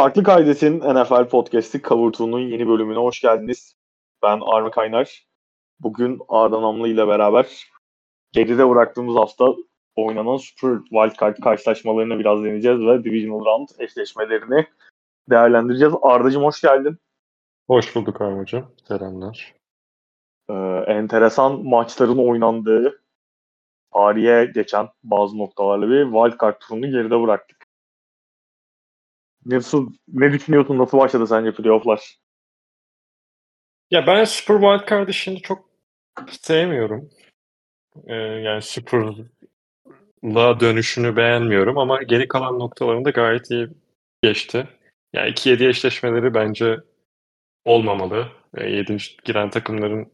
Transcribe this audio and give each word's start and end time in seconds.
Farklı 0.00 0.22
Kaydet'in 0.22 0.78
NFL 0.78 1.28
Podcast'i 1.28 1.82
Cover 1.82 2.38
yeni 2.38 2.68
bölümüne 2.68 2.98
hoş 2.98 3.20
geldiniz. 3.20 3.76
Ben 4.22 4.40
Armi 4.42 4.70
Kaynar. 4.70 5.26
Bugün 5.80 6.20
Arda 6.28 6.62
Namlı 6.62 6.88
ile 6.88 7.08
beraber 7.08 7.66
geride 8.32 8.68
bıraktığımız 8.68 9.16
hafta 9.16 9.54
oynanan 9.96 10.36
Super 10.36 10.78
Wildcard 10.78 11.36
karşılaşmalarını 11.36 12.18
biraz 12.18 12.44
deneyeceğiz 12.44 12.80
ve 12.80 13.04
Divisional 13.04 13.44
Round 13.44 13.68
eşleşmelerini 13.78 14.66
değerlendireceğiz. 15.30 15.94
Arda'cığım 16.02 16.44
hoş 16.44 16.60
geldin. 16.60 16.98
Hoş 17.66 17.96
bulduk 17.96 18.20
Hocam. 18.20 18.70
Selamlar. 18.88 19.54
Ee, 20.50 20.54
enteresan 20.86 21.64
maçların 21.64 22.28
oynandığı 22.28 23.02
tarihe 23.92 24.44
geçen 24.54 24.88
bazı 25.04 25.38
noktalarla 25.38 25.88
bir 25.88 26.04
wildcard 26.04 26.60
turunu 26.60 26.90
geride 26.90 27.22
bıraktık. 27.22 27.59
Nasıl, 29.46 29.92
ne 30.08 30.32
düşünüyorsun? 30.32 30.78
Nasıl 30.78 30.98
başladı 30.98 31.26
sence 31.26 31.54
playofflar? 31.54 32.16
Ya 33.90 34.06
ben 34.06 34.24
Super 34.24 34.60
Wildcard 34.60 35.08
işini 35.08 35.42
çok 35.42 35.68
sevmiyorum. 36.30 37.10
Ee, 38.06 38.14
yani 38.14 38.62
Super'la 38.62 40.60
dönüşünü 40.60 41.16
beğenmiyorum 41.16 41.78
ama 41.78 42.02
geri 42.02 42.28
kalan 42.28 42.58
noktalarında 42.58 43.10
gayet 43.10 43.50
iyi 43.50 43.68
geçti. 44.22 44.68
Yani 45.12 45.30
2-7 45.30 45.68
eşleşmeleri 45.68 46.34
bence 46.34 46.80
olmamalı. 47.64 48.28
E, 48.56 48.70
7. 48.70 48.96
giren 49.24 49.50
takımların 49.50 50.12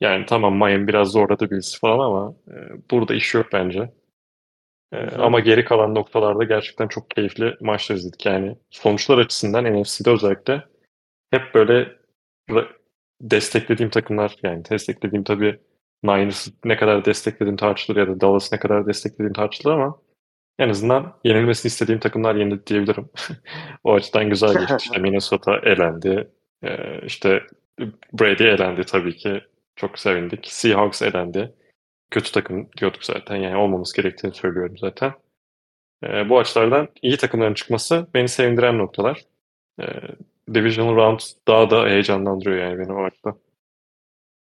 yani 0.00 0.26
tamam 0.26 0.56
Miami 0.56 0.88
biraz 0.88 1.08
zorladı 1.08 1.50
birisi 1.50 1.78
falan 1.78 1.98
ama 1.98 2.34
e, 2.48 2.54
burada 2.90 3.14
iş 3.14 3.34
yok 3.34 3.46
bence. 3.52 3.92
E, 4.92 4.96
ama 5.16 5.40
geri 5.40 5.64
kalan 5.64 5.94
noktalarda 5.94 6.44
gerçekten 6.44 6.88
çok 6.88 7.10
keyifli 7.10 7.56
maçlar 7.60 7.96
izledik. 7.96 8.26
Yani 8.26 8.56
sonuçlar 8.70 9.18
açısından 9.18 9.64
NFC'de 9.64 10.10
özellikle 10.10 10.64
hep 11.30 11.54
böyle 11.54 11.88
desteklediğim 13.20 13.90
takımlar 13.90 14.36
yani 14.42 14.64
desteklediğim 14.70 15.24
tabii 15.24 15.60
Niners'ı 16.02 16.50
ne 16.64 16.76
kadar 16.76 17.04
desteklediğim 17.04 17.56
tartışılır 17.56 17.96
ya 17.96 18.08
da 18.08 18.20
Dallas'ı 18.20 18.54
ne 18.54 18.58
kadar 18.58 18.86
desteklediğim 18.86 19.32
tartışılır 19.32 19.72
ama 19.72 19.98
en 20.58 20.68
azından 20.68 21.18
yenilmesini 21.24 21.70
istediğim 21.70 22.00
takımlar 22.00 22.34
yenildi 22.34 22.66
diyebilirim. 22.66 23.08
o 23.84 23.94
açıdan 23.94 24.28
güzel 24.28 24.58
geçti. 24.58 24.76
İşte 24.78 24.98
Minnesota 25.00 25.56
elendi. 25.56 26.30
Ee, 26.64 27.00
işte 27.06 27.42
Brady 28.12 28.48
elendi 28.48 28.84
tabii 28.84 29.16
ki. 29.16 29.40
Çok 29.76 29.98
sevindik. 29.98 30.46
Seahawks 30.46 31.02
elendi. 31.02 31.54
Kötü 32.10 32.32
takım 32.32 32.68
diyorduk 32.80 33.04
zaten. 33.04 33.36
Yani 33.36 33.56
olmamız 33.56 33.92
gerektiğini 33.92 34.34
söylüyorum 34.34 34.78
zaten. 34.78 35.12
Ee, 36.04 36.28
bu 36.28 36.38
açılardan 36.38 36.88
iyi 37.02 37.16
takımların 37.16 37.54
çıkması 37.54 38.06
beni 38.14 38.28
sevindiren 38.28 38.78
noktalar. 38.78 39.24
Ee, 39.80 39.84
Divisional 40.54 40.96
Round 40.96 41.20
daha 41.48 41.70
da 41.70 41.86
heyecanlandırıyor 41.86 42.56
yani 42.56 42.78
beni 42.78 42.92
o 42.92 43.04
açıdan. 43.04 43.36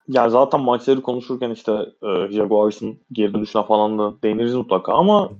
Yani 0.07 0.31
zaten 0.31 0.61
maçları 0.61 1.01
konuşurken 1.01 1.51
işte 1.51 1.71
e, 2.03 2.31
Jaguars'ın 2.31 2.99
geri 3.11 3.33
dönüşüne 3.33 3.63
falan 3.65 3.99
da 3.99 4.21
değiniriz 4.23 4.55
mutlaka 4.55 4.93
ama 4.93 5.31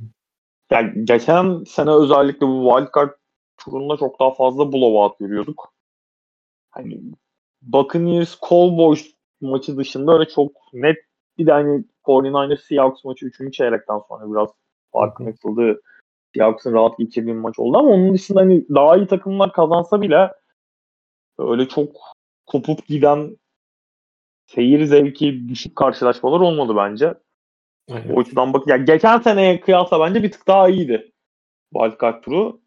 yani 0.71 1.05
geçen 1.05 1.63
sene 1.63 1.91
özellikle 1.91 2.47
bu 2.47 2.73
wildcard 2.75 3.11
turunda 3.57 3.97
çok 3.97 4.19
daha 4.19 4.33
fazla 4.33 4.73
blowout 4.73 5.19
görüyorduk. 5.19 5.73
Hani 6.69 7.01
Buccaneers 7.61 8.39
Cowboys 8.49 9.15
maçı 9.41 9.77
dışında 9.77 10.13
öyle 10.13 10.29
çok 10.29 10.51
net 10.73 10.97
bir 11.37 11.45
de 11.45 11.51
hani 11.51 11.83
49ers 12.03 12.61
Seahawks 12.61 13.03
maçı 13.03 13.25
3. 13.25 13.53
çeyrekten 13.53 13.99
sonra 14.07 14.31
biraz 14.31 14.49
farkın 14.91 15.25
açıldığı 15.25 15.81
Seahawks'ın 16.35 16.73
rahat 16.73 16.97
geçirdiği 16.97 17.27
bir 17.27 17.39
maç 17.39 17.59
oldu 17.59 17.77
ama 17.77 17.89
onun 17.89 18.13
dışında 18.13 18.39
hani 18.39 18.65
daha 18.69 18.97
iyi 18.97 19.07
takımlar 19.07 19.53
kazansa 19.53 20.01
bile 20.01 20.31
öyle 21.39 21.67
çok 21.67 21.95
kopup 22.45 22.87
giden 22.87 23.37
seyir 24.47 24.85
zevki 24.85 25.49
düşük 25.49 25.75
karşılaşmalar 25.75 26.39
olmadı 26.39 26.73
bence. 26.77 27.13
Aynen. 27.91 28.13
O 28.15 28.19
açıdan 28.19 28.53
bak 28.53 28.67
yani 28.67 28.85
geçen 28.85 29.19
seneye 29.19 29.59
kıyasla 29.59 29.99
bence 29.99 30.23
bir 30.23 30.31
tık 30.31 30.47
daha 30.47 30.69
iyiydi 30.69 31.11
Wildcard 31.73 32.23
turu. 32.23 32.61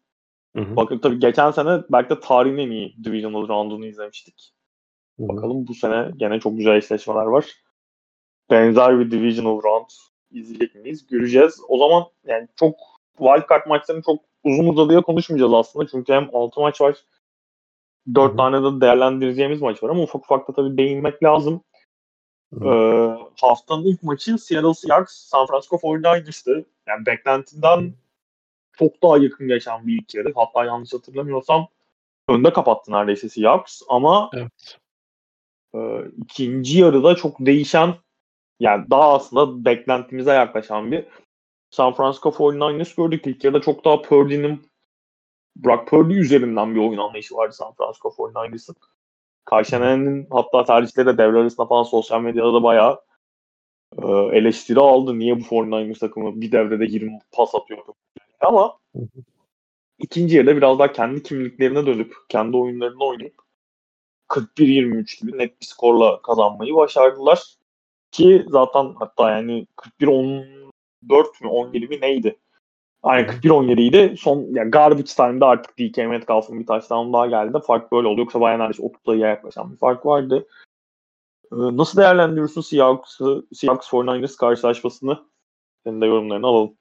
Bakın 0.55 0.97
tabii 0.97 1.19
geçen 1.19 1.51
sene 1.51 1.81
belki 1.91 2.09
de 2.09 2.19
tarihin 2.19 2.57
en 2.57 2.71
iyi 2.71 2.95
Divisional 3.03 3.47
Round'unu 3.47 3.85
izlemiştik. 3.85 4.53
Hı-hı. 5.19 5.27
Bakalım 5.27 5.67
bu 5.67 5.73
sene 5.73 6.11
gene 6.17 6.39
çok 6.39 6.57
güzel 6.57 6.75
eşleşmeler 6.75 7.25
var. 7.25 7.45
Benzer 8.51 8.99
bir 8.99 9.11
Divisional 9.11 9.63
Round 9.63 9.89
izleyecek 10.31 10.75
miyiz? 10.75 11.07
Göreceğiz. 11.07 11.61
O 11.67 11.77
zaman 11.77 12.05
yani 12.25 12.47
çok 12.55 12.75
Wildcard 13.17 13.67
maçlarını 13.67 14.03
çok 14.03 14.19
uzun 14.43 14.67
uzadıya 14.67 15.01
konuşmayacağız 15.01 15.53
aslında. 15.53 15.87
Çünkü 15.87 16.13
hem 16.13 16.29
6 16.33 16.59
maç 16.59 16.81
var. 16.81 16.95
4 18.15 18.37
tane 18.37 18.57
de 18.63 18.81
değerlendireceğimiz 18.81 19.61
maç 19.61 19.83
var 19.83 19.89
ama 19.89 20.03
ufak 20.03 20.23
ufak 20.23 20.47
da 20.47 20.53
tabii 20.53 20.77
değinmek 20.77 21.23
lazım. 21.23 21.63
Ee, 22.65 23.09
haftanın 23.41 23.85
ilk 23.85 24.03
maçı 24.03 24.37
Seattle 24.37 24.73
Seahawks 24.73 25.13
San 25.13 25.47
Francisco 25.47 25.75
49ers'tı. 25.75 26.65
Yani 26.87 27.05
beklentiden 27.05 27.93
çok 28.73 29.03
daha 29.03 29.17
yakın 29.17 29.47
geçen 29.47 29.87
bir 29.87 30.01
ilk 30.01 30.15
yarı. 30.15 30.33
Hatta 30.35 30.65
yanlış 30.65 30.93
hatırlamıyorsam 30.93 31.67
önde 32.29 32.53
kapattı 32.53 32.91
neredeyse 32.91 33.29
Seahawks 33.29 33.81
ama 33.89 34.29
evet. 34.33 34.77
e, 35.75 35.79
ikinci 36.17 36.79
yarıda 36.79 37.15
çok 37.15 37.39
değişen 37.39 37.95
yani 38.61 38.85
daha 38.89 39.13
aslında 39.13 39.65
beklentimize 39.65 40.31
yaklaşan 40.31 40.91
bir 40.91 41.05
San 41.69 41.93
Francisco 41.93 42.29
49ers 42.29 42.95
gördük. 42.95 43.27
İlk 43.27 43.43
yarıda 43.43 43.61
çok 43.61 43.85
daha 43.85 44.01
Purdy'nin 44.01 44.61
Brock 45.55 45.87
Purdy 45.87 46.19
üzerinden 46.19 46.75
bir 46.75 46.79
oyun 46.79 46.97
anlayışı 46.97 47.35
vardı 47.35 47.53
San 47.53 47.73
Francisco 47.73 48.09
49ers'ın. 48.09 48.75
Kayşenen'in 49.45 50.27
hatta 50.31 50.63
tercihleri 50.63 51.07
de 51.07 51.17
devre 51.17 51.37
arasında 51.37 51.65
falan 51.65 51.83
sosyal 51.83 52.21
medyada 52.21 52.53
da 52.53 52.63
bayağı 52.63 53.01
e, 54.03 54.07
eleştiri 54.37 54.79
aldı. 54.79 55.19
Niye 55.19 55.39
bu 55.39 55.43
49ers 55.43 55.99
takımı 55.99 56.41
bir 56.41 56.51
devrede 56.51 56.85
20 56.85 57.19
pas 57.31 57.55
atıyor? 57.55 57.85
Ama 58.39 58.77
ikinci 59.99 60.37
yarıda 60.37 60.57
biraz 60.57 60.79
daha 60.79 60.91
kendi 60.91 61.23
kimliklerine 61.23 61.85
dönüp 61.85 62.15
kendi 62.29 62.57
oyunlarını 62.57 63.03
oynayıp 63.03 63.35
41-23 64.29 65.21
gibi 65.21 65.37
net 65.37 65.61
bir 65.61 65.65
skorla 65.65 66.21
kazanmayı 66.21 66.75
başardılar. 66.75 67.60
Ki 68.11 68.45
zaten 68.49 68.93
hatta 68.99 69.31
yani 69.31 69.67
41-14 70.01 70.63
mü 71.41 71.47
17 71.49 71.87
mi 71.87 72.01
neydi? 72.01 72.39
Aynen 73.03 73.29
41-17 73.29 73.81
idi. 73.81 74.15
Son 74.17 74.47
yani 74.51 74.71
garbage 74.71 75.03
time'da 75.03 75.47
artık 75.47 75.79
DK 75.79 75.97
Metcalf'ın 75.97 76.59
bir 76.59 76.65
touchdown 76.65 77.13
daha 77.13 77.27
geldi. 77.27 77.57
Fark 77.67 77.91
böyle 77.91 78.07
oldu. 78.07 78.19
Yoksa 78.21 78.41
bayağı 78.41 78.59
neredeyse 78.59 78.83
30 78.83 79.01
sayıya 79.05 79.27
yaklaşan 79.27 79.71
bir 79.71 79.77
fark 79.77 80.05
vardı. 80.05 80.47
Ee, 81.51 81.55
nasıl 81.55 82.01
değerlendiriyorsun 82.01 82.61
Seahawks'ı, 82.61 83.45
Seahawks 83.53 83.87
49ers 83.87 84.37
karşılaşmasını? 84.37 85.19
Senin 85.85 86.01
de 86.01 86.05
yorumlarını 86.05 86.47
alalım. 86.47 86.73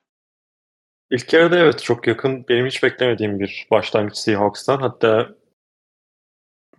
İlk 1.10 1.32
yarıda 1.32 1.58
evet 1.58 1.82
çok 1.82 2.06
yakın. 2.06 2.44
Benim 2.48 2.66
hiç 2.66 2.82
beklemediğim 2.82 3.40
bir 3.40 3.66
başlangıç 3.70 4.16
Seahawks'tan. 4.16 4.78
Hatta 4.78 5.34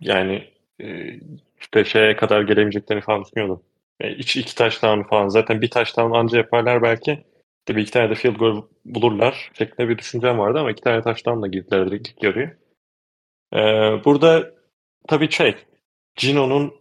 yani 0.00 0.48
e, 0.80 1.18
işte 1.60 1.84
şeye 1.84 2.16
kadar 2.16 2.42
gelemeyeceklerini 2.42 3.02
falan 3.02 3.24
düşünüyordum. 3.24 3.62
Yani 4.00 4.12
iki, 4.14 4.40
iki 4.40 4.54
touchdown 4.54 5.02
falan. 5.02 5.28
Zaten 5.28 5.60
bir 5.62 5.70
touchdown 5.70 6.12
anca 6.12 6.38
yaparlar 6.38 6.82
belki. 6.82 7.24
Tabii 7.66 7.82
iki 7.82 7.90
tane 7.90 8.10
de 8.10 8.14
field 8.14 8.36
goal 8.36 8.62
bulurlar 8.84 9.50
şeklinde 9.58 9.88
bir 9.88 9.98
düşüncem 9.98 10.38
vardı 10.38 10.58
ama 10.58 10.70
iki 10.70 10.82
tane 10.82 11.02
taştan 11.02 11.42
da 11.42 11.46
girdiler 11.46 11.86
ilk 11.86 12.22
yarıya. 12.22 12.56
Ee, 13.54 13.58
burada 14.04 14.54
tabii 15.08 15.30
şey, 15.30 15.56
Gino'nun 16.16 16.74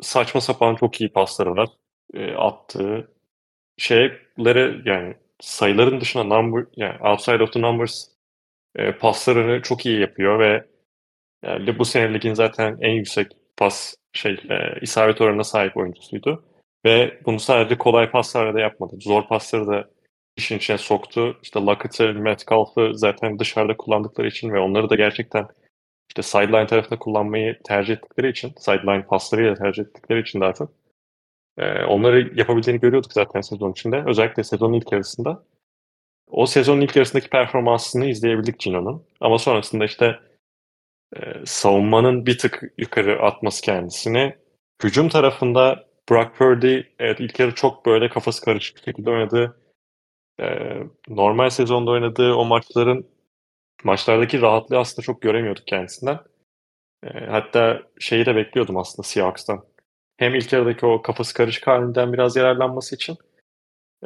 saçma 0.00 0.40
sapan 0.40 0.76
çok 0.76 1.00
iyi 1.00 1.12
pasları 1.12 1.56
var. 1.56 1.68
E, 2.14 2.32
attığı 2.34 3.10
şeyleri 3.78 4.88
yani 4.90 5.14
sayıların 5.40 6.00
dışında 6.00 6.24
number 6.24 6.66
yani 6.76 7.08
outside 7.08 7.42
of 7.42 7.52
the 7.52 7.62
numbers 7.62 8.08
e, 8.76 8.92
paslarını 8.92 9.62
çok 9.62 9.86
iyi 9.86 10.00
yapıyor 10.00 10.38
ve 10.38 10.66
yani 11.44 11.78
bu 11.78 11.84
sene 11.84 12.34
zaten 12.34 12.78
en 12.80 12.92
yüksek 12.92 13.32
pas 13.56 13.94
şey 14.12 14.32
e, 14.50 14.80
isabet 14.82 15.20
oranına 15.20 15.44
sahip 15.44 15.76
oyuncusuydu. 15.76 16.44
Ve 16.84 17.20
bunu 17.26 17.40
sadece 17.40 17.78
kolay 17.78 18.10
paslarla 18.10 18.54
da 18.54 18.60
yapmadı. 18.60 18.96
Zor 19.00 19.28
pasları 19.28 19.66
da 19.66 19.90
işin 20.36 20.56
içine 20.56 20.78
soktu. 20.78 21.38
İşte 21.42 21.60
Lockett'ı, 21.60 22.14
Metcalf'ı 22.14 22.90
zaten 22.94 23.38
dışarıda 23.38 23.76
kullandıkları 23.76 24.28
için 24.28 24.52
ve 24.52 24.58
onları 24.58 24.90
da 24.90 24.94
gerçekten 24.94 25.48
işte 26.08 26.22
sideline 26.22 26.66
tarafında 26.66 26.98
kullanmayı 26.98 27.58
tercih 27.64 27.94
ettikleri 27.94 28.30
için, 28.30 28.52
sideline 28.58 29.06
paslarıyla 29.06 29.54
tercih 29.54 29.82
ettikleri 29.82 30.20
için 30.20 30.40
daha 30.40 30.52
çok 30.52 30.72
e, 31.58 31.84
onları 31.84 32.32
yapabildiğini 32.34 32.80
görüyorduk 32.80 33.12
zaten 33.12 33.40
sezon 33.40 33.72
içinde. 33.72 34.04
Özellikle 34.06 34.44
sezonun 34.44 34.74
ilk 34.74 34.92
yarısında. 34.92 35.44
O 36.30 36.46
sezonun 36.46 36.80
ilk 36.80 36.96
yarısındaki 36.96 37.30
performansını 37.30 38.06
izleyebildik 38.06 38.58
Gino'nun. 38.58 39.04
Ama 39.20 39.38
sonrasında 39.38 39.84
işte 39.84 40.18
e, 41.16 41.20
savunmanın 41.44 42.26
bir 42.26 42.38
tık 42.38 42.62
yukarı 42.78 43.22
atması 43.22 43.62
kendisini. 43.62 44.36
Hücum 44.82 45.08
tarafında 45.08 45.89
Brock 46.10 46.36
Purdy 46.36 46.80
evet 46.98 47.20
ilk 47.20 47.40
yarı 47.40 47.54
çok 47.54 47.86
böyle 47.86 48.08
kafası 48.08 48.44
karışık 48.44 48.84
şekilde 48.84 49.10
oynadı. 49.10 49.60
Ee, 50.40 50.82
normal 51.08 51.50
sezonda 51.50 51.90
oynadığı 51.90 52.34
o 52.34 52.44
maçların 52.44 53.06
maçlardaki 53.84 54.40
rahatlığı 54.40 54.78
aslında 54.78 55.02
çok 55.02 55.22
göremiyorduk 55.22 55.66
kendisinden. 55.66 56.18
E, 57.04 57.08
hatta 57.26 57.82
şeyi 57.98 58.26
de 58.26 58.36
bekliyordum 58.36 58.76
aslında 58.76 59.08
Seahawks'tan. 59.08 59.64
Hem 60.16 60.34
ilk 60.34 60.52
yarıdaki 60.52 60.86
o 60.86 61.02
kafası 61.02 61.34
karışık 61.34 61.66
halinden 61.66 62.12
biraz 62.12 62.36
yararlanması 62.36 62.94
için 62.94 63.16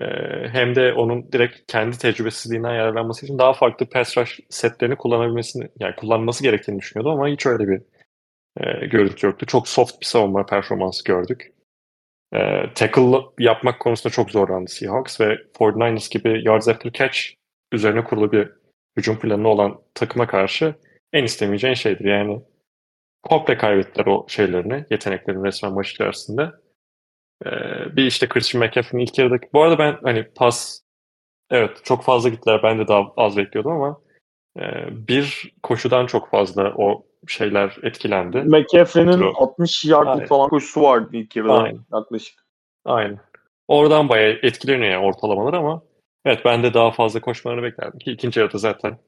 e, 0.00 0.04
hem 0.48 0.74
de 0.74 0.92
onun 0.92 1.32
direkt 1.32 1.72
kendi 1.72 1.98
tecrübesizliğinden 1.98 2.74
yararlanması 2.74 3.26
için 3.26 3.38
daha 3.38 3.52
farklı 3.52 3.86
pass 3.86 4.18
rush 4.18 4.40
setlerini 4.50 4.96
kullanabilmesini, 4.96 5.68
yani 5.80 5.96
kullanması 5.96 6.42
gerektiğini 6.42 6.78
düşünüyordum 6.78 7.12
ama 7.12 7.28
hiç 7.28 7.46
öyle 7.46 7.68
bir 7.68 7.82
e, 8.60 8.86
görüntü 8.86 9.26
yoktu. 9.26 9.46
Çok 9.46 9.68
soft 9.68 10.00
bir 10.00 10.06
savunma 10.06 10.46
performansı 10.46 11.04
gördük. 11.04 11.53
E, 12.34 12.70
tackle 12.74 13.16
yapmak 13.38 13.80
konusunda 13.80 14.12
çok 14.12 14.30
zorlandı 14.30 14.70
Seahawks 14.70 15.20
ve 15.20 15.34
49ers 15.34 16.12
gibi 16.12 16.42
yards 16.44 16.68
after 16.68 16.92
catch 16.92 17.18
üzerine 17.72 18.04
kurulu 18.04 18.32
bir 18.32 18.50
hücum 18.96 19.18
planı 19.18 19.48
olan 19.48 19.80
takıma 19.94 20.26
karşı 20.26 20.74
en 21.12 21.24
istemeyeceğin 21.24 21.74
şeydir. 21.74 22.04
Yani 22.04 22.42
komple 23.22 23.56
kaybettiler 23.58 24.06
o 24.06 24.26
şeylerini, 24.28 24.84
yeteneklerini 24.90 25.46
resmen 25.46 25.72
maç 25.72 25.90
içerisinde. 25.90 26.50
Ee, 27.46 27.50
bir 27.96 28.06
işte 28.06 28.28
Christian 28.28 28.64
McCaffrey'in 28.64 29.06
ilk 29.06 29.18
yarıdaki... 29.18 29.48
Bu 29.52 29.62
arada 29.62 29.78
ben 29.78 29.98
hani 30.02 30.24
pas 30.24 30.80
evet 31.50 31.80
çok 31.84 32.04
fazla 32.04 32.28
gittiler. 32.28 32.60
Ben 32.62 32.78
de 32.78 32.88
daha 32.88 33.12
az 33.16 33.36
bekliyordum 33.36 33.72
ama 33.72 34.00
bir 34.90 35.54
koşudan 35.62 36.06
çok 36.06 36.30
fazla 36.30 36.74
o 36.76 37.06
şeyler 37.28 37.76
etkilendi. 37.82 38.38
McCaffrey'nin 38.38 39.22
60 39.34 39.84
yardlık 39.84 40.28
falan 40.28 40.48
koşusu 40.48 40.82
vardı 40.82 41.08
ilk 41.12 41.36
yarıda 41.36 41.52
Aynen. 41.52 41.80
yaklaşık. 41.92 42.44
Aynen. 42.84 43.18
Oradan 43.68 44.08
bayağı 44.08 44.38
etkileniyor 44.42 44.92
yani 44.92 45.06
ortalamalar 45.06 45.52
ama 45.54 45.82
evet 46.24 46.40
ben 46.44 46.62
de 46.62 46.74
daha 46.74 46.90
fazla 46.90 47.20
koşmalarını 47.20 47.62
beklerdim 47.62 47.98
ki 47.98 48.12
ikinci 48.12 48.40
yarıda 48.40 48.58
zaten 48.58 48.98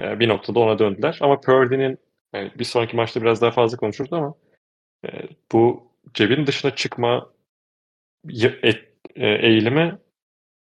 e, 0.00 0.20
bir 0.20 0.28
noktada 0.28 0.60
ona 0.60 0.78
döndüler. 0.78 1.18
Ama 1.20 1.40
Purdy'nin 1.40 1.98
yani 2.32 2.52
bir 2.58 2.64
sonraki 2.64 2.96
maçta 2.96 3.22
biraz 3.22 3.42
daha 3.42 3.50
fazla 3.50 3.76
konuşuruz 3.76 4.12
ama 4.12 4.34
e, 5.04 5.08
bu 5.52 5.92
cebin 6.14 6.46
dışına 6.46 6.74
çıkma 6.74 7.30
e, 8.62 8.72
eğilimi 9.16 9.98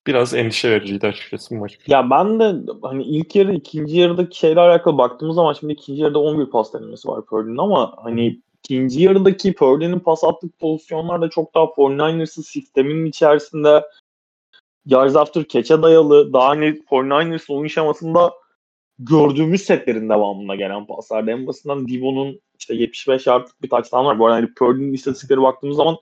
biraz 0.06 0.34
endişe 0.34 0.70
vericiydi 0.70 1.06
açıkçası 1.06 1.54
maç. 1.54 1.78
Ya 1.86 2.10
ben 2.10 2.40
de 2.40 2.72
hani 2.82 3.02
ilk 3.02 3.36
yarı 3.36 3.54
ikinci 3.54 3.96
yarıdaki 3.96 4.38
şeyle 4.38 4.60
alakalı 4.60 4.98
baktığımız 4.98 5.34
zaman 5.34 5.52
şimdi 5.52 5.72
ikinci 5.72 6.02
yarıda 6.02 6.18
11 6.18 6.46
pas 6.46 6.74
denemesi 6.74 7.08
var 7.08 7.24
Purdy'nin 7.24 7.58
ama 7.58 7.94
hani 7.96 8.40
ikinci 8.58 9.02
yarıdaki 9.02 9.54
Purdy'nin 9.54 9.98
pas 9.98 10.24
attığı 10.24 10.48
pozisyonlar 10.60 11.20
da 11.20 11.30
çok 11.30 11.54
daha 11.54 11.64
49ers'ın 11.64 12.42
sisteminin 12.42 13.04
içerisinde 13.04 13.84
yards 14.86 15.16
after 15.16 15.44
catch'e 15.48 15.82
dayalı 15.82 16.32
daha 16.32 16.48
hani 16.48 16.64
49ers'ın 16.90 17.54
oyun 17.54 17.68
şemasında 17.68 18.32
gördüğümüz 18.98 19.62
setlerin 19.62 20.08
devamında 20.08 20.54
gelen 20.54 20.86
paslar. 20.86 21.28
En 21.28 21.46
basından 21.46 21.88
Divo'nun 21.88 22.40
işte 22.58 22.74
75 22.74 23.26
yardlık 23.26 23.62
bir 23.62 23.68
touchdown 23.68 24.06
var. 24.06 24.18
Bu 24.18 24.26
arada 24.26 24.36
hani 24.36 24.54
Purdy'nin 24.54 24.92
istatistikleri 24.92 25.42
baktığımız 25.42 25.76
zaman 25.76 25.96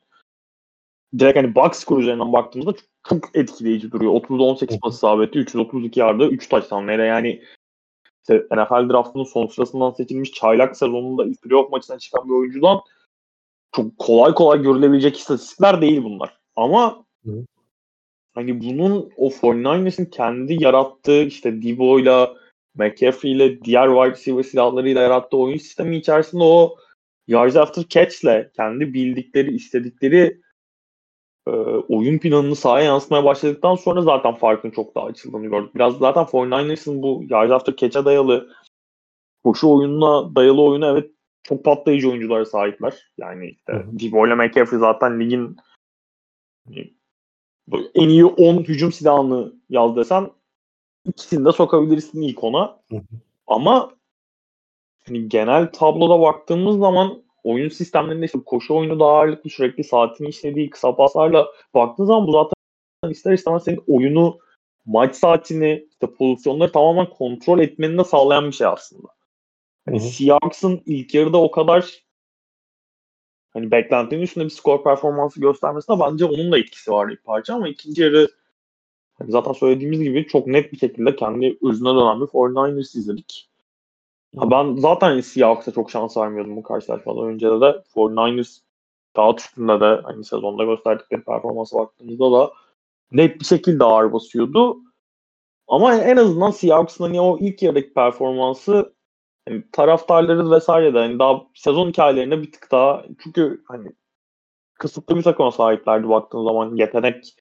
direkt 1.19 1.39
hani 1.39 1.55
box 1.55 1.73
score 1.73 2.03
üzerinden 2.03 2.33
baktığımızda 2.33 2.73
çok, 2.73 2.92
çok 3.09 3.37
etkileyici 3.37 3.91
duruyor. 3.91 4.13
30'da 4.13 4.43
18 4.43 4.81
pas 4.81 4.95
isabeti, 4.95 5.39
332 5.39 6.01
yarda, 6.01 6.29
3 6.29 6.49
touchdown. 6.49 6.87
Nereye 6.87 7.07
yani 7.07 7.43
işte 8.23 8.47
NFL 8.53 8.91
draftının 8.91 9.25
son 9.25 9.47
sırasından 9.47 9.91
seçilmiş 9.91 10.33
çaylak 10.33 10.77
sezonunda 10.77 11.25
playoff 11.43 11.71
maçına 11.71 11.99
çıkan 11.99 12.29
bir 12.29 12.35
oyuncudan 12.35 12.81
çok 13.73 13.99
kolay 13.99 14.35
kolay 14.35 14.63
görülebilecek 14.63 15.19
istatistikler 15.19 15.81
değil 15.81 16.05
bunlar. 16.05 16.39
Ama 16.57 17.05
Hı. 17.25 17.45
hani 18.35 18.61
bunun 18.61 19.11
o 19.17 19.31
49ers'ın 19.31 20.05
kendi 20.05 20.63
yarattığı 20.63 21.23
işte 21.23 21.63
Debo'yla 21.63 22.35
McCaffrey 22.75 23.33
ile 23.33 23.65
diğer 23.65 23.89
wide 23.89 24.11
receiver 24.11 24.43
silahlarıyla 24.43 25.03
yarattığı 25.03 25.37
oyun 25.37 25.59
sistemi 25.59 25.97
içerisinde 25.97 26.43
o 26.45 26.77
yards 27.27 27.57
after 27.57 27.85
catch'le 27.89 28.53
kendi 28.57 28.95
bildikleri, 28.95 29.55
istedikleri 29.55 30.42
e, 31.47 31.51
oyun 31.89 32.19
planını 32.19 32.57
sahaya 32.57 32.85
yansıtmaya 32.85 33.25
başladıktan 33.25 33.75
sonra 33.75 34.03
zaten 34.03 34.35
farkın 34.35 34.71
çok 34.71 34.95
daha 34.95 35.05
açıldığını 35.07 35.47
gördük. 35.47 35.75
Biraz 35.75 35.99
zaten 35.99 36.25
49ers'ın 36.25 37.03
bu 37.03 37.25
yards 37.29 37.53
after 37.53 37.77
catch'e 37.77 38.05
dayalı 38.05 38.49
koşu 39.45 39.69
oyununa 39.69 40.35
dayalı 40.35 40.63
oyunu 40.63 40.87
evet 40.87 41.11
çok 41.43 41.65
patlayıcı 41.65 42.11
oyunculara 42.11 42.45
sahipler. 42.45 43.13
Yani 43.19 43.51
işte 43.51 43.85
Debo 43.93 44.27
ile 44.27 44.35
McCaffrey 44.35 44.81
zaten 44.81 45.21
ligin 45.21 45.57
en 47.95 48.09
iyi 48.09 48.25
10 48.25 48.57
hücum 48.63 48.93
silahını 48.93 49.53
yaz 49.69 49.97
desen 49.97 50.31
ikisini 51.05 51.45
de 51.45 51.53
sokabilirsin 51.53 52.23
ilk 52.23 52.45
ona. 52.45 52.81
Ama 53.47 53.93
hani 55.07 55.29
genel 55.29 55.73
tabloda 55.73 56.21
baktığımız 56.21 56.79
zaman 56.79 57.23
oyun 57.45 57.69
sistemlerinde 57.69 58.27
işte 58.27 58.39
koşu 58.47 58.75
oyunu 58.75 59.01
daha 59.01 59.11
ağırlıklı 59.11 59.51
sürekli 59.51 59.85
saatini 59.85 60.29
işlediği 60.29 60.71
kısa 60.71 60.97
paslarla 60.97 61.47
baktığın 61.75 62.05
zaman 62.05 62.27
bu 62.27 62.33
zaten 62.33 63.11
ister 63.11 63.33
istemez 63.33 63.65
senin 63.65 63.85
oyunu 63.87 64.39
maç 64.87 65.17
saatini 65.17 65.89
işte 65.91 66.15
pozisyonları 66.15 66.73
tamamen 66.73 67.11
kontrol 67.11 67.59
etmeni 67.61 67.99
de 67.99 68.05
sağlayan 68.05 68.47
bir 68.47 68.53
şey 68.53 68.67
aslında. 68.67 69.09
Hani 69.85 70.01
Seahawks'ın 70.01 70.83
ilk 70.87 71.15
yarıda 71.15 71.43
o 71.43 71.51
kadar 71.51 72.03
hani 73.53 73.71
beklentinin 73.71 74.23
üstünde 74.23 74.45
bir 74.45 74.51
skor 74.51 74.85
performansı 74.85 75.41
göstermesine 75.41 76.01
bence 76.01 76.25
onun 76.25 76.53
da 76.53 76.59
etkisi 76.59 76.91
var 76.91 77.11
ilk 77.11 77.25
parça 77.25 77.55
ama 77.55 77.69
ikinci 77.69 78.03
yarı 78.03 78.29
hani 79.15 79.31
zaten 79.31 79.53
söylediğimiz 79.53 80.01
gibi 80.01 80.27
çok 80.27 80.47
net 80.47 80.73
bir 80.73 80.79
şekilde 80.79 81.17
kendi 81.17 81.59
özüne 81.63 81.89
dönen 81.89 82.21
bir 82.21 82.27
49ers 82.27 82.99
izledik. 82.99 83.52
Ha 84.37 84.51
ben 84.51 84.77
zaten 84.77 85.21
Seahawks'a 85.21 85.73
çok 85.73 85.91
şans 85.91 86.17
vermiyordum 86.17 86.57
bu 86.57 86.63
karşılaşmadan 86.63 87.27
önce 87.27 87.47
de. 87.47 87.83
49ers 87.95 88.61
kağıt 89.15 89.41
üstünde 89.41 89.81
de 89.81 90.01
hani 90.05 90.25
sezonda 90.25 90.65
gösterdikleri 90.65 91.25
performansa 91.25 91.79
baktığımızda 91.79 92.33
da 92.33 92.53
net 93.13 93.41
bir 93.41 93.45
şekilde 93.45 93.85
ağır 93.85 94.13
basıyordu. 94.13 94.79
Ama 95.69 95.95
en 95.95 96.17
azından 96.17 96.51
Seahawks'ın 96.51 97.05
hani 97.05 97.21
o 97.21 97.39
ilk 97.41 97.63
yarıdaki 97.63 97.95
performansı 97.95 98.95
hani 99.49 99.71
taraftarları 99.73 100.51
vesaire 100.51 100.95
de 100.95 100.99
hani 100.99 101.19
daha 101.19 101.43
sezon 101.55 101.89
hikayelerinde 101.89 102.43
bir 102.43 102.53
tık 102.53 102.73
daha 102.73 103.05
çünkü 103.23 103.65
hani 103.69 103.89
kısıtlı 104.79 105.17
bir 105.17 105.23
takıma 105.23 105.51
sahiplerdi 105.51 106.09
baktığın 106.09 106.45
zaman 106.45 106.77
yetenek 106.77 107.37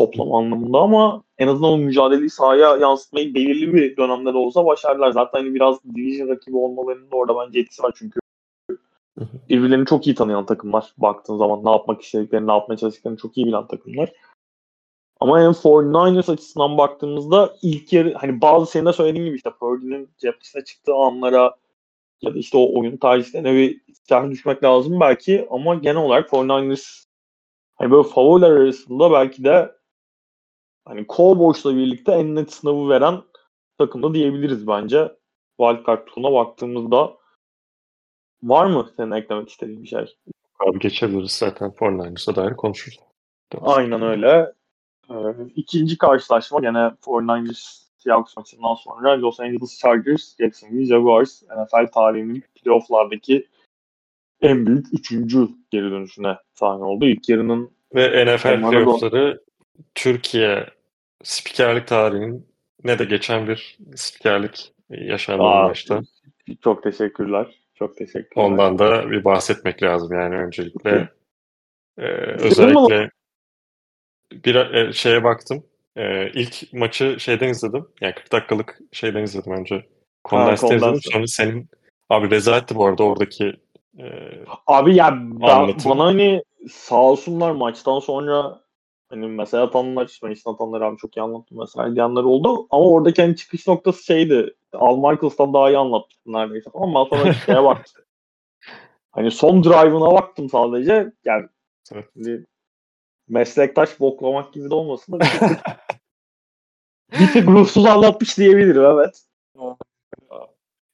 toplam 0.00 0.32
anlamında 0.34 0.78
ama 0.78 1.22
en 1.38 1.48
azından 1.48 1.70
o 1.70 1.78
mücadeleyi 1.78 2.30
sahaya 2.30 2.76
yansıtmayı 2.76 3.34
belirli 3.34 3.74
bir 3.74 3.96
dönemde 3.96 4.32
de 4.32 4.36
olsa 4.36 4.66
başardılar. 4.66 5.10
Zaten 5.10 5.38
hani 5.38 5.54
biraz 5.54 5.84
division 5.84 6.28
rakibi 6.28 6.56
olmalarının 6.56 7.10
da 7.10 7.16
orada 7.16 7.46
bence 7.46 7.60
etkisi 7.60 7.82
var 7.82 7.92
çünkü 7.98 8.20
birbirlerini 9.48 9.86
çok 9.86 10.06
iyi 10.06 10.14
tanıyan 10.14 10.46
takımlar 10.46 10.92
baktığın 10.98 11.36
zaman 11.36 11.64
ne 11.64 11.70
yapmak 11.70 12.02
istediklerini, 12.02 12.46
ne 12.46 12.52
yapmaya 12.52 12.76
çalıştıklarını 12.76 13.18
çok 13.18 13.36
iyi 13.36 13.46
bilen 13.46 13.66
takımlar. 13.66 14.12
Ama 15.20 15.42
en 15.42 15.52
49ers 15.52 16.32
açısından 16.32 16.78
baktığımızda 16.78 17.54
ilk 17.62 17.92
yarı 17.92 18.14
hani 18.14 18.40
bazı 18.40 18.70
senin 18.70 18.86
de 18.86 18.92
söylediğin 18.92 19.24
gibi 19.24 19.36
işte 19.36 19.50
Purdy'nin 19.60 20.10
cephisine 20.18 20.64
çıktığı 20.64 20.94
anlara 20.94 21.56
ya 22.22 22.34
da 22.34 22.38
işte 22.38 22.58
o 22.58 22.80
oyun 22.80 22.96
tercihlerine 22.96 23.54
bir 23.54 23.80
siyah 24.06 24.30
düşmek 24.30 24.64
lazım 24.64 25.00
belki 25.00 25.46
ama 25.50 25.74
genel 25.74 25.96
olarak 25.96 26.30
49ers 26.30 27.04
hani 27.74 27.90
böyle 27.90 28.08
favoriler 28.08 28.50
arasında 28.50 29.12
belki 29.12 29.44
de 29.44 29.79
hani 30.90 31.06
Cowboys'la 31.08 31.76
birlikte 31.76 32.12
en 32.12 32.34
net 32.34 32.52
sınavı 32.52 32.88
veren 32.88 33.22
takımda 33.78 34.14
diyebiliriz 34.14 34.66
bence. 34.66 35.12
Wildcard 35.60 36.06
turuna 36.06 36.32
baktığımızda 36.32 37.16
var 38.42 38.66
mı 38.66 38.90
senin 38.96 39.10
eklemek 39.10 39.48
istediğin 39.48 39.82
bir 39.82 39.88
şey? 39.88 40.16
Abi 40.60 40.78
geçebiliriz 40.78 41.32
zaten 41.32 41.70
49ers'a 41.70 42.36
dair 42.36 42.56
konuşuruz. 42.56 42.98
Aynen 43.60 44.02
öyle. 44.02 44.52
Ee, 45.10 45.14
ikinci 45.54 45.98
karşılaşma 45.98 46.60
gene 46.60 46.78
49ers 46.78 47.90
Seahawks 47.96 48.36
maçından 48.36 48.74
sonra 48.74 49.20
Los 49.20 49.40
Angeles 49.40 49.78
Chargers, 49.78 50.36
Jacksonville 50.38 50.86
Jaguars 50.86 51.42
NFL 51.42 51.86
tarihinin 51.92 52.44
playofflardaki 52.54 53.46
en 54.42 54.66
büyük 54.66 54.86
üçüncü 54.92 55.48
geri 55.70 55.90
dönüşüne 55.90 56.36
sahne 56.54 56.84
oldu. 56.84 57.06
İlk 57.06 57.28
yarının 57.28 57.70
ve 57.94 58.24
NFL 58.24 58.70
playoffları 58.70 59.40
Türkiye 59.94 60.66
spikerlik 61.22 61.86
tarihinin 61.86 62.46
ne 62.84 62.98
de 62.98 63.04
geçen 63.04 63.48
bir 63.48 63.78
spikerlik 63.94 64.72
yaşandı 64.90 65.42
Aa, 65.42 65.68
maçta. 65.68 66.00
Çok 66.64 66.82
teşekkürler. 66.82 67.46
Çok 67.74 67.96
teşekkürler. 67.96 68.44
Ondan 68.44 68.78
da 68.78 69.10
bir 69.10 69.24
bahsetmek 69.24 69.82
lazım 69.82 70.12
yani 70.12 70.36
öncelikle. 70.36 71.08
Ee, 71.98 72.06
özellikle 72.38 73.10
bir 74.32 74.54
e, 74.54 74.92
şeye 74.92 75.24
baktım. 75.24 75.64
Ee, 75.96 76.30
ilk 76.30 76.72
maçı 76.72 77.16
şeyden 77.20 77.48
izledim. 77.48 77.86
Yani 78.00 78.14
40 78.14 78.32
dakikalık 78.32 78.78
şeyden 78.92 79.22
izledim 79.22 79.52
önce. 79.52 79.86
Kondenste 80.24 80.76
izledim. 80.76 81.00
Sonra 81.02 81.26
senin 81.26 81.68
abi 82.08 82.30
rezaletti 82.30 82.74
bu 82.74 82.86
arada 82.86 83.04
oradaki 83.04 83.56
e, 83.98 84.04
Abi 84.66 84.96
ya 84.96 85.10
ben, 85.12 85.40
bana 85.84 86.04
hani 86.04 86.42
sağ 86.70 87.02
olsunlar 87.02 87.50
maçtan 87.50 87.98
sonra 87.98 88.59
Hani 89.10 89.26
mesela 89.26 89.62
atanlar, 89.62 90.18
Mason 90.22 90.54
atanlar 90.54 90.80
abi 90.80 90.96
çok 90.96 91.16
iyi 91.16 91.22
anlattım 91.22 91.58
mesela 91.58 91.94
diyenler 91.94 92.22
oldu. 92.22 92.66
Ama 92.70 92.84
oradaki 92.84 93.22
hani 93.22 93.36
çıkış 93.36 93.66
noktası 93.66 94.04
şeydi. 94.04 94.54
Al 94.72 94.96
Michaels'tan 94.96 95.54
daha 95.54 95.70
iyi 95.70 95.78
anlatmıştım 95.78 96.32
neredeyse. 96.32 96.70
Ama 96.74 97.04
ben 97.04 97.16
sonra 97.16 97.32
şeye 97.32 97.64
baktım. 97.64 98.04
Hani 99.12 99.30
son 99.30 99.64
drive'ına 99.64 100.12
baktım 100.12 100.48
sadece. 100.48 101.12
Yani 101.24 101.46
evet. 101.92 102.44
meslektaş 103.28 104.00
boklamak 104.00 104.52
gibi 104.52 104.70
de 104.70 104.74
olmasın 104.74 105.12
da 105.12 105.20
bir 105.20 105.26
tık, 105.26 105.60
bir 107.20 107.32
tık 107.32 107.48
ruhsuz 107.48 107.86
anlatmış 107.86 108.38
diyebilirim 108.38 108.84
evet. 108.84 109.22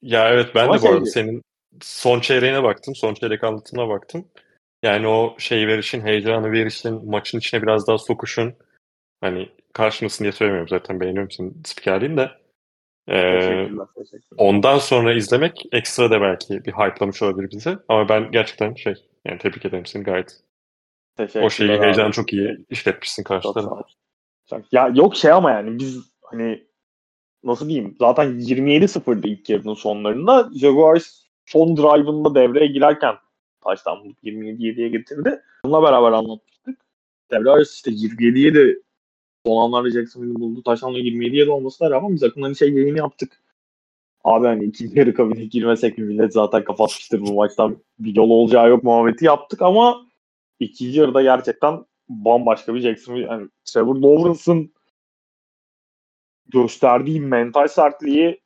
Ya 0.03 0.29
evet 0.29 0.55
ben 0.55 0.65
Ama 0.65 0.79
de 0.79 0.83
bu 0.83 0.89
arada 0.89 1.07
senin 1.07 1.43
son 1.81 2.21
çeyreğine 2.21 2.63
baktım. 2.63 2.95
Son 2.95 3.15
çeyrek 3.15 3.45
anlatımına 3.45 3.89
baktım. 3.89 4.29
Yani 4.87 5.09
o 5.09 5.35
şey 5.39 5.67
verişin, 5.67 6.01
heyecanı 6.01 6.53
verişin, 6.53 7.11
maçın 7.11 7.39
içine 7.39 7.63
biraz 7.63 7.89
daha 7.89 7.99
sokuşun. 7.99 8.55
Hani 9.21 9.49
karşınasın 9.73 10.25
diye 10.25 10.33
söylemiyorum 10.33 10.69
zaten 10.69 11.01
beğeniyorum 11.01 11.31
senin 11.31 11.63
spikerliğini 11.65 12.17
de. 12.17 12.31
Ee, 13.09 13.69
ondan 14.39 14.79
sonra 14.79 15.15
izlemek 15.15 15.63
ekstra 15.73 16.11
da 16.11 16.21
belki 16.21 16.65
bir 16.65 16.73
hype'lamış 16.73 17.23
olabilir 17.23 17.51
bize. 17.51 17.79
Ama 17.89 18.09
ben 18.09 18.31
gerçekten 18.31 18.75
şey 18.75 18.95
yani 19.25 19.39
tebrik 19.39 19.65
ederim 19.65 19.87
seni 19.87 20.03
gayet. 20.03 20.41
O 21.43 21.51
şeyi 21.51 21.81
heyecanı 21.81 22.13
çok 22.13 22.33
iyi 22.33 22.67
işletmişsin 22.71 23.23
karşı 23.23 23.49
Ya 24.73 24.93
yok 24.95 25.17
şey 25.17 25.33
ama 25.33 25.51
yani 25.51 25.79
biz 25.79 25.99
hani 26.23 26.67
nasıl 27.45 27.69
diyeyim 27.69 27.97
zaten 27.99 28.27
27-0'dı 28.27 29.29
ilk 29.29 29.51
yarının 29.51 29.75
sonlarında. 29.75 30.51
Jaguars 30.61 31.23
son 31.47 31.77
drive'ında 31.77 32.35
devreye 32.35 32.67
girerken 32.67 33.15
taştan 33.67 34.05
bulup 34.05 34.19
27-7'ye 34.25 34.89
getirdi. 34.89 35.43
Bununla 35.65 35.83
beraber 35.83 36.13
anlatmıştık. 36.13 36.79
Devre 37.31 37.51
arası 37.51 37.75
işte 37.75 37.91
27-7 37.91 38.83
son 39.47 39.65
anlarda 39.65 39.91
Jacksonville'in 39.91 40.41
bulduğu 40.41 40.63
taştanla 40.63 40.99
27-7 40.99 41.49
olmasına 41.49 41.91
rağmen 41.91 42.15
biz 42.15 42.23
akımdan 42.23 42.53
şey 42.53 42.73
yayını 42.73 42.99
yaptık. 42.99 43.43
Abi 44.25 44.47
hani 44.47 44.65
ikinci 44.65 44.99
yarı 44.99 45.15
kabine 45.15 45.45
girmesek 45.45 45.99
mi 45.99 46.05
millet 46.05 46.33
zaten 46.33 46.65
kapatmıştır 46.65 47.21
bu 47.21 47.35
maçtan 47.35 47.77
bir 47.99 48.17
yol 48.17 48.31
olacağı 48.31 48.69
yok 48.69 48.85
muhabbeti 48.85 49.25
yaptık 49.25 49.63
ama 49.63 50.07
ikinci 50.61 51.01
yarıda 51.01 51.23
gerçekten 51.23 51.85
bambaşka 52.09 52.75
bir 52.75 52.81
Jacksonville. 52.81 53.27
Yani 53.27 53.49
Trevor 53.65 53.97
Lawrence'ın 53.97 54.73
gösterdiği 56.49 57.21
mental 57.21 57.69
sertliği 57.69 58.41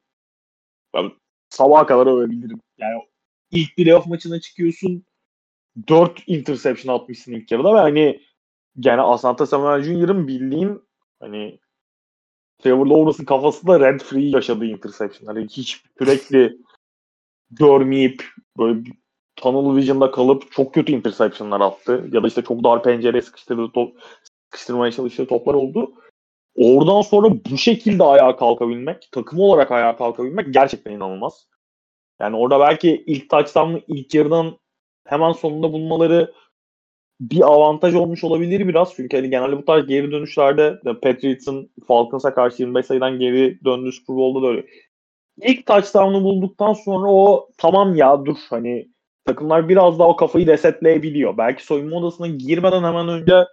ben 0.95 1.13
sabaha 1.49 1.87
kadar 1.87 2.07
övebilirim. 2.07 2.61
Yani 2.79 3.03
ilk 3.51 3.77
playoff 3.77 4.07
maçına 4.07 4.41
çıkıyorsun 4.41 5.05
4 5.89 6.23
interception 6.27 6.95
atmışsın 6.95 7.33
ilk 7.33 7.53
yarıda 7.53 7.75
ve 7.75 7.79
hani 7.79 8.21
gene 8.79 9.01
Asante 9.01 9.47
Samuel 9.47 9.83
Jr.'ın 9.83 10.29
bildiğin 10.29 10.83
hani 11.21 11.59
Trevor 12.59 12.87
Lawrence'ın 12.87 13.25
kafasında 13.25 13.81
red 13.81 14.01
free 14.01 14.29
yaşadığı 14.29 14.65
interception. 14.65 15.27
Hani 15.27 15.47
hiç 15.47 15.83
sürekli 15.99 16.57
görmeyip 17.51 18.25
böyle 18.59 18.91
tunnel 19.37 19.77
vision'da 19.77 20.11
kalıp 20.11 20.53
çok 20.53 20.75
kötü 20.75 20.93
interception'lar 20.93 21.61
attı. 21.61 22.09
Ya 22.13 22.23
da 22.23 22.27
işte 22.27 22.43
çok 22.43 22.65
dar 22.65 22.83
pencereye 22.83 23.23
sıkıştırdığı 23.23 23.73
top, 23.73 23.99
sıkıştırmaya 24.45 24.93
çalıştığı 24.93 25.27
toplar 25.27 25.55
oldu. 25.55 25.93
Oradan 26.55 27.03
sonra 27.03 27.29
bu 27.51 27.59
şekilde 27.59 28.05
ayağa 28.05 28.37
kalkabilmek, 28.37 29.09
takım 29.13 29.41
olarak 29.41 29.71
ayağa 29.71 29.97
kalkabilmek 29.97 30.55
gerçekten 30.55 30.93
inanılmaz. 30.93 31.47
Yani 32.21 32.37
orada 32.37 32.61
belki 32.61 33.05
ilk 33.07 33.31
touchdown'ı 33.31 33.81
ilk 33.89 34.15
yarıdan 34.15 34.59
hemen 35.11 35.33
sonunda 35.33 35.73
bulmaları 35.73 36.33
bir 37.21 37.41
avantaj 37.41 37.95
olmuş 37.95 38.25
olabilir 38.25 38.69
biraz. 38.69 38.95
Çünkü 38.95 39.17
hani 39.17 39.31
genelde 39.31 39.57
bu 39.57 39.65
tarz 39.65 39.87
geri 39.87 40.13
dönüşlerde 40.13 40.81
Patriots'ın 41.03 41.71
Falcons'a 41.89 42.35
karşı 42.35 42.63
25 42.63 42.87
sayıdan 42.87 43.19
geri 43.19 43.65
döndüğü 43.65 43.93
Super 43.93 44.17
Bowl'da 44.17 44.47
da 44.47 44.51
öyle. 44.51 44.67
İlk 45.43 45.67
touchdown'u 45.67 46.25
bulduktan 46.25 46.73
sonra 46.73 47.13
o 47.13 47.49
tamam 47.59 47.95
ya 47.95 48.27
dur 48.27 48.37
hani 48.51 48.89
takımlar 49.25 49.69
biraz 49.69 49.99
daha 49.99 50.09
o 50.09 50.17
kafayı 50.17 50.47
resetleyebiliyor. 50.47 51.39
Belki 51.39 51.65
soyunma 51.65 51.97
odasına 51.97 52.27
girmeden 52.27 52.85
hemen 52.85 53.09
önce 53.09 53.45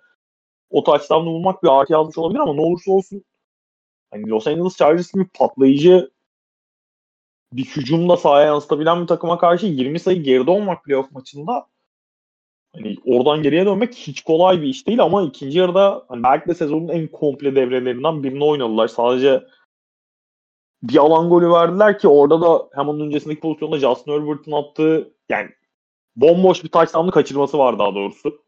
o 0.69 0.83
touchdown'u 0.83 1.25
bulmak 1.25 1.63
bir 1.63 1.79
artı 1.79 1.93
yazmış 1.93 2.17
olabilir 2.17 2.39
ama 2.39 2.53
ne 2.53 2.61
olursa 2.61 2.91
olsun 2.91 3.23
hani 4.11 4.29
Los 4.29 4.47
Angeles 4.47 4.77
Chargers 4.77 5.13
gibi 5.13 5.27
patlayıcı 5.33 6.09
bir 7.53 7.65
hücumda 7.65 8.17
sahaya 8.17 8.45
yansıtabilen 8.45 9.01
bir 9.01 9.07
takıma 9.07 9.37
karşı 9.37 9.65
20 9.65 9.99
sayı 9.99 10.23
geride 10.23 10.51
olmak 10.51 10.83
playoff 10.83 11.11
maçında 11.11 11.67
hani 12.75 12.95
oradan 13.05 13.43
geriye 13.43 13.65
dönmek 13.65 13.93
hiç 13.93 14.21
kolay 14.21 14.61
bir 14.61 14.67
iş 14.67 14.87
değil 14.87 15.03
ama 15.03 15.21
ikinci 15.21 15.59
yarıda 15.59 16.05
hani 16.07 16.23
belki 16.23 16.47
de 16.47 16.53
sezonun 16.53 16.87
en 16.87 17.07
komple 17.07 17.55
devrelerinden 17.55 18.23
birini 18.23 18.43
oynadılar. 18.43 18.87
Sadece 18.87 19.43
bir 20.83 20.97
alan 20.97 21.29
golü 21.29 21.51
verdiler 21.51 21.99
ki 21.99 22.07
orada 22.07 22.41
da 22.41 22.69
hemen 22.75 22.99
öncesindeki 22.99 23.39
pozisyonda 23.39 23.79
Justin 23.79 24.11
Herbert'ın 24.11 24.51
attığı 24.51 25.13
yani 25.29 25.49
bomboş 26.15 26.63
bir 26.63 26.69
touchdown'ı 26.69 27.11
kaçırması 27.11 27.57
var 27.57 27.79
daha 27.79 27.95
doğrusu. 27.95 28.41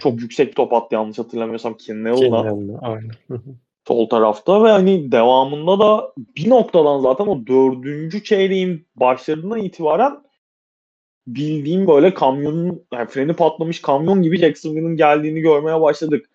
Çok 0.00 0.20
yüksek 0.20 0.56
top 0.56 0.72
attı 0.72 0.94
yanlış 0.94 1.18
hatırlamıyorsam 1.18 1.74
Kinnell'la. 1.74 2.78
Aynen. 2.82 3.10
sol 3.88 4.08
tarafta 4.08 4.64
ve 4.64 4.68
hani 4.68 5.12
devamında 5.12 5.78
da 5.78 6.12
bir 6.36 6.50
noktadan 6.50 7.00
zaten 7.00 7.26
o 7.26 7.46
dördüncü 7.46 8.24
çeyreğin 8.24 8.86
başlarından 8.96 9.58
itibaren 9.58 10.22
bildiğim 11.26 11.86
böyle 11.86 12.14
kamyonun 12.14 12.86
yani 12.92 13.08
freni 13.08 13.32
patlamış 13.32 13.82
kamyon 13.82 14.22
gibi 14.22 14.38
Jacksonville'ın 14.38 14.96
geldiğini 14.96 15.40
görmeye 15.40 15.80
başladık. 15.80 16.30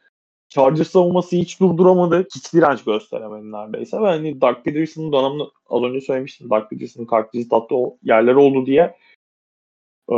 Chargers 0.50 0.90
savunması 0.90 1.36
hiç 1.36 1.60
durduramadı. 1.60 2.28
Hiç 2.36 2.54
direnç 2.54 2.84
gösteremedi 2.84 3.52
neredeyse. 3.52 4.02
Ve 4.02 4.06
hani 4.06 4.42
Doug 4.42 4.64
Peterson'ın 4.64 5.14
dönemini 5.14 5.44
az 5.70 5.84
önce 5.84 6.02
söylemiştim. 6.02 6.50
Doug 6.50 6.70
Peterson'ın 6.70 7.06
kartvizit 7.06 7.54
attığı 7.54 7.76
o 7.76 7.98
yerler 8.04 8.34
oldu 8.34 8.66
diye. 8.66 8.96
Ee, 10.12 10.16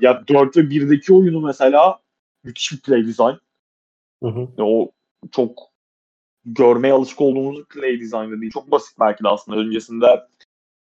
ya 0.00 0.24
4 0.28 0.56
ve 0.56 0.60
1'deki 0.60 1.14
oyunu 1.14 1.40
mesela 1.40 2.00
müthiş 2.44 2.72
bir 2.72 2.80
play 2.80 3.06
design. 3.06 3.34
Hı 4.22 4.28
hı. 4.28 4.48
O 4.58 4.90
çok 5.32 5.67
görmeye 6.54 6.92
alışık 6.92 7.20
olduğumuz 7.20 7.64
play 7.64 8.00
design'da 8.00 8.40
değil. 8.40 8.52
Çok 8.52 8.70
basit 8.70 9.00
belki 9.00 9.24
de 9.24 9.28
aslında. 9.28 9.58
Öncesinde 9.58 10.06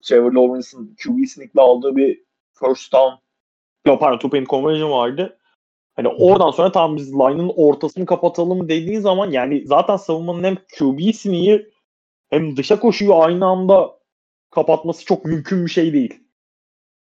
Trevor 0.03 0.33
Lawrence'ın 0.33 0.95
QB 1.03 1.27
sneak'le 1.27 1.57
aldığı 1.57 1.95
bir 1.95 2.23
first 2.53 2.93
down 2.93 3.15
yok 3.85 3.99
pardon 3.99 4.17
two 4.17 4.29
point 4.29 4.49
conversion 4.49 4.91
vardı. 4.91 5.37
Hani 5.95 6.07
oradan 6.07 6.51
sonra 6.51 6.71
tam 6.71 6.95
biz 6.95 7.13
line'ın 7.13 7.51
ortasını 7.55 8.05
kapatalım 8.05 8.69
dediğin 8.69 8.99
zaman 8.99 9.31
yani 9.31 9.63
zaten 9.67 9.97
savunmanın 9.97 10.43
hem 10.43 10.55
QB 10.55 11.15
sneak'i 11.15 11.69
hem 12.29 12.57
dışa 12.57 12.79
koşuyu 12.79 13.15
aynı 13.15 13.45
anda 13.45 13.99
kapatması 14.51 15.05
çok 15.05 15.25
mümkün 15.25 15.65
bir 15.65 15.71
şey 15.71 15.93
değil. 15.93 16.19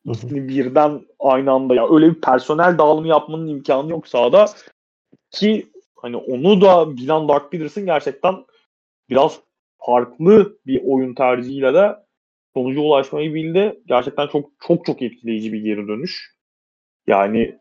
İkisini 0.05 0.49
birden 0.49 1.07
aynı 1.19 1.53
anda 1.53 1.75
ya 1.75 1.95
öyle 1.95 2.11
bir 2.11 2.21
personel 2.21 2.79
dağılımı 2.79 3.09
yapmanın 3.09 3.47
imkanı 3.47 3.91
yok 3.91 4.09
sahada 4.09 4.47
ki 5.31 5.67
hani 6.05 6.17
onu 6.17 6.61
da 6.61 6.97
bilen 6.97 7.29
Dark 7.29 7.53
Peterson 7.53 7.87
gerçekten 7.87 8.35
biraz 9.11 9.41
farklı 9.87 10.59
bir 10.67 10.83
oyun 10.85 11.15
tercihiyle 11.15 11.75
de 11.75 11.97
sonuca 12.55 12.81
ulaşmayı 12.81 13.35
bildi. 13.35 13.83
Gerçekten 13.87 14.27
çok 14.27 14.51
çok 14.67 14.87
çok 14.87 15.03
etkileyici 15.03 15.53
bir 15.53 15.61
geri 15.61 15.89
dönüş. 15.89 16.35
Yani 17.07 17.59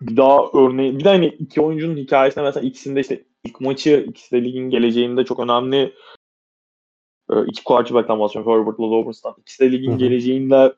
bir 0.00 0.16
daha 0.16 0.50
örneği 0.54 0.98
bir 0.98 1.04
de 1.04 1.08
hani 1.08 1.26
iki 1.26 1.60
oyuncunun 1.60 1.96
hikayesine 1.96 2.42
mesela 2.42 2.66
ikisinde 2.66 3.00
işte 3.00 3.24
ilk 3.44 3.60
maçı 3.60 4.06
ikisi 4.08 4.30
de 4.32 4.44
ligin 4.44 4.70
geleceğinde 4.70 5.24
çok 5.24 5.40
önemli 5.40 5.94
e, 7.30 7.34
iki 7.46 7.64
quarterback'tan 7.64 8.20
bahsediyorum. 8.20 8.52
Herbert'la 8.52 8.90
Lawrence'dan. 8.90 9.34
İkisi 9.38 9.60
de 9.60 9.72
ligin 9.72 9.90
Hı-hı. 9.90 9.98
geleceğinde 9.98 10.74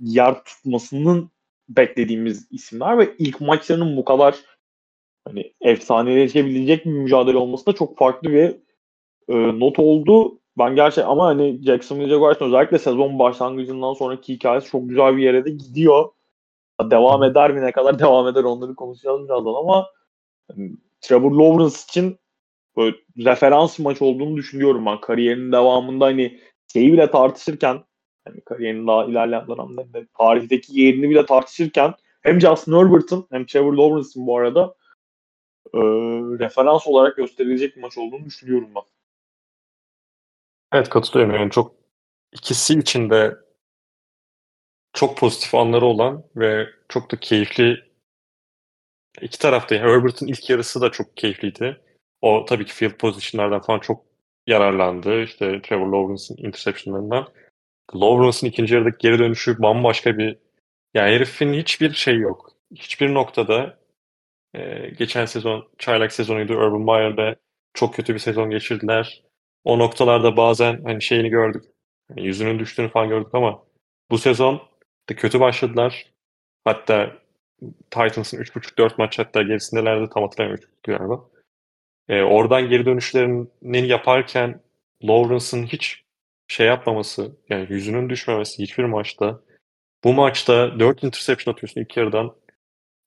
yer 0.00 0.44
tutmasının 0.44 1.30
beklediğimiz 1.68 2.48
isimler 2.50 2.98
ve 2.98 3.14
ilk 3.18 3.40
maçlarının 3.40 3.96
bu 3.96 4.04
kadar 4.04 4.34
hani 5.28 5.52
efsaneleşebilecek 5.60 6.86
bir 6.86 6.90
mücadele 6.90 7.36
olması 7.36 7.66
da 7.66 7.72
çok 7.72 7.98
farklı 7.98 8.30
bir 8.30 8.56
e, 9.28 9.60
not 9.60 9.78
oldu. 9.78 10.38
Ben 10.58 10.74
gerçek 10.74 11.04
ama 11.04 11.26
hani 11.26 11.60
Jacksonville 11.62 12.08
Jaguars'ın 12.08 12.44
özellikle 12.44 12.78
sezon 12.78 13.18
başlangıcından 13.18 13.94
sonraki 13.94 14.34
hikayesi 14.34 14.70
çok 14.70 14.88
güzel 14.88 15.16
bir 15.16 15.22
yere 15.22 15.44
de 15.44 15.50
gidiyor. 15.50 16.04
Devam 16.82 17.22
eder 17.22 17.52
mi 17.52 17.62
ne 17.62 17.72
kadar 17.72 17.98
devam 17.98 18.28
eder 18.28 18.44
onları 18.44 18.74
konuşacağız 18.74 19.24
birazdan 19.24 19.54
ama 19.54 19.86
hani, 20.50 20.70
Trevor 21.00 21.32
Lawrence 21.32 21.76
için 21.88 22.18
böyle 22.76 22.96
referans 23.18 23.78
maç 23.78 24.02
olduğunu 24.02 24.36
düşünüyorum 24.36 24.86
ben. 24.86 25.00
Kariyerinin 25.00 25.52
devamında 25.52 26.04
hani 26.04 26.40
şeyi 26.72 26.92
bile 26.92 27.10
tartışırken 27.10 27.84
hani 28.24 28.40
kariyerinin 28.40 28.86
daha 28.86 29.04
ilerleyen 29.04 29.46
dönemlerinde 29.48 30.06
tarihteki 30.18 30.80
yerini 30.80 31.10
bile 31.10 31.26
tartışırken 31.26 31.94
hem 32.22 32.40
Justin 32.40 32.72
Herbert'ın 32.72 33.26
hem 33.30 33.46
Trevor 33.46 33.72
Lawrence'ın 33.72 34.26
bu 34.26 34.38
arada 34.38 34.74
e, 35.74 35.78
referans 36.38 36.86
olarak 36.86 37.16
gösterilecek 37.16 37.76
bir 37.76 37.80
maç 37.80 37.98
olduğunu 37.98 38.24
düşünüyorum 38.24 38.70
ben. 38.76 38.82
Evet 40.72 40.88
katılıyorum. 40.88 41.34
Yani 41.34 41.50
çok 41.50 41.74
ikisi 42.32 42.78
için 42.78 43.10
de 43.10 43.36
çok 44.92 45.16
pozitif 45.16 45.54
anları 45.54 45.86
olan 45.86 46.24
ve 46.36 46.66
çok 46.88 47.12
da 47.12 47.16
keyifli 47.16 47.88
iki 49.20 49.38
tarafta 49.38 49.74
Herbert'ın 49.74 50.26
ilk 50.26 50.50
yarısı 50.50 50.80
da 50.80 50.90
çok 50.90 51.16
keyifliydi. 51.16 51.80
O 52.22 52.44
tabii 52.44 52.66
ki 52.66 52.74
field 52.74 52.92
position'lardan 52.92 53.60
falan 53.60 53.78
çok 53.78 54.04
yararlandı. 54.46 55.22
İşte 55.22 55.62
Trevor 55.62 55.86
Lawrence'ın 55.86 56.46
interception'larından. 56.46 57.28
Lawrence'ın 57.94 58.50
ikinci 58.50 58.74
yarıdaki 58.74 58.96
geri 58.98 59.18
dönüşü 59.18 59.62
bambaşka 59.62 60.18
bir 60.18 60.38
yani 60.94 61.14
herifin 61.14 61.52
hiçbir 61.52 61.92
şey 61.92 62.18
yok. 62.18 62.52
Hiçbir 62.74 63.14
noktada 63.14 63.78
e, 64.54 64.90
geçen 64.98 65.24
sezon 65.24 65.68
çaylak 65.78 66.12
sezonuydu. 66.12 66.54
Urban 66.54 66.80
Meyer'de 66.80 67.36
çok 67.74 67.94
kötü 67.94 68.14
bir 68.14 68.18
sezon 68.18 68.50
geçirdiler. 68.50 69.22
O 69.64 69.78
noktalarda 69.78 70.36
bazen 70.36 70.82
hani 70.84 71.02
şeyini 71.02 71.28
gördük. 71.28 71.64
Hani 72.08 72.26
yüzünün 72.26 72.58
düştüğünü 72.58 72.88
falan 72.88 73.08
gördük 73.08 73.34
ama 73.34 73.62
bu 74.10 74.18
sezon 74.18 74.62
de 75.08 75.14
kötü 75.14 75.40
başladılar. 75.40 76.12
Hatta 76.64 77.16
Titans'ın 77.90 78.38
3.5-4 78.38 78.94
maç 78.98 79.18
hatta 79.18 79.42
gerisindelerdi 79.42 80.10
tam 80.14 80.22
hatırlamıyorum 80.22 80.68
galiba. 80.84 81.24
E, 82.08 82.22
oradan 82.22 82.68
geri 82.68 82.86
dönüşlerini 82.86 83.88
yaparken 83.88 84.60
Lawrence'ın 85.04 85.66
hiç 85.66 86.04
şey 86.48 86.66
yapmaması, 86.66 87.36
yani 87.48 87.66
yüzünün 87.70 88.10
düşmemesi 88.10 88.62
hiçbir 88.62 88.84
maçta. 88.84 89.40
Bu 90.04 90.12
maçta 90.12 90.80
4 90.80 91.04
interception 91.04 91.54
atıyorsun 91.54 91.80
ilk 91.80 91.96
yarıdan. 91.96 92.34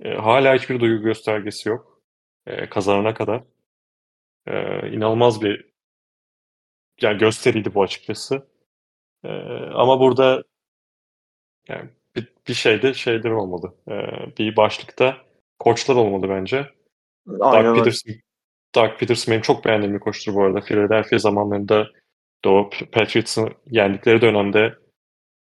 E, 0.01 0.13
hala 0.13 0.55
hiçbir 0.55 0.79
duygu 0.79 1.03
göstergesi 1.03 1.69
yok. 1.69 2.01
E, 2.45 2.69
kazanana 2.69 3.13
kadar. 3.13 3.43
E, 4.47 4.53
inanılmaz 4.91 5.41
bir 5.41 5.71
yani 7.01 7.17
gösteriydi 7.17 7.73
bu 7.73 7.83
açıkçası. 7.83 8.47
E, 9.23 9.29
ama 9.73 9.99
burada 9.99 10.43
yani 11.67 11.89
bir, 12.15 12.33
bir 12.47 12.53
şeyde 12.53 12.93
şeyler 12.93 13.29
olmalı. 13.29 13.75
E, 13.87 13.95
bir 14.37 14.55
başlıkta 14.55 15.17
koçlar 15.59 15.95
olmalı 15.95 16.29
bence. 16.29 16.69
Aynen 17.39 17.65
Doug 17.65 17.77
Peterson, 17.77 18.13
Doug 18.75 18.99
Peterson 18.99 19.31
benim 19.31 19.41
çok 19.41 19.65
beğendiğim 19.65 19.95
bir 19.95 19.99
koçtur 19.99 20.33
bu 20.33 20.43
arada. 20.43 20.61
Philadelphia 20.61 21.17
zamanlarında 21.17 21.87
o 22.45 22.69
Patriots'ın 22.91 23.49
yendikleri 23.65 24.21
dönemde 24.21 24.75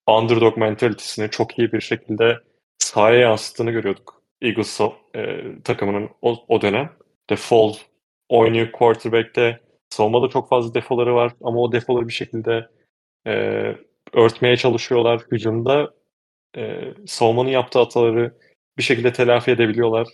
underdog 0.06 0.56
mentalitesini 0.56 1.30
çok 1.30 1.58
iyi 1.58 1.72
bir 1.72 1.80
şekilde 1.80 2.38
sahaya 2.78 3.20
yansıttığını 3.20 3.70
görüyorduk. 3.70 4.19
Eagles 4.42 4.80
e, 5.14 5.42
takımının 5.64 6.10
o, 6.22 6.44
o 6.48 6.62
dönem. 6.62 6.90
De 7.30 7.36
Fall 7.36 7.74
oynuyor 8.28 8.72
quarterback'te. 8.72 9.60
Savunmada 9.90 10.28
çok 10.28 10.48
fazla 10.48 10.74
defoları 10.74 11.14
var 11.14 11.32
ama 11.42 11.60
o 11.60 11.72
defoları 11.72 12.08
bir 12.08 12.12
şekilde 12.12 12.68
e, 13.26 13.32
örtmeye 14.12 14.56
çalışıyorlar. 14.56 15.20
Hücumda 15.32 15.94
e, 16.56 16.94
savunmanın 17.06 17.48
yaptığı 17.48 17.78
hataları 17.78 18.34
bir 18.78 18.82
şekilde 18.82 19.12
telafi 19.12 19.50
edebiliyorlar. 19.50 20.08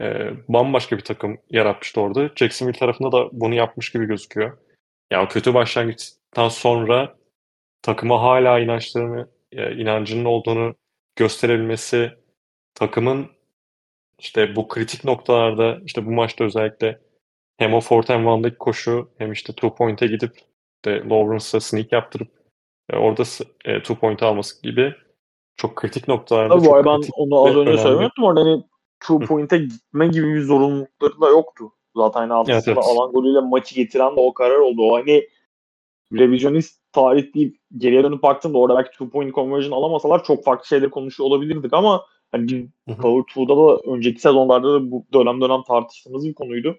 E, 0.00 0.30
bambaşka 0.48 0.96
bir 0.96 1.04
takım 1.04 1.38
yaratmıştı 1.50 2.00
orada. 2.00 2.30
Jacksonville 2.36 2.78
tarafında 2.78 3.12
da 3.12 3.28
bunu 3.32 3.54
yapmış 3.54 3.92
gibi 3.92 4.06
gözüküyor. 4.06 4.58
Yani 5.10 5.28
kötü 5.28 5.54
başlangıçtan 5.54 6.48
sonra 6.48 7.16
takıma 7.82 8.22
hala 8.22 8.60
inançlarını, 8.60 9.28
e, 9.52 9.74
inancının 9.76 10.24
olduğunu 10.24 10.74
gösterebilmesi, 11.16 12.12
takımın 12.74 13.35
işte 14.18 14.56
bu 14.56 14.68
kritik 14.68 15.04
noktalarda, 15.04 15.78
işte 15.84 16.06
bu 16.06 16.10
maçta 16.10 16.44
özellikle 16.44 17.00
hem 17.58 17.74
o 17.74 17.80
fourth 17.80 18.10
and 18.10 18.26
one'daki 18.26 18.58
koşu 18.58 19.10
hem 19.18 19.32
işte 19.32 19.52
two 19.52 19.74
point'e 19.74 20.06
gidip 20.06 20.32
de 20.84 21.02
Lawrence'a 21.10 21.60
sneak 21.60 21.92
yaptırıp 21.92 22.28
e, 22.92 22.96
orada 22.96 23.22
e, 23.64 23.82
two 23.82 23.94
point 23.94 24.22
alması 24.22 24.62
gibi 24.62 24.94
çok 25.56 25.76
kritik 25.76 26.08
noktalarda 26.08 26.54
Tabii 26.54 26.64
çok 26.64 26.84
ben 26.86 27.00
onu 27.16 27.46
az 27.46 27.56
önce 27.56 27.78
söylemiştim 27.78 28.24
orada 28.24 28.40
hani 28.40 28.64
two 29.00 29.18
point'e 29.18 29.58
gitme 29.58 30.08
gibi 30.08 30.34
bir 30.34 30.42
zorunlulukları 30.42 31.20
da 31.20 31.28
yoktu. 31.28 31.72
Zaten 31.96 32.20
hani 32.20 32.34
aslında 32.34 32.56
evet, 32.56 32.68
evet. 32.68 32.78
alan 32.78 33.12
golüyle 33.12 33.40
maçı 33.40 33.74
getiren 33.74 34.16
de 34.16 34.20
o 34.20 34.34
karar 34.34 34.58
oldu. 34.58 34.82
O 34.82 34.96
hani 34.96 35.28
revizyonist 36.12 36.80
tarih 36.92 37.34
deyip 37.34 37.56
geriye 37.76 38.04
dönüp 38.04 38.22
baktığımda 38.22 38.58
orada 38.58 38.78
belki 38.78 38.90
two 38.90 39.10
point 39.10 39.34
conversion 39.34 39.72
alamasalar 39.72 40.24
çok 40.24 40.44
farklı 40.44 40.66
şeyler 40.66 40.90
konuşuyor 40.90 41.28
olabilirdik 41.28 41.72
ama 41.72 42.04
hani 42.32 42.68
Power 42.86 43.42
2'da 43.42 43.56
da 43.56 43.92
önceki 43.92 44.20
sezonlarda 44.20 44.72
da 44.72 44.90
bu 44.90 45.06
dönem 45.12 45.40
dönem 45.40 45.62
tartıştığımız 45.62 46.26
bir 46.26 46.34
konuydu. 46.34 46.78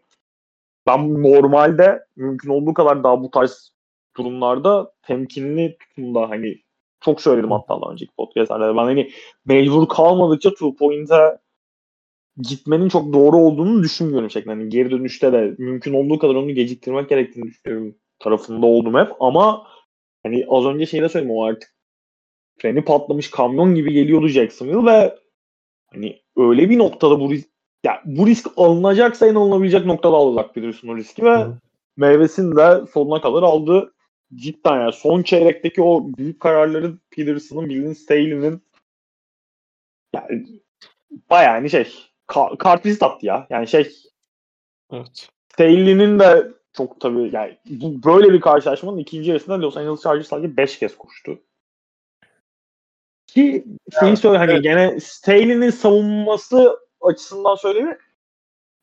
Ben 0.87 1.23
normalde 1.23 2.03
mümkün 2.15 2.49
olduğu 2.49 2.73
kadar 2.73 3.03
daha 3.03 3.23
bu 3.23 3.31
tarz 3.31 3.71
durumlarda 4.17 4.93
temkinli 5.01 5.77
tutumda 5.77 6.29
hani 6.29 6.57
çok 7.01 7.21
söyledim 7.21 7.51
hatta 7.51 7.81
daha 7.81 7.91
önceki 7.91 8.11
podcastlerde. 8.17 8.77
Ben 8.77 8.83
hani 8.83 9.11
mecbur 9.45 9.87
kalmadıkça 9.87 10.49
two 10.49 10.75
point'e 10.75 11.37
gitmenin 12.37 12.89
çok 12.89 13.13
doğru 13.13 13.37
olduğunu 13.37 13.83
düşünmüyorum 13.83 14.29
şeklinde. 14.29 14.55
Hani 14.55 14.69
geri 14.69 14.91
dönüşte 14.91 15.33
de 15.33 15.55
mümkün 15.57 15.93
olduğu 15.93 16.19
kadar 16.19 16.35
onu 16.35 16.51
geciktirmek 16.51 17.09
gerektiğini 17.09 17.45
düşünüyorum 17.45 17.95
tarafında 18.19 18.65
oldum 18.65 18.95
hep 18.95 19.11
ama 19.19 19.67
hani 20.23 20.45
az 20.49 20.65
önce 20.65 20.85
şeyde 20.85 21.09
söyledim 21.09 21.35
o 21.35 21.43
artık 21.43 21.75
freni 22.57 22.85
patlamış 22.85 23.31
kamyon 23.31 23.75
gibi 23.75 23.93
geliyordu 23.93 24.27
Jacksonville 24.27 24.85
ve 24.85 25.15
hani 25.93 26.21
öyle 26.37 26.69
bir 26.69 26.77
noktada 26.77 27.19
bu 27.19 27.31
risk 27.31 27.49
ya 27.83 28.01
bu 28.05 28.27
risk 28.27 28.47
alınacaksa 28.57 29.27
en 29.27 29.35
alınabilecek 29.35 29.85
noktada 29.85 30.15
alacak 30.15 30.55
biliyorsun 30.55 30.87
o 30.87 30.97
riski 30.97 31.25
ve 31.25 31.35
Hı. 31.35 31.57
meyvesini 31.97 32.55
de 32.55 32.85
sonuna 32.93 33.21
kadar 33.21 33.43
aldı. 33.43 33.93
Cidden 34.35 34.75
yani 34.75 34.93
son 34.93 35.23
çeyrekteki 35.23 35.81
o 35.81 36.07
büyük 36.17 36.39
kararları 36.39 36.97
Peterson'ın, 37.11 37.69
Bill'in, 37.69 37.93
Staley'nin 37.93 38.61
yani 40.15 40.45
bayağı 41.29 41.51
hani 41.53 41.69
şey 41.69 41.93
ka- 42.27 42.57
kartvizit 42.57 43.03
attı 43.03 43.25
ya. 43.25 43.47
Yani 43.49 43.67
şey 43.67 43.91
evet. 44.91 45.29
Staley'nin 45.53 46.19
de 46.19 46.51
çok 46.73 47.01
tabii 47.01 47.29
yani 47.33 47.57
bu, 47.69 48.03
böyle 48.03 48.33
bir 48.33 48.41
karşılaşmanın 48.41 48.97
ikinci 48.97 49.29
yarısında 49.29 49.61
Los 49.61 49.77
Angeles 49.77 50.01
Chargers 50.01 50.27
sadece 50.27 50.57
5 50.57 50.79
kez 50.79 50.97
koştu. 50.97 51.39
Ki 53.37 53.65
şeyi 53.99 54.17
söyle 54.17 54.37
hani 54.37 54.51
evet. 54.51 54.63
gene 54.63 54.99
Staley'nin 54.99 55.69
savunması 55.69 56.79
açısından 57.01 57.55
söyleyeyim 57.55 57.97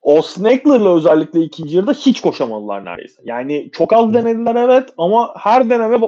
Austin 0.03 0.45
Eckler'la 0.45 0.97
özellikle 0.97 1.41
ikinci 1.41 1.77
yarıda 1.77 1.93
hiç 1.93 2.21
koşamadılar 2.21 2.85
neredeyse. 2.85 3.23
Yani 3.25 3.71
çok 3.73 3.93
az 3.93 4.15
denediler 4.15 4.55
evet 4.55 4.89
ama 4.99 5.35
her 5.39 5.71
deneme 5.71 5.99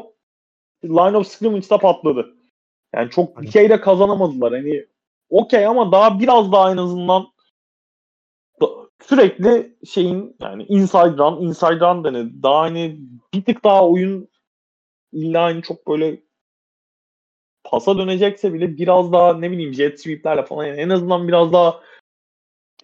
line 0.85 1.17
of 1.17 1.27
scrimmage'da 1.27 1.79
patladı. 1.79 2.35
Yani 2.95 3.11
çok 3.11 3.43
bir 3.43 3.51
şeyle 3.51 3.81
kazanamadılar. 3.81 4.53
Hani 4.53 4.87
okey 5.31 5.67
ama 5.67 5.93
daha 5.93 6.21
biraz 6.21 6.53
daha 6.53 6.73
en 6.73 6.77
azından 6.77 7.27
sürekli 9.03 9.77
şeyin 9.87 10.37
yani 10.41 10.63
inside 10.63 11.17
run, 11.19 11.43
inside 11.43 11.81
run 11.81 12.05
denedi. 12.05 12.43
Daha 12.43 12.61
hani 12.61 12.99
bir 13.35 13.45
tık 13.45 13.65
daha 13.65 13.89
oyun 13.89 14.29
illa 15.13 15.43
hani 15.43 15.63
çok 15.63 15.89
böyle 15.89 16.26
pasa 17.71 17.99
dönecekse 17.99 18.53
bile 18.55 18.79
biraz 18.79 19.13
daha 19.13 19.35
ne 19.35 19.51
bileyim 19.51 19.75
jet 19.75 20.01
sweep'lerle 20.01 20.43
falan 20.43 20.65
yani 20.67 20.81
en 20.81 20.89
azından 20.89 21.29
biraz 21.29 21.53
daha 21.53 21.81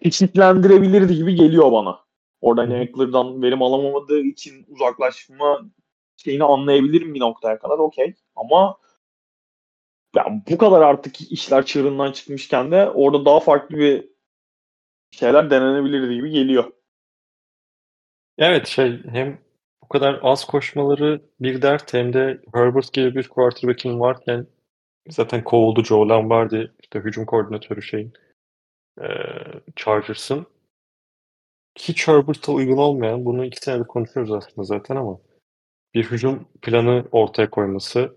çeşitlendirebilirdi 0.03 1.15
gibi 1.15 1.35
geliyor 1.35 1.71
bana. 1.71 1.99
Oradan 2.41 2.71
Eckler'dan 2.71 3.41
verim 3.41 3.61
alamamadığı 3.61 4.19
için 4.19 4.65
uzaklaşma 4.69 5.61
şeyini 6.17 6.43
anlayabilirim 6.43 7.13
bir 7.13 7.19
noktaya 7.19 7.59
kadar 7.59 7.77
okey. 7.77 8.13
Ama 8.35 8.77
ya 10.15 10.41
bu 10.49 10.57
kadar 10.57 10.81
artık 10.81 11.31
işler 11.31 11.65
çığırından 11.65 12.11
çıkmışken 12.11 12.71
de 12.71 12.89
orada 12.89 13.25
daha 13.25 13.39
farklı 13.39 13.77
bir 13.77 14.09
şeyler 15.11 15.49
denenebilirdi 15.49 16.13
gibi 16.13 16.29
geliyor. 16.29 16.71
Evet 18.37 18.67
şey 18.67 19.03
hem 19.03 19.39
bu 19.83 19.87
kadar 19.87 20.19
az 20.23 20.45
koşmaları 20.45 21.21
bir 21.39 21.61
dert 21.61 21.93
hem 21.93 22.13
de 22.13 22.41
Herbert 22.53 22.93
gibi 22.93 23.15
bir 23.15 23.27
quarterback'in 23.27 23.99
varken 23.99 24.47
zaten 25.09 25.43
kovuldu 25.43 25.83
Joe 25.83 26.09
Lombardi 26.09 26.71
işte 26.79 26.99
hücum 26.99 27.25
koordinatörü 27.25 27.81
şeyin 27.81 28.13
e, 29.01 29.07
Chargers'ın 29.75 30.47
hiç 31.75 32.07
Herbert'a 32.07 32.51
uygun 32.51 32.77
olmayan 32.77 33.25
bunu 33.25 33.45
iki 33.45 33.59
senedir 33.59 33.87
konuşuyoruz 33.87 34.31
aslında 34.31 34.63
zaten 34.63 34.95
ama 34.95 35.19
bir 35.93 36.11
hücum 36.11 36.47
planı 36.61 37.05
ortaya 37.11 37.49
koyması 37.49 38.15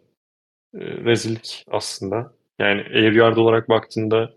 e, 0.74 0.80
rezillik 0.80 1.64
aslında. 1.70 2.32
Yani 2.58 2.80
air 2.80 3.12
yard 3.12 3.36
olarak 3.36 3.68
baktığında 3.68 4.32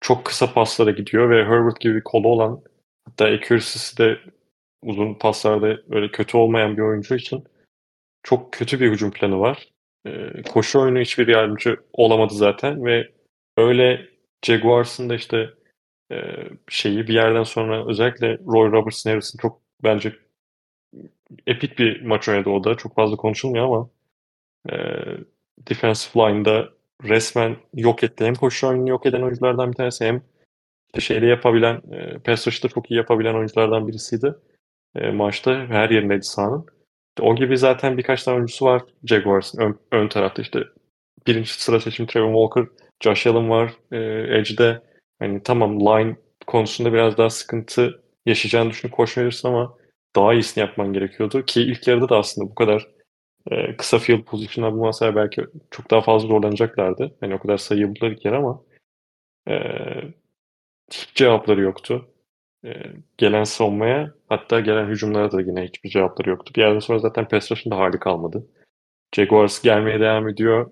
çok 0.00 0.24
kısa 0.24 0.52
paslara 0.54 0.90
gidiyor 0.90 1.30
ve 1.30 1.44
Herbert 1.44 1.80
gibi 1.80 1.94
bir 1.94 2.04
kolu 2.04 2.28
olan 2.28 2.62
hatta 3.04 3.24
accuracy'si 3.24 3.98
de 3.98 4.18
uzun 4.82 5.14
paslarda 5.14 5.90
böyle 5.90 6.10
kötü 6.10 6.36
olmayan 6.36 6.76
bir 6.76 6.82
oyuncu 6.82 7.14
için 7.14 7.44
çok 8.22 8.52
kötü 8.52 8.80
bir 8.80 8.90
hücum 8.90 9.10
planı 9.10 9.40
var. 9.40 9.71
Ee, 10.06 10.42
koşu 10.42 10.80
oyunu 10.80 10.98
hiçbir 11.00 11.28
yardımcı 11.28 11.76
olamadı 11.92 12.34
zaten 12.34 12.84
ve 12.84 13.12
öyle 13.56 14.08
Jaguars'ın 14.46 15.08
da 15.10 15.14
işte 15.14 15.50
e, 16.12 16.16
şeyi 16.68 17.08
bir 17.08 17.14
yerden 17.14 17.42
sonra 17.42 17.88
özellikle 17.88 18.38
Roy 18.38 18.72
Robertson 18.72 19.10
Harrison 19.10 19.38
çok 19.38 19.60
bence 19.84 20.12
epik 21.46 21.78
bir 21.78 22.02
maç 22.02 22.28
oynadı 22.28 22.50
o 22.50 22.64
da. 22.64 22.74
Çok 22.74 22.94
fazla 22.94 23.16
konuşulmuyor 23.16 23.64
ama 23.64 23.90
e, 24.70 24.76
defensive 25.68 26.22
line'da 26.22 26.68
resmen 27.04 27.56
yok 27.74 28.04
etti. 28.04 28.24
Hem 28.24 28.34
koşu 28.34 28.68
oyununu 28.68 28.90
yok 28.90 29.06
eden 29.06 29.22
oyunculardan 29.22 29.72
bir 29.72 29.76
tanesi 29.76 30.04
hem 30.04 30.22
şeyde 30.98 31.26
yapabilen, 31.26 31.82
e, 31.92 32.18
pass 32.18 32.46
rush'ı 32.46 32.68
çok 32.68 32.90
iyi 32.90 32.96
yapabilen 32.96 33.34
oyunculardan 33.34 33.88
birisiydi. 33.88 34.34
E, 34.94 35.10
maçta 35.10 35.66
her 35.66 35.90
yerindeydi 35.90 36.22
sahanın. 36.22 36.66
O 37.20 37.36
gibi 37.36 37.58
zaten 37.58 37.98
birkaç 37.98 38.22
tane 38.22 38.34
oyuncusu 38.34 38.64
var 38.64 38.82
Jaguars'ın 39.04 39.60
ön, 39.60 39.78
ön 39.92 40.08
tarafta 40.08 40.42
işte 40.42 40.64
birinci 41.26 41.52
sıra 41.52 41.80
seçim 41.80 42.06
Trevor 42.06 42.48
Walker, 42.48 42.86
Josh 43.00 43.26
Allen 43.26 43.50
var 43.50 43.72
e, 43.92 43.98
Edge'de. 44.38 44.82
Hani 45.18 45.42
tamam 45.42 45.80
line 45.80 46.16
konusunda 46.46 46.92
biraz 46.92 47.18
daha 47.18 47.30
sıkıntı 47.30 48.02
yaşayacağını 48.26 48.70
düşünüp 48.70 48.94
koşmayabilirsin 48.94 49.48
ama 49.48 49.76
daha 50.16 50.34
iyisini 50.34 50.62
yapman 50.62 50.92
gerekiyordu. 50.92 51.44
Ki 51.44 51.62
ilk 51.62 51.88
yarıda 51.88 52.08
da 52.08 52.18
aslında 52.18 52.50
bu 52.50 52.54
kadar 52.54 52.88
e, 53.50 53.76
kısa 53.76 53.98
field 53.98 54.24
pozisyonlar 54.24 54.72
bulmasalar 54.72 55.16
belki 55.16 55.46
çok 55.70 55.90
daha 55.90 56.00
fazla 56.00 56.28
zorlanacaklardı. 56.28 57.16
Hani 57.20 57.34
o 57.34 57.38
kadar 57.38 57.58
sayı 57.58 57.88
buldular 57.88 58.10
ilk 58.10 58.24
yarı 58.24 58.36
ama 58.36 58.62
e, 59.48 59.54
hiç 60.92 61.14
cevapları 61.14 61.60
yoktu. 61.60 62.11
E, 62.64 62.70
gelen 63.18 63.44
savunmaya 63.44 64.14
hatta 64.28 64.60
gelen 64.60 64.86
hücumlara 64.86 65.32
da 65.32 65.40
yine 65.40 65.64
hiçbir 65.64 65.90
cevapları 65.90 66.30
yoktu. 66.30 66.52
Bir 66.56 66.60
yerden 66.60 66.78
sonra 66.78 66.98
zaten 66.98 67.28
pass 67.28 67.50
da 67.50 67.76
hali 67.76 67.98
kalmadı. 67.98 68.46
Jaguars 69.14 69.62
gelmeye 69.62 70.00
devam 70.00 70.28
ediyor. 70.28 70.70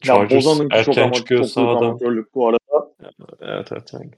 Chargers 0.00 0.46
ya 0.46 0.66
erken 0.70 1.04
çok 1.06 1.14
çıkıyor 1.14 1.40
çok 1.40 1.50
sağdan. 1.50 1.98
bu 2.34 2.48
arada. 2.48 2.92
Evet 3.40 3.68
evet. 3.72 3.92
Yani. 3.92 4.10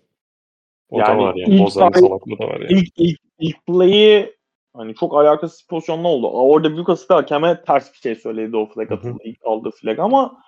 O 0.91 0.99
yani 0.99 1.09
da 1.09 1.19
var 1.19 1.35
yani. 1.35 1.65
Bozan'ın 1.65 1.93
salaklığı 1.93 2.39
da 2.39 2.49
var 2.49 2.61
yani. 2.61 2.73
İlk, 2.73 2.93
ilk, 2.97 3.19
ilk 3.39 3.67
play'i 3.67 4.37
hani 4.77 4.95
çok 4.95 5.15
alakasız 5.15 5.63
pozisyonda 5.63 6.09
oldu. 6.09 6.31
Orada 6.31 6.77
Lucas 6.77 7.09
da 7.09 7.17
hakeme 7.17 7.63
ters 7.63 7.93
bir 7.93 7.99
şey 7.99 8.15
söyledi 8.15 8.57
o 8.57 8.67
flag 8.67 8.93
atıldı. 8.93 9.19
ilk 9.25 9.39
aldığı 9.45 9.71
flag 9.71 9.99
ama 9.99 10.43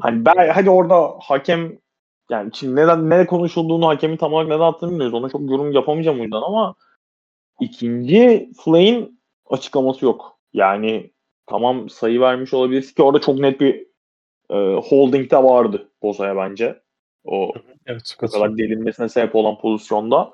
hani 0.00 0.24
ben 0.24 0.48
hadi 0.48 0.70
orada 0.70 1.14
hakem 1.20 1.78
yani 2.32 2.50
şimdi 2.54 2.76
neden 2.76 3.10
ne 3.10 3.26
konuşulduğunu 3.26 3.88
hakemin 3.88 4.16
tam 4.16 4.32
olarak 4.32 4.48
neden 4.48 4.60
attığını 4.60 4.90
bilmiyoruz. 4.90 5.14
Ona 5.14 5.28
çok 5.28 5.50
yorum 5.50 5.72
yapamayacağım 5.72 6.20
o 6.20 6.22
yüzden 6.22 6.42
ama 6.42 6.74
ikinci 7.60 8.50
Flay'in 8.64 9.20
açıklaması 9.50 10.04
yok. 10.04 10.38
Yani 10.52 11.10
tamam 11.46 11.90
sayı 11.90 12.20
vermiş 12.20 12.54
olabilir 12.54 12.82
ki 12.82 13.02
orada 13.02 13.20
çok 13.20 13.38
net 13.38 13.60
bir 13.60 13.86
e, 14.50 14.56
holding 14.74 15.30
de 15.30 15.36
vardı 15.36 15.88
Boza'ya 16.02 16.36
bence. 16.36 16.82
O 17.24 17.52
evet, 17.86 18.16
kadar 18.18 18.58
delinmesine 18.58 19.08
sebep 19.08 19.36
olan 19.36 19.58
pozisyonda. 19.58 20.32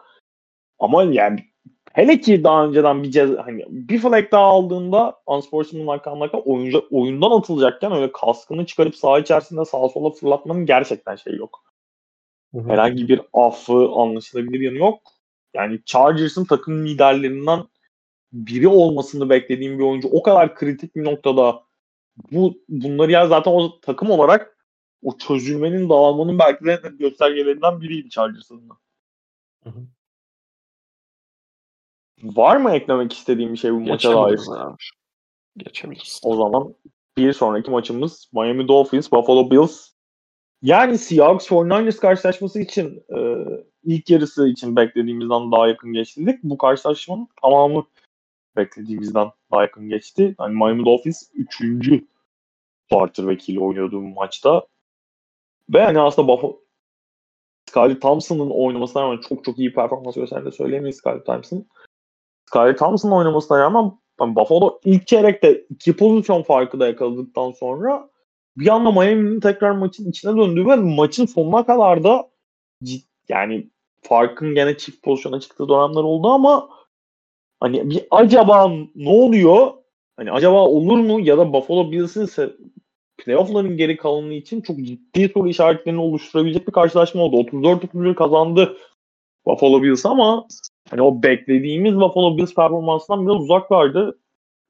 Ama 0.79 1.03
yani 1.03 1.45
hele 1.93 2.21
ki 2.21 2.45
daha 2.45 2.67
önceden 2.67 3.03
bir 3.03 3.11
ceza, 3.11 3.47
hani 3.47 3.65
bir 3.69 3.99
flag 3.99 4.33
daha 4.33 4.45
aldığında 4.45 5.17
unsportsmanlike 5.27 6.05
conduct'a 6.05 6.39
oyuncu, 6.39 6.87
oyundan 6.91 7.31
atılacakken 7.31 7.93
öyle 7.93 8.13
kaskını 8.13 8.67
çıkarıp 8.67 8.97
saha 8.97 9.19
içerisinde 9.19 9.65
sağa 9.65 9.89
sola 9.89 10.11
fırlatmanın 10.11 10.67
gerçekten 10.67 11.17
şey 11.17 11.35
yok. 11.37 11.68
Hı 12.55 12.59
hı. 12.59 12.69
Herhangi 12.69 13.09
bir 13.09 13.21
affı 13.33 13.89
anlaşılabilir 13.89 14.61
yanı 14.61 14.77
yok. 14.77 15.03
Yani 15.55 15.81
Chargers'ın 15.85 16.45
takım 16.45 16.87
liderlerinden 16.87 17.65
biri 18.33 18.69
olmasını 18.69 19.31
beklediğim 19.31 19.79
bir 19.79 19.85
oyuncu 19.85 20.09
o 20.09 20.23
kadar 20.23 20.55
kritik 20.55 20.97
bir 20.97 21.05
noktada 21.05 21.63
bu 22.33 22.63
bunları 22.69 23.13
ya 23.13 23.27
zaten 23.27 23.51
o 23.51 23.81
takım 23.81 24.11
olarak 24.11 24.59
o 25.03 25.19
çözülmenin 25.19 25.89
dağılmanın 25.89 26.39
belki 26.39 26.65
de 26.65 26.81
göstergelerinden 26.99 27.81
biriydi 27.81 28.11
Chargers'ın. 28.11 28.69
Var 32.23 32.57
mı 32.57 32.71
eklemek 32.71 33.13
istediğim 33.13 33.53
bir 33.53 33.59
şey 33.59 33.73
bu 33.73 33.81
maça 33.81 34.15
dair? 34.15 34.41
Geçebiliriz. 35.57 36.21
O 36.25 36.37
zaman 36.37 36.75
bir 37.17 37.33
sonraki 37.33 37.71
maçımız 37.71 38.31
Miami 38.33 38.69
Dolphins, 38.69 39.13
Buffalo 39.13 39.51
Bills. 39.51 39.98
Yani 40.63 40.99
Seahawks 40.99 41.47
49ers 41.47 42.01
karşılaşması 42.01 42.61
için 42.61 43.05
e, 43.17 43.45
ilk 43.85 44.11
yarısı 44.11 44.49
için 44.49 44.77
beklediğimizden 44.77 45.53
daha 45.53 45.69
yakın 45.69 45.93
geçtik. 45.93 46.43
Bu 46.43 46.59
karşılaşmanın 46.59 47.29
tamamı 47.43 47.85
beklediğimizden 48.57 49.31
daha 49.53 49.63
yakın 49.63 49.89
geçti. 49.89 50.35
Hani 50.39 50.55
Miami 50.55 50.85
Dolphins 50.85 51.31
3. 51.35 51.63
quarterback'iyle 52.91 53.61
oynuyordu 53.61 53.97
bu 53.97 54.09
maçta. 54.09 54.67
Ve 55.71 55.85
hani 55.85 56.01
aslında 56.01 56.29
Buffalo 56.29 56.61
Skyler 57.69 58.01
Thompson'ın 58.01 58.51
oynamasına 58.51 59.03
rağmen 59.03 59.21
çok 59.29 59.45
çok 59.45 59.59
iyi 59.59 59.73
performans 59.73 60.15
gösterdiğini 60.15 60.53
söyleyemeyiz 60.53 60.97
Skyler 60.97 61.25
Thompson. 61.25 61.67
Skyler 62.47 62.77
Thompson'ın 62.77 63.13
oynamasına 63.13 63.59
rağmen 63.59 63.99
yani 64.21 64.37
Buffalo 64.37 64.81
ilk 64.85 65.07
çeyrekte 65.07 65.65
iki 65.71 65.97
pozisyon 65.97 66.43
farkı 66.43 66.81
da 66.81 66.87
yakaladıktan 66.87 67.51
sonra 67.51 68.11
bir 68.59 68.69
anda 68.69 68.93
Miami'nin 68.93 69.41
tekrar 69.41 69.71
maçın 69.71 70.11
içine 70.11 70.37
döndüğü 70.37 70.67
ve 70.67 70.77
maçın 70.77 71.27
sonuna 71.27 71.67
kadar 71.67 72.05
da 72.05 72.31
cid, 72.85 73.03
yani 73.29 73.67
farkın 74.03 74.55
gene 74.55 74.77
çift 74.77 75.03
pozisyona 75.03 75.41
çıktığı 75.41 75.69
dönemler 75.69 76.03
oldu 76.03 76.29
ama 76.29 76.69
hani 77.61 77.91
bir 77.91 78.07
acaba 78.11 78.73
ne 78.95 79.09
oluyor? 79.09 79.73
Hani 80.17 80.33
acaba 80.33 80.65
olur 80.67 80.99
mu 80.99 81.21
ya 81.21 81.39
da 81.39 81.53
Buffalo 81.53 81.93
Bills'in 81.93 82.53
playoff'ların 83.19 83.77
geri 83.77 83.97
kalanı 83.97 84.35
için 84.35 84.61
çok 84.61 84.77
ciddi 84.77 85.29
soru 85.35 85.49
işaretlerini 85.49 86.01
oluşturabilecek 86.01 86.67
bir 86.67 86.73
karşılaşma 86.73 87.23
oldu. 87.23 87.37
34-31 87.37 88.15
kazandı 88.15 88.77
Buffalo 89.47 89.83
Bills 89.83 90.07
ama 90.07 90.47
hani 90.91 91.03
o 91.03 91.23
beklediğimiz 91.23 91.95
Buffalo 91.95 92.37
Bills 92.37 92.55
performansından 92.55 93.27
biraz 93.27 93.37
uzak 93.37 93.71
vardı. 93.71 94.19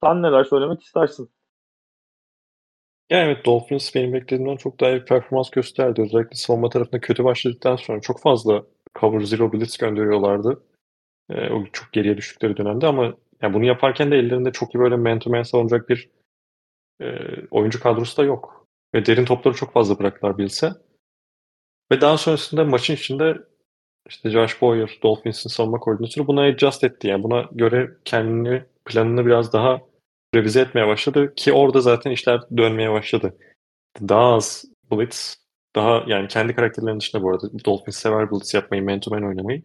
Sen 0.02 0.22
neler 0.22 0.44
söylemek 0.44 0.82
istersin? 0.82 1.30
Ya 3.10 3.22
evet 3.24 3.44
Dolphins 3.46 3.94
benim 3.94 4.12
beklediğimden 4.12 4.56
çok 4.56 4.80
daha 4.80 4.90
iyi 4.90 5.00
bir 5.00 5.06
performans 5.06 5.50
gösterdi. 5.50 6.02
Özellikle 6.02 6.36
savunma 6.36 6.68
tarafında 6.70 7.00
kötü 7.00 7.24
başladıktan 7.24 7.76
sonra 7.76 8.00
çok 8.00 8.20
fazla 8.20 8.64
cover 8.98 9.20
zero 9.20 9.52
blitz 9.52 9.76
gönderiyorlardı. 9.76 10.62
Ee, 11.30 11.50
o 11.50 11.64
çok 11.72 11.92
geriye 11.92 12.16
düştükleri 12.16 12.56
dönemde 12.56 12.86
ama 12.86 13.14
yani 13.42 13.54
bunu 13.54 13.64
yaparken 13.64 14.10
de 14.10 14.16
ellerinde 14.16 14.52
çok 14.52 14.74
iyi 14.74 14.78
böyle 14.78 14.96
man 14.96 15.18
to 15.18 15.30
man 15.30 15.42
savunacak 15.42 15.88
bir 15.88 16.10
e, 17.00 17.06
oyuncu 17.50 17.80
kadrosu 17.80 18.16
da 18.16 18.24
yok. 18.24 18.66
Ve 18.94 19.06
derin 19.06 19.24
topları 19.24 19.54
çok 19.54 19.72
fazla 19.72 19.98
bıraktılar 19.98 20.38
Bills'e. 20.38 20.72
Ve 21.92 22.00
daha 22.00 22.18
sonrasında 22.18 22.64
maçın 22.64 22.94
içinde 22.94 23.38
işte 24.08 24.30
Josh 24.30 24.62
Boyer, 24.62 24.98
Dolphins'in 25.02 25.50
savunma 25.50 25.78
koordinatörü 25.78 26.26
buna 26.26 26.42
adjust 26.42 26.84
etti. 26.84 27.08
Yani 27.08 27.22
buna 27.22 27.48
göre 27.52 27.90
kendini, 28.04 28.62
planını 28.84 29.26
biraz 29.26 29.52
daha 29.52 29.80
revize 30.34 30.60
etmeye 30.60 30.86
başladı 30.86 31.34
ki 31.34 31.52
orada 31.52 31.80
zaten 31.80 32.10
işler 32.10 32.40
dönmeye 32.56 32.92
başladı. 32.92 33.36
Daha 34.00 34.34
az 34.34 34.64
blitz, 34.90 35.36
daha 35.76 36.04
yani 36.06 36.28
kendi 36.28 36.54
karakterlerinin 36.54 37.00
dışında 37.00 37.22
bu 37.22 37.30
arada 37.30 37.64
Dolphins 37.64 37.96
sever 37.96 38.30
blitz 38.30 38.54
yapmayı, 38.54 38.82
man 38.82 39.00
to 39.00 39.10
man 39.10 39.24
oynamayı. 39.24 39.62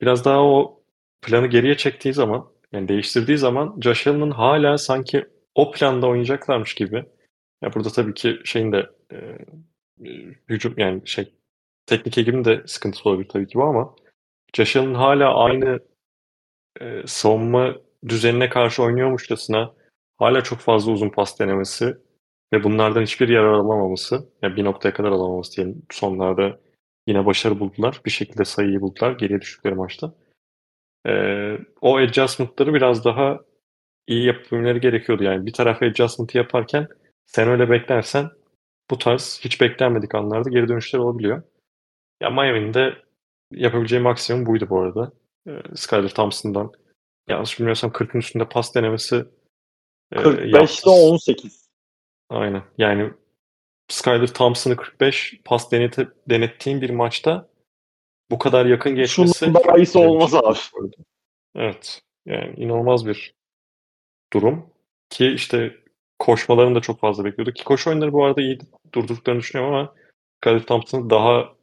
Biraz 0.00 0.24
daha 0.24 0.42
o 0.42 0.82
planı 1.22 1.46
geriye 1.46 1.76
çektiği 1.76 2.14
zaman, 2.14 2.46
yani 2.72 2.88
değiştirdiği 2.88 3.38
zaman 3.38 3.76
Josh 3.80 4.06
Allen'ın 4.06 4.30
hala 4.30 4.78
sanki 4.78 5.26
o 5.54 5.70
planda 5.70 6.06
oynayacaklarmış 6.06 6.74
gibi. 6.74 7.04
Ya 7.62 7.74
burada 7.74 7.88
tabii 7.90 8.14
ki 8.14 8.40
şeyin 8.44 8.72
de 8.72 8.90
e, 9.12 9.38
hücum 10.48 10.74
yani 10.76 11.02
şey 11.04 11.32
teknik 11.86 12.18
ekibin 12.18 12.44
de 12.44 12.62
sıkıntısı 12.66 13.08
olabilir 13.08 13.28
tabii 13.28 13.46
ki 13.46 13.54
bu 13.54 13.64
ama 13.64 13.94
Josh 14.54 14.76
Allen 14.76 14.94
hala 14.94 15.34
aynı 15.34 15.80
e, 16.80 17.02
savunma 17.06 17.74
düzenine 18.08 18.48
karşı 18.48 18.82
oynuyormuşçasına 18.82 19.74
hala 20.18 20.42
çok 20.42 20.58
fazla 20.58 20.92
uzun 20.92 21.08
pas 21.10 21.40
denemesi 21.40 21.96
ve 22.52 22.64
bunlardan 22.64 23.02
hiçbir 23.02 23.28
yarar 23.28 23.52
alamaması, 23.52 24.28
yani 24.42 24.56
bir 24.56 24.64
noktaya 24.64 24.94
kadar 24.94 25.10
alamaması 25.10 25.56
diyelim. 25.56 25.82
Sonlarda 25.90 26.60
yine 27.06 27.26
başarı 27.26 27.60
buldular. 27.60 28.00
Bir 28.04 28.10
şekilde 28.10 28.44
sayıyı 28.44 28.80
buldular 28.80 29.12
geriye 29.12 29.40
düştükleri 29.40 29.74
maçta. 29.74 30.14
Ee, 31.06 31.58
o 31.80 31.98
adjustment'ları 31.98 32.74
biraz 32.74 33.04
daha 33.04 33.40
iyi 34.06 34.26
yapabilmeleri 34.26 34.80
gerekiyordu. 34.80 35.24
Yani 35.24 35.46
bir 35.46 35.52
tarafa 35.52 35.86
adjustment'ı 35.86 36.38
yaparken 36.38 36.88
sen 37.26 37.48
öyle 37.48 37.70
beklersen 37.70 38.30
bu 38.90 38.98
tarz 38.98 39.40
hiç 39.44 39.60
beklenmedik 39.60 40.14
anlarda 40.14 40.50
geri 40.50 40.68
dönüşler 40.68 40.98
olabiliyor. 40.98 41.42
Ya 42.20 42.30
Miami'nin 42.30 42.74
de 42.74 42.94
yapabileceği 43.52 44.02
maksimum 44.02 44.46
buydu 44.46 44.66
bu 44.70 44.80
arada. 44.80 45.12
Ee, 45.48 45.62
Skyler 45.74 46.08
Thompson'dan 46.08 46.72
yanlış 47.28 47.58
bilmiyorsam 47.58 47.90
40'ın 47.90 48.18
üstünde 48.18 48.48
pas 48.48 48.74
denemesi 48.74 49.24
45'te 50.12 50.90
e, 50.90 50.92
18. 50.92 51.68
Aynen. 52.28 52.62
Yani 52.78 53.10
Skyler 53.88 54.26
Thompson'ı 54.26 54.76
45 54.76 55.40
pas 55.44 55.72
denete, 55.72 56.08
denettiğin 56.30 56.80
bir 56.80 56.90
maçta 56.90 57.48
bu 58.30 58.38
kadar 58.38 58.66
yakın 58.66 58.94
geçmesi... 58.94 59.38
Şunun 59.38 59.54
daha 59.54 59.76
iyisi 59.76 59.98
olmaz 59.98 60.34
abi. 60.34 60.58
Evet. 61.54 62.02
Yani 62.26 62.54
inanılmaz 62.56 63.06
bir 63.06 63.34
durum. 64.32 64.66
Ki 65.10 65.26
işte 65.26 65.76
koşmalarını 66.18 66.74
da 66.74 66.80
çok 66.80 67.00
fazla 67.00 67.24
bekliyordu. 67.24 67.52
Ki 67.52 67.64
koşu 67.64 67.90
oyunları 67.90 68.12
bu 68.12 68.24
arada 68.24 68.40
iyi 68.40 68.58
durdurduklarını 68.94 69.40
düşünüyorum 69.40 69.74
ama 69.74 69.94
Skyler 70.40 70.66
Thompson'ı 70.66 71.10
daha 71.10 71.54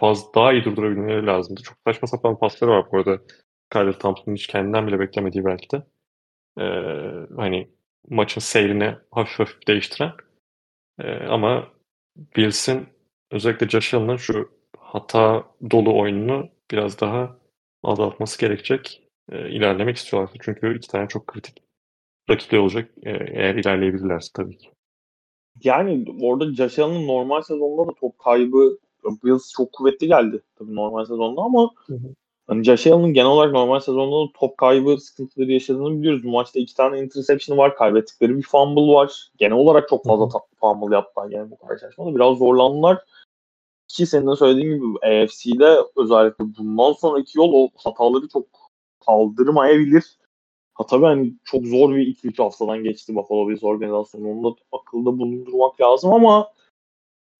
fazla 0.00 0.34
daha 0.34 0.52
iyi 0.52 0.64
durdurabilmeleri 0.64 1.26
lazımdı. 1.26 1.62
Çok 1.62 1.76
saçma 1.86 2.08
sapan 2.08 2.38
pasları 2.38 2.70
var 2.70 2.86
bu 2.92 2.98
arada. 2.98 3.22
Skyler 3.72 3.98
Thompson'ın 3.98 4.36
hiç 4.36 4.46
kendinden 4.46 4.86
bile 4.86 5.00
beklemediği 5.00 5.44
belki 5.44 5.70
de. 5.70 5.86
Ee, 6.58 6.62
hani 7.36 7.68
maçın 8.08 8.40
seyrini 8.40 8.96
hafif 9.10 9.38
hafif 9.38 9.66
değiştiren. 9.68 10.12
Ee, 10.98 11.12
ama 11.12 11.68
Bills'in 12.36 12.86
özellikle 13.30 13.68
Josh 13.68 13.94
Allen'ın 13.94 14.16
şu 14.16 14.50
hata 14.78 15.44
dolu 15.70 15.98
oyununu 15.98 16.48
biraz 16.70 17.00
daha 17.00 17.38
azaltması 17.82 18.40
gerekecek. 18.40 19.02
E, 19.32 19.50
ilerlemek 19.50 19.96
istiyorlar. 19.96 20.30
Çünkü 20.42 20.76
iki 20.76 20.88
tane 20.88 21.08
çok 21.08 21.26
kritik 21.26 21.62
rakipleri 22.30 22.60
olacak 22.60 22.90
e, 23.02 23.10
eğer 23.10 23.54
ilerleyebilirlerse 23.54 24.30
tabii 24.34 24.58
ki. 24.58 24.70
Yani 25.64 26.04
orada 26.20 26.54
Josh 26.54 26.78
Allen'ın 26.78 27.06
normal 27.06 27.42
sezonda 27.42 27.88
da 27.88 27.94
top 27.94 28.18
kaybı 28.18 28.78
Bills 29.24 29.52
çok 29.52 29.72
kuvvetli 29.72 30.06
geldi 30.06 30.42
tabii 30.58 30.74
normal 30.74 31.04
sezonda 31.04 31.42
ama 31.42 31.70
hı 31.86 31.94
hı. 31.94 32.14
Hani 32.46 32.70
Allen'ın 32.70 33.12
genel 33.12 33.30
olarak 33.30 33.52
normal 33.52 33.80
sezonda 33.80 34.28
da 34.28 34.32
top 34.38 34.58
kaybı 34.58 34.96
sıkıntıları 35.00 35.52
yaşadığını 35.52 35.98
biliyoruz. 35.98 36.24
Bu 36.24 36.30
maçta 36.30 36.60
iki 36.60 36.74
tane 36.74 37.00
interception 37.00 37.58
var. 37.58 37.76
Kaybettikleri 37.76 38.36
bir 38.36 38.42
fumble 38.42 38.92
var. 38.92 39.28
Genel 39.38 39.56
olarak 39.56 39.88
çok 39.88 40.04
fazla 40.04 40.28
fumble 40.60 40.94
yaptılar 40.94 41.30
yani 41.30 41.50
bu 41.50 41.58
karşılaşmada. 41.58 42.14
Biraz 42.14 42.38
zorlandılar. 42.38 42.98
Ki 43.88 44.06
senin 44.06 44.30
de 44.30 44.36
söylediğin 44.36 44.74
gibi 44.74 44.98
AFC'de 45.06 45.78
özellikle 45.96 46.44
bundan 46.58 46.92
sonraki 46.92 47.38
yol 47.38 47.52
o 47.52 47.68
hataları 47.76 48.28
çok 48.28 48.46
kaldırmayabilir. 49.06 50.18
Ha 50.74 50.86
tabii 50.86 51.04
hani 51.04 51.34
çok 51.44 51.66
zor 51.66 51.94
bir 51.94 52.06
2-3 52.06 52.42
haftadan 52.42 52.84
geçti 52.84 53.16
Buffalo 53.16 53.48
Bills 53.48 53.64
organizasyonu. 53.64 54.30
Onu 54.30 54.44
da 54.44 54.56
akılda 54.72 55.18
bulundurmak 55.18 55.80
lazım 55.80 56.12
ama 56.12 56.52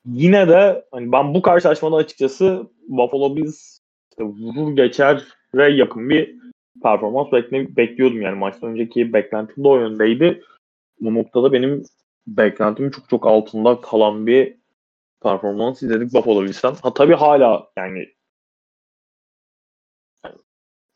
yine 0.06 0.48
de 0.48 0.84
hani 0.90 1.12
ben 1.12 1.34
bu 1.34 1.42
karşılaşmada 1.42 1.96
açıkçası 1.96 2.70
Buffalo 2.88 3.36
Bills 3.36 3.73
işte 4.14 4.24
vurur 4.24 4.76
geçer 4.76 5.24
ve 5.54 5.68
yakın 5.68 6.10
bir 6.10 6.36
performans 6.82 7.32
bekle, 7.32 7.76
bekliyordum 7.76 8.22
yani 8.22 8.38
maçtan 8.38 8.70
önceki 8.70 9.12
beklentim 9.12 9.64
de 9.64 9.68
o 9.68 9.78
yöndeydi. 9.78 10.42
Bu 11.00 11.14
noktada 11.14 11.52
benim 11.52 11.82
beklentimin 12.26 12.90
çok 12.90 13.08
çok 13.08 13.26
altında 13.26 13.80
kalan 13.80 14.26
bir 14.26 14.56
performans 15.22 15.82
izledik 15.82 16.14
Buffalo 16.14 16.42
Bills'ten. 16.42 16.74
Ha 16.82 16.94
tabii 16.94 17.14
hala 17.14 17.70
yani 17.76 18.08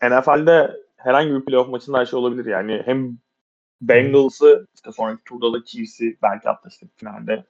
NFL'de 0.03 0.77
herhangi 0.97 1.35
bir 1.35 1.45
playoff 1.45 1.69
maçında 1.69 1.99
her 1.99 2.07
şey 2.07 2.19
olabilir 2.19 2.47
yani. 2.47 2.83
Hem 2.85 3.19
Bengals'ı 3.81 4.67
işte 4.75 4.93
sonraki 4.93 5.25
turda 5.25 5.53
da 5.53 5.65
Chiefs'i 5.65 6.19
belki 6.23 6.49
hatta 6.49 6.69
işte 6.69 6.87
finalde 6.97 7.45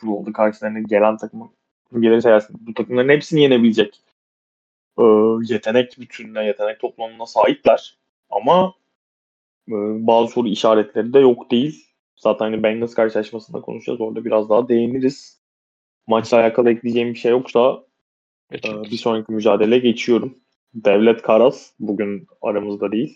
Super 0.00 0.12
Bowl'da 0.12 0.32
karşılarına 0.32 0.80
gelen 0.80 1.16
takımın 1.16 1.50
gelir 2.00 2.20
sayarsın. 2.20 2.56
Bu 2.60 2.74
takımların 2.74 3.08
hepsini 3.08 3.40
yenebilecek 3.40 4.02
e, 4.98 5.04
yetenek 5.54 6.00
bütününe, 6.00 6.44
yetenek 6.44 6.80
toplamına 6.80 7.26
sahipler. 7.26 7.98
Ama 8.30 8.74
e, 9.68 9.74
bazı 10.06 10.32
soru 10.32 10.48
işaretleri 10.48 11.12
de 11.12 11.18
yok 11.18 11.50
değil. 11.50 11.84
Zaten 12.16 12.44
hani 12.44 12.62
Bengals 12.62 12.94
karşılaşmasında 12.94 13.60
konuşacağız. 13.60 14.00
Orada 14.00 14.24
biraz 14.24 14.50
daha 14.50 14.68
değiniriz. 14.68 15.40
Maçla 16.06 16.38
alakalı 16.40 16.70
ekleyeceğim 16.70 17.14
bir 17.14 17.18
şey 17.18 17.30
yoksa 17.30 17.82
e, 18.52 18.58
bir 18.82 18.96
sonraki 18.96 19.32
mücadele 19.32 19.78
geçiyorum. 19.78 20.34
Devlet 20.74 21.22
Karas 21.22 21.72
bugün 21.80 22.26
aramızda 22.42 22.92
değil. 22.92 23.14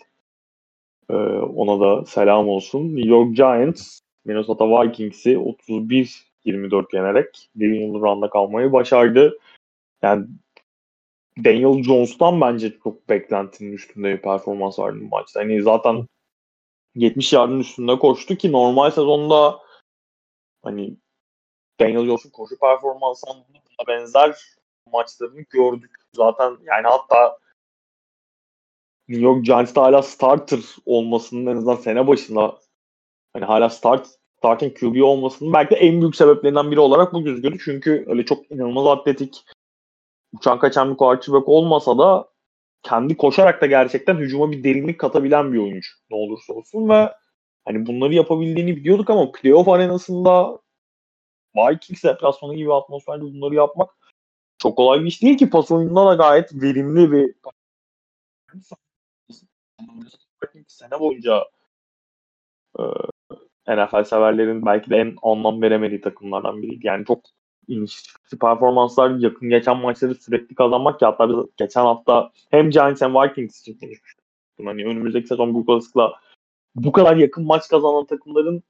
Ona 1.55 1.79
da 1.79 2.05
selam 2.05 2.49
olsun. 2.49 2.95
New 2.95 3.09
York 3.09 3.35
Giants 3.35 3.99
Minnesota 4.25 4.65
Vikings'i 4.65 5.29
31-24 6.45 6.95
yenerek 6.95 7.49
Divisional 7.59 8.01
Round'a 8.01 8.29
kalmayı 8.29 8.71
başardı. 8.71 9.39
Yani 10.01 10.25
Daniel 11.37 11.83
Jones'tan 11.83 12.41
bence 12.41 12.79
çok 12.83 13.09
beklentinin 13.09 13.73
üstünde 13.73 14.13
bir 14.13 14.21
performans 14.21 14.79
vardı 14.79 14.97
bu 15.01 15.07
maçta. 15.07 15.39
Hani 15.39 15.61
zaten 15.61 16.07
70 16.95 17.33
yardın 17.33 17.59
üstünde 17.59 17.99
koştu 17.99 18.35
ki 18.35 18.51
normal 18.51 18.91
sezonda 18.91 19.59
hani 20.63 20.97
Daniel 21.79 22.05
Jones'un 22.05 22.29
koşu 22.29 22.59
performansından 22.59 23.37
buna 23.49 23.87
benzer 23.87 24.35
maçlarını 24.91 25.41
gördük. 25.41 25.91
Zaten 26.15 26.57
yani 26.63 26.87
hatta 26.87 27.37
New 29.07 29.25
York 29.25 29.45
Giants'ta 29.45 29.81
hala 29.81 30.01
starter 30.01 30.59
olmasının 30.85 31.45
en 31.45 31.57
azından 31.57 31.75
sene 31.75 32.07
başında 32.07 32.59
hani 33.33 33.45
hala 33.45 33.69
start 33.69 34.07
starting 34.37 34.79
QB 34.79 35.03
olmasının 35.03 35.53
belki 35.53 35.75
de 35.75 35.79
en 35.79 36.01
büyük 36.01 36.15
sebeplerinden 36.15 36.71
biri 36.71 36.79
olarak 36.79 37.13
bu 37.13 37.23
gözüküyordu. 37.23 37.57
Çünkü 37.65 38.05
öyle 38.07 38.25
çok 38.25 38.51
inanılmaz 38.51 38.87
atletik 38.87 39.45
uçan 40.33 40.59
kaçan 40.59 40.91
bir 40.91 40.97
quarterback 40.97 41.49
olmasa 41.49 41.97
da 41.97 42.29
kendi 42.83 43.17
koşarak 43.17 43.61
da 43.61 43.65
gerçekten 43.65 44.15
hücuma 44.15 44.51
bir 44.51 44.63
derinlik 44.63 44.99
katabilen 44.99 45.53
bir 45.53 45.57
oyuncu 45.57 45.89
ne 46.09 46.17
olursa 46.17 46.53
olsun 46.53 46.89
ve 46.89 47.13
hani 47.65 47.85
bunları 47.87 48.13
yapabildiğini 48.13 48.75
biliyorduk 48.75 49.09
ama 49.09 49.31
playoff 49.31 49.67
arenasında 49.67 50.59
Vikings 51.55 52.03
deplasmanı 52.03 52.55
gibi 52.55 52.73
atmosferde 52.73 53.21
bunları 53.21 53.55
yapmak 53.55 53.89
çok 54.57 54.77
kolay 54.77 55.01
bir 55.01 55.05
iş 55.05 55.21
değil 55.21 55.37
ki 55.37 55.49
pas 55.49 55.71
oyununda 55.71 56.05
da 56.05 56.15
gayet 56.15 56.53
verimli 56.53 57.11
bir 57.11 57.35
sene 60.67 60.99
boyunca 60.99 61.43
e, 62.79 62.83
NFL 63.67 64.03
severlerin 64.03 64.65
belki 64.65 64.89
de 64.89 64.97
en 64.97 65.15
anlam 65.23 65.61
veremediği 65.61 66.01
takımlardan 66.01 66.61
biriydi. 66.61 66.87
Yani 66.87 67.05
çok 67.05 67.19
inişli 67.67 68.37
performanslar 68.41 69.09
yakın 69.09 69.49
geçen 69.49 69.77
maçları 69.77 70.15
sürekli 70.15 70.55
kazanmak 70.55 70.99
ki 70.99 71.05
hatta 71.05 71.29
biz 71.29 71.35
geçen 71.57 71.81
hafta 71.81 72.31
hem 72.51 72.69
Giants 72.69 73.01
hem 73.01 73.15
Vikings 73.15 73.61
için 73.61 73.73
konuşmuştuk. 73.73 74.25
Hani 74.65 74.85
önümüzdeki 74.85 75.27
sezon 75.27 75.53
bu 75.53 75.63
olasılıkla 75.67 76.13
bu 76.75 76.91
kadar 76.91 77.17
yakın 77.17 77.45
maç 77.45 77.67
kazanan 77.67 78.05
takımların 78.05 78.63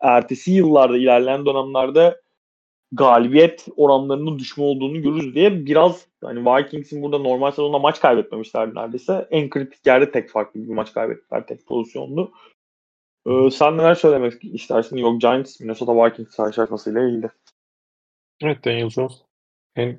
ertesi 0.00 0.52
yıllarda 0.52 0.96
ilerleyen 0.96 1.46
dönemlerde 1.46 2.20
galibiyet 2.92 3.66
oranlarının 3.76 4.38
düşme 4.38 4.64
olduğunu 4.64 5.02
görürüz 5.02 5.34
diye 5.34 5.66
biraz 5.66 6.06
hani 6.24 6.46
Vikings'in 6.46 7.02
burada 7.02 7.18
normal 7.18 7.50
sezonda 7.50 7.78
maç 7.78 8.00
kaybetmemişlerdi 8.00 8.74
neredeyse. 8.74 9.28
En 9.30 9.50
kritik 9.50 9.86
yerde 9.86 10.10
tek 10.10 10.30
farklı 10.30 10.62
bir 10.62 10.68
maç 10.68 10.92
kaybettiler. 10.92 11.46
Tek 11.46 11.66
pozisyondu. 11.66 12.32
Ee, 13.26 13.50
sen 13.50 13.78
neler 13.78 13.94
söylemek 13.94 14.44
istersin 14.44 14.96
Yok 14.96 15.20
Giants 15.20 15.60
Minnesota 15.60 16.04
Vikings 16.04 16.36
karşılaşmasıyla 16.36 17.02
ilgili? 17.02 17.30
Evet 18.40 18.64
Daniel 18.64 18.90
Jones 18.90 19.12
en 19.76 19.98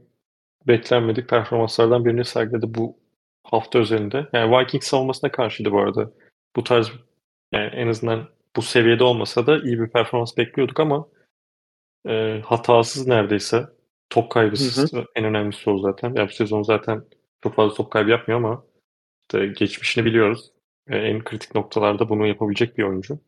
beklenmedik 0.68 1.30
performanslardan 1.30 2.06
birini 2.06 2.26
sergiledi 2.26 2.66
bu 2.68 2.98
hafta 3.44 3.80
özelinde. 3.80 4.28
Yani 4.34 4.58
Vikings 4.58 4.88
savunmasına 4.88 5.32
karşıydı 5.32 5.72
bu 5.72 5.80
arada. 5.80 6.12
Bu 6.56 6.64
tarz 6.64 6.92
yani 7.52 7.66
en 7.66 7.88
azından 7.88 8.30
bu 8.56 8.62
seviyede 8.62 9.04
olmasa 9.04 9.48
da 9.48 9.58
iyi 9.58 9.80
bir 9.80 9.90
performans 9.90 10.38
bekliyorduk 10.38 10.80
ama 10.80 11.08
e, 12.08 12.42
hatasız 12.46 13.08
neredeyse. 13.08 13.66
Top 14.10 14.32
kaybısız 14.32 14.94
hı 14.94 14.98
hı. 14.98 15.06
en 15.16 15.26
önemlisi 15.26 15.70
o 15.70 15.78
zaten. 15.80 16.14
Yani 16.16 16.30
bu 16.30 16.34
sezon 16.34 16.64
zaten 16.64 17.04
çok 17.44 17.56
fazla 17.56 17.76
top 17.76 17.92
kaybı 17.92 18.10
yapmıyor 18.10 18.40
ama 18.40 18.66
işte 19.22 19.48
geçmişini 19.48 20.06
biliyoruz. 20.06 20.52
E, 20.90 20.98
en 20.98 21.24
kritik 21.24 21.56
noktalarda 21.56 22.10
bunu 22.10 22.28
yapabilecek 22.28 22.78
bir 22.78 22.84
oyuncu. 22.84 23.20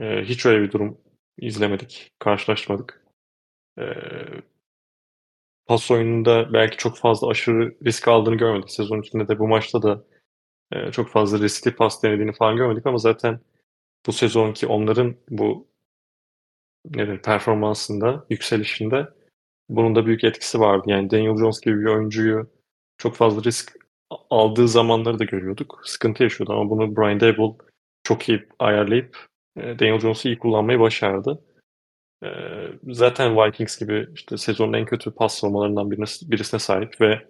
E, 0.00 0.22
hiç 0.24 0.46
öyle 0.46 0.62
bir 0.62 0.72
durum 0.72 0.98
izlemedik, 1.38 2.10
karşılaşmadık. 2.18 2.99
E, 3.80 3.84
pas 5.66 5.90
oyununda 5.90 6.52
belki 6.52 6.76
çok 6.76 6.98
fazla 6.98 7.28
aşırı 7.28 7.76
risk 7.84 8.08
aldığını 8.08 8.34
görmedik. 8.34 8.70
Sezon 8.70 9.02
içinde 9.02 9.28
de 9.28 9.38
bu 9.38 9.48
maçta 9.48 9.82
da 9.82 10.04
e, 10.72 10.92
çok 10.92 11.08
fazla 11.08 11.38
riskli 11.38 11.76
pas 11.76 12.02
denediğini 12.02 12.32
falan 12.32 12.56
görmedik 12.56 12.86
ama 12.86 12.98
zaten 12.98 13.40
bu 14.06 14.12
sezonki 14.12 14.66
onların 14.66 15.16
bu 15.30 15.68
nedir, 16.84 17.22
performansında, 17.22 18.26
yükselişinde 18.30 19.08
bunun 19.68 19.94
da 19.94 20.06
büyük 20.06 20.24
etkisi 20.24 20.60
vardı. 20.60 20.84
Yani 20.86 21.10
Daniel 21.10 21.36
Jones 21.36 21.60
gibi 21.60 21.80
bir 21.80 21.86
oyuncuyu 21.86 22.50
çok 22.98 23.16
fazla 23.16 23.42
risk 23.42 23.76
aldığı 24.30 24.68
zamanları 24.68 25.18
da 25.18 25.24
görüyorduk. 25.24 25.80
Sıkıntı 25.84 26.22
yaşıyordu 26.22 26.52
ama 26.52 26.70
bunu 26.70 26.96
Brian 26.96 27.20
Dable 27.20 27.56
çok 28.04 28.28
iyi 28.28 28.48
ayarlayıp 28.58 29.26
e, 29.56 29.78
Daniel 29.78 30.00
Jones'u 30.00 30.28
iyi 30.28 30.38
kullanmayı 30.38 30.80
başardı. 30.80 31.44
E, 32.24 32.28
zaten 32.88 33.36
Vikings 33.36 33.78
gibi 33.78 34.08
işte 34.14 34.36
sezonun 34.36 34.72
en 34.72 34.84
kötü 34.84 35.10
pas 35.10 35.38
savunmalarından 35.38 35.90
birisine 35.90 36.60
sahip 36.60 37.00
ve 37.00 37.26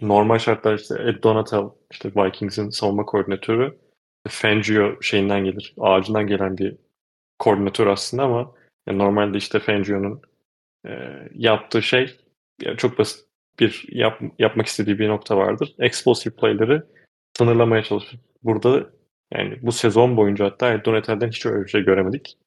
normal 0.00 0.38
şartlar 0.38 0.78
işte 0.78 0.94
Ed 1.02 1.22
Donatel 1.22 1.64
işte 1.90 2.12
Vikings'in 2.16 2.70
savunma 2.70 3.04
koordinatörü 3.04 3.78
Fangio 4.28 5.02
şeyinden 5.02 5.44
gelir, 5.44 5.74
ağacından 5.78 6.26
gelen 6.26 6.58
bir 6.58 6.76
koordinatör 7.38 7.86
aslında 7.86 8.22
ama 8.22 8.54
yani 8.86 8.98
normalde 8.98 9.38
işte 9.38 9.58
Fangio'nun 9.58 10.22
e, 10.86 10.90
yaptığı 11.34 11.82
şey 11.82 12.16
yani 12.62 12.76
çok 12.76 12.98
basit 12.98 13.26
bir 13.60 13.84
yap, 13.88 14.20
yapmak 14.38 14.66
istediği 14.66 14.98
bir 14.98 15.08
nokta 15.08 15.36
vardır. 15.36 15.74
Explosive 15.78 16.34
play'leri 16.34 16.82
sınırlamaya 17.38 17.82
çalışır. 17.82 18.20
Burada 18.42 18.90
yani 19.34 19.58
bu 19.62 19.72
sezon 19.72 20.16
boyunca 20.16 20.44
hatta 20.44 20.84
Donatel'den 20.84 21.28
hiç 21.28 21.46
öyle 21.46 21.64
bir 21.64 21.70
şey 21.70 21.82
göremedik. 21.82 22.38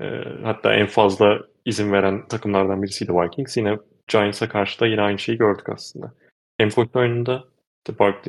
E, 0.00 0.04
hatta 0.42 0.74
en 0.74 0.86
fazla 0.86 1.40
izin 1.64 1.92
veren 1.92 2.28
takımlardan 2.28 2.82
birisiydi 2.82 3.12
Vikings. 3.12 3.56
Yine 3.56 3.78
Giants'a 4.08 4.48
karşı 4.48 4.80
da 4.80 4.86
yine 4.86 5.00
aynı 5.00 5.18
şeyi 5.18 5.38
gördük 5.38 5.68
aslında. 5.68 6.14
Hem 6.58 6.70
koşu 6.70 6.90
oyununda 6.94 7.44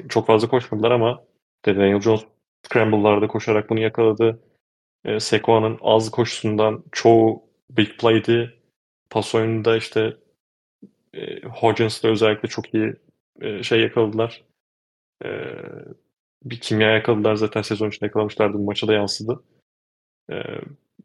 çok 0.10 0.28
fazla 0.28 0.48
koşmadılar 0.48 0.92
ama 0.92 1.24
Daniel 1.66 2.02
Jones 2.02 2.26
scramble'larda 2.66 3.28
koşarak 3.28 3.70
bunu 3.70 3.80
yakaladı. 3.80 4.40
E, 5.06 5.20
Sekoa'nın 5.20 5.78
az 5.82 6.12
koşusundan 6.12 6.84
çoğu 6.92 7.44
big 7.70 8.00
play'di. 8.00 8.54
Pas 9.10 9.36
oyununda 9.36 9.78
işte 9.78 10.18
e, 11.14 11.42
Hodgins'la 11.42 12.10
özellikle 12.10 12.50
çok 12.50 12.74
iyi 12.74 12.94
e, 13.42 13.64
şey 13.64 13.82
yakaladılar. 13.82 14.44
E, 15.26 15.30
bir 16.44 16.60
kimya 16.60 16.92
yakaladılar 16.92 17.36
zaten 17.36 17.62
sezon 17.62 17.90
içinde 17.90 18.06
yakalamışlardı. 18.06 18.58
Bu 18.58 18.64
maça 18.64 18.88
da 18.88 18.94
yansıdı. 18.94 19.44
E, 20.32 20.36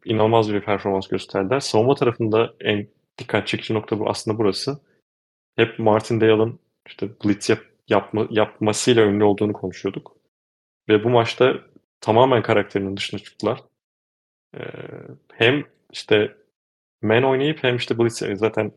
inanılmaz 0.05 0.53
bir 0.53 0.61
performans 0.61 1.07
gösterdiler. 1.07 1.59
Savunma 1.59 1.95
tarafında 1.95 2.53
en 2.59 2.87
dikkat 3.17 3.47
çekici 3.47 3.73
nokta 3.73 3.99
bu 3.99 4.09
aslında 4.09 4.37
burası. 4.37 4.79
Hep 5.55 5.79
Martin 5.79 6.21
Dale'ın 6.21 6.59
işte 6.87 7.09
blitz 7.25 7.49
yap, 7.49 7.59
yapma, 7.87 8.27
yapmasıyla 8.29 9.05
ünlü 9.05 9.23
olduğunu 9.23 9.53
konuşuyorduk. 9.53 10.15
Ve 10.89 11.03
bu 11.03 11.09
maçta 11.09 11.53
tamamen 12.01 12.41
karakterinin 12.41 12.97
dışına 12.97 13.19
çıktılar. 13.19 13.59
Ee, 14.57 14.59
hem 15.33 15.63
işte 15.91 16.37
men 17.01 17.23
oynayıp 17.23 17.63
hem 17.63 17.75
işte 17.75 17.99
blitz 17.99 18.23
zaten 18.39 18.71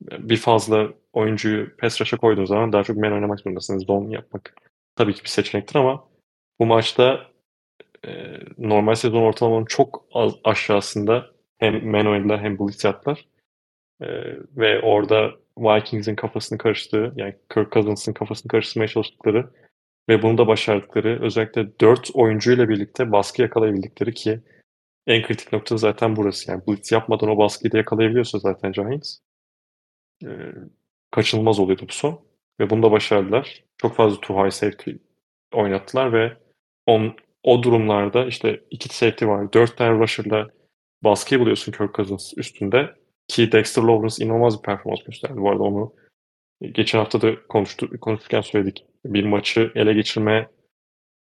bir 0.00 0.36
fazla 0.36 0.88
oyuncuyu 1.12 1.76
pass 1.76 2.00
rush'a 2.00 2.16
koyduğun 2.16 2.44
zaman 2.44 2.72
daha 2.72 2.82
çok 2.82 2.96
men 2.96 3.12
oynamak 3.12 3.40
zorundasınız. 3.40 3.84
Zone 3.86 4.14
yapmak 4.14 4.54
tabii 4.96 5.14
ki 5.14 5.24
bir 5.24 5.28
seçenektir 5.28 5.76
ama 5.76 6.08
bu 6.60 6.66
maçta 6.66 7.31
e, 8.06 8.38
normal 8.58 8.94
sezon 8.94 9.22
ortalamanın 9.22 9.64
çok 9.64 10.04
az 10.12 10.32
aşağısında 10.44 11.30
hem 11.58 11.94
oynadılar 12.06 12.40
hem 12.40 12.58
blitz 12.58 12.84
yaptılar. 12.84 13.28
E, 14.00 14.06
ve 14.56 14.80
orada 14.80 15.30
Vikings'in 15.58 16.14
kafasını 16.14 16.58
karıştığı 16.58 17.12
yani 17.16 17.36
Kirk 17.54 17.72
Cousins'ın 17.72 18.12
kafasını 18.12 18.50
karıştırmaya 18.50 18.88
çalıştıkları 18.88 19.50
ve 20.08 20.22
bunu 20.22 20.38
da 20.38 20.46
başardıkları 20.46 21.22
özellikle 21.22 21.78
4 21.80 22.10
oyuncuyla 22.14 22.68
birlikte 22.68 23.12
baskı 23.12 23.42
yakalayabildikleri 23.42 24.14
ki 24.14 24.40
en 25.06 25.22
kritik 25.22 25.52
nokta 25.52 25.76
zaten 25.76 26.16
burası. 26.16 26.50
Yani 26.50 26.62
blitz 26.68 26.92
yapmadan 26.92 27.28
o 27.28 27.38
baskıyı 27.38 27.72
da 27.72 27.76
yakalayabiliyorsa 27.76 28.38
zaten 28.38 28.72
Giants 28.72 29.18
e, 30.24 30.28
kaçınılmaz 31.10 31.58
oluyordu 31.58 31.84
bu 31.88 31.92
son. 31.92 32.20
Ve 32.60 32.70
bunu 32.70 32.82
da 32.82 32.90
başardılar. 32.90 33.64
Çok 33.76 33.96
fazla 33.96 34.20
two 34.20 34.44
high 34.44 34.50
safety 34.50 34.90
oynattılar 35.54 36.12
ve 36.12 36.36
on, 36.86 37.16
o 37.42 37.62
durumlarda 37.62 38.26
işte 38.26 38.60
iki 38.70 38.96
safety 38.96 39.26
var. 39.26 39.52
Dört 39.52 39.76
tane 39.76 39.98
rusher'la 39.98 40.48
baskıyı 41.04 41.40
buluyorsun 41.40 41.72
Kirk 41.72 41.94
Cousins 41.94 42.32
üstünde. 42.36 42.94
Ki 43.28 43.52
Dexter 43.52 43.82
Lawrence 43.82 44.24
inanılmaz 44.24 44.58
bir 44.58 44.62
performans 44.62 45.02
gösterdi. 45.02 45.36
Bu 45.36 45.50
arada 45.50 45.62
onu 45.62 45.94
geçen 46.60 46.98
hafta 46.98 47.20
da 47.20 47.46
konuştu, 47.48 48.00
konuşurken 48.00 48.40
söyledik. 48.40 48.84
Bir 49.04 49.24
maçı 49.24 49.72
ele 49.74 49.92
geçirme 49.92 50.48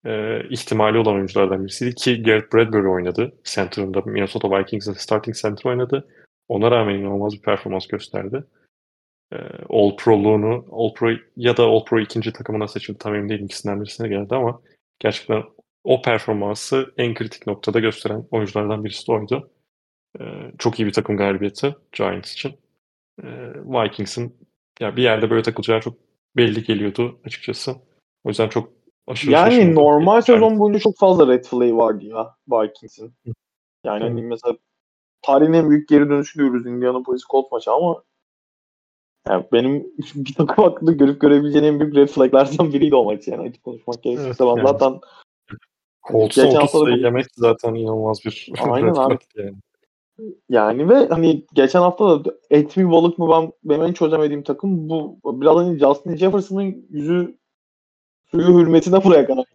e, 0.06 0.42
ihtimali 0.50 0.98
olan 0.98 1.16
oyunculardan 1.16 1.64
birisiydi 1.64 1.96
ki 1.96 2.24
Garrett 2.24 2.54
Bradbury 2.54 2.88
oynadı. 2.88 3.34
Center'ında 3.44 4.02
Minnesota 4.02 4.60
Vikings'in 4.60 4.94
starting 4.94 5.36
center 5.36 5.70
oynadı. 5.70 6.08
Ona 6.48 6.72
rağmen 6.72 6.96
inanılmaz 6.96 7.34
bir 7.34 7.42
performans 7.42 7.88
gösterdi. 7.88 8.44
E, 9.34 9.38
All 9.70 9.96
Pro'luğunu, 9.96 10.66
All 10.72 10.94
Pro 10.94 11.10
ya 11.38 11.58
da 11.58 11.64
All 11.64 11.86
Pro 11.86 12.00
ikinci 12.00 12.34
takımına 12.34 12.68
seçildi. 12.68 12.98
Tam 12.98 13.16
emin 13.16 13.30
değilim 13.30 13.46
ikisinden 13.46 13.82
birisine 13.82 14.08
geldi 14.08 14.36
ama 14.36 14.62
gerçekten 15.00 15.44
o 15.84 16.02
performansı 16.02 16.94
en 16.98 17.14
kritik 17.14 17.48
noktada 17.48 17.80
gösteren 17.80 18.28
oyunculardan 18.32 18.84
birisi 18.84 19.08
de 19.08 19.12
oydu. 19.12 19.52
E, 20.20 20.24
çok 20.58 20.80
iyi 20.80 20.86
bir 20.86 20.94
takım 20.94 21.18
galibiyeti 21.18 21.76
Giants 21.92 22.34
için. 22.34 22.54
E, 23.24 23.28
Vikings'in 23.56 24.36
ya 24.80 24.96
bir 24.96 25.04
yerde 25.04 25.30
böyle 25.30 25.42
takılacağı 25.44 25.82
çok 25.82 25.98
belli 26.36 26.64
geliyordu 26.64 27.20
açıkçası. 27.26 27.76
O 28.24 28.30
yüzden 28.30 28.50
çok 28.50 28.70
aşırı 29.08 29.32
Yani 29.32 29.76
normal 29.76 30.22
sezon 30.22 30.60
boyunca 30.60 30.80
çok 30.80 30.98
fazla 30.98 31.28
red 31.28 31.46
flag 31.46 31.74
vardı 31.74 32.06
ya 32.06 32.36
Vikings'in. 32.48 33.14
Yani 33.86 34.04
hani 34.04 34.22
mesela 34.22 34.58
tarihin 35.22 35.54
en 35.54 35.70
büyük 35.70 35.90
geri 35.90 36.10
dönüşü 36.10 36.40
diyoruz 36.40 36.66
Indianapolis 36.66 37.24
Colts 37.24 37.52
maçı 37.52 37.72
ama 37.72 38.04
yani 39.28 39.46
benim 39.54 39.94
bir 40.16 40.34
takım 40.34 40.64
hakkında 40.64 40.92
görüp 40.92 41.22
görebileceğim 41.22 41.66
en 41.66 41.80
büyük 41.80 41.96
red 41.96 42.08
flaglardan 42.08 42.74
biriydi 42.74 42.96
o 42.96 43.04
maç 43.04 43.28
yani 43.28 43.50
açık 43.50 43.64
konuşmak 43.64 44.04
gerekirse. 44.04 44.28
Evet, 44.28 44.40
ben 44.40 44.46
yani. 44.46 44.68
zaten 44.68 45.00
Colts'a 46.08 46.48
30 46.48 46.72
sayı 46.72 46.98
yemek 46.98 47.26
zaten 47.36 47.74
inanılmaz 47.74 48.26
bir 48.26 48.50
Aynen 48.70 48.96
abi. 48.96 49.18
Yani. 49.36 49.56
Yani 50.50 50.90
ve 50.90 51.08
hani 51.08 51.46
geçen 51.54 51.82
hafta 51.82 52.26
da 52.26 52.34
et 52.50 52.78
mi 52.78 52.92
balık 52.92 53.20
mı 53.20 53.30
ben 53.30 53.52
benim 53.64 53.84
en 53.84 53.94
çözemediğim 53.94 54.44
takım 54.44 54.90
bu. 54.90 55.20
Biraz 55.26 55.56
hani 55.56 55.80
Justin 55.80 56.16
Jefferson'ın 56.16 56.86
yüzü 56.90 57.38
suyu 58.32 58.60
hürmetine 58.60 59.04
buraya 59.04 59.28
kadar 59.28 59.46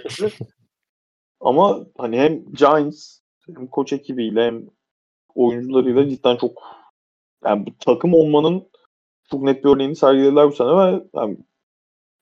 gibi. 0.00 0.30
Ama 1.40 1.86
hani 1.98 2.18
hem 2.18 2.52
Giants 2.52 3.18
hem 3.46 3.66
koç 3.66 3.92
ekibiyle 3.92 4.46
hem 4.46 4.66
oyuncularıyla 5.34 6.08
cidden 6.08 6.36
çok 6.36 6.62
yani 7.44 7.66
bu 7.66 7.70
takım 7.78 8.14
olmanın 8.14 8.68
çok 9.30 9.42
net 9.42 9.64
bir 9.64 9.70
örneğini 9.70 9.96
sergilediler 9.96 10.48
bu 10.48 10.52
sene 10.52 10.68
ve 10.68 11.02
yani 11.14 11.36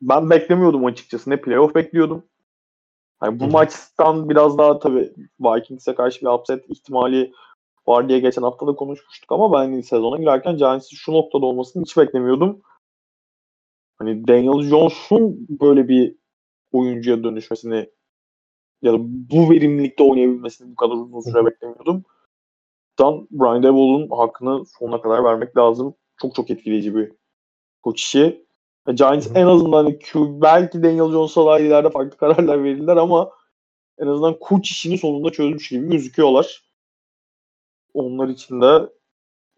ben 0.02 0.30
beklemiyordum 0.30 0.84
açıkçası. 0.84 1.30
Ne 1.30 1.40
playoff 1.40 1.74
bekliyordum. 1.74 2.24
Hani 3.20 3.40
bu 3.40 3.44
Hı. 3.44 3.50
maçtan 3.50 4.28
biraz 4.28 4.58
daha 4.58 4.78
tabii 4.78 5.12
Vikings'e 5.40 5.94
karşı 5.94 6.20
bir 6.20 6.26
upset 6.26 6.70
ihtimali 6.70 7.32
var 7.86 8.08
diye 8.08 8.18
geçen 8.18 8.42
hafta 8.42 8.66
da 8.66 8.74
konuşmuştuk 8.74 9.32
ama 9.32 9.52
ben 9.52 9.80
sezona 9.80 10.16
girerken 10.16 10.56
Giants'in 10.56 10.96
şu 10.96 11.12
noktada 11.12 11.46
olmasını 11.46 11.82
hiç 11.82 11.96
beklemiyordum. 11.96 12.62
Hani 13.98 14.28
Daniel 14.28 14.62
Jones'un 14.62 15.46
böyle 15.60 15.88
bir 15.88 16.16
oyuncuya 16.72 17.24
dönüşmesini 17.24 17.90
ya 18.82 18.92
da 18.92 18.96
bu 19.00 19.50
verimlilikte 19.50 20.02
oynayabilmesini 20.02 20.70
bu 20.70 20.76
kadar 20.76 20.94
uzun 20.94 21.20
süre 21.20 21.46
beklemiyordum. 21.46 22.04
Dan 22.98 23.28
Brian 23.30 23.62
Daboll'un 23.62 24.10
hakkını 24.10 24.66
sonuna 24.66 25.00
kadar 25.00 25.24
vermek 25.24 25.56
lazım. 25.56 25.94
Çok 26.16 26.34
çok 26.34 26.50
etkileyici 26.50 26.96
bir 26.96 27.12
koç 27.82 28.00
işi. 28.00 28.43
Giants 28.92 29.28
en 29.34 29.46
azından 29.46 29.84
hani 29.84 29.98
Q, 29.98 30.40
belki 30.42 30.82
Daniel 30.82 31.12
Jones'a 31.12 31.46
daha 31.46 31.58
ileride 31.58 31.90
farklı 31.90 32.16
kararlar 32.16 32.64
verirler 32.64 32.96
ama 32.96 33.30
en 33.98 34.06
azından 34.06 34.38
koç 34.38 34.70
işini 34.70 34.98
sonunda 34.98 35.30
çözmüş 35.30 35.68
gibi 35.68 35.90
gözüküyorlar. 35.90 36.64
Onlar 37.94 38.28
için 38.28 38.60
de 38.60 38.88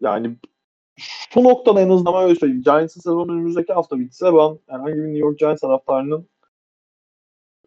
yani 0.01 0.37
şu 0.97 1.43
noktada 1.43 1.81
en 1.81 1.89
azından 1.89 2.23
öyle 2.23 2.35
söyleyeyim. 2.35 2.63
Giants'ın 2.63 3.01
sezonu 3.01 3.31
önümüzdeki 3.31 3.73
hafta 3.73 3.99
bitse 3.99 4.25
ben 4.25 4.59
herhangi 4.67 4.93
bir 4.93 5.03
New 5.03 5.17
York 5.17 5.39
Giants 5.39 5.61
taraftarının 5.61 6.29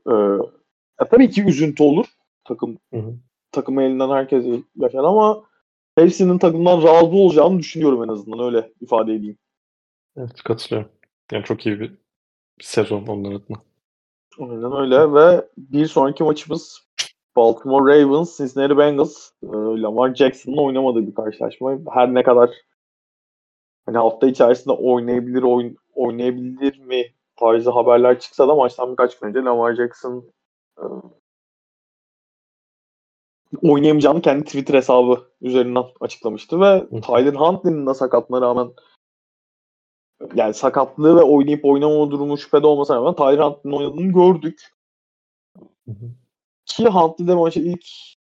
e, 0.07 0.15
tabii 1.11 1.31
ki 1.31 1.45
üzüntü 1.45 1.83
olur. 1.83 2.07
Takım 2.45 2.79
hı 2.93 3.01
hı. 3.01 3.15
takımı 3.53 3.83
elinden 3.83 4.11
herkes 4.11 4.45
yaşar 4.77 5.05
ama 5.05 5.43
hepsinin 5.95 6.39
takımdan 6.39 6.83
razı 6.83 7.07
olacağını 7.07 7.59
düşünüyorum 7.59 8.05
en 8.05 8.09
azından 8.09 8.41
öyle 8.41 8.73
ifade 8.81 9.15
edeyim. 9.15 9.39
Evet 10.17 10.43
katılıyorum. 10.43 10.91
Yani 11.31 11.45
çok 11.45 11.67
iyi 11.67 11.81
bir 11.81 11.93
sezon 12.61 13.07
onlar 13.07 13.33
adına. 13.33 13.59
Aynen 14.39 14.77
öyle 14.77 15.15
ve 15.15 15.49
bir 15.57 15.87
sonraki 15.87 16.25
maçımız 16.25 16.91
Baltimore 17.37 18.03
Ravens, 18.03 18.39
Cincinnati 18.39 18.79
Bengals, 18.79 19.31
e, 19.43 19.47
Lamar 19.53 20.15
Jackson'ın 20.15 20.57
oynamadığı 20.57 21.07
bir 21.07 21.15
karşılaşma. 21.15 21.79
Her 21.95 22.15
ne 22.15 22.23
kadar 22.23 22.51
hani 23.87 23.99
hafta 23.99 24.27
içerisinde 24.27 24.75
oynayabilir 24.75 25.43
oyn 25.43 25.77
oynayabilir 25.95 26.79
mi 26.79 27.05
tarzı 27.37 27.71
haberler 27.71 28.21
çıksa 28.21 28.49
da 28.49 28.55
maçtan 28.55 28.93
birkaç 28.93 29.19
gün 29.19 29.29
önce 29.29 29.41
Lamar 29.41 29.75
Jackson 29.75 30.33
e, 30.79 30.85
oynayamayacağını 33.63 34.23
kendi 34.23 34.45
Twitter 34.45 34.75
hesabı 34.75 35.27
üzerinden 35.41 35.85
açıklamıştı 36.01 36.61
ve 36.61 36.87
Tyler 37.01 37.35
Huntley'nin 37.35 37.87
de 37.87 37.95
sakatlığına 37.95 38.41
rağmen 38.41 38.71
yani 40.35 40.55
sakatlığı 40.55 41.17
ve 41.17 41.23
oynayıp 41.23 41.65
oynamama 41.65 42.11
durumu 42.11 42.39
şüphede 42.39 42.67
olmasına 42.67 42.97
rağmen 42.97 43.15
Tyler 43.15 43.39
Huntley'nin 43.39 43.77
oynadığını 43.77 44.13
gördük. 44.13 44.61
Hı 45.59 45.93
hı. 45.93 46.11
Ki 46.67 46.89
Huntley 46.89 47.29
de 47.29 47.35
maçı 47.35 47.61
ilk 47.61 47.85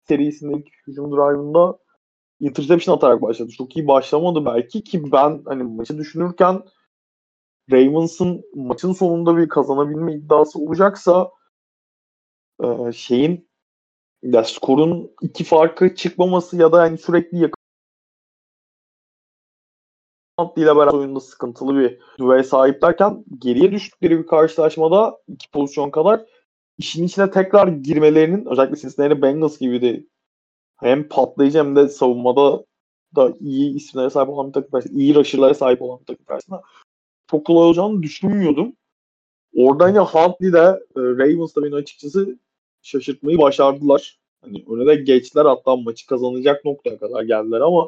serisinde 0.08 0.58
ilk 0.58 0.68
hücum 0.88 1.12
drive'ında 1.12 1.78
interception 2.40 2.96
atarak 2.96 3.22
başladı. 3.22 3.52
Çok 3.52 3.78
iyi 3.78 3.88
başlamadı 3.88 4.46
belki 4.46 4.84
ki 4.84 5.12
ben 5.12 5.42
hani 5.46 5.64
maçı 5.64 5.98
düşünürken 5.98 6.64
Ravens'ın 7.72 8.44
maçın 8.56 8.94
sonunda 8.94 9.38
bir 9.38 9.50
kazanabilme 9.50 10.14
iddiası 10.14 10.60
olacaksa 10.60 11.32
şeyin 12.94 13.50
ya 14.24 14.44
skorun 14.44 15.12
iki 15.22 15.44
farkı 15.44 15.96
çıkmaması 15.96 16.58
ya 16.58 16.72
da 16.72 16.86
yani 16.86 16.98
sürekli 16.98 17.38
yakın 17.38 17.55
ile 20.40 20.66
beraber 20.66 20.94
oyunda 20.94 21.20
sıkıntılı 21.20 21.80
bir 21.80 22.00
düveye 22.20 22.44
sahiplerken 22.44 23.26
geriye 23.40 23.72
düştükleri 23.72 24.20
bir 24.20 24.28
karşılaşmada 24.28 25.20
iki 25.28 25.52
pozisyon 25.52 25.90
kadar 25.90 26.26
işin 26.78 27.04
içine 27.04 27.32
tekrar 27.32 27.68
girmelerinin 27.68 28.46
özellikle 28.46 28.78
Cincinnati 28.78 29.22
Bengals 29.22 29.58
gibi 29.58 29.82
de 29.82 30.06
hem 30.78 31.10
patlayıcı 31.10 31.60
hem 31.60 31.76
de 31.76 31.88
savunmada 31.88 32.66
da 33.16 33.34
iyi 33.40 33.76
isimlere 33.76 34.10
sahip 34.10 34.30
olan 34.30 34.48
bir 34.48 34.54
takım 34.54 34.72
karşısında, 34.72 35.00
iyi 35.02 35.16
rusher'lara 35.16 35.54
sahip 35.54 35.82
olan 35.82 36.00
bir 36.00 36.06
takım 36.06 36.26
karşısında 36.26 36.62
çok 37.32 37.46
kolay 37.46 37.68
olacağını 37.68 38.04
düşünmüyordum. 38.04 38.74
Oradan 39.56 39.96
ya 39.96 40.06
Huntley 40.06 40.54
de 40.54 40.80
e, 40.96 41.00
Ravens 41.00 41.56
da 41.56 41.64
beni 41.64 41.76
açıkçası 41.76 42.40
şaşırtmayı 42.82 43.38
başardılar. 43.38 44.20
Hani 44.42 44.66
öne 44.70 44.86
de 44.86 44.96
geçtiler 44.96 45.46
hatta 45.46 45.76
maçı 45.76 46.08
kazanacak 46.08 46.66
noktaya 46.66 47.00
kadar 47.00 47.24
geldiler 47.24 47.62
ama 47.62 47.88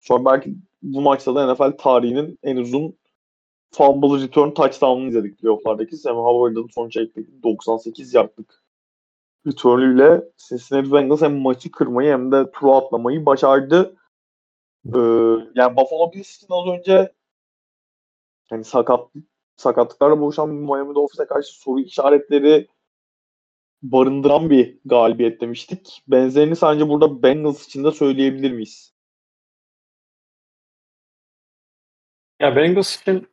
sonra 0.00 0.24
belki 0.24 0.54
bu 0.82 1.00
maçta 1.00 1.34
da 1.34 1.52
NFL 1.52 1.76
tarihinin 1.78 2.38
en 2.42 2.56
uzun 2.56 2.98
fumble 3.72 4.24
return 4.24 4.50
touchdown'ını 4.50 5.08
izledik 5.08 5.38
playoff'lardaki. 5.38 5.96
Sam 5.96 6.16
Howard'ın 6.16 6.68
son 6.74 6.88
çektiği 6.88 7.42
98 7.42 8.14
yardlık 8.14 8.64
return'üyle 9.46 10.24
Cincinnati 10.48 10.92
Bengals 10.92 11.22
hem 11.22 11.40
maçı 11.40 11.70
kırmayı 11.70 12.12
hem 12.12 12.32
de 12.32 12.50
turu 12.50 12.72
atlamayı 12.72 13.26
başardı. 13.26 13.96
Ee, 14.94 14.98
yani 15.54 15.76
Buffalo 15.76 16.12
Bills'in 16.12 16.46
az 16.50 16.78
önce 16.78 17.12
yani 18.50 18.64
sakat 18.64 19.10
sakatlıklarla 19.56 20.20
boğuşan 20.20 20.48
Miami 20.48 20.94
Dolphins'e 20.94 21.26
karşı 21.26 21.60
soru 21.60 21.80
işaretleri 21.80 22.68
barındıran 23.82 24.50
bir 24.50 24.78
galibiyet 24.84 25.40
demiştik. 25.40 26.02
Benzerini 26.08 26.56
sence 26.56 26.88
burada 26.88 27.22
Bengals 27.22 27.66
için 27.66 27.84
de 27.84 27.90
söyleyebilir 27.92 28.52
miyiz? 28.52 28.94
Ya 32.40 32.56
Bengals 32.56 33.00
için 33.00 33.28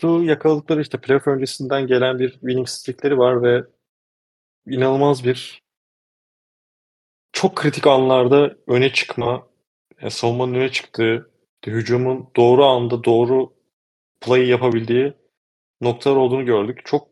şu 0.00 0.22
yakaladıkları 0.22 0.80
işte 0.80 1.00
playoff 1.00 1.26
öncesinden 1.26 1.86
gelen 1.86 2.18
bir 2.18 2.30
winning 2.30 2.68
streakleri 2.68 3.18
var 3.18 3.42
ve 3.42 3.64
inanılmaz 4.66 5.24
bir 5.24 5.62
çok 7.32 7.56
kritik 7.56 7.86
anlarda 7.86 8.56
öne 8.66 8.92
çıkma, 8.92 9.48
yani 10.00 10.10
savunmanın 10.10 10.54
öne 10.54 10.72
çıktığı, 10.72 11.30
hücumun 11.66 12.30
doğru 12.36 12.64
anda 12.64 13.04
doğru 13.04 13.54
play 14.20 14.48
yapabildiği 14.48 15.14
noktalar 15.80 16.16
olduğunu 16.16 16.44
gördük. 16.44 16.80
Çok 16.84 17.08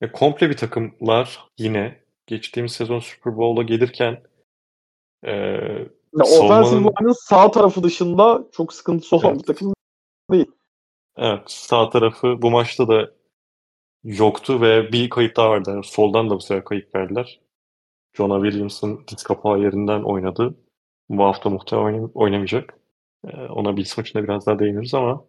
ya, 0.00 0.12
komple 0.12 0.50
bir 0.50 0.56
takımlar 0.56 1.44
yine 1.58 2.04
geçtiğimiz 2.26 2.72
sezon 2.72 2.98
Super 2.98 3.36
Bowl'a 3.36 3.62
gelirken 3.62 4.22
e, 5.26 5.58
ya, 6.18 6.24
savunmanın... 6.24 6.84
Offensive 6.84 7.14
sağ 7.14 7.50
tarafı 7.50 7.82
dışında 7.82 8.44
çok 8.52 8.72
sıkıntısı 8.72 9.16
olan 9.16 9.30
evet. 9.30 9.40
bir 9.40 9.46
takım 9.46 9.74
değil. 10.32 10.46
Evet 11.16 11.42
sağ 11.46 11.90
tarafı 11.90 12.42
bu 12.42 12.50
maçta 12.50 12.88
da 12.88 13.10
yoktu 14.04 14.60
ve 14.60 14.92
bir 14.92 15.10
kayıp 15.10 15.36
daha 15.36 15.50
vardı. 15.50 15.70
Yani 15.70 15.84
soldan 15.84 16.30
da 16.30 16.34
bu 16.34 16.40
sefer 16.40 16.64
kayıp 16.64 16.94
verdiler. 16.94 17.40
Jonah 18.16 18.42
Williams'ın 18.42 19.04
diz 19.08 19.22
kapağı 19.22 19.60
yerinden 19.60 20.02
oynadı. 20.02 20.54
Bu 21.08 21.24
hafta 21.24 21.50
muhtemelen 21.50 22.10
oynamayacak. 22.14 22.78
Ee, 23.26 23.36
ona 23.36 23.76
bir 23.76 23.94
maçında 23.96 24.24
biraz 24.24 24.46
daha 24.46 24.58
değiniriz 24.58 24.94
ama 24.94 25.24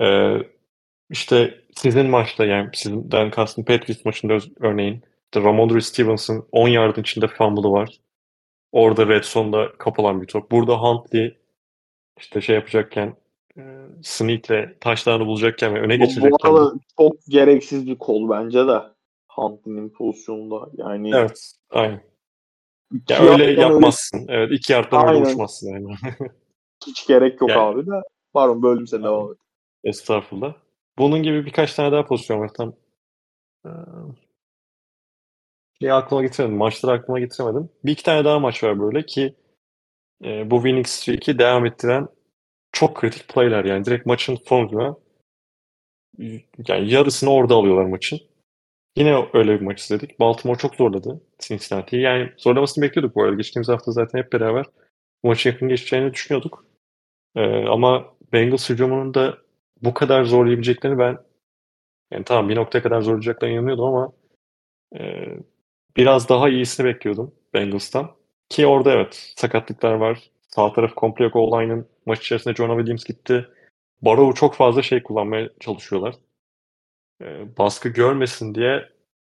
e, 0.00 0.36
işte 1.10 1.64
sizin 1.76 2.06
maçta 2.06 2.44
yani 2.44 2.70
sizden 2.74 3.30
kastım 3.30 3.64
Patriots 3.64 4.04
maçında 4.04 4.38
örneğin 4.60 5.02
işte 5.34 5.48
Ramondre 5.48 5.80
Stevenson 5.80 6.48
10 6.52 6.68
yardın 6.68 7.02
içinde 7.02 7.28
fumble'ı 7.28 7.72
var. 7.72 8.00
Orada 8.72 9.08
red 9.08 9.24
zone'da 9.24 9.72
kapılan 9.78 10.22
bir 10.22 10.26
top. 10.26 10.50
Burada 10.50 10.82
Huntley 10.82 11.38
işte 12.18 12.40
şey 12.40 12.54
yapacakken 12.54 13.16
e, 13.56 13.62
Sneak'le 14.02 14.80
taşlarını 14.80 15.26
bulacakken 15.26 15.74
ve 15.74 15.80
öne 15.80 15.96
geçirecekken. 15.96 16.52
Bu 16.52 16.56
arada 16.56 16.72
çok 16.98 17.16
gereksiz 17.28 17.86
bir 17.86 17.98
kol 17.98 18.30
bence 18.30 18.66
de 18.66 18.80
Huntley'nin 19.28 19.88
pozisyonunda. 19.88 20.70
Yani 20.74 21.10
Evet, 21.14 21.52
aynen. 21.70 22.02
Ya 23.08 23.18
öyle 23.18 23.60
yapmazsın. 23.60 24.18
Öyle... 24.18 24.32
Evet, 24.32 24.50
iki 24.52 24.72
yardtan 24.72 25.08
öyle 25.08 25.26
uçmazsın 25.26 25.72
yani. 25.72 25.94
Hiç 26.86 27.06
gerek 27.06 27.40
yok 27.40 27.50
yani... 27.50 27.60
abi 27.60 27.86
de. 27.86 28.02
Pardon 28.32 28.62
böldüm 28.62 28.86
seni 28.86 29.02
devam 29.02 29.32
et. 29.32 29.38
Estağfurullah. 29.84 30.54
Bunun 30.98 31.22
gibi 31.22 31.46
birkaç 31.46 31.74
tane 31.74 31.92
daha 31.92 32.06
pozisyon 32.06 32.40
var. 32.40 32.50
Tam 32.54 32.72
şey 35.80 35.92
aklıma 35.92 36.22
getiremedim. 36.22 36.58
Maçları 36.58 36.92
aklıma 36.92 37.20
getiremedim. 37.20 37.70
Bir 37.84 37.92
iki 37.92 38.02
tane 38.02 38.24
daha 38.24 38.38
maç 38.38 38.64
var 38.64 38.80
böyle 38.80 39.06
ki 39.06 39.34
e, 40.24 40.50
bu 40.50 40.56
winning 40.56 40.86
streak'i 40.86 41.38
devam 41.38 41.66
ettiren 41.66 42.08
çok 42.72 42.96
kritik 42.96 43.28
playler 43.28 43.64
yani 43.64 43.84
direkt 43.84 44.06
maçın 44.06 44.38
sonunda 44.46 44.96
yani 46.68 46.90
yarısını 46.90 47.30
orada 47.30 47.54
alıyorlar 47.54 47.84
maçın. 47.84 48.20
Yine 48.96 49.28
öyle 49.32 49.60
bir 49.60 49.64
maç 49.64 49.82
izledik. 49.82 50.20
Baltimore 50.20 50.58
çok 50.58 50.74
zorladı 50.74 51.20
Cincinnati'yi. 51.38 52.02
Yani 52.02 52.32
zorlamasını 52.36 52.84
bekliyorduk 52.84 53.16
bu 53.16 53.22
arada. 53.22 53.36
Geçtiğimiz 53.36 53.68
hafta 53.68 53.92
zaten 53.92 54.18
hep 54.18 54.32
beraber 54.32 54.66
bu 55.24 55.28
maçı 55.28 55.48
yakın 55.48 55.68
geçeceğini 55.68 56.14
düşünüyorduk. 56.14 56.64
Ee, 57.36 57.64
ama 57.66 58.14
Bengals 58.32 58.70
hücumunun 58.70 59.14
da 59.14 59.38
bu 59.82 59.94
kadar 59.94 60.24
zorlayabileceklerini 60.24 60.98
ben 60.98 61.18
yani 62.12 62.24
tamam 62.24 62.48
bir 62.48 62.56
noktaya 62.56 62.82
kadar 62.82 63.02
zorlayacaklarına 63.02 63.54
inanıyordum 63.54 63.84
ama 63.84 64.12
e, 64.98 65.26
biraz 65.96 66.28
daha 66.28 66.48
iyisini 66.48 66.86
bekliyordum 66.86 67.34
Bengals'tan. 67.54 68.10
Ki 68.48 68.66
orada 68.66 68.92
evet 68.92 69.32
sakatlıklar 69.36 69.92
var. 69.92 70.30
Sağ 70.48 70.72
taraf 70.72 70.94
komple 70.94 71.24
yok. 71.24 71.36
O-line'ın 71.36 71.88
maç 72.06 72.20
içerisinde 72.20 72.54
Jonah 72.54 72.76
Williams 72.76 73.04
gitti. 73.04 73.48
Barrow'u 74.02 74.34
çok 74.34 74.54
fazla 74.54 74.82
şey 74.82 75.02
kullanmaya 75.02 75.50
çalışıyorlar. 75.60 76.14
E, 77.22 77.56
baskı 77.58 77.88
görmesin 77.88 78.54
diye 78.54 78.88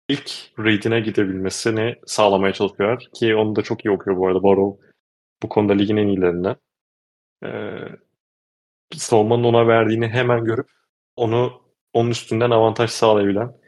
ilk 0.09 0.31
read'ine 0.59 1.01
gidebilmesini 1.01 1.97
sağlamaya 2.07 2.53
çalışıyorlar. 2.53 3.09
Ki 3.15 3.37
onu 3.37 3.57
da 3.57 3.63
çok 3.63 3.85
iyi 3.85 3.91
okuyor 3.91 4.17
bu 4.17 4.27
arada 4.27 4.43
Barrow. 4.43 4.87
Bu 5.43 5.49
konuda 5.49 5.73
ligin 5.73 5.97
en 5.97 6.09
iyilerinden. 6.09 6.57
E, 7.45 7.49
savunmanın 8.95 9.45
ona 9.45 9.69
verdiğini 9.69 10.09
hemen 10.09 10.45
görüp 10.45 10.71
onu 11.17 11.63
onun 11.93 12.11
üstünden 12.11 12.51
avantaj 12.51 12.91
sağlayabilen 12.91 13.60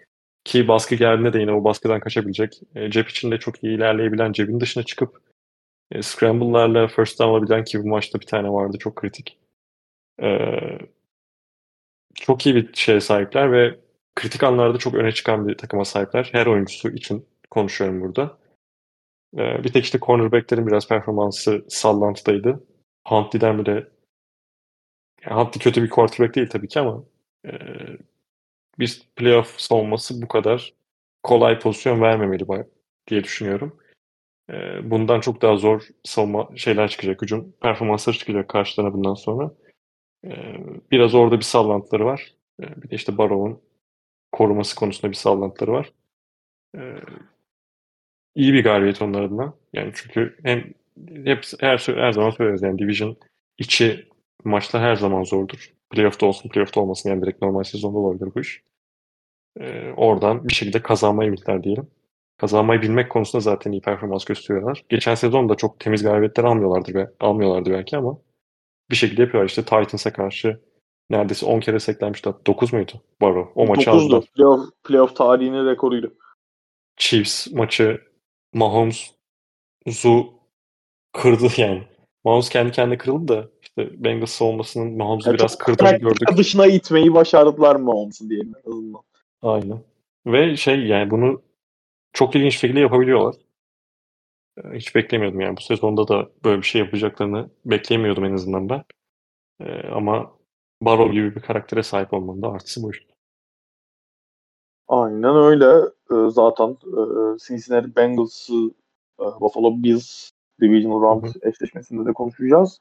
ki 0.45 0.69
baskı 0.69 0.95
geldiğinde 0.95 1.33
de 1.33 1.39
yine 1.41 1.53
o 1.53 1.65
baskıdan 1.65 2.01
kaçabilecek. 2.01 2.61
E, 2.75 2.91
cep 2.91 3.09
içinde 3.09 3.39
çok 3.39 3.65
iyi 3.65 3.77
ilerleyebilen, 3.77 4.33
cebin 4.33 4.61
dışına 4.61 4.83
çıkıp 4.83 5.23
e, 5.93 6.03
scramble'larla 6.03 6.89
first 6.89 7.21
down 7.21 7.31
alabilen 7.31 7.65
ki 7.65 7.83
bu 7.85 7.89
maçta 7.89 8.21
bir 8.21 8.27
tane 8.27 8.49
vardı 8.53 8.77
çok 8.79 8.97
kritik. 8.97 9.39
E, 10.23 10.49
çok 12.15 12.47
iyi 12.47 12.55
bir 12.55 12.75
şeye 12.75 13.01
sahipler 13.01 13.53
ve 13.53 13.81
kritik 14.15 14.43
anlarda 14.43 14.79
çok 14.79 14.95
öne 14.95 15.13
çıkan 15.13 15.49
bir 15.49 15.59
takıma 15.59 15.85
sahipler. 15.85 16.29
Her 16.33 16.47
oyuncusu 16.47 16.91
için 16.91 17.27
konuşuyorum 17.51 18.01
burada. 18.01 18.39
E, 19.37 19.65
bir 19.65 19.73
tek 19.73 19.85
işte 19.85 19.99
cornerback'lerin 19.99 20.67
biraz 20.67 20.89
performansı 20.89 21.65
sallantıdaydı. 21.69 22.65
Huntley'den 23.09 23.59
bile 23.59 23.89
yani 25.27 25.41
Huntley 25.41 25.63
kötü 25.63 25.83
bir 25.83 25.91
quarterback 25.91 26.35
değil 26.35 26.49
tabii 26.51 26.69
ki 26.69 26.81
ama 26.81 27.05
e, 27.47 27.51
bir 28.79 29.03
playoff 29.17 29.61
savunması 29.61 30.23
bu 30.23 30.29
kadar 30.29 30.73
kolay 31.23 31.59
pozisyon 31.59 32.01
vermemeli 32.01 32.67
diye 33.09 33.25
düşünüyorum. 33.25 33.77
E, 34.51 34.55
bundan 34.91 35.21
çok 35.21 35.43
daha 35.43 35.57
zor 35.57 35.89
savunma 36.05 36.49
şeyler 36.57 36.89
çıkacak, 36.89 37.23
hücum 37.23 37.53
performansları 37.61 38.19
çıkacak 38.19 38.49
karşılarına 38.49 38.95
bundan 38.95 39.15
sonra. 39.15 39.55
E, 40.25 40.31
biraz 40.91 41.15
orada 41.15 41.37
bir 41.37 41.45
sallantıları 41.45 42.05
var. 42.05 42.35
E, 42.63 42.83
bir 42.83 42.91
de 42.91 42.97
işte 42.97 43.19
Barrow'un 43.19 43.61
koruması 44.33 44.77
konusunda 44.77 45.11
bir 45.11 45.17
sallantıları 45.17 45.73
var. 45.73 45.93
İyi 48.35 48.53
bir 48.53 48.65
galibiyet 48.65 49.03
onlar 49.03 49.23
adına. 49.23 49.55
Yani 49.73 49.93
çünkü 49.95 50.39
hem 50.43 50.75
hep 51.25 51.45
her, 51.61 51.79
her 51.79 52.13
zaman 52.13 52.31
söylüyoruz 52.31 52.63
yani 52.63 52.79
Division 52.79 53.17
içi 53.59 54.09
maçlar 54.45 54.83
her 54.83 54.97
zaman 54.97 55.25
zordur. 55.25 55.73
Playoff'ta 55.93 56.27
olsun, 56.27 56.49
playoff'ta 56.49 56.81
olmasın 56.81 57.11
yani 57.11 57.23
direkt 57.23 57.43
normal 57.43 57.63
sezonda 57.63 57.99
olabilir 57.99 58.35
bu 58.35 58.41
iş. 58.41 58.63
Ee, 59.61 59.93
oradan 59.97 60.49
bir 60.49 60.55
şekilde 60.55 60.83
kazanmayı 60.83 61.33
bildiler 61.33 61.63
diyelim. 61.63 61.91
Kazanmayı 62.39 62.83
bilmek 62.83 63.11
konusunda 63.11 63.41
zaten 63.41 63.73
iyi 63.73 63.81
performans 63.81 64.25
gösteriyorlar. 64.25 64.85
Geçen 64.89 65.15
sezon 65.15 65.49
da 65.49 65.55
çok 65.55 65.81
temiz 65.81 66.03
galibiyetler 66.03 66.45
almıyorlardı 66.45 66.95
ve 66.95 67.11
almıyorlardı 67.21 67.71
belki 67.71 67.97
ama 67.97 68.19
bir 68.91 68.97
şekilde 68.97 69.23
yapıyorlar. 69.23 69.49
İşte 69.49 69.63
Titans'a 69.63 70.13
karşı 70.13 70.61
neredeyse 71.11 71.47
10 71.47 71.61
kere 71.61 71.81
seklenmişti. 71.81 72.31
9 72.47 72.73
muydu? 72.73 72.93
Barrow. 73.21 73.61
O 73.63 73.67
maçı 73.67 73.91
9'du. 73.91 73.97
aldılar. 73.97 74.25
Playoff, 74.37 74.71
playoff 74.85 75.17
tarihinin 75.17 75.67
rekoruydu. 75.67 76.15
Chiefs 76.97 77.53
maçı 77.53 78.01
Mahomes 78.55 79.11
Zu 79.87 80.35
kırdı 81.13 81.47
yani. 81.57 81.83
Mahomes 82.25 82.49
kendi 82.49 82.73
kendine 82.73 82.99
kırıldı 82.99 83.29
da 83.29 83.49
işte 83.79 84.05
Bengals 84.05 84.31
savunmasının 84.31 84.97
Mahomes'u 84.97 85.29
yani 85.29 85.39
biraz 85.39 85.59
kırdığını 85.59 85.97
gördük. 85.97 86.37
Dışına 86.37 86.67
itmeyi 86.67 87.15
başardılar 87.15 87.77
Mahomes'u 87.77 88.31
diyelim 88.31 88.55
en 88.67 88.71
azından. 88.71 89.03
Aynen. 89.43 89.81
Ve 90.27 90.57
şey 90.57 90.87
yani 90.87 91.11
bunu 91.11 91.43
çok 92.13 92.37
ilginç 92.37 92.59
şekilde 92.59 92.81
yapabiliyorlar. 92.81 93.35
Ee, 94.57 94.77
hiç 94.77 94.95
beklemiyordum 94.95 95.41
yani 95.41 95.57
bu 95.57 95.61
sezonda 95.61 96.09
da 96.09 96.29
böyle 96.45 96.63
bir 96.63 96.67
şey 96.67 96.81
yapacaklarını 96.81 97.51
beklemiyordum 97.65 98.25
en 98.25 98.35
azından 98.35 98.69
ben. 98.69 98.85
Ee, 99.61 99.89
ama 99.89 100.33
Barrow 100.83 101.13
gibi 101.13 101.35
bir 101.35 101.41
karaktere 101.41 101.83
sahip 101.83 102.15
olmanın 102.15 102.43
da 102.43 102.49
artısı 102.49 102.83
bu 102.83 102.91
işte. 102.91 103.13
Aynen 104.89 105.37
öyle. 105.37 105.89
Ee, 106.11 106.31
zaten 106.31 106.71
e, 106.71 107.01
Cincinnati 107.47 107.97
Bengals'ı 107.97 108.71
e, 109.21 109.25
Buffalo 109.41 109.83
Bills 109.83 110.31
Divisional 110.61 111.03
Round 111.03 111.25
eşleşmesinde 111.43 112.09
de 112.09 112.13
konuşacağız. 112.13 112.81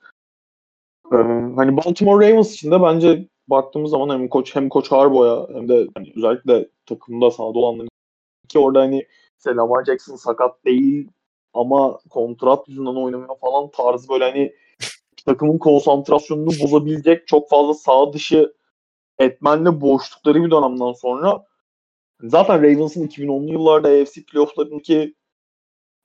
Ee, 1.11 1.15
hani 1.55 1.77
Baltimore 1.77 2.29
Ravens 2.29 2.53
için 2.53 2.71
de 2.71 2.81
bence 2.81 3.27
baktığımız 3.47 3.91
zaman 3.91 4.19
hem 4.19 4.27
koç 4.27 4.55
hem 4.55 4.69
koç 4.69 4.91
Harbo'ya 4.91 5.47
hem 5.53 5.69
de 5.69 5.87
hani 5.95 6.13
özellikle 6.15 6.67
takımda 6.85 7.31
sahada 7.31 7.59
olanların 7.59 7.89
ki 8.49 8.59
orada 8.59 8.79
hani 8.79 9.07
işte 9.37 9.55
Lamar 9.55 9.85
Jackson 9.85 10.15
sakat 10.15 10.65
değil 10.65 11.07
ama 11.53 11.99
kontrat 12.09 12.67
yüzünden 12.69 12.95
oynamıyor 12.95 13.39
falan 13.41 13.71
tarzı 13.71 14.09
böyle 14.09 14.23
hani 14.23 14.53
takımın 15.25 15.57
konsantrasyonunu 15.57 16.49
bozabilecek 16.63 17.27
çok 17.27 17.49
fazla 17.49 17.73
sağ 17.73 18.13
dışı 18.13 18.53
etmenle 19.19 19.81
boşlukları 19.81 20.43
bir 20.43 20.51
dönemden 20.51 20.93
sonra 20.93 21.45
zaten 22.23 22.63
Ravens'ın 22.63 23.07
2010'lu 23.07 23.53
yıllarda 23.53 23.87
AFC 23.87 24.23
playoff'larındaki 24.23 25.15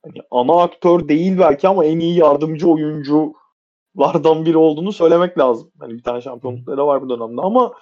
hani 0.05 0.21
ana 0.31 0.61
aktör 0.61 1.07
değil 1.07 1.39
belki 1.39 1.67
ama 1.67 1.85
en 1.85 1.99
iyi 1.99 2.19
yardımcı 2.19 2.69
oyunculardan 3.97 4.45
biri 4.45 4.57
olduğunu 4.57 4.91
söylemek 4.91 5.37
lazım. 5.37 5.71
Hani 5.79 5.93
bir 5.93 6.03
tane 6.03 6.21
şampiyonlukları 6.21 6.87
var 6.87 7.01
bu 7.01 7.09
dönemde 7.09 7.41
ama 7.41 7.73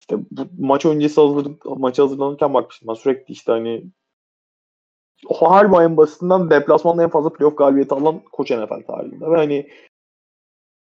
işte 0.00 0.18
bu 0.30 0.66
maç 0.66 0.86
öncesi 0.86 1.20
hazırlık 1.20 1.64
maça 1.64 2.02
hazırlanırken 2.02 2.54
bakmıştım 2.54 2.88
ben 2.88 2.94
sürekli 2.94 3.32
işte 3.32 3.52
hani 3.52 3.84
harbi 5.28 5.76
en 5.76 5.96
basitinden 5.96 6.50
deplasmanda 6.50 7.02
en 7.02 7.10
fazla 7.10 7.32
playoff 7.32 7.56
galibiyeti 7.56 7.94
alan 7.94 8.20
koç 8.32 8.50
NFL 8.50 8.86
tarihinde. 8.86 9.30
Ve 9.30 9.36
hani 9.36 9.70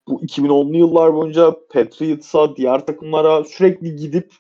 bu 0.07 0.21
2010'lu 0.21 0.77
yıllar 0.77 1.13
boyunca 1.13 1.55
Patriots'a, 1.69 2.55
diğer 2.55 2.85
takımlara 2.85 3.43
sürekli 3.43 3.95
gidip 3.95 4.33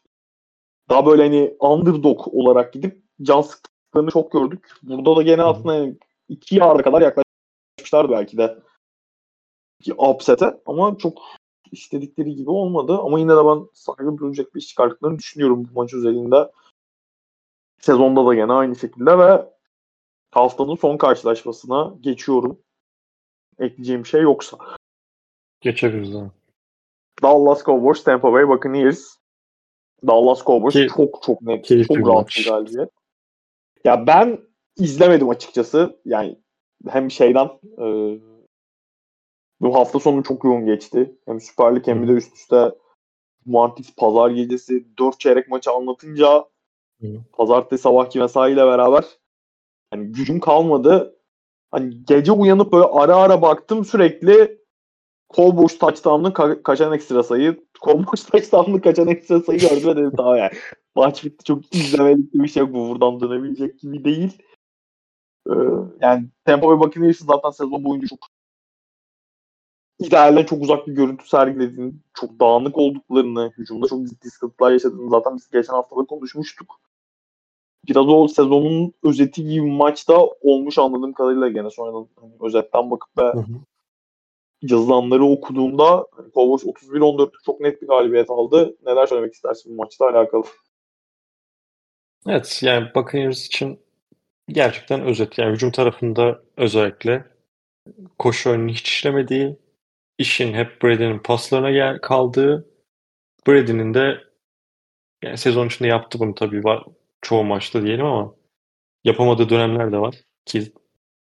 daha 0.89 1.05
böyle 1.05 1.23
hani 1.23 1.55
underdog 1.59 2.27
olarak 2.33 2.73
gidip 2.73 3.03
can 3.21 3.41
sıktıklarını 3.41 4.11
çok 4.11 4.31
gördük. 4.31 4.71
Burada 4.83 5.15
da 5.15 5.21
gene 5.21 5.43
aslında 5.43 5.75
yani 5.75 5.95
iki 6.29 6.55
yarda 6.55 6.83
kadar 6.83 7.01
yaklaşmışlar 7.01 8.09
belki 8.09 8.37
de 8.37 8.57
ki 9.83 9.93
upset'e 9.93 10.61
ama 10.65 10.97
çok 10.97 11.21
istedikleri 11.71 12.35
gibi 12.35 12.49
olmadı. 12.49 12.97
Ama 12.97 13.19
yine 13.19 13.31
de 13.31 13.45
ben 13.45 13.67
saygı 13.73 14.17
duyacak 14.17 14.55
bir 14.55 14.59
iş 14.59 14.67
çıkardıklarını 14.67 15.19
düşünüyorum 15.19 15.69
bu 15.69 15.79
maç 15.79 15.93
özelinde. 15.93 16.51
Sezonda 17.81 18.25
da 18.25 18.33
gene 18.33 18.53
aynı 18.53 18.75
şekilde 18.75 19.17
ve 19.17 19.45
haftanın 20.31 20.75
son 20.75 20.97
karşılaşmasına 20.97 21.95
geçiyorum. 22.01 22.59
Ekleyeceğim 23.59 24.05
şey 24.05 24.21
yoksa. 24.21 24.57
Geçebiliriz 25.61 26.15
abi. 26.15 26.29
Dallas 27.21 27.63
Cowboys, 27.63 28.03
Tampa 28.03 28.33
Bay 28.33 28.47
Buccaneers. 28.47 29.15
Dallas 30.07 30.45
Cowboys 30.45 30.73
Ki, 30.73 30.87
çok 30.95 31.23
çok 31.23 31.41
net, 31.41 31.65
çok 31.65 31.97
bir 31.97 32.05
rahat 32.05 32.29
bir 32.37 32.49
galibiyet. 32.49 32.89
Ya 33.83 34.07
ben 34.07 34.39
izlemedim 34.77 35.29
açıkçası. 35.29 35.99
Yani 36.05 36.39
hem 36.89 37.11
şeyden 37.11 37.49
e, 37.77 37.85
bu 39.61 39.75
hafta 39.75 39.99
sonu 39.99 40.23
çok 40.23 40.43
yoğun 40.43 40.65
geçti. 40.65 41.15
Hem 41.25 41.41
Süper 41.41 41.75
Lig 41.75 41.87
hem 41.87 42.07
de 42.07 42.11
üst 42.11 42.35
üste 42.35 42.71
Cumartesi 43.45 43.95
pazar 43.95 44.29
gecesi 44.29 44.97
4 44.97 45.19
çeyrek 45.19 45.47
maçı 45.49 45.71
anlatınca 45.71 46.45
Hı. 47.01 47.07
pazartesi 47.33 47.83
sabahki 47.83 48.19
mesaiyle 48.19 48.65
beraber 48.65 49.05
hani 49.91 50.11
gücüm 50.11 50.39
kalmadı. 50.39 51.15
Hani 51.71 52.05
gece 52.05 52.31
uyanıp 52.31 52.71
böyle 52.71 52.85
ara 52.85 53.15
ara 53.15 53.41
baktım 53.41 53.85
sürekli 53.85 54.59
Cowboys 55.35 55.77
touchdown'lı 55.77 56.29
ka- 56.29 56.63
kaçan 56.63 56.93
ekstra 56.93 57.23
sayı, 57.23 57.63
Cowboys 57.81 58.25
touchdown'lı 58.25 58.81
kaçan 58.81 59.07
ekstra 59.07 59.39
sayı 59.39 59.59
gördüm 59.59 59.87
ve 59.87 59.95
dedim 59.95 60.13
tamam 60.17 60.37
yani. 60.37 60.51
Maç 60.95 61.25
bitti 61.25 61.43
çok 61.43 61.75
izlemelik 61.75 62.33
bir 62.33 62.47
şey 62.47 62.73
bu 62.73 62.89
buradan 62.89 63.21
dönebilecek 63.21 63.79
gibi 63.79 64.03
değil. 64.03 64.37
Ee, 65.49 65.53
yani 66.01 66.25
Tampa 66.45 66.67
Bay 66.67 66.79
Buccaneers'ın 66.79 67.25
zaten 67.25 67.49
sezon 67.49 67.83
boyunca 67.83 68.07
çok 68.07 68.19
idealden 69.99 70.43
çok 70.43 70.61
uzak 70.61 70.87
bir 70.87 70.93
görüntü 70.93 71.27
sergilediğini, 71.27 71.93
çok 72.13 72.39
dağınık 72.39 72.77
olduklarını, 72.77 73.51
hücumda 73.57 73.87
çok 73.87 74.07
ciddi 74.07 74.29
sıkıntılar 74.29 74.71
yaşadığını 74.71 75.09
zaten 75.09 75.35
biz 75.35 75.49
geçen 75.49 75.73
hafta 75.73 75.97
da 75.97 76.05
konuşmuştuk. 76.05 76.79
Biraz 77.87 78.07
o 78.07 78.27
sezonun 78.27 78.93
özeti 79.03 79.43
gibi 79.43 79.65
bir 79.65 79.71
maçta 79.71 80.25
olmuş 80.41 80.77
anladığım 80.77 81.13
kadarıyla 81.13 81.47
gene 81.47 81.69
sonradan 81.69 82.07
hani 82.21 82.31
özetten 82.41 82.91
bakıp 82.91 83.17
ve 83.17 83.23
Hı 83.23 83.39
hı. 83.39 83.53
yazılanları 84.61 85.25
okuduğumda 85.25 86.07
hani 86.11 86.31
Cowboys 86.33 86.63
31-14 86.63 87.31
çok 87.45 87.59
net 87.59 87.81
bir 87.81 87.87
galibiyet 87.87 88.29
aldı. 88.29 88.77
Neler 88.85 89.07
söylemek 89.07 89.33
istersin 89.33 89.71
bu 89.71 89.75
maçla 89.75 90.09
alakalı? 90.09 90.43
Evet 92.27 92.59
yani 92.63 92.87
Buccaneers 92.95 93.45
için 93.45 93.79
gerçekten 94.47 95.01
özet. 95.01 95.37
Yani 95.37 95.53
hücum 95.53 95.71
tarafında 95.71 96.41
özellikle 96.57 97.25
koşu 98.19 98.49
oyununu 98.49 98.71
hiç 98.71 98.89
işlemediği, 98.89 99.57
işin 100.19 100.53
hep 100.53 100.83
Brady'nin 100.83 101.19
paslarına 101.19 101.71
gel 101.71 101.99
kaldığı, 102.01 102.69
Brady'nin 103.47 103.93
de 103.93 104.17
yani 105.23 105.37
sezon 105.37 105.67
içinde 105.67 105.87
yaptı 105.87 106.19
bunu 106.19 106.35
tabii 106.35 106.63
var 106.63 106.83
çoğu 107.21 107.43
maçta 107.43 107.83
diyelim 107.83 108.05
ama 108.05 108.35
yapamadığı 109.03 109.49
dönemler 109.49 109.91
de 109.91 109.97
var 109.97 110.15
ki 110.45 110.73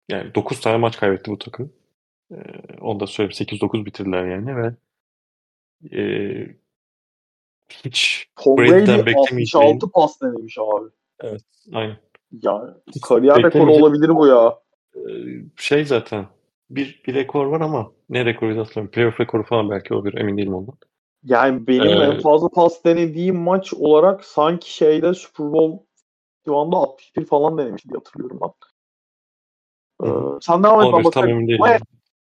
yani 0.09 0.35
9 0.35 0.61
tane 0.61 0.77
maç 0.77 0.97
kaybetti 0.97 1.31
bu 1.31 1.37
takım. 1.37 1.73
Ee, 2.31 2.35
onu 2.81 2.99
da 2.99 3.07
söyleyeyim 3.07 3.59
8-9 3.61 3.85
bitirdiler 3.85 4.25
yani 4.25 4.55
ve 4.57 4.75
e, 5.99 6.01
hiç 7.69 8.29
Tom 8.35 8.57
Brady'den 8.57 8.97
Brady 8.97 9.05
beklemeyeceğin 9.05 9.65
66 9.65 9.91
pas 9.91 10.21
denemiş 10.21 10.57
abi. 10.57 10.89
aynen. 11.73 11.97
Yani 12.31 12.73
kariyer 13.01 13.43
rekoru 13.43 13.71
olabilir 13.71 14.09
bu 14.09 14.27
ya. 14.27 14.59
Ee, 14.95 14.99
şey 15.57 15.85
zaten 15.85 16.27
bir, 16.69 17.01
bir 17.07 17.13
rekor 17.13 17.45
var 17.45 17.61
ama 17.61 17.91
ne 18.09 18.25
rekoru 18.25 18.49
hatırlamıyorum. 18.49 18.91
Playoff 18.91 19.19
rekoru 19.19 19.43
falan 19.43 19.69
belki 19.69 19.93
olabilir. 19.93 20.17
Emin 20.17 20.37
değilim 20.37 20.53
ondan. 20.53 20.75
Yani 21.23 21.67
benim 21.67 22.01
Ee, 22.01 22.05
en 22.05 22.21
fazla 22.21 22.49
pas 22.49 22.85
denediğim 22.85 23.35
maç 23.35 23.73
olarak 23.73 24.25
sanki 24.25 24.73
şeyde 24.73 25.13
Super 25.13 25.53
Bowl 25.53 25.85
şu 26.45 26.57
anda 26.57 26.77
61 26.77 27.25
falan 27.25 27.57
denemiş 27.57 27.85
diye 27.85 27.97
hatırlıyorum 27.97 28.39
ben. 28.41 28.51
Ee, 30.07 30.39
sen 30.41 30.63
devam 30.63 30.81
et 30.81 30.93
ben 30.93 31.03
bakarım. 31.03 31.47
Ama 31.59 31.77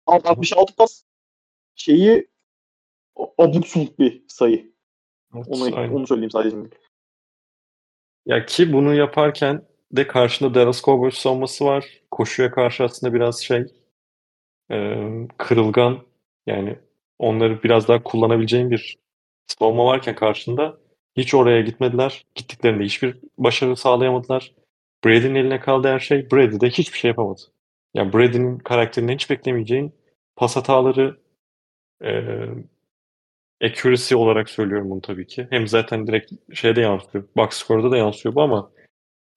66 0.06 0.76
pas 0.76 1.02
şeyi 1.74 2.28
abuk 3.38 3.66
subuk 3.66 3.98
bir 3.98 4.24
sayı. 4.28 4.72
Evet, 5.36 5.46
Onu, 5.48 5.76
aynen. 5.76 5.94
onu 5.94 6.06
söyleyeyim 6.06 6.30
sadece. 6.30 6.56
Ya 8.26 8.46
ki 8.46 8.72
bunu 8.72 8.94
yaparken 8.94 9.66
de 9.92 10.06
karşında 10.06 10.54
Dallas 10.54 10.82
Cowboys 10.82 11.14
savunması 11.14 11.64
var. 11.64 11.86
Koşuya 12.10 12.50
karşı 12.50 12.84
aslında 12.84 13.14
biraz 13.14 13.42
şey 13.42 13.66
e, 14.72 14.78
kırılgan 15.38 16.02
yani 16.46 16.78
onları 17.18 17.62
biraz 17.62 17.88
daha 17.88 18.02
kullanabileceğin 18.02 18.70
bir 18.70 18.96
savunma 19.46 19.84
varken 19.86 20.14
karşında 20.14 20.78
hiç 21.16 21.34
oraya 21.34 21.60
gitmediler. 21.60 22.26
Gittiklerinde 22.34 22.84
hiçbir 22.84 23.20
başarı 23.38 23.76
sağlayamadılar. 23.76 24.52
Brady'nin 25.04 25.34
eline 25.34 25.60
kaldı 25.60 25.88
her 25.88 26.00
şey. 26.00 26.30
Brady 26.30 26.60
de 26.60 26.68
hiçbir 26.70 26.98
şey 26.98 27.08
yapamadı. 27.08 27.40
Yani 27.94 28.12
Brady'nin 28.12 28.58
karakterinden 28.58 29.14
hiç 29.14 29.30
beklemeyeceğin 29.30 29.94
pas 30.36 30.56
hataları 30.56 31.20
e, 32.04 32.10
accuracy 33.62 34.14
olarak 34.14 34.50
söylüyorum 34.50 34.90
bunu 34.90 35.00
tabii 35.00 35.26
ki. 35.26 35.46
Hem 35.50 35.68
zaten 35.68 36.06
direkt 36.06 36.32
şeyde 36.54 36.80
yansıyor. 36.80 37.24
Box 37.36 37.50
score'da 37.54 37.90
da 37.90 37.96
yansıyor 37.96 38.34
bu 38.34 38.42
ama 38.42 38.72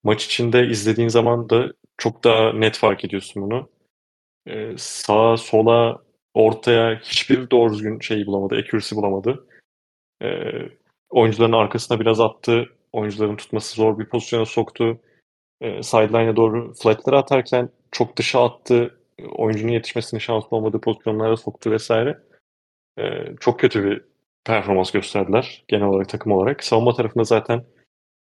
maç 0.04 0.26
içinde 0.26 0.68
izlediğin 0.68 1.10
zaman 1.10 1.50
da 1.50 1.74
çok 1.98 2.24
daha 2.24 2.54
net 2.54 2.78
fark 2.78 3.06
ediyorsun 3.06 3.44
bunu. 3.44 3.70
Ee, 4.48 4.74
sağa, 4.78 5.38
sola, 5.38 6.02
ortaya 6.34 7.00
hiçbir 7.00 7.50
doğru 7.50 7.74
düzgün 7.74 8.00
şeyi 8.00 8.26
bulamadı. 8.26 8.56
Accuracy 8.56 8.96
bulamadı. 8.96 9.48
Ee, 10.22 10.52
oyuncuların 11.10 11.52
arkasına 11.52 12.00
biraz 12.00 12.20
attı. 12.20 12.70
Oyuncuların 12.94 13.36
tutması 13.36 13.76
zor 13.76 14.00
bir 14.00 14.06
pozisyona 14.06 14.46
soktu. 14.46 15.00
Ee, 15.62 15.84
sideline'e 15.84 16.36
doğru 16.36 16.74
flatları 16.74 17.18
atarken 17.18 17.70
çok 17.92 18.18
dışa 18.18 18.46
attı. 18.46 19.00
Oyuncunun 19.36 19.72
yetişmesine 19.72 20.20
şans 20.20 20.44
olmadığı 20.52 20.82
pozisyonlara 20.82 21.38
soktu 21.38 21.72
vesaire. 21.72 22.20
Ee, 23.00 23.36
çok 23.40 23.60
kötü 23.60 23.84
bir 23.84 24.02
performans 24.46 24.92
gösterdiler 24.92 25.64
genel 25.68 25.86
olarak 25.86 26.10
takım 26.10 26.32
olarak. 26.32 26.64
Savunma 26.64 26.94
tarafında 26.94 27.24
zaten 27.24 27.64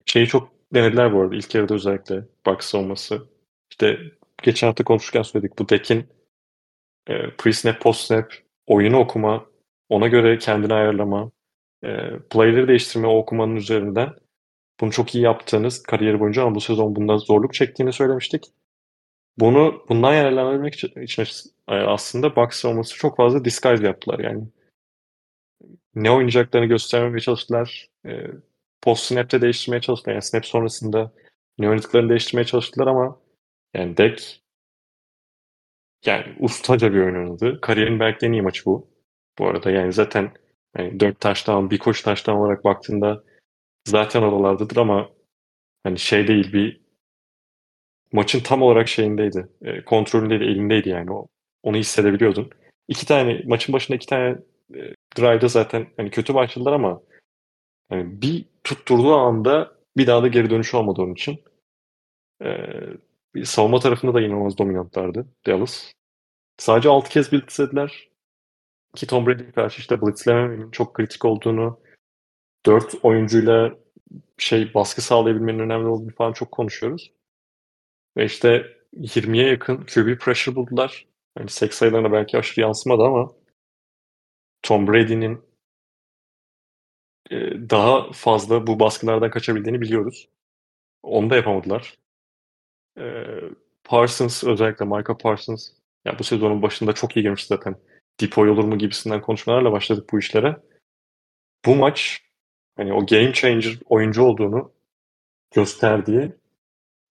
şeyi 0.06 0.28
çok 0.28 0.52
denediler 0.74 1.14
bu 1.14 1.22
arada 1.22 1.36
ilk 1.36 1.56
yarıda 1.56 1.74
özellikle 1.74 2.24
Bucks 2.46 2.68
savunması. 2.68 3.28
İşte 3.72 4.00
geçen 4.44 4.68
hafta 4.68 4.84
konuşurken 4.84 5.22
söyledik 5.22 5.60
bu 5.60 5.70
Dek'in 5.70 6.08
e, 7.08 7.14
pre-snap, 7.14 7.80
post-snap 7.80 8.34
oyunu 8.68 8.98
okuma, 8.98 9.46
ona 9.90 10.08
göre 10.08 10.38
kendini 10.38 10.74
ayarlama, 10.74 11.32
e, 11.84 11.88
playleri 12.30 12.68
değiştirme 12.68 13.08
o 13.08 13.18
okumanın 13.18 13.56
üzerinden 13.56 14.14
bunu 14.80 14.92
çok 14.92 15.16
iyi 15.16 15.24
yaptığınız 15.24 15.84
kariyeri 15.84 16.20
boyunca 16.20 16.44
ama 16.44 16.56
bu 16.56 16.62
sezon 16.62 16.96
bunda 16.96 17.18
zorluk 17.18 17.54
çektiğini 17.54 17.94
söylemiştik. 17.94 18.46
Bunu 19.38 19.86
bundan 19.90 20.14
yararlanabilmek 20.14 20.74
için, 20.76 21.02
için 21.02 21.24
e, 21.68 21.76
aslında 21.76 22.36
Bucks 22.36 22.60
savunması 22.60 22.96
çok 22.96 23.18
fazla 23.18 23.46
disguise 23.46 23.86
yaptılar 23.86 24.20
yani. 24.20 24.44
Ne 25.96 26.12
oynayacaklarını 26.12 26.68
göstermeye 26.68 27.20
çalıştılar. 27.20 27.88
E, 28.06 28.28
post 28.82 29.04
snap'te 29.06 29.42
değiştirmeye 29.42 29.82
çalıştılar. 29.82 30.14
Yani 30.14 30.24
snap 30.24 30.46
sonrasında 30.46 31.12
ne 31.60 31.70
oynadıklarını 31.70 32.10
değiştirmeye 32.10 32.46
çalıştılar 32.46 32.88
ama 32.88 33.20
yani 33.74 33.98
Dek 33.98 34.42
yani 36.06 36.36
ustaca 36.40 36.94
bir 36.94 37.00
oyun 37.00 37.16
oynadı. 37.16 37.62
Kariyerin 37.62 38.00
belki 38.00 38.26
en 38.26 38.32
iyi 38.32 38.42
maçı 38.42 38.66
bu. 38.66 38.90
Bu 39.40 39.48
arada 39.48 39.72
yani 39.72 39.94
zaten 39.94 40.32
yani 40.78 41.00
4 41.00 41.20
taştan, 41.20 41.72
bir 41.72 41.78
koş 41.78 42.02
taştan 42.02 42.36
olarak 42.36 42.64
baktığında 42.64 43.24
zaten 43.88 44.22
oralardadır 44.22 44.78
ama 44.78 45.10
hani 45.84 46.00
şey 46.00 46.28
değil 46.28 46.54
bir 46.54 46.82
maçın 48.12 48.40
tam 48.40 48.62
olarak 48.62 48.88
şeyindeydi. 48.88 49.50
E, 49.62 49.86
kontrolündeydi, 49.86 50.44
elindeydi 50.44 50.90
yani. 50.90 51.12
O, 51.12 51.28
onu 51.64 51.78
hissedebiliyordun. 51.78 52.50
iki 52.88 53.06
tane 53.08 53.44
maçın 53.46 53.74
başında 53.74 53.96
iki 53.96 54.08
tane 54.08 54.38
e, 54.76 54.80
drive'da 55.18 55.48
zaten 55.48 55.88
hani 55.98 56.12
kötü 56.12 56.34
başladılar 56.34 56.74
ama 56.74 57.02
hani 57.90 58.22
bir 58.22 58.46
tutturduğu 58.64 59.16
anda 59.16 59.76
bir 59.98 60.08
daha 60.08 60.24
da 60.24 60.28
geri 60.28 60.50
dönüş 60.50 60.74
olmadı 60.74 61.02
onun 61.02 61.14
için. 61.14 61.44
Ee, 62.44 62.56
savunma 63.44 63.80
tarafında 63.80 64.14
da 64.14 64.22
inanılmaz 64.22 64.58
dominantlardı 64.58 65.28
Dallas. 65.48 65.94
Sadece 66.58 66.90
6 66.90 67.10
kez 67.10 67.32
blitzlediler. 67.32 68.10
Ki 68.96 69.08
Tom 69.08 69.28
Brady'ye 69.28 69.52
karşı 69.52 69.80
işte 69.80 70.02
blitzlememenin 70.02 70.72
çok 70.72 70.94
kritik 70.94 71.26
olduğunu, 71.26 71.80
4 72.66 72.96
oyuncuyla 73.04 73.76
şey 74.38 74.74
baskı 74.74 75.02
sağlayabilmenin 75.02 75.60
önemli 75.60 75.88
olduğunu 75.88 76.12
falan 76.16 76.34
çok 76.34 76.52
konuşuyoruz. 76.52 77.12
Ve 78.18 78.26
işte 78.26 78.78
20'ye 78.94 79.48
yakın 79.50 79.78
QB 79.78 80.18
pressure 80.20 80.56
buldular. 80.56 81.08
Yani 81.38 81.50
seks 81.50 81.78
sayılarına 81.78 82.12
belki 82.12 82.38
aşırı 82.38 82.62
yansımadı 82.62 83.04
ama 83.04 83.32
Tom 84.62 84.88
Brady'nin 84.88 85.42
e, 87.32 87.36
daha 87.70 88.12
fazla 88.12 88.68
bu 88.68 88.80
baskılardan 88.80 89.32
kaçabildiğini 89.32 89.82
biliyoruz. 89.82 90.30
Onu 91.04 91.30
da 91.30 91.36
yapamadılar. 91.36 91.98
E, 92.98 93.26
Parsons 93.84 94.44
özellikle 94.44 94.86
Michael 94.86 95.18
Parsons 95.18 95.70
ya 96.06 96.20
bu 96.20 96.24
sezonun 96.24 96.62
başında 96.62 96.94
çok 96.94 97.18
iyi 97.18 97.22
girmiş 97.22 97.46
zaten. 97.46 97.76
Depoy 98.22 98.50
olur 98.50 98.64
mu 98.64 98.78
gibisinden 98.78 99.22
konuşmalarla 99.22 99.72
başladık 99.72 100.10
bu 100.14 100.20
işlere. 100.20 100.58
Bu 101.66 101.76
maç 101.76 102.22
hani 102.78 102.94
o 102.94 103.06
game 103.06 103.34
changer 103.34 103.80
oyuncu 103.86 104.24
olduğunu 104.24 104.72
gösterdiği 105.56 106.32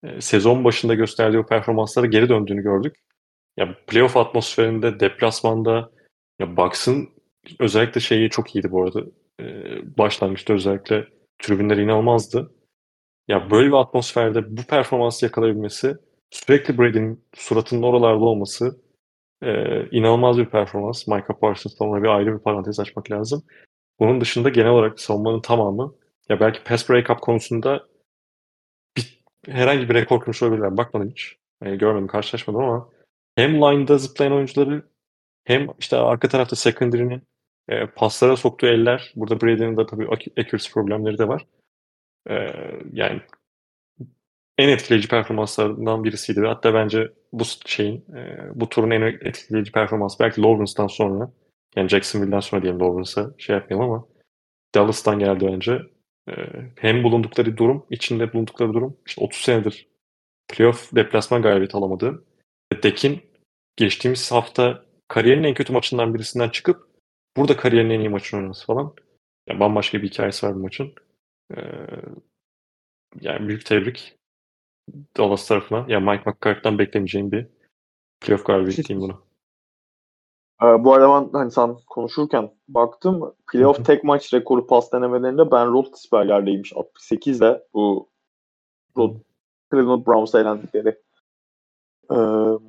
e, 0.05 0.21
sezon 0.21 0.65
başında 0.65 0.95
gösterdiği 0.95 1.39
o 1.39 1.47
performanslara 1.47 2.07
geri 2.07 2.29
döndüğünü 2.29 2.63
gördük. 2.63 2.97
Ya 3.57 3.77
playoff 3.87 4.17
atmosferinde, 4.17 5.01
deplasmanda 5.01 5.91
ya 6.39 6.57
Bucks'ın 6.57 7.09
özellikle 7.59 8.01
şeyi 8.01 8.31
çok 8.31 8.57
iyiydi 8.57 8.71
bu 8.71 8.83
arada. 8.83 9.03
Ee, 9.41 9.99
başlangıçta 9.99 10.55
özellikle 10.55 11.09
tribünler 11.39 11.77
inanılmazdı. 11.77 12.55
Ya 13.29 13.51
böyle 13.51 13.69
bir 13.69 13.73
atmosferde 13.77 14.57
bu 14.57 14.63
performansı 14.63 15.25
yakalayabilmesi, 15.25 15.97
sürekli 16.31 16.79
Brady'nin 16.79 17.25
suratının 17.35 17.83
oralarda 17.83 18.25
olması 18.25 18.81
e, 19.43 19.51
inanılmaz 19.91 20.39
bir 20.39 20.47
performans. 20.47 21.07
Micah 21.07 21.41
Parsons'ta 21.41 21.85
ona 21.85 22.03
bir 22.03 22.09
ayrı 22.09 22.35
bir 22.35 22.43
parantez 22.43 22.81
açmak 22.81 23.11
lazım. 23.11 23.43
Bunun 24.01 24.21
dışında 24.21 24.49
genel 24.49 24.71
olarak 24.71 25.01
savunmanın 25.01 25.41
tamamı 25.41 25.95
ya 26.29 26.41
belki 26.41 26.65
pass 26.65 26.91
breakup 26.91 27.21
konusunda 27.21 27.87
bir, 28.97 29.25
herhangi 29.47 29.89
bir 29.89 29.95
rekor 29.95 30.21
kırmış 30.21 30.43
olabilirler. 30.43 30.77
Bakmadım 30.77 31.11
hiç. 31.11 31.37
Yani 31.65 31.79
görmedim, 31.79 32.07
karşılaşmadım 32.07 32.61
ama 32.61 32.89
hem 33.37 33.55
line'da 33.63 33.99
zıplayan 33.99 34.33
oyuncuları 34.33 34.83
hem 35.45 35.69
işte 35.79 35.97
arka 35.97 36.29
tarafta 36.29 36.57
secondary'nin 36.57 37.23
e, 37.69 37.87
paslara 37.87 38.37
soktuğu 38.37 38.67
eller. 38.67 39.13
Burada 39.17 39.41
Brady'nin 39.41 39.77
de 39.77 39.87
tabii 39.87 40.09
accuracy 40.37 40.73
problemleri 40.73 41.19
de 41.19 41.29
var. 41.29 41.47
Yani 42.93 43.21
en 44.59 44.69
etkileyici 44.69 45.09
performanslarından 45.09 46.05
birisiydi. 46.05 46.41
Hatta 46.41 46.75
bence 46.75 47.13
bu 47.33 47.45
şeyin, 47.67 48.05
bu 48.55 48.69
turun 48.69 48.91
en 48.91 49.03
etkileyici 49.03 49.73
performansı 49.73 50.19
belki 50.19 50.43
Lawrence'dan 50.43 50.87
sonra 50.87 51.31
yani 51.77 51.89
Jacksonville'den 51.89 52.41
sonra 52.41 52.63
diyelim 52.63 52.81
Lawrence'a 52.81 53.31
şey 53.39 53.57
yapmayalım 53.57 53.91
ama 53.91 54.07
Dallas'tan 54.75 55.19
geldi 55.19 55.47
önce. 55.47 55.83
E, 56.29 56.33
hem 56.77 57.03
bulundukları 57.05 57.57
durum, 57.57 57.87
içinde 57.91 58.33
bulundukları 58.33 58.75
durum 58.75 58.97
işte 59.07 59.25
30 59.25 59.41
senedir 59.41 59.89
playoff 60.49 60.97
deplasman 60.97 61.43
galibiyeti 61.43 61.77
alamadı. 61.77 62.25
Dekin 62.83 63.21
geçtiğimiz 63.77 64.33
hafta 64.33 64.85
kariyerinin 65.09 65.49
en 65.49 65.55
kötü 65.55 65.73
maçından 65.73 66.15
birisinden 66.15 66.49
çıkıp 66.49 66.89
burada 67.37 67.57
kariyerinin 67.57 67.95
en 67.95 68.01
iyi 68.01 68.09
maçını 68.09 68.41
oynaması 68.41 68.67
falan. 68.67 68.95
Yani 69.49 69.61
bambaşka 69.61 70.03
bir 70.03 70.09
hikayesi 70.09 70.47
var 70.47 70.55
bu 70.55 70.59
maçın. 70.59 70.95
Ee, 71.57 71.63
yani 73.21 73.49
büyük 73.49 73.67
tebrik 73.67 74.19
Dallas 75.17 75.49
tarafına. 75.49 75.79
Ya 75.79 75.85
yani 75.89 76.11
Mike 76.11 76.31
McCarthy'den 76.31 76.79
beklemeyeceğim 76.79 77.33
bir 77.33 77.47
playoff 78.21 78.47
galibiyeti 78.47 78.85
diyeyim 78.85 79.09
bunu. 79.09 79.29
Ee, 80.63 80.85
bu 80.85 80.95
arada 80.95 81.09
ben 81.09 81.39
hani 81.39 81.51
sen 81.51 81.77
konuşurken 81.87 82.51
baktım 82.69 83.35
playoff 83.53 83.85
tek 83.85 84.05
maç 84.05 84.35
rekoru 84.35 84.67
pas 84.67 84.93
denemelerinde 84.93 85.51
Ben 85.51 85.73
Roethlisberger'deymiş 85.73 86.73
68 86.77 87.41
ile 87.41 87.63
bu 87.75 88.09
Rod 88.97 89.17
Cleveland 89.71 90.07
Browns'a 90.07 90.41
elendikleri 90.41 90.99
e, 92.11 92.17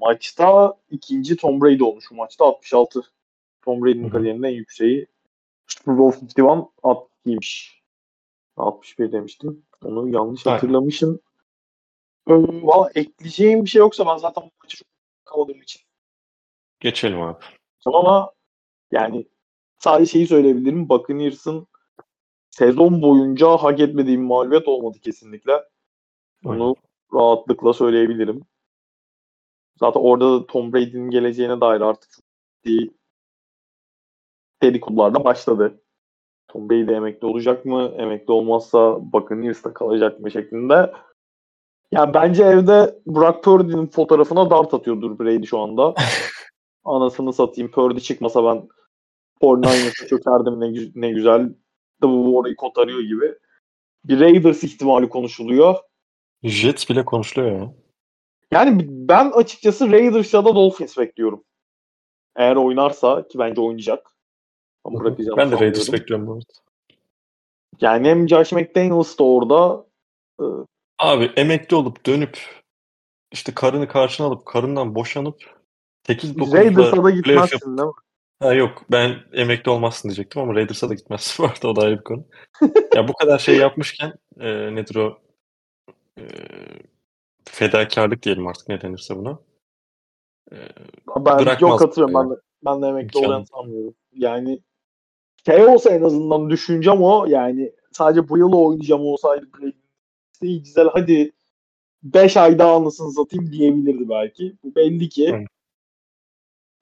maçta 0.02 0.78
ikinci 0.90 1.36
Tom 1.36 1.62
Brady 1.62 1.84
olmuş 1.84 2.12
bu 2.12 2.16
maçta 2.16 2.46
66. 2.46 3.02
Tom 3.62 3.84
Brady'nin 3.84 4.10
kariyerinin 4.10 4.44
en 4.44 4.50
yükseği. 4.54 5.08
Super 5.68 5.98
Bowl 5.98 6.26
51 6.26 6.44
62'ymiş. 6.44 7.79
61 8.60 9.12
demiştim. 9.12 9.66
Onu 9.84 10.10
yanlış 10.10 10.48
Aynen. 10.48 10.58
hatırlamışım. 10.58 11.20
Ee, 12.28 12.34
Valla 12.34 12.90
ekleyeceğim 12.96 13.66
bir 13.66 13.70
şey 13.70 13.80
yoksa 13.80 14.06
ben 14.06 14.18
zaten 14.18 14.44
bu 14.44 14.52
maçı 14.64 14.78
çok 15.30 15.50
için. 15.64 15.82
Geçelim 16.80 17.22
abi. 17.22 17.38
Ama 17.86 18.32
yani 18.92 19.26
sadece 19.78 20.12
şeyi 20.12 20.28
söyleyebilirim. 20.28 20.90
Buccaneers'ın 20.90 21.68
sezon 22.50 23.02
boyunca 23.02 23.48
hak 23.48 23.80
etmediği 23.80 24.18
mağlubiyet 24.18 24.68
olmadı 24.68 25.00
kesinlikle. 25.00 25.64
Bunu 26.44 26.64
Aynen. 26.64 26.76
rahatlıkla 27.14 27.74
söyleyebilirim. 27.74 28.46
Zaten 29.80 30.00
orada 30.00 30.32
da 30.34 30.46
Tom 30.46 30.74
Brady'nin 30.74 31.10
geleceğine 31.10 31.62
dair 31.62 31.82
artık 31.82 32.12
ciddi 32.66 32.94
dedikodular 34.62 35.14
da 35.14 35.24
başladı. 35.24 35.82
Tom 36.50 36.70
Brady 36.70 36.94
emekli 36.94 37.28
olacak 37.28 37.66
mı? 37.66 37.94
Emekli 37.98 38.32
olmazsa 38.32 38.98
Buccaneers'ta 39.14 39.74
kalacak 39.74 40.20
mı 40.20 40.32
şeklinde. 40.32 40.92
Ya 41.92 42.14
bence 42.14 42.44
evde 42.44 43.00
Brock 43.08 43.44
Purdy'nin 43.44 43.88
fotoğrafına 43.88 44.50
dart 44.50 44.74
atıyordur 44.74 45.20
Brady 45.20 45.46
şu 45.46 45.60
anda. 45.60 45.94
Anasını 46.84 47.34
satayım. 47.34 47.72
Purdy 47.72 48.00
çıkmasa 48.00 48.44
ben 48.44 48.70
49ers'a 49.42 50.08
çökerdim 50.08 50.60
ne, 50.60 50.92
ne 50.96 51.12
güzel. 51.12 51.56
Bu 52.02 52.38
orayı 52.38 52.56
kotarıyor 52.56 53.00
gibi. 53.00 53.36
Bir 54.04 54.20
Raiders 54.20 54.64
ihtimali 54.64 55.10
konuşuluyor. 55.10 55.76
Jets 56.44 56.90
bile 56.90 57.06
konuşuluyor 57.06 57.52
ya. 57.52 57.74
Yani 58.52 58.86
ben 58.90 59.32
açıkçası 59.32 59.92
Raiders 59.92 60.34
ya 60.34 60.46
da 60.46 60.56
Dolphins 60.56 60.98
bekliyorum. 60.98 61.44
Eğer 62.36 62.56
oynarsa 62.56 63.28
ki 63.28 63.40
bence 63.40 63.62
oynayacak. 63.62 64.19
Ama 64.90 65.00
bırakacağım. 65.00 65.38
Ben 65.38 65.52
de 65.52 65.60
Raiders 65.60 65.94
bekliyorum 65.94 66.28
bu 66.28 66.34
arada. 66.34 66.46
Yani 67.82 68.10
hem 68.10 68.30
Josh 68.30 68.52
McDaniels 68.52 69.20
da 69.20 69.24
orada. 69.24 69.86
E, 70.42 70.46
Abi 71.00 71.32
emekli 71.36 71.76
olup 71.76 72.06
dönüp 72.06 72.40
işte 73.32 73.54
karını 73.54 73.88
karşına 73.88 74.28
alıp 74.28 74.46
karından 74.46 74.96
boşanıp 74.96 75.60
8-9'da 76.08 76.58
Raiders'a 76.58 77.04
da 77.04 77.10
gitmezsin 77.10 77.78
değil 77.78 77.88
mi? 77.88 77.94
Ha 78.40 78.54
yok 78.54 78.86
ben 78.92 79.16
emekli 79.34 79.72
olmazsın 79.72 80.10
diyecektim 80.10 80.42
ama 80.42 80.56
Raiders'a 80.56 80.90
da 80.90 80.94
gitmezsin 80.94 81.44
bu 81.46 81.50
arada 81.50 81.68
o 81.68 81.76
da 81.76 81.82
ayrı 81.82 81.98
bir 81.98 82.04
konu. 82.04 82.26
ya 82.96 83.08
bu 83.08 83.14
kadar 83.14 83.40
şey 83.40 83.58
yapmışken 83.58 84.14
e, 84.40 84.76
nedir 84.76 84.96
o 84.96 85.20
e, 86.18 86.24
fedakarlık 87.50 88.24
diyelim 88.24 88.48
artık 88.48 88.70
ne 88.70 88.82
denirse 88.82 89.16
buna. 89.16 89.40
Ee, 90.52 90.58
ben 91.18 91.58
yok 91.60 91.82
hatırlıyorum. 91.82 92.14
Ben 92.14 92.30
de, 92.30 92.42
ben 92.66 92.82
de 92.82 92.88
emekli 92.88 93.20
olacağını 93.20 93.48
sanmıyorum. 93.48 93.94
Yani 94.14 94.60
şey 95.46 95.66
olsa 95.66 95.90
en 95.90 96.02
azından 96.02 96.50
düşüneceğim 96.50 97.02
o 97.02 97.26
yani 97.26 97.72
sadece 97.92 98.30
bu 98.30 98.38
yıl 98.38 98.54
oynayacağım 98.54 99.02
olsaydı 99.02 99.46
işte 100.34 100.58
güzel 100.58 100.88
hadi 100.94 101.32
5 102.04 102.38
ay 102.38 102.60
daha 102.60 102.76
anlasını 102.76 103.12
satayım 103.12 103.52
diyebilirdi 103.52 104.10
belki. 104.10 104.56
Bu 104.64 104.76
belli 104.76 105.10
ki 105.10 105.34
Hı. 105.34 105.44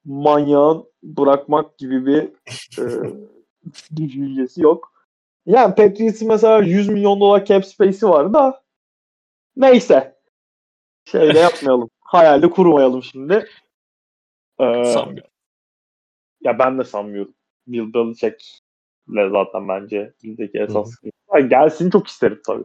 manyağın 0.06 0.86
bırakmak 1.04 1.78
gibi 1.78 2.06
bir 2.06 2.22
e, 2.80 3.14
düşüncesi 3.96 4.62
yok. 4.62 4.94
Yani 5.46 5.76
Patriots'ın 5.76 6.28
mesela 6.28 6.60
100 6.60 6.90
milyon 6.90 7.20
dolar 7.20 7.46
cap 7.46 7.66
space'i 7.66 8.10
var 8.10 8.34
da 8.34 8.64
neyse 9.56 10.18
şeyde 11.06 11.40
yapmayalım. 11.40 11.90
Hayalde 12.00 12.50
kurmayalım 12.50 13.04
şimdi. 13.04 13.34
Ee, 14.60 14.84
Sanmıyorum. 14.94 15.32
Ya 16.42 16.60
ben 16.60 16.80
de 16.80 16.84
sanmıyorum. 16.84 17.34
Bill 17.68 17.94
Belichick'le 17.94 19.32
zaten 19.32 19.68
bence 19.68 20.14
bizdeki 20.24 20.60
esas. 20.60 20.92
hı 21.32 21.40
Gelsin 21.40 21.90
çok 21.90 22.08
isterim 22.08 22.42
tabii. 22.46 22.64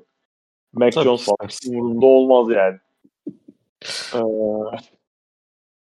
Mac 0.73 0.95
tabii 0.95 1.05
Jones 1.05 1.25
falan. 1.25 1.51
Umurumda 1.69 2.07
olmaz 2.07 2.51
yani. 2.51 2.79
ee, 4.15 4.23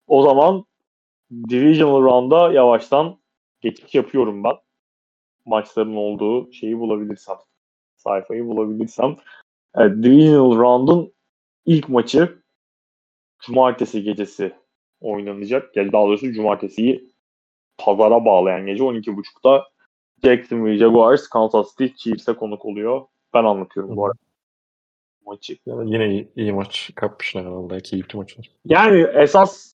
o 0.07 0.23
zaman 0.23 0.65
Divisional 1.49 2.03
Round'a 2.03 2.53
yavaştan 2.53 3.19
geçiş 3.61 3.95
yapıyorum 3.95 4.45
ben. 4.45 4.55
Maçların 5.47 5.97
olduğu 5.97 6.53
şeyi 6.53 6.79
bulabilirsem. 6.79 7.37
Sayfayı 7.97 8.47
bulabilirsem. 8.47 9.17
Evet, 9.75 10.05
Divisional 10.05 10.59
Round'un 10.59 11.13
ilk 11.67 11.89
maçı 11.89 12.43
cumartesi 13.39 14.03
gecesi 14.03 14.55
oynanacak. 15.01 15.77
Yani 15.77 15.93
daha 15.93 16.03
doğrusu 16.03 16.33
cumartesiyi 16.33 17.08
pazara 17.79 18.25
bağlayan 18.25 18.67
gece 18.67 18.83
12.30'da 18.83 19.65
Jacksonville 20.25 20.79
Jaguars 20.79 21.29
Kansas 21.29 21.77
City 21.77 21.95
Chiefs'e 21.97 22.33
konuk 22.33 22.65
oluyor. 22.65 23.07
Ben 23.35 23.45
anlatıyorum 23.45 23.97
bu 23.97 24.07
arada 24.07 24.19
maçı. 25.27 25.59
Yani 25.67 25.93
yine 25.93 26.09
iyi, 26.11 26.29
iyi 26.37 26.53
maç 26.53 26.91
kapmışlar 26.95 27.45
vallahi 27.45 27.83
keyifli 27.83 28.17
maçlar. 28.17 28.51
Yani 28.65 29.07
esas 29.15 29.73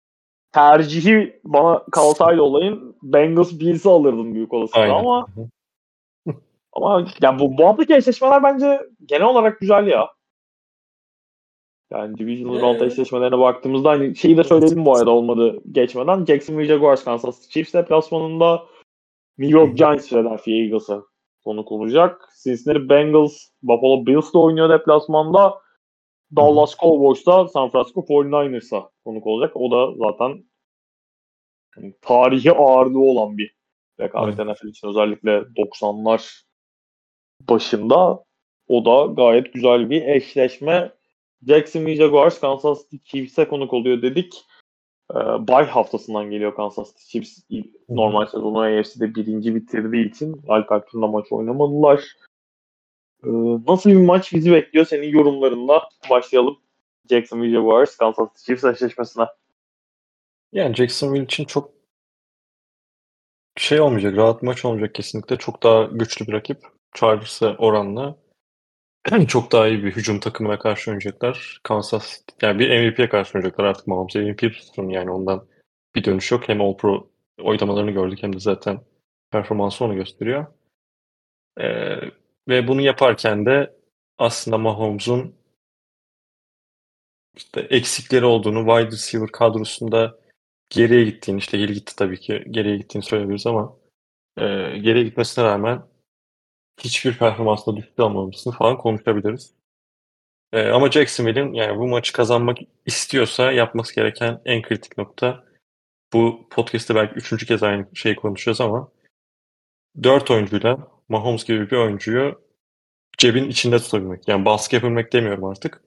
tercihi 0.51 1.39
bana 1.43 1.83
kalsaydı 1.91 2.41
olayın 2.41 2.95
Bengals 3.03 3.59
Bills'i 3.59 3.89
alırdım 3.89 4.33
büyük 4.33 4.53
olasılıkla 4.53 4.95
ama 4.95 5.27
ama 6.73 7.05
yani 7.21 7.39
bu, 7.39 7.57
bu 7.57 7.67
haftaki 7.67 7.95
eşleşmeler 7.95 8.43
bence 8.43 8.79
genel 9.05 9.27
olarak 9.27 9.59
güzel 9.59 9.87
ya. 9.87 10.09
Yani 11.91 12.17
Divisional 12.17 12.57
ee, 12.57 12.61
Round 12.61 12.81
eşleşmelerine 12.81 13.39
baktığımızda 13.39 13.89
hani 13.89 14.15
şeyi 14.15 14.37
de 14.37 14.43
söyledim 14.43 14.85
bu 14.85 14.95
arada 14.95 15.11
olmadı 15.11 15.61
geçmeden. 15.71 16.25
Jacksonville 16.25 16.67
Jaguars 16.67 17.03
Kansas 17.03 17.41
City 17.41 17.53
Chiefs 17.53 17.73
deplasmanında 17.73 18.65
New 19.37 19.59
York 19.59 19.77
Giants 19.77 20.09
Philadelphia 20.09 20.51
Eagles'a 20.51 21.03
konuk 21.43 21.71
olacak. 21.71 22.29
Cincinnati 22.43 22.89
Bengals 22.89 23.37
Buffalo 23.63 24.05
Bills'la 24.05 24.39
oynuyor 24.39 24.69
deplasmanda. 24.69 25.53
Dallas 26.35 26.77
Cowboys'ta 26.77 27.47
San 27.47 27.69
Francisco 27.69 28.01
49ers'a 28.01 28.89
konuk 29.03 29.27
olacak. 29.27 29.51
O 29.55 29.71
da 29.71 29.93
zaten 29.97 30.43
yani 31.77 31.93
tarihi 32.01 32.51
ağırlığı 32.51 32.99
olan 32.99 33.37
bir 33.37 33.55
rekabet 33.99 34.39
NFL 34.39 34.67
için 34.67 34.87
özellikle 34.87 35.31
90'lar 35.31 36.43
başında 37.49 38.23
o 38.67 38.85
da 38.85 39.13
gayet 39.13 39.53
güzel 39.53 39.89
bir 39.89 40.01
eşleşme. 40.01 40.91
Jacksonville 41.47 41.95
Jaguars 41.95 42.39
Kansas 42.39 42.81
City 42.81 42.97
Chiefs'e 43.11 43.47
konuk 43.47 43.73
oluyor 43.73 44.01
dedik. 44.01 44.45
Ee, 45.11 45.15
bay 45.47 45.65
haftasından 45.65 46.31
geliyor 46.31 46.55
Kansas 46.55 46.95
City 46.95 47.11
Chiefs. 47.11 47.39
Normal 47.89 48.25
sezonu 48.25 48.59
AFC'de 48.59 49.15
birinci 49.15 49.55
bitirdiği 49.55 50.09
için 50.09 50.33
Wildcard 50.33 50.87
turunda 50.87 51.07
maç 51.07 51.25
oynamadılar. 51.31 52.03
Ee, 53.23 53.29
nasıl 53.67 53.89
bir 53.89 53.95
maç 53.95 54.33
bizi 54.33 54.51
bekliyor? 54.51 54.85
Senin 54.85 55.07
yorumlarında 55.07 55.89
başlayalım. 56.09 56.57
Jacksonville 57.09 57.53
Jaguars 57.53 57.97
Kansas 57.97 58.29
City 58.29 58.45
Chiefs 58.45 58.63
eşleşmesine. 58.63 59.25
Yani 60.51 60.75
Jacksonville 60.75 61.23
için 61.23 61.45
çok 61.45 61.71
şey 63.57 63.81
olmayacak, 63.81 64.17
rahat 64.17 64.43
maç 64.43 64.65
olmayacak 64.65 64.95
kesinlikle. 64.95 65.37
Çok 65.37 65.63
daha 65.63 65.83
güçlü 65.83 66.27
bir 66.27 66.33
rakip. 66.33 66.57
Chargers'a 66.95 67.55
oranla 67.57 68.17
çok 69.27 69.51
daha 69.51 69.67
iyi 69.67 69.83
bir 69.83 69.91
hücum 69.95 70.19
takımına 70.19 70.59
karşı 70.59 70.91
oynayacaklar. 70.91 71.59
Kansas 71.63 72.21
yani 72.41 72.59
bir 72.59 72.69
MVP'ye 72.69 73.09
karşı 73.09 73.37
oynayacaklar 73.37 73.65
artık 73.65 73.87
Mahomes 73.87 74.15
MVP 74.15 74.39
tutsun 74.39 74.89
yani 74.89 75.11
ondan 75.11 75.47
bir 75.95 76.03
dönüş 76.03 76.31
yok. 76.31 76.49
Hem 76.49 76.61
All 76.61 76.77
Pro 76.77 77.09
oynamalarını 77.41 77.91
gördük 77.91 78.23
hem 78.23 78.33
de 78.35 78.39
zaten 78.39 78.81
performansı 79.31 79.85
onu 79.85 79.95
gösteriyor. 79.95 80.45
Ee, 81.59 81.95
ve 82.47 82.67
bunu 82.67 82.81
yaparken 82.81 83.45
de 83.45 83.75
aslında 84.17 84.57
Mahomes'un 84.57 85.35
işte 87.35 87.61
eksikleri 87.61 88.25
olduğunu, 88.25 88.59
wide 88.59 88.91
receiver 88.91 89.31
kadrosunda 89.31 90.19
geriye 90.69 91.05
gittiğini, 91.05 91.37
işte 91.39 91.57
geri 91.57 91.73
gitti 91.73 91.95
tabii 91.95 92.19
ki, 92.19 92.43
geriye 92.51 92.77
gittiğini 92.77 93.03
söyleyebiliriz 93.03 93.47
ama 93.47 93.77
e, 94.37 94.43
geriye 94.77 95.03
gitmesine 95.03 95.45
rağmen 95.45 95.81
hiçbir 96.79 97.17
performansla 97.17 97.75
düşük 97.75 97.99
olmamasını 97.99 98.53
falan 98.53 98.77
konuşabiliriz. 98.77 99.53
E, 100.53 100.69
ama 100.69 100.91
Jacksonville'in 100.91 101.53
yani 101.53 101.79
bu 101.79 101.87
maçı 101.87 102.13
kazanmak 102.13 102.57
istiyorsa 102.85 103.51
yapması 103.51 103.95
gereken 103.95 104.41
en 104.45 104.61
kritik 104.61 104.97
nokta 104.97 105.43
bu 106.13 106.47
podcast'te 106.49 106.95
belki 106.95 107.13
üçüncü 107.15 107.45
kez 107.45 107.63
aynı 107.63 107.87
şeyi 107.95 108.15
konuşuyoruz 108.15 108.61
ama 108.61 108.91
dört 110.03 110.31
oyuncuyla 110.31 110.87
Mahomes 111.09 111.45
gibi 111.45 111.71
bir 111.71 111.77
oyuncuyu 111.77 112.41
cebin 113.17 113.49
içinde 113.49 113.79
tutabilmek. 113.79 114.27
Yani 114.27 114.45
baskı 114.45 114.75
yapabilmek 114.75 115.13
demiyorum 115.13 115.43
artık. 115.43 115.81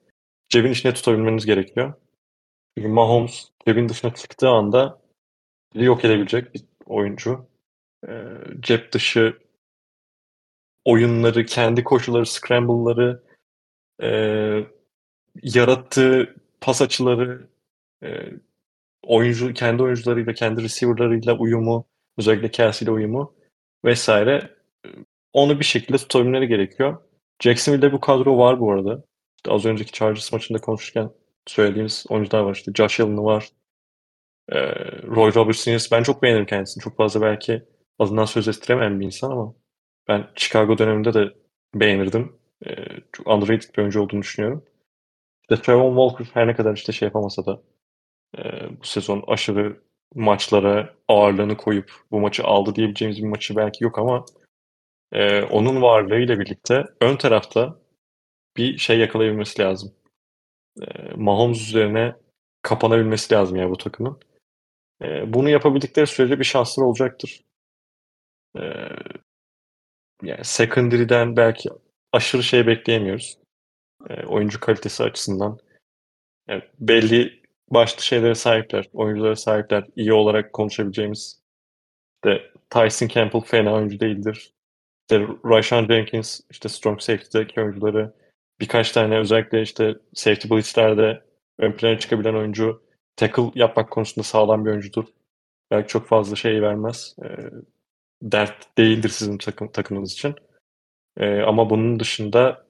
Cebin 0.49 0.71
içinde 0.71 0.93
tutabilmeniz 0.93 1.45
gerekiyor. 1.45 1.93
Çünkü 2.77 2.89
Mahomes 2.89 3.49
cebin 3.67 3.89
dışına 3.89 4.13
çıktığı 4.13 4.49
anda 4.49 5.01
yok 5.75 6.05
edebilecek 6.05 6.53
bir 6.53 6.63
oyuncu. 6.85 7.47
Ee, 8.07 8.25
cep 8.59 8.91
dışı 8.91 9.37
oyunları, 10.85 11.45
kendi 11.45 11.83
koşuları, 11.83 12.25
scramble'ları, 12.25 13.23
e, 14.03 14.09
yarattığı 15.43 16.35
pas 16.61 16.81
açıları, 16.81 17.47
e, 18.03 18.07
oyuncu 19.03 19.53
kendi 19.53 19.83
oyuncularıyla, 19.83 20.33
kendi 20.33 20.63
receiver'larıyla 20.63 21.37
uyumu, 21.37 21.87
özellikle 22.17 22.51
Kelsey 22.51 22.85
ile 22.85 22.91
uyumu 22.91 23.35
vesaire 23.85 24.55
onu 25.33 25.59
bir 25.59 25.65
şekilde 25.65 25.97
tutabilmeleri 25.97 26.47
gerekiyor. 26.47 26.97
Jacksonville'de 27.39 27.91
bu 27.91 27.99
kadro 27.99 28.37
var 28.37 28.59
bu 28.59 28.71
arada. 28.71 29.03
İşte 29.37 29.51
az 29.51 29.65
önceki 29.65 29.91
Chargers 29.91 30.33
maçında 30.33 30.61
konuşurken 30.61 31.09
söylediğimiz 31.47 32.05
oyuncular 32.09 32.41
var. 32.41 32.55
İşte 32.55 32.71
Josh 32.75 32.99
Allen 32.99 33.25
var. 33.25 33.49
E, 34.49 34.57
Roy 35.03 35.33
Robertson. 35.35 35.77
Ben 35.91 36.03
çok 36.03 36.23
beğenirim 36.23 36.45
kendisini. 36.45 36.83
Çok 36.83 36.97
fazla 36.97 37.21
belki 37.21 37.63
adından 37.99 38.25
söz 38.25 38.47
ettiremeyen 38.47 38.99
bir 38.99 39.05
insan 39.05 39.31
ama 39.31 39.53
ben 40.07 40.27
Chicago 40.35 40.77
döneminde 40.77 41.13
de 41.13 41.33
beğenirdim. 41.75 42.35
E, 42.65 42.71
çok 43.11 43.27
underrated 43.27 43.75
bir 43.75 43.81
oyuncu 43.81 44.01
olduğunu 44.01 44.21
düşünüyorum. 44.21 44.65
İşte 45.41 45.61
Trevor 45.61 46.09
Walker 46.09 46.33
her 46.33 46.47
ne 46.47 46.55
kadar 46.55 46.73
işte 46.73 46.91
şey 46.91 47.05
yapamasa 47.05 47.45
da 47.45 47.61
e, 48.37 48.41
bu 48.81 48.85
sezon 48.85 49.23
aşırı 49.27 49.81
maçlara 50.15 50.93
ağırlığını 51.07 51.57
koyup 51.57 51.91
bu 52.11 52.19
maçı 52.19 52.43
aldı 52.43 52.75
diyebileceğimiz 52.75 53.23
bir 53.23 53.27
maçı 53.27 53.55
belki 53.55 53.83
yok 53.83 53.99
ama 53.99 54.25
e, 55.11 55.41
onun 55.43 55.81
varlığıyla 55.81 56.39
birlikte 56.39 56.85
ön 57.01 57.15
tarafta 57.15 57.79
bir 58.57 58.77
şey 58.77 58.99
yakalayabilmesi 58.99 59.61
lazım. 59.61 59.93
E, 60.81 61.13
Mahomes 61.15 61.61
üzerine 61.61 62.15
kapanabilmesi 62.61 63.33
lazım 63.33 63.57
ya 63.57 63.69
bu 63.69 63.77
takımın. 63.77 64.19
E, 65.01 65.33
bunu 65.33 65.49
yapabildikleri 65.49 66.07
sürece 66.07 66.39
bir 66.39 66.43
şansları 66.43 66.87
olacaktır. 66.87 67.43
E, 68.57 68.61
yani 70.23 70.43
secondary'den 70.45 71.35
belki 71.37 71.69
aşırı 72.11 72.43
şey 72.43 72.67
bekleyemiyoruz. 72.67 73.37
E, 74.09 74.25
oyuncu 74.25 74.59
kalitesi 74.59 75.03
açısından. 75.03 75.59
Yani 76.47 76.63
belli 76.79 77.41
başlı 77.69 78.01
şeylere 78.01 78.35
sahipler. 78.35 78.89
Oyunculara 78.93 79.35
sahipler. 79.35 79.85
İyi 79.95 80.13
olarak 80.13 80.53
konuşabileceğimiz. 80.53 81.43
İşte 82.15 82.51
Tyson 82.69 83.07
Campbell 83.07 83.41
fena 83.41 83.73
oyuncu 83.73 83.99
değildir. 83.99 84.53
İşte 85.01 85.19
Ryshawn 85.45 85.93
Jenkins 85.93 86.39
işte 86.51 86.69
strong 86.69 87.01
safety'deki 87.01 87.61
oyuncuları 87.61 88.13
birkaç 88.59 88.91
tane 88.91 89.17
özellikle 89.17 89.61
işte 89.61 89.95
safety 90.13 90.47
blitzlerde 90.49 91.23
ön 91.59 91.71
plana 91.71 91.99
çıkabilen 91.99 92.33
oyuncu 92.33 92.83
tackle 93.15 93.51
yapmak 93.55 93.91
konusunda 93.91 94.23
sağlam 94.23 94.65
bir 94.65 94.69
oyuncudur. 94.69 95.05
Belki 95.71 95.87
çok 95.87 96.07
fazla 96.07 96.35
şey 96.35 96.61
vermez. 96.61 97.15
E, 97.23 97.27
dert 98.23 98.77
değildir 98.77 99.09
sizin 99.09 99.37
takım, 99.37 99.71
takımınız 99.71 100.13
için. 100.13 100.35
E, 101.17 101.41
ama 101.41 101.69
bunun 101.69 101.99
dışında 101.99 102.67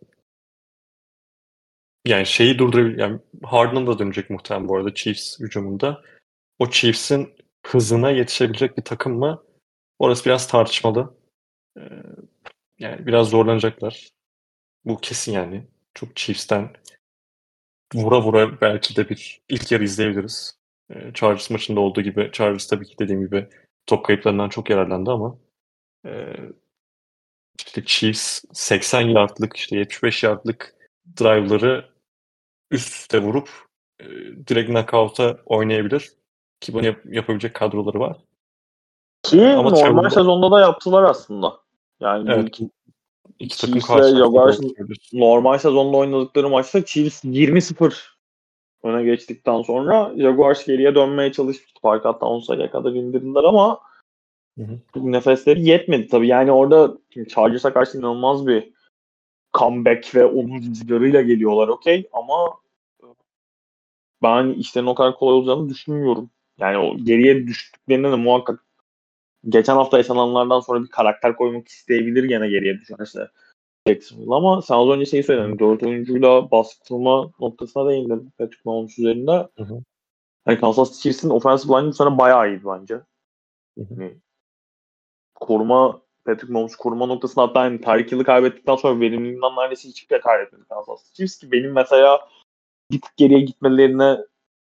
yani 2.06 2.26
şeyi 2.26 2.60
durdurabilir. 2.60 2.98
Yani 2.98 3.20
Harden 3.44 3.88
da 3.88 4.00
dönecek 4.00 4.30
muhtemelen 4.30 4.68
bu 4.68 4.78
arada 4.78 4.94
Chiefs 4.94 5.40
hücumunda. 5.40 6.02
O 6.60 6.70
Chiefs'in 6.70 7.36
hızına 7.66 8.12
yetişebilecek 8.12 8.78
bir 8.78 8.84
takım 8.84 9.20
mı? 9.20 9.44
Orası 10.00 10.26
biraz 10.26 10.48
tartışmalı. 10.48 11.18
Ee, 11.78 11.82
yani 12.80 13.08
biraz 13.08 13.30
zorlanacaklar. 13.30 14.10
Bu 14.86 14.98
kesin 15.02 15.32
yani. 15.32 15.68
Çok 15.94 16.16
Chiefs'ten 16.16 16.74
vura 17.94 18.22
vura 18.22 18.62
belki 18.62 18.96
de 18.96 19.10
bir 19.10 19.42
ilk 19.50 19.72
yarı 19.72 19.84
izleyebiliriz. 19.84 20.58
Ee, 20.90 21.12
Chargers 21.14 21.50
maçında 21.50 21.80
olduğu 21.80 22.02
gibi 22.02 22.30
Chargers 22.34 22.68
tabii 22.68 22.86
ki 22.86 22.96
dediğim 23.00 23.22
gibi 23.22 23.50
top 23.86 24.06
kayıplarından 24.06 24.50
çok 24.50 24.70
yararlandı 24.70 25.12
ama 25.12 25.38
e, 26.06 26.36
işte 27.66 27.86
Chiefs 27.86 28.44
80 28.54 29.02
yardlık 29.02 29.58
işte 29.58 29.78
75 29.78 30.24
yardlık 30.24 30.76
drive'ları 31.20 31.86
üst 32.72 32.94
üste 32.94 33.22
vurup 33.22 33.50
e, 34.00 34.06
direkt 34.48 34.70
knockout'a 34.70 35.38
oynayabilir. 35.46 36.12
Ki 36.60 36.74
bunu 36.74 36.86
yap- 36.86 37.06
yapabilecek 37.06 37.54
kadroları 37.54 38.00
var. 38.00 38.18
Ki 39.24 39.46
Ama 39.46 39.70
normal 39.70 39.76
Trevor'da... 39.76 40.10
sezonda 40.10 40.52
da 40.52 40.60
yaptılar 40.60 41.04
aslında. 41.04 41.54
Yani 42.00 42.32
evet. 42.32 42.60
Ilk, 42.60 42.72
iki 43.40 43.62
takım 43.62 43.80
karşılaştı. 43.80 44.64
Normal 45.14 45.58
sezonda 45.58 45.98
oynadıkları 45.98 46.50
maçta 46.50 46.86
Chiefs 46.86 47.26
20-0 47.26 48.14
öne 48.84 49.04
geçtikten 49.04 49.62
sonra 49.62 50.14
Jaguars 50.18 50.66
geriye 50.66 50.96
dönmeye 50.96 51.32
çalışmıştı. 51.32 51.80
Fark 51.82 52.06
hatta 52.06 52.26
10 52.26 52.40
sayıya 52.40 52.72
kadar 52.72 52.92
indirdiler 52.92 53.44
ama 53.44 53.80
hı 54.58 54.64
hı. 54.64 54.80
nefesleri 54.96 55.66
yetmedi 55.66 56.08
tabii. 56.08 56.28
Yani 56.28 56.52
orada 56.52 56.98
Chargers'a 57.30 57.74
karşı 57.74 57.98
inanılmaz 57.98 58.48
bir 58.48 58.74
comeback 59.54 60.16
ve 60.16 60.26
onun 60.26 60.62
rüzgarıyla 60.62 61.22
geliyorlar 61.22 61.68
okey 61.68 62.10
ama 62.14 62.54
ben 64.24 64.50
işlerin 64.50 64.86
o 64.86 64.96
kadar 64.96 65.16
kolay 65.16 65.34
olacağını 65.36 65.70
düşünmüyorum. 65.70 66.30
Yani 66.60 66.78
o 66.78 66.98
geriye 66.98 67.48
düştüklerinde 67.48 68.12
de 68.12 68.16
muhakkak 68.16 68.66
geçen 69.50 69.76
hafta 69.76 69.98
yaşananlardan 69.98 70.60
sonra 70.60 70.84
bir 70.84 70.88
karakter 70.88 71.36
koymak 71.36 71.68
isteyebilir 71.68 72.24
gene 72.24 72.50
geriye 72.50 72.80
düşerse 72.80 73.28
Jacksonville 73.88 74.36
ama 74.36 74.62
sen 74.62 74.76
az 74.76 74.90
önce 74.90 75.06
şeyi 75.06 75.24
söyledin. 75.24 75.60
Dört 75.60 75.84
oyuncuyla 75.84 76.52
baskı 76.52 76.88
kurma 76.88 77.32
noktasına 77.40 77.90
değindin 77.90 78.32
Patrick 78.38 78.62
Mahomes 78.66 79.00
üzerinde. 79.00 79.32
Hı 79.32 79.64
hı. 79.64 79.84
Yani 80.48 80.60
Kansas 80.60 81.02
Chiefs'in 81.02 81.30
offensive 81.30 81.74
line 81.74 81.88
bu 81.88 81.94
sene 81.94 82.18
bayağı 82.18 82.50
iyiydi 82.50 82.64
bence. 82.66 82.96
Hı 83.78 83.82
hı. 83.82 84.02
Yani, 84.02 84.16
koruma 85.36 86.02
Patrick 86.26 86.54
Mahomes 86.54 86.76
koruma 86.76 87.06
noktasında 87.06 87.46
hatta 87.46 87.64
yani 87.64 87.82
Tyreek 87.82 88.12
Hill'i 88.12 88.24
kaybettikten 88.24 88.76
sonra 88.76 89.00
verimliliğinden 89.00 89.56
neredeyse 89.56 89.90
hiçbir 89.90 90.16
şey 90.16 90.22
kaybetmedi 90.22 90.64
Kansas 90.70 91.14
Chiefs 91.14 91.38
ki 91.38 91.52
benim 91.52 91.72
mesela 91.72 92.30
bir 92.92 93.02
tık 93.02 93.18
geriye 93.18 93.40
gitmelerine 93.40 94.18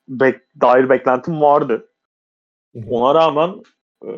bek, 0.08 0.40
dair 0.60 0.88
beklentim 0.88 1.40
vardı. 1.40 1.88
Ona 2.90 3.14
rağmen 3.14 3.62
e, 4.04 4.10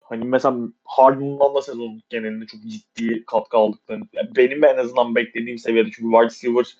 hani 0.00 0.24
mesela 0.24 0.56
Harden'dan 0.84 1.54
da 1.54 1.62
sezon 1.62 2.00
genelinde 2.08 2.46
çok 2.46 2.60
ciddi 2.60 3.24
katkı 3.26 3.56
aldıklarını 3.56 4.04
yani 4.12 4.36
benim 4.36 4.64
en 4.64 4.76
azından 4.76 5.14
beklediğim 5.14 5.58
seviyede 5.58 5.90
çünkü 5.90 6.10
wide 6.10 6.24
receiver 6.24 6.76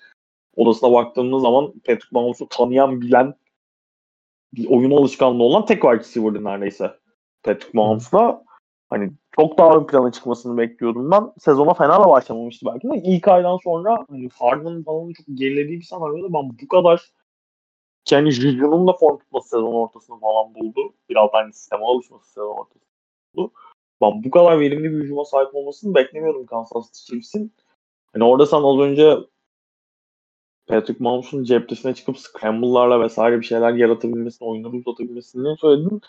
odasına 0.55 0.91
baktığımız 0.91 1.41
zaman 1.41 1.71
Patrick 1.71 2.07
Mahomes'u 2.11 2.49
tanıyan 2.49 3.01
bilen 3.01 3.33
bir 4.53 4.69
oyun 4.69 4.91
alışkanlığı 4.91 5.43
olan 5.43 5.65
tek 5.65 5.81
wide 5.81 5.99
receiver'dı 5.99 6.43
neredeyse 6.43 6.99
Patrick 7.43 7.71
Mahomes'la. 7.73 8.48
Hani 8.89 9.11
çok 9.35 9.57
daha 9.57 9.77
ön 9.77 9.87
plana 9.87 10.11
çıkmasını 10.11 10.57
bekliyordum 10.57 11.11
ben. 11.11 11.31
Sezona 11.39 11.73
fena 11.73 12.03
da 12.03 12.09
başlamamıştı 12.09 12.65
belki 12.65 12.89
de 12.89 13.01
ilk 13.03 13.27
aydan 13.27 13.57
sonra 13.63 14.05
hani 14.09 14.29
Harden'ın 14.39 14.83
falan 14.83 15.13
çok 15.13 15.25
gerilediği 15.33 15.79
bir 15.79 15.85
senaryoda 15.85 16.33
ben 16.33 16.49
bu 16.63 16.67
kadar 16.67 17.11
kendi 18.05 18.31
Juju'nun 18.31 18.87
da 18.87 18.93
form 18.93 19.17
tutması 19.17 19.49
sezon 19.49 19.73
ortasını 19.73 20.19
falan 20.19 20.55
buldu. 20.55 20.93
Biraz 21.09 21.29
aynı 21.33 21.53
sisteme 21.53 21.85
alışması 21.85 22.31
sezon 22.31 22.57
ortasında 22.57 22.83
buldu. 23.35 23.51
Ben 24.01 24.23
bu 24.23 24.31
kadar 24.31 24.59
verimli 24.59 24.91
bir 24.91 25.03
hücuma 25.03 25.25
sahip 25.25 25.55
olmasını 25.55 25.95
beklemiyordum 25.95 26.45
Kansas 26.45 26.91
City 26.91 27.11
Chiefs'in. 27.11 27.53
Hani 28.13 28.23
orada 28.23 28.45
sen 28.45 28.63
az 28.63 28.79
önce 28.79 29.17
Patrick 30.67 31.03
Mahomes'un 31.03 31.43
ceptesine 31.43 31.93
çıkıp 31.93 32.17
scramble'larla 32.17 33.01
vesaire 33.01 33.39
bir 33.39 33.45
şeyler 33.45 33.73
yaratabilmesini, 33.73 34.47
oyunları 34.47 34.73
uzatabilmesini 34.73 35.57
söyledin. 35.57 36.01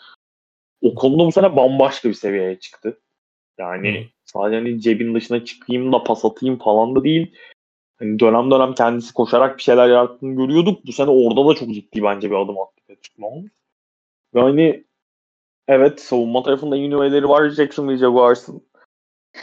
O 0.81 0.95
konuda 0.95 1.25
bu 1.25 1.31
sene 1.31 1.55
bambaşka 1.55 2.09
bir 2.09 2.13
seviyeye 2.13 2.59
çıktı. 2.59 2.99
Yani 3.57 3.99
hmm. 3.99 4.07
sadece 4.25 4.55
hani 4.55 4.81
cebin 4.81 5.15
dışına 5.15 5.45
çıkayım 5.45 5.93
da 5.93 6.03
pas 6.03 6.25
atayım 6.25 6.57
falan 6.57 6.95
da 6.95 7.03
değil. 7.03 7.35
Hani 7.99 8.19
dönem 8.19 8.51
dönem 8.51 8.73
kendisi 8.73 9.13
koşarak 9.13 9.57
bir 9.57 9.63
şeyler 9.63 9.87
yarattığını 9.87 10.35
görüyorduk. 10.35 10.85
Bu 10.85 10.91
sene 10.91 11.09
orada 11.09 11.49
da 11.49 11.55
çok 11.55 11.69
ciddi 11.69 12.03
bence 12.03 12.29
bir 12.31 12.35
adım 12.35 12.59
attı 12.59 12.81
Patrick 12.87 13.15
Mahomes. 13.17 13.51
Ve 14.35 14.41
hani 14.41 14.83
evet 15.67 16.01
savunma 16.01 16.43
tarafında 16.43 16.75
iyi 16.75 16.89
nüveleri 16.89 17.29
var 17.29 17.49
Jacksonville 17.49 17.97
Jaguars'ın. 17.97 18.67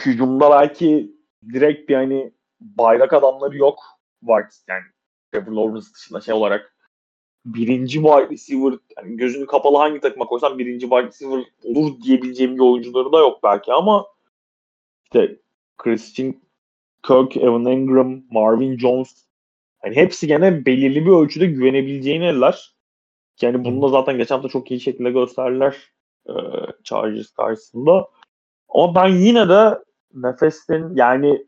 Hücumda 0.05 0.51
belki 0.51 1.11
direkt 1.53 1.89
bir 1.89 1.95
hani 1.95 2.31
bayrak 2.59 3.13
adamları 3.13 3.57
yok 3.57 3.79
var 4.23 4.45
yani 4.67 4.83
Trevor 5.31 5.51
Lawrence 5.51 5.87
dışında 5.95 6.21
şey 6.21 6.33
olarak 6.33 6.75
birinci 7.53 7.93
wide 7.93 8.29
receiver 8.29 8.73
yani 8.97 9.17
gözünü 9.17 9.45
kapalı 9.45 9.77
hangi 9.77 9.99
takıma 9.99 10.25
koysan 10.25 10.59
birinci 10.59 10.89
wide 10.89 11.07
receiver 11.07 11.43
olur 11.63 12.01
diyebileceğim 12.01 12.55
bir 12.55 12.59
oyuncuları 12.59 13.11
da 13.11 13.19
yok 13.19 13.39
belki 13.43 13.73
ama 13.73 14.05
işte 15.03 15.39
Christian 15.77 16.35
Kirk, 17.07 17.37
Evan 17.37 17.65
Engram, 17.65 18.21
Marvin 18.31 18.77
Jones 18.77 19.25
yani 19.83 19.95
hepsi 19.95 20.27
gene 20.27 20.65
belirli 20.65 21.05
bir 21.05 21.11
ölçüde 21.11 21.45
güvenebileceğin 21.45 22.21
eller. 22.21 22.75
Yani 23.41 23.65
bunu 23.65 23.81
da 23.81 23.89
zaten 23.89 24.17
geçen 24.17 24.35
hafta 24.35 24.49
çok 24.49 24.71
iyi 24.71 24.79
şekilde 24.79 25.11
gösterdiler 25.11 25.75
e, 26.29 26.33
Chargers 26.83 27.31
karşısında. 27.31 28.07
Ama 28.69 28.95
ben 28.95 29.07
yine 29.07 29.49
de 29.49 29.79
nefesin 30.13 30.95
yani 30.95 31.45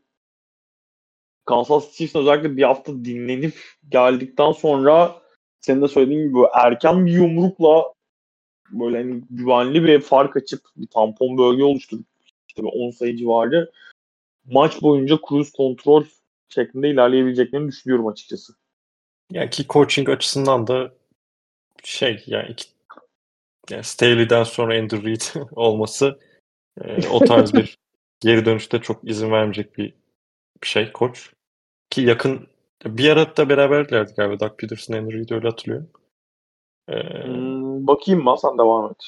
Kansas 1.44 1.84
City 1.84 1.96
Chiefs'in 1.96 2.18
özellikle 2.18 2.56
bir 2.56 2.62
hafta 2.62 2.92
dinlenip 2.92 3.54
geldikten 3.88 4.52
sonra 4.52 5.21
senin 5.62 5.82
de 5.82 5.88
söylediğin 5.88 6.28
gibi 6.28 6.38
erken 6.54 7.06
bir 7.06 7.12
yumrukla 7.12 7.92
böyle 8.70 8.96
hani 8.96 9.22
güvenli 9.30 9.84
bir 9.84 10.00
fark 10.00 10.36
açıp 10.36 10.60
bir 10.76 10.86
tampon 10.86 11.38
bölge 11.38 11.64
oluşturup 11.64 12.06
işte 12.48 12.62
10 12.62 12.90
sayı 12.90 13.16
civarı 13.16 13.72
maç 14.44 14.82
boyunca 14.82 15.18
cruise 15.28 15.50
kontrol 15.56 16.04
şeklinde 16.48 16.90
ilerleyebileceklerini 16.90 17.68
düşünüyorum 17.68 18.06
açıkçası. 18.06 18.52
Yani 19.30 19.50
ki 19.50 19.64
coaching 19.68 20.08
açısından 20.08 20.66
da 20.66 20.92
şey 21.84 22.24
yani, 22.26 22.50
iki, 22.50 22.64
yani 23.70 23.84
Staley'den 23.84 24.44
sonra 24.44 24.78
Andrew 24.78 25.08
Reid 25.08 25.46
olması 25.52 26.18
e, 26.84 27.08
o 27.08 27.18
tarz 27.24 27.54
bir 27.54 27.78
geri 28.20 28.44
dönüşte 28.44 28.78
çok 28.78 29.10
izin 29.10 29.30
vermeyecek 29.30 29.78
bir, 29.78 29.94
bir 30.62 30.68
şey 30.68 30.92
koç. 30.92 31.32
Ki 31.90 32.00
yakın 32.00 32.48
bir 32.84 33.10
ara 33.10 33.36
da 33.36 33.48
beraberlerdi 33.48 34.12
galiba 34.16 34.40
Doug 34.40 34.58
Peterson, 34.58 34.94
Andrew 34.94 35.18
Reid 35.18 35.30
öyle 35.30 35.48
hatırlıyorum. 35.48 35.90
Ee, 36.88 37.24
hmm, 37.24 37.86
bakayım 37.86 38.24
mı 38.24 38.36
sen 38.42 38.58
devam 38.58 38.90
et. 38.90 39.04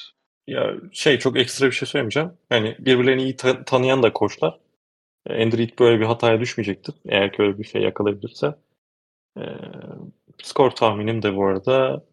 Ya 0.47 0.73
şey 0.91 1.19
çok 1.19 1.37
ekstra 1.37 1.65
bir 1.65 1.71
şey 1.71 1.87
söylemeyeceğim. 1.87 2.31
Yani 2.51 2.75
birbirlerini 2.79 3.23
iyi 3.23 3.35
ta- 3.35 3.65
tanıyan 3.65 4.03
da 4.03 4.13
koçlar. 4.13 4.59
Andrew 5.29 5.57
Reid 5.57 5.79
böyle 5.79 5.99
bir 5.99 6.05
hataya 6.05 6.39
düşmeyecektir. 6.39 6.95
Eğer 7.05 7.33
ki 7.33 7.41
öyle 7.41 7.57
bir 7.57 7.63
şey 7.63 7.81
yakalayabilirse. 7.81 8.55
Ee, 9.37 9.41
skor 10.43 10.71
tahminim 10.71 11.21
de 11.21 11.35
bu 11.35 11.45
arada 11.45 12.03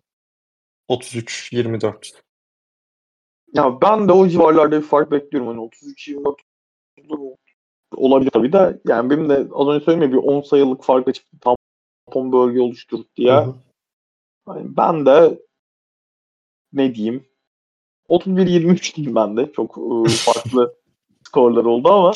33-24. 0.89 2.13
Ya 3.55 3.81
ben 3.83 4.09
de 4.09 4.13
o 4.13 4.29
civarlarda 4.29 4.81
bir 4.81 4.87
fark 4.87 5.11
bekliyorum. 5.11 5.49
Hani 5.49 5.61
33-24 5.61 6.37
olabilir 7.97 8.31
tabii 8.31 8.53
de 8.53 8.81
yani 8.89 9.11
benim 9.11 9.29
de 9.29 9.49
az 9.55 9.69
önce 9.69 9.85
söylediğim 9.85 10.13
bir 10.13 10.19
10 10.19 10.41
sayılık 10.41 10.85
fark 10.85 11.09
açıp 11.09 11.27
tampon 11.41 12.33
bölge 12.33 12.61
oluşturup 12.61 13.17
diye. 13.17 13.33
Hı 13.33 13.41
hı. 13.41 13.55
Yani 14.49 14.77
ben 14.77 15.07
de 15.07 15.39
ne 16.73 16.95
diyeyim 16.95 17.27
31-23 18.09 18.97
diyeyim 18.97 19.15
ben 19.15 19.37
de. 19.37 19.53
Çok 19.53 19.77
ıı, 19.79 20.05
farklı 20.09 20.75
skorlar 21.27 21.65
oldu 21.65 21.89
ama 21.89 22.13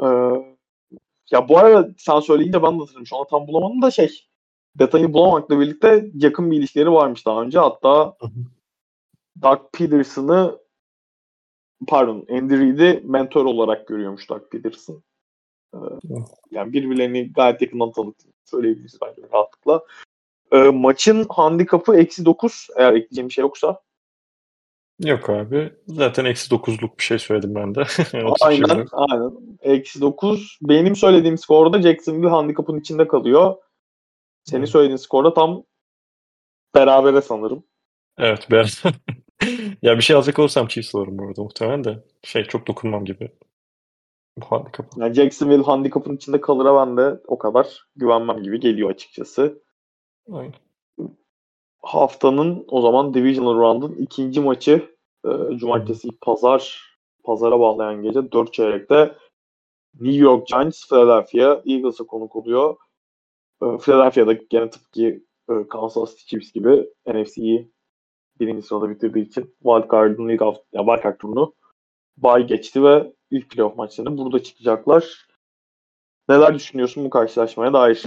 e, 0.00 0.06
ya 1.30 1.48
bu 1.48 1.58
arada 1.58 1.94
sen 1.98 2.20
söyleyince 2.20 2.62
ben 2.62 2.74
de 2.74 2.78
hatırladım. 2.78 3.06
Şu 3.06 3.16
an 3.16 3.26
tam 3.30 3.46
bulamadım 3.46 3.82
da 3.82 3.90
şey 3.90 4.28
detayı 4.78 5.12
bulamakla 5.12 5.60
birlikte 5.60 6.10
yakın 6.14 6.50
bir 6.50 6.56
ilişkileri 6.56 6.92
varmış 6.92 7.26
daha 7.26 7.42
önce. 7.42 7.58
Hatta 7.58 8.16
Doug 9.42 9.60
Peterson'ı 9.72 10.63
pardon 11.86 12.26
Andy 12.30 12.58
Reid'i 12.58 13.02
mentor 13.04 13.44
olarak 13.44 13.88
görüyormuş 13.88 14.30
Doug 14.30 14.50
Peterson. 14.50 15.02
Ee, 15.74 15.78
yani 16.50 16.72
birbirlerini 16.72 17.32
gayet 17.32 17.62
yakından 17.62 17.92
tanıdığını 17.92 18.32
söyleyebiliriz 18.44 18.98
bence 19.02 19.22
rahatlıkla. 19.32 19.84
Ee, 20.52 20.58
maçın 20.58 21.26
handikapı 21.28 21.96
eksi 21.96 22.24
9 22.24 22.68
eğer 22.76 22.92
ekleyeceğim 22.92 23.28
bir 23.28 23.34
şey 23.34 23.42
yoksa. 23.42 23.80
Yok 25.00 25.30
abi. 25.30 25.72
Zaten 25.88 26.24
eksi 26.24 26.54
9'luk 26.54 26.98
bir 26.98 27.02
şey 27.02 27.18
söyledim 27.18 27.54
ben 27.54 27.74
de. 27.74 27.84
aynen. 28.40 28.86
aynen. 28.92 29.32
Eksi 29.62 30.00
9. 30.00 30.58
Benim 30.62 30.96
söylediğim 30.96 31.38
skorda 31.38 31.82
Jacksonville 31.82 32.28
handikapın 32.28 32.80
içinde 32.80 33.08
kalıyor. 33.08 33.56
Senin 34.44 34.60
hmm. 34.60 34.66
söylediğin 34.66 34.96
skorda 34.96 35.34
tam 35.34 35.64
berabere 36.74 37.22
sanırım. 37.22 37.64
Evet 38.18 38.46
ben 38.50 38.66
ya 39.82 39.96
bir 39.96 40.02
şey 40.02 40.16
alacak 40.16 40.38
olursam 40.38 40.68
Chiefs 40.68 40.94
alırım 40.94 41.18
burada 41.18 41.42
muhtemelen 41.42 41.84
de. 41.84 42.04
Şey 42.22 42.44
çok 42.44 42.66
dokunmam 42.66 43.04
gibi. 43.04 43.30
Bu 44.38 44.46
handikapı. 44.46 45.00
Yani 45.00 45.14
Jacksonville 45.14 45.62
handikapın 45.62 46.16
içinde 46.16 46.40
kalır 46.40 46.86
ben 46.86 46.96
de 46.96 47.20
o 47.26 47.38
kadar 47.38 47.86
güvenmem 47.96 48.42
gibi 48.42 48.60
geliyor 48.60 48.90
açıkçası. 48.90 49.62
Aynen. 50.32 50.54
Haftanın 51.82 52.64
o 52.68 52.80
zaman 52.80 53.14
Divisional 53.14 53.54
Round'un 53.54 53.92
ikinci 53.92 54.40
maçı 54.40 54.96
e, 55.24 55.56
cumartesi 55.56 56.08
hmm. 56.08 56.16
pazar 56.20 56.94
pazara 57.24 57.60
bağlayan 57.60 58.02
gece 58.02 58.32
4 58.32 58.52
çeyrekte 58.52 59.14
New 60.00 60.18
York 60.18 60.46
Giants 60.46 60.88
Philadelphia 60.88 61.62
Eagles'a 61.66 62.04
konuk 62.04 62.36
oluyor. 62.36 62.76
E, 63.62 63.78
Philadelphia'da 63.78 64.32
gene 64.32 64.70
tıpkı 64.70 65.02
e, 65.50 65.68
Kansas 65.70 66.10
City 66.10 66.24
Chiefs 66.26 66.52
gibi 66.52 66.88
NFC'yi 67.06 67.72
birinci 68.40 68.66
sırada 68.66 68.90
bitirdiği 68.90 69.26
için 69.26 69.54
Wildcard'ın 69.62 70.28
ilk 70.28 70.40
hafta, 70.40 70.62
ya 70.72 70.84
Wildcard 70.84 71.18
turunu 71.18 71.54
bay 72.16 72.46
geçti 72.46 72.84
ve 72.84 73.12
ilk 73.30 73.50
playoff 73.50 73.76
maçlarını 73.76 74.18
burada 74.18 74.42
çıkacaklar. 74.42 75.26
Neler 76.28 76.54
düşünüyorsun 76.54 77.04
bu 77.04 77.10
karşılaşmaya 77.10 77.72
dair? 77.72 78.02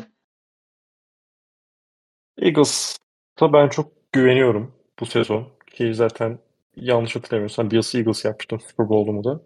Eagles'a 2.38 3.54
ben 3.54 3.70
çok 3.70 3.92
güveniyorum 4.12 4.74
bu 5.00 5.06
sezon. 5.06 5.48
Ki 5.72 5.94
zaten 5.94 6.40
yanlış 6.76 7.16
hatırlamıyorsam 7.16 7.72
Bills 7.72 7.96
Eagles 7.96 8.26
yapmıştım 8.26 8.60
Super 8.60 8.90
Bowl'umu 8.90 9.24
da. 9.24 9.42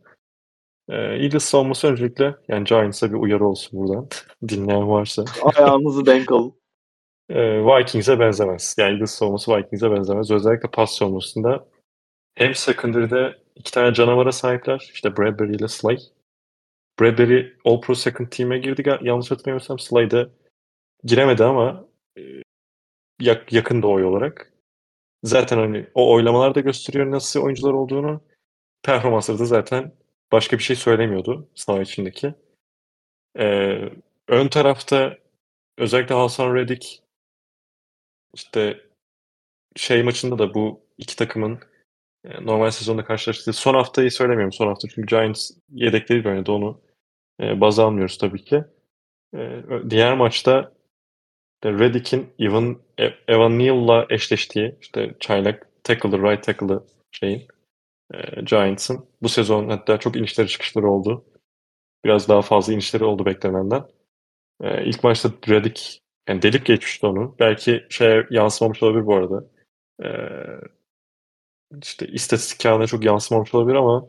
Ee, 0.90 0.96
Eagles 0.96 1.44
savunması 1.44 1.88
öncelikle 1.88 2.36
yani 2.48 2.64
Giants'a 2.64 3.10
bir 3.10 3.18
uyarı 3.18 3.46
olsun 3.46 3.80
buradan. 3.80 4.08
Dinleyen 4.48 4.90
varsa. 4.90 5.26
Ayağınızı 5.44 6.06
denk 6.06 6.32
alın. 6.32 6.61
Ee, 7.32 7.66
Vikings'e 7.66 8.20
benzemez. 8.20 8.76
Yani 8.78 8.92
Eagles 8.92 9.12
savunması 9.12 9.58
Vikings'e 9.58 9.92
benzemez. 9.92 10.32
Özellikle 10.32 10.70
pas 10.70 10.98
savunmasında 10.98 11.68
hem 12.36 12.56
secondary'de 12.56 13.38
iki 13.56 13.72
tane 13.72 13.94
canavara 13.94 14.32
sahipler. 14.32 14.90
İşte 14.94 15.18
Bradbury 15.18 15.56
ile 15.56 15.68
Slay. 15.68 15.98
Bradbury 17.00 17.54
All 17.66 17.82
Pro 17.82 17.96
Second 17.96 18.28
Team'e 18.28 18.58
girdi. 18.58 19.00
Yanlış 19.02 19.32
hatırlamıyorsam 19.32 19.80
Slay 19.80 20.12
da 20.12 20.30
giremedi 21.04 21.44
ama 21.44 21.88
e, 22.18 22.22
yak, 23.22 23.54
yakın 23.54 23.82
da 23.82 23.88
oy 23.88 24.06
olarak. 24.06 24.54
Zaten 25.24 25.58
hani 25.58 25.88
o 25.94 26.14
oylamalar 26.14 26.56
da 26.56 26.60
gösteriyor 26.60 27.12
nasıl 27.12 27.42
oyuncular 27.42 27.74
olduğunu. 27.74 28.22
Performansları 28.84 29.40
da 29.40 29.46
zaten 29.46 29.92
başka 30.32 30.58
bir 30.58 30.64
şey 30.64 30.76
söylemiyordu 30.76 31.50
saha 31.56 31.82
içindeki. 31.82 32.34
Ee, 33.40 33.90
ön 34.28 34.48
tarafta 34.48 35.18
özellikle 35.78 36.16
Hasan 36.16 36.56
Reddick 36.56 37.02
işte 38.34 38.82
şey 39.76 40.04
maçında 40.04 40.40
da 40.40 40.54
bu 40.54 40.86
iki 40.98 41.16
takımın 41.16 41.60
e, 42.26 42.46
normal 42.46 42.72
sezonda 42.72 43.06
karşılaştığı 43.06 43.54
son 43.54 43.74
haftayı 43.74 44.12
söylemiyorum. 44.12 44.52
Son 44.54 44.68
hafta 44.68 44.88
çünkü 44.88 45.06
Giants 45.06 45.52
yedekleri 45.70 46.30
oynadı 46.30 46.52
onu 46.52 46.82
e, 47.42 47.62
baz 47.62 47.80
almıyoruz 47.80 48.18
tabii 48.18 48.44
ki. 48.44 48.64
E, 49.36 49.64
diğer 49.90 50.18
maçta 50.18 50.74
Reddick'in 51.66 52.34
Evan, 52.40 52.82
Evan 53.28 53.60
Neal'la 53.60 54.06
eşleştiği 54.10 54.76
işte 54.82 55.16
çaylak 55.20 55.68
tackle'ı, 55.84 56.24
right 56.24 56.44
tackle'ı 56.44 56.84
şeyin 57.12 57.48
Giants'ın. 58.44 59.06
Bu 59.22 59.30
sezon 59.30 59.70
hatta 59.70 60.00
çok 60.00 60.16
inişleri 60.16 60.48
çıkışları 60.48 60.90
oldu. 60.90 61.26
Biraz 62.06 62.30
daha 62.30 62.42
fazla 62.42 62.74
inişleri 62.74 63.04
oldu 63.04 63.26
beklenenden. 63.26 63.84
İlk 64.86 65.04
maçta 65.04 65.30
Reddick 65.50 66.01
yani 66.30 66.42
delip 66.42 66.66
geçmişti 66.66 67.06
onu. 67.08 67.36
Belki 67.40 67.86
şey 67.90 68.24
yansımamış 68.30 68.84
olabilir 68.84 69.06
bu 69.06 69.16
arada. 69.16 69.46
E, 70.04 70.08
işte 71.82 72.08
istatistik 72.08 72.62
kağıdına 72.62 72.88
çok 72.88 73.06
yansımamış 73.06 73.56
olabilir 73.56 73.76
ama 73.76 74.08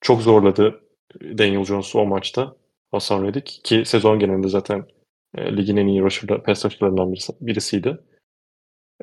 çok 0.00 0.22
zorladı 0.22 0.84
Daniel 1.22 1.64
Jones'u 1.64 2.00
o 2.00 2.06
maçta. 2.06 2.56
Hasan 2.90 3.24
Reddick 3.24 3.62
ki 3.64 3.84
sezon 3.84 4.18
genelinde 4.18 4.48
zaten 4.48 4.86
e, 5.34 5.56
ligin 5.56 5.76
en 5.76 5.86
iyi 5.86 6.02
rusher, 6.02 6.42
pass 6.42 6.64
rusher'larından 6.64 7.12
birisi, 7.12 7.32
birisiydi. 7.40 7.98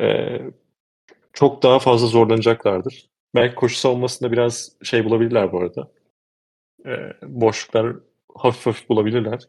E, 0.02 0.38
çok 1.34 1.64
daha 1.64 1.80
fazla 1.80 2.08
zorlanacaklardır. 2.08 3.10
Belki 3.36 3.56
koşu 3.56 3.76
savunmasında 3.76 4.32
biraz 4.32 4.72
şey 4.84 5.06
bulabilirler 5.06 5.52
bu 5.52 5.60
arada. 5.60 5.91
E, 6.86 7.14
boşluklar 7.24 7.95
hafif 8.36 8.66
hafif 8.66 8.89
bulabilirler. 8.89 9.39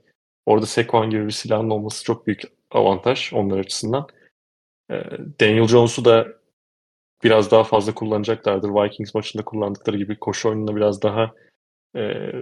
Orada 0.47 0.67
Sekwan 0.67 1.11
gibi 1.11 1.27
bir 1.27 1.31
silahın 1.31 1.71
olması 1.71 2.05
çok 2.05 2.27
büyük 2.27 2.43
avantaj 2.71 3.33
onlar 3.33 3.59
açısından. 3.59 4.07
E, 4.91 4.95
Daniel 5.41 5.69
Jones'u 5.69 6.05
da 6.05 6.29
biraz 7.25 7.51
daha 7.51 7.65
fazla 7.65 7.95
kullanacaklardır. 7.95 8.69
Vikings 8.69 9.15
maçında 9.15 9.45
kullandıkları 9.45 9.97
gibi 9.97 10.19
koşu 10.19 10.49
oyununa 10.49 10.77
biraz 10.77 11.03
daha 11.03 11.35
e, 11.97 12.33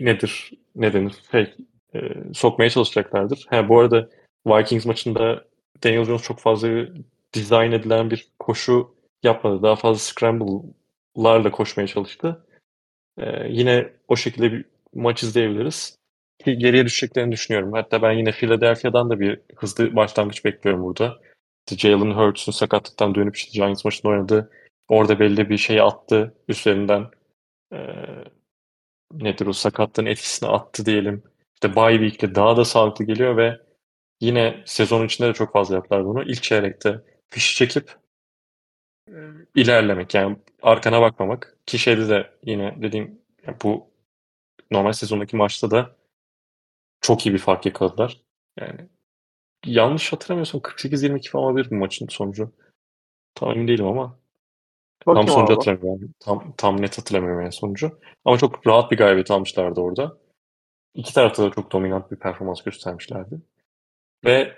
nedir, 0.00 0.50
ne 0.74 0.92
denir, 0.92 1.14
şey, 1.30 1.54
e, 1.94 2.00
sokmaya 2.34 2.70
çalışacaklardır. 2.70 3.46
Ha, 3.50 3.68
bu 3.68 3.80
arada 3.80 4.08
Vikings 4.46 4.86
maçında 4.86 5.44
Daniel 5.84 6.04
Jones 6.04 6.22
çok 6.22 6.38
fazla 6.38 6.68
dizayn 7.32 7.72
edilen 7.72 8.10
bir 8.10 8.28
koşu 8.38 8.94
yapmadı. 9.22 9.62
Daha 9.62 9.76
fazla 9.76 9.98
scramble'larla 9.98 11.50
koşmaya 11.50 11.86
çalıştı. 11.86 12.46
Ee, 13.18 13.48
yine 13.48 13.92
o 14.08 14.16
şekilde 14.16 14.52
bir 14.52 14.64
maç 14.94 15.22
izleyebiliriz. 15.22 15.96
Ki 16.44 16.58
geriye 16.58 16.84
düşeceklerini 16.84 17.32
düşünüyorum. 17.32 17.72
Hatta 17.72 18.02
ben 18.02 18.12
yine 18.12 18.32
Philadelphia'dan 18.32 19.10
da 19.10 19.20
bir 19.20 19.40
hızlı 19.56 19.96
başlangıç 19.96 20.44
bekliyorum 20.44 20.82
burada. 20.82 21.20
İşte 21.68 21.88
Jalen 21.88 22.10
Hurts'un 22.10 22.52
sakatlıktan 22.52 23.14
dönüp 23.14 23.36
işte 23.36 23.50
Giants 23.52 23.84
maçında 23.84 24.12
oynadı. 24.12 24.50
Orada 24.88 25.20
belli 25.20 25.50
bir 25.50 25.58
şey 25.58 25.80
attı 25.80 26.34
üstlerinden. 26.48 27.06
Ee, 27.72 27.78
nedir 29.12 29.46
o 29.46 29.52
sakatlığın 29.52 30.06
etkisini 30.06 30.48
attı 30.48 30.86
diyelim. 30.86 31.22
İşte 31.54 31.76
bye 31.76 31.98
week'te 31.98 32.34
daha 32.34 32.56
da 32.56 32.64
sağlıklı 32.64 33.04
geliyor 33.04 33.36
ve 33.36 33.60
yine 34.20 34.62
sezon 34.66 35.06
içinde 35.06 35.28
de 35.28 35.32
çok 35.32 35.52
fazla 35.52 35.74
yaptılar 35.74 36.04
bunu. 36.04 36.22
İlk 36.22 36.42
çeyrekte 36.42 37.00
fişi 37.30 37.56
çekip 37.56 37.96
e, 39.08 39.14
ilerlemek 39.54 40.14
yani 40.14 40.36
arkana 40.62 41.00
bakmamak. 41.00 41.56
Ki 41.66 41.78
şeyde 41.78 42.08
de 42.08 42.30
yine 42.44 42.74
dediğim 42.82 43.20
bu 43.62 43.89
normal 44.70 44.92
sezondaki 44.92 45.36
maçta 45.36 45.70
da 45.70 45.96
çok 47.00 47.26
iyi 47.26 47.32
bir 47.34 47.38
fark 47.38 47.66
yakaladılar. 47.66 48.20
Yani 48.60 48.88
yanlış 49.66 50.12
hatırlamıyorsam 50.12 50.60
48-22 50.60 51.30
falan 51.30 51.44
olabilir 51.44 51.70
bu 51.70 51.74
maçın 51.74 52.08
sonucu. 52.08 52.52
Tam 53.34 53.50
emin 53.50 53.68
değilim 53.68 53.86
ama 53.86 54.20
Bakayım 55.06 55.26
tam 55.26 55.34
sonucu 55.34 55.54
hatırlamıyorum. 55.54 56.14
Tam, 56.20 56.54
tam 56.56 56.82
net 56.82 56.98
hatırlamıyorum 56.98 57.42
yani 57.42 57.52
sonucu. 57.52 57.98
Ama 58.24 58.38
çok 58.38 58.66
rahat 58.66 58.90
bir 58.90 58.96
galibiyet 58.96 59.30
almışlardı 59.30 59.80
orada. 59.80 60.16
İki 60.94 61.14
tarafta 61.14 61.42
da 61.42 61.50
çok 61.50 61.72
dominant 61.72 62.10
bir 62.10 62.16
performans 62.16 62.62
göstermişlerdi. 62.62 63.40
Ve 64.24 64.56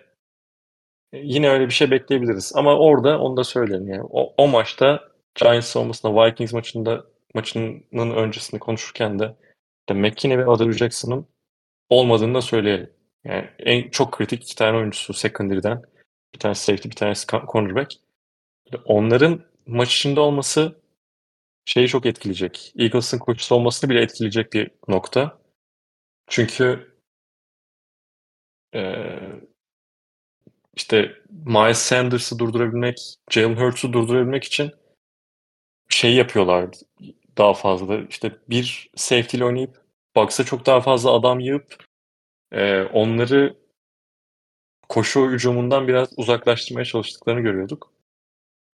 yine 1.13 1.51
öyle 1.51 1.67
bir 1.67 1.73
şey 1.73 1.91
bekleyebiliriz. 1.91 2.53
Ama 2.57 2.79
orada 2.79 3.21
onu 3.21 3.37
da 3.37 3.45
söyleyelim 3.45 3.89
yani. 3.89 4.03
O, 4.11 4.35
o 4.37 4.49
maçta 4.49 5.09
Giants 5.35 5.67
savunmasında 5.67 6.27
Vikings 6.27 6.53
maçında 6.53 7.05
maçının 7.35 8.11
öncesinde 8.11 8.59
konuşurken 8.61 9.19
de 9.19 9.37
McKinney 9.91 10.39
ve 10.39 10.47
Adil 10.47 10.73
Jackson'ın 10.73 11.27
olmadığını 11.89 12.35
da 12.35 12.43
söyleyelim. 12.43 12.91
Yani 13.25 13.51
en 13.59 13.91
çok 13.91 14.13
kritik 14.13 14.43
iki 14.43 14.57
tane 14.57 14.77
oyuncusu 14.79 15.15
secondary'den. 15.15 15.83
Bir 16.35 16.39
tanesi 16.39 16.65
safety, 16.65 16.89
bir 16.89 16.97
tanesi 16.97 17.27
cornerback. 17.27 17.95
Onların 18.85 19.45
maç 19.67 19.97
içinde 19.97 20.21
olması 20.21 20.83
şeyi 21.65 21.89
çok 21.89 22.07
etkileyecek. 22.07 22.73
Eagles'ın 22.79 23.19
koçusu 23.19 23.55
olmasını 23.55 23.91
bile 23.91 24.03
etkileyecek 24.03 24.53
bir 24.53 24.71
nokta. 24.89 25.39
Çünkü 26.27 26.93
ee, 28.75 29.19
işte 30.75 31.15
Miles 31.31 31.79
Sanders'ı 31.79 32.39
durdurabilmek, 32.39 33.17
Jalen 33.31 33.57
Hurts'u 33.57 33.93
durdurabilmek 33.93 34.45
için 34.45 34.73
şey 35.89 36.15
yapıyorlar 36.15 36.71
daha 37.39 37.55
fazla. 37.55 37.99
İşte 37.99 38.33
bir 38.51 38.91
safety 38.97 39.37
ile 39.37 39.45
oynayıp 39.45 39.83
Bucks'a 40.17 40.45
çok 40.45 40.67
daha 40.67 40.81
fazla 40.81 41.13
adam 41.13 41.41
yığıp 41.41 41.85
e, 42.53 42.83
onları 42.83 43.57
koşu 44.89 45.31
hücumundan 45.31 45.89
biraz 45.89 46.09
uzaklaştırmaya 46.17 46.85
çalıştıklarını 46.85 47.41
görüyorduk. 47.41 47.93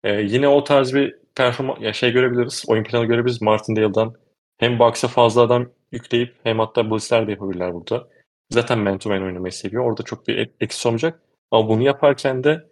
E, 0.03 0.21
yine 0.21 0.47
o 0.47 0.63
tarz 0.63 0.93
bir 0.93 1.15
performans 1.35 1.81
ya 1.81 1.93
şey 1.93 2.11
görebiliriz, 2.11 2.63
oyun 2.67 2.83
planı 2.83 3.05
görebiliriz 3.05 3.41
Martindale'dan. 3.41 4.15
Hem 4.57 4.79
Bucks'a 4.79 5.07
fazla 5.07 5.41
adam 5.41 5.69
yükleyip 5.91 6.35
hem 6.43 6.59
hatta 6.59 6.91
blitzler 6.91 7.27
de 7.27 7.31
yapabilirler 7.31 7.73
burada. 7.73 8.07
Zaten 8.49 8.79
man 8.79 8.97
to 8.97 9.09
man 9.09 9.23
oynamayı 9.23 9.51
seviyor. 9.51 9.85
Orada 9.85 10.03
çok 10.03 10.27
bir 10.27 10.49
eksi 10.59 10.87
olmayacak. 10.87 11.21
Ama 11.51 11.69
bunu 11.69 11.83
yaparken 11.83 12.43
de 12.43 12.69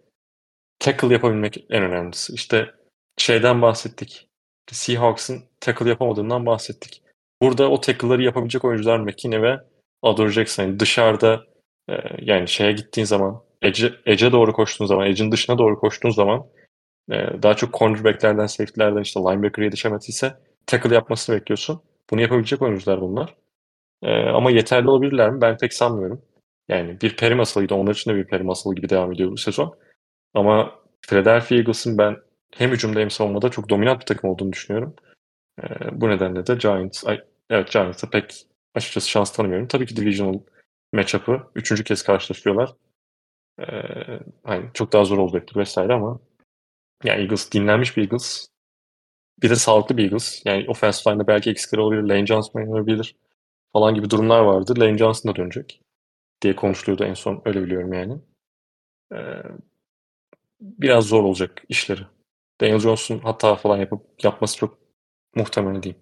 tackle 0.78 1.12
yapabilmek 1.12 1.66
en 1.70 1.82
önemlisi. 1.82 2.34
İşte 2.34 2.74
şeyden 3.16 3.62
bahsettik. 3.62 4.28
Seahawks'ın 4.72 5.47
tackle 5.60 5.88
yapamadığından 5.88 6.46
bahsettik. 6.46 7.02
Burada 7.42 7.70
o 7.70 7.80
tackle'ları 7.80 8.22
yapabilecek 8.22 8.64
oyuncular 8.64 8.98
McKinney 8.98 9.42
ve 9.42 9.60
Adore 10.02 10.30
Jackson. 10.30 10.62
Yani 10.64 10.80
dışarıda 10.80 11.44
e, 11.90 11.94
yani 12.22 12.48
şeye 12.48 12.72
gittiğin 12.72 13.04
zaman 13.04 13.42
Edge'e 13.62 13.92
Edge 14.06 14.32
doğru 14.32 14.52
koştuğun 14.52 14.86
zaman, 14.86 15.06
Edge'in 15.06 15.32
dışına 15.32 15.58
doğru 15.58 15.78
koştuğun 15.78 16.10
zaman 16.10 16.46
e, 17.10 17.14
daha 17.42 17.54
çok 17.54 17.74
cornerback'lerden, 17.74 18.46
safety'lerden 18.46 19.02
işte 19.02 19.20
linebacker'a 19.20 19.64
yetişemediyse 19.64 20.34
tackle 20.66 20.94
yapmasını 20.94 21.36
bekliyorsun. 21.36 21.80
Bunu 22.10 22.20
yapabilecek 22.20 22.62
oyuncular 22.62 23.00
bunlar. 23.00 23.34
E, 24.02 24.10
ama 24.28 24.50
yeterli 24.50 24.90
olabilirler 24.90 25.30
mi? 25.30 25.40
Ben 25.40 25.56
pek 25.58 25.74
sanmıyorum. 25.74 26.22
Yani 26.68 27.00
bir 27.00 27.16
peri 27.16 27.34
masalıydı. 27.34 27.74
Onlar 27.74 27.94
için 27.94 28.10
de 28.10 28.16
bir 28.16 28.24
peri 28.24 28.42
masalı 28.42 28.74
gibi 28.74 28.88
devam 28.88 29.12
ediyor 29.12 29.30
bu 29.30 29.36
sezon. 29.36 29.78
Ama 30.34 30.80
Philadelphia 31.00 31.54
Eagles'ın 31.54 31.98
ben 31.98 32.16
hem 32.56 32.70
hücumda 32.70 33.00
hem 33.00 33.10
savunmada 33.10 33.48
çok 33.48 33.68
dominant 33.68 34.00
bir 34.00 34.06
takım 34.06 34.30
olduğunu 34.30 34.52
düşünüyorum. 34.52 34.94
E, 35.62 36.00
bu 36.00 36.08
nedenle 36.08 36.46
de 36.46 36.54
Giants, 36.54 37.04
evet 37.50 37.72
Giants'a 37.72 38.10
pek 38.10 38.46
açıkçası 38.74 39.08
şans 39.10 39.32
tanımıyorum. 39.32 39.68
Tabii 39.68 39.86
ki 39.86 39.96
divisional 39.96 40.40
matchup'ı 40.92 41.50
üçüncü 41.54 41.84
kez 41.84 42.02
karşılaşıyorlar. 42.02 42.74
E, 43.60 43.64
hani 44.44 44.70
çok 44.74 44.92
daha 44.92 45.04
zor 45.04 45.18
olacaktır 45.18 45.56
vesaire 45.56 45.92
ama 45.92 46.20
yani 47.04 47.20
Eagles 47.22 47.52
dinlenmiş 47.52 47.96
bir 47.96 48.02
Eagles. 48.02 48.46
Bir 49.42 49.50
de 49.50 49.56
sağlıklı 49.56 49.96
bir 49.96 50.04
Eagles. 50.04 50.42
Yani 50.46 50.64
offensive 50.68 51.14
line'da 51.14 51.26
belki 51.26 51.50
eksikleri 51.50 51.80
olabilir. 51.80 52.02
Lane 52.02 52.26
Johnson 52.26 52.60
oynanabilir 52.60 53.16
falan 53.72 53.94
gibi 53.94 54.10
durumlar 54.10 54.40
vardı. 54.40 54.80
Lane 54.80 54.98
Johnson 54.98 55.32
da 55.32 55.36
dönecek 55.36 55.80
diye 56.42 56.56
konuşuluyordu 56.56 57.04
en 57.04 57.14
son. 57.14 57.42
Öyle 57.44 57.62
biliyorum 57.62 57.92
yani. 57.92 58.18
Ee, 59.14 59.42
biraz 60.60 61.04
zor 61.04 61.24
olacak 61.24 61.62
işleri. 61.68 62.00
Daniel 62.60 62.78
Jones'un 62.78 63.18
hata 63.18 63.56
falan 63.56 63.76
yapıp 63.78 64.24
yapması 64.24 64.56
çok 64.56 64.78
muhtemel 65.34 65.82
değil. 65.82 65.94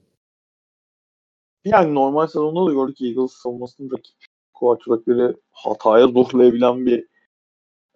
Yani 1.64 1.94
normal 1.94 2.26
sezonda 2.26 2.70
da 2.70 2.72
gördük 2.72 3.00
Eagles 3.00 3.32
savunmasının 3.32 3.90
rakip 3.90 4.16
quarterback'leri 4.54 5.36
hataya 5.50 6.06
zorlayabilen 6.06 6.86
bir 6.86 7.08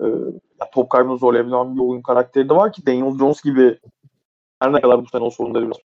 e, 0.02 0.06
top 0.72 0.90
kaybını 0.90 1.18
zorlayabilen 1.18 1.76
bir 1.76 1.80
oyun 1.80 2.02
karakteri 2.02 2.48
de 2.48 2.54
var 2.54 2.72
ki 2.72 2.86
Daniel 2.86 3.18
Jones 3.18 3.42
gibi 3.42 3.78
her 4.60 4.72
ne 4.72 4.80
kadar 4.80 5.04
bu 5.04 5.08
sene 5.08 5.22
o 5.22 5.30
sorunları 5.30 5.64
biraz 5.64 5.78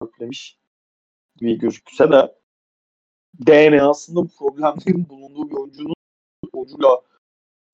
köklemiş 0.00 0.58
gibi 1.36 1.58
gözükse 1.58 2.12
de 2.12 2.34
DNA'sında 3.46 4.20
bu 4.20 4.28
problemlerin 4.28 5.08
bulunduğu 5.08 5.50
bir 5.50 5.56
oyuncunun 5.56 5.94
oyuncuyla 6.52 7.02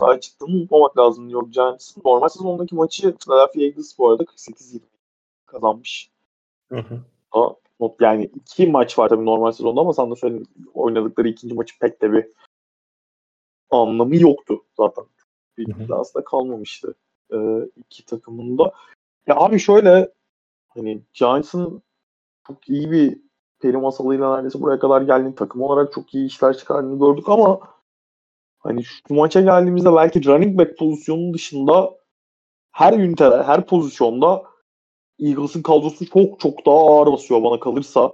sahaya 0.01 0.21
çıktığını 0.21 0.51
unutmamak 0.51 0.99
lazım 0.99 1.29
York 1.29 1.53
Giants'ın. 1.53 2.03
Normal 2.05 2.29
sezondaki 2.29 2.75
maçı 2.75 3.17
Philadelphia 3.17 3.61
Eagles 3.61 3.99
bu 3.99 4.11
arada 4.11 4.23
48-20 4.23 4.81
kazanmış. 5.47 6.11
Hı 6.69 6.79
hı. 6.79 7.01
Ama 7.33 7.57
yani 8.01 8.25
iki 8.25 8.67
maç 8.67 8.99
var 8.99 9.09
tabii 9.09 9.25
normal 9.25 9.53
sezonda 9.53 9.81
ama 9.81 9.93
sen 9.93 10.11
de 10.11 10.43
oynadıkları 10.75 11.29
ikinci 11.29 11.55
maçı 11.55 11.79
pek 11.79 12.03
de 12.03 12.13
bir 12.13 12.27
anlamı 13.71 14.17
yoktu 14.17 14.65
zaten. 14.77 15.05
Bir 15.59 15.91
aslında 15.91 16.25
kalmamıştı 16.25 16.95
e, 17.33 17.37
iki 17.77 18.07
takımında. 18.07 18.73
Ya 19.27 19.37
abi 19.37 19.59
şöyle 19.59 20.13
hani 20.69 21.03
Giants'ın 21.15 21.83
çok 22.47 22.69
iyi 22.69 22.91
bir 22.91 23.19
peri 23.61 23.77
masalıyla 23.77 24.35
neredeyse 24.35 24.61
buraya 24.61 24.79
kadar 24.79 25.03
geldiğini 25.03 25.35
takım 25.35 25.63
olarak 25.63 25.93
çok 25.93 26.15
iyi 26.15 26.27
işler 26.27 26.57
çıkardığını 26.57 26.99
gördük 26.99 27.29
ama 27.29 27.61
hani 28.59 28.85
şu 28.85 29.15
maça 29.15 29.41
geldiğimizde 29.41 29.95
belki 29.95 30.25
running 30.27 30.59
back 30.59 30.79
pozisyonunun 30.79 31.35
dışında 31.35 31.99
her 32.73 32.93
ünitede, 32.93 33.43
her 33.43 33.67
pozisyonda 33.67 34.52
Eagles'ın 35.23 35.63
kadrosu 35.63 36.07
çok 36.07 36.41
çok 36.41 36.67
daha 36.67 36.77
ağır 36.77 37.13
basıyor 37.13 37.43
bana 37.43 37.61
kalırsa. 37.61 38.13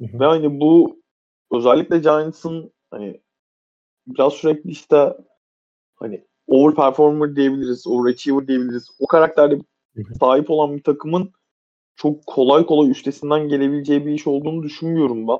Hı 0.00 0.04
hı. 0.04 0.20
Ve 0.20 0.24
hani 0.24 0.60
bu 0.60 1.00
özellikle 1.52 1.98
Giants'ın 1.98 2.72
hani 2.90 3.20
biraz 4.06 4.32
sürekli 4.32 4.70
işte 4.70 5.16
hani 5.96 6.24
overperformer 6.46 7.36
diyebiliriz, 7.36 7.86
overachiever 7.86 8.48
diyebiliriz. 8.48 8.90
O 9.00 9.06
karakterde 9.06 9.58
sahip 10.20 10.50
olan 10.50 10.76
bir 10.76 10.82
takımın 10.82 11.32
çok 11.96 12.26
kolay 12.26 12.66
kolay 12.66 12.90
üstesinden 12.90 13.48
gelebileceği 13.48 14.06
bir 14.06 14.12
iş 14.12 14.26
olduğunu 14.26 14.62
düşünmüyorum 14.62 15.28
ben. 15.28 15.38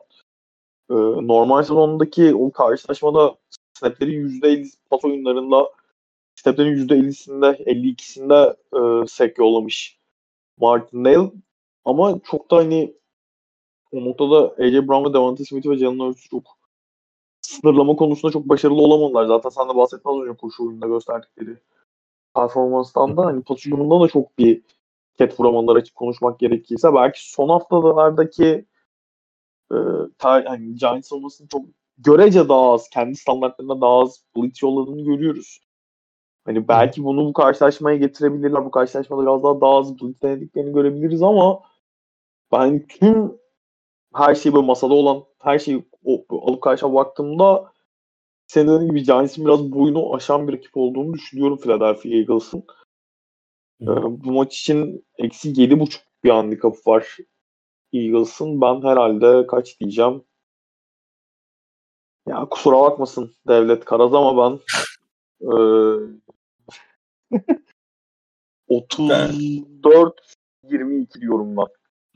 Ee, 0.91 0.95
normal 1.27 1.63
sezondaki 1.63 2.35
o 2.35 2.53
karşılaşmada 2.53 3.37
snaplerin 3.75 4.29
%50 4.29 4.73
pas 4.91 5.05
oyunlarında 5.05 5.73
snaplerin 6.35 6.89
%50'sinde 6.89 7.65
52'sinde 7.65 8.57
e, 9.03 9.07
sek 9.07 9.39
yollamış 9.39 9.98
Martindale. 10.61 11.33
Ama 11.85 12.21
çok 12.25 12.51
da 12.51 12.57
hani 12.57 12.95
o 13.93 14.05
noktada 14.05 14.55
AJ 14.59 14.89
Brown 14.89 15.09
ve 15.09 15.15
Devontae 15.15 15.45
Smith 15.47 15.69
ve 15.69 15.79
Jalen 15.79 15.99
Hurts 15.99 16.29
çok 16.31 16.43
sınırlama 17.41 17.97
konusunda 17.97 18.33
çok 18.33 18.49
başarılı 18.49 18.83
olamadılar. 18.83 19.27
Zaten 19.27 19.51
sen 19.51 19.69
de 19.69 19.77
bahsettin 19.77 20.11
az 20.11 20.17
önce 20.17 20.37
koşu 20.37 20.65
oyununda 20.65 20.87
gösterdikleri 20.87 21.57
performanstan 22.35 23.17
da 23.17 23.27
hani 23.27 23.43
hücumunda 23.51 24.05
da 24.05 24.09
çok 24.09 24.39
bir 24.39 24.63
ket 25.19 25.41
vuramadılar 25.41 25.77
açık 25.77 25.95
konuşmak 25.95 26.39
gerekirse. 26.39 26.95
Belki 26.95 27.31
son 27.31 27.49
haftalardaki 27.49 28.67
e, 29.73 29.77
ta, 30.19 30.45
hani 30.47 30.75
Giants 30.75 31.13
olmasının 31.13 31.49
çok 31.49 31.63
görece 31.99 32.49
daha 32.49 32.73
az, 32.73 32.91
kendi 32.91 33.17
standartlarında 33.17 33.81
daha 33.81 34.01
az 34.01 34.25
blitz 34.37 34.63
yolladığını 34.63 35.05
görüyoruz. 35.05 35.61
Hani 36.49 36.69
belki 36.69 37.05
bunu 37.05 37.25
bu 37.27 37.33
karşılaşmaya 37.33 37.97
getirebilirler. 37.97 38.65
Bu 38.65 38.71
karşılaşmada 38.71 39.23
biraz 39.23 39.43
daha 39.43 39.61
daha 39.61 39.79
az 39.79 40.01
blitz 40.01 40.23
denediklerini 40.23 40.73
görebiliriz 40.73 41.23
ama 41.23 41.63
ben 42.53 42.87
tüm 42.87 43.39
her 44.15 44.35
şey 44.35 44.55
böyle 44.55 44.67
masada 44.67 44.95
olan 44.95 45.25
her 45.39 45.59
şeyi 45.59 45.85
alıp 46.31 46.63
karşıma 46.63 46.95
baktığımda 46.95 47.73
senin 48.47 48.69
dediğin 48.69 48.91
gibi 48.91 49.03
Giants'ın 49.03 49.45
biraz 49.45 49.73
boyunu 49.73 50.15
aşan 50.15 50.49
bir 50.49 50.53
rakip 50.53 50.77
olduğunu 50.77 51.15
düşünüyorum 51.15 51.59
Philadelphia 51.59 52.09
Eagles'ın. 52.09 52.65
Ee, 53.83 53.87
bu 54.25 54.33
maç 54.33 54.59
için 54.61 55.07
eksi 55.19 55.61
yedi 55.61 55.81
buçuk 55.81 56.03
bir 56.25 56.31
handikapı 56.31 56.91
var 56.91 57.17
Eagles'ın. 57.93 58.61
Ben 58.61 58.83
herhalde 58.83 59.47
kaç 59.47 59.81
diyeceğim? 59.81 60.23
Ya 62.29 62.47
kusura 62.51 62.81
bakmasın 62.81 63.35
Devlet 63.49 63.85
Karaz 63.85 64.15
ama 64.15 64.51
ben 64.51 64.61
e, 65.47 65.53
34 68.69 70.21
22 70.65 71.21
diyorum 71.21 71.57
ben. 71.57 71.67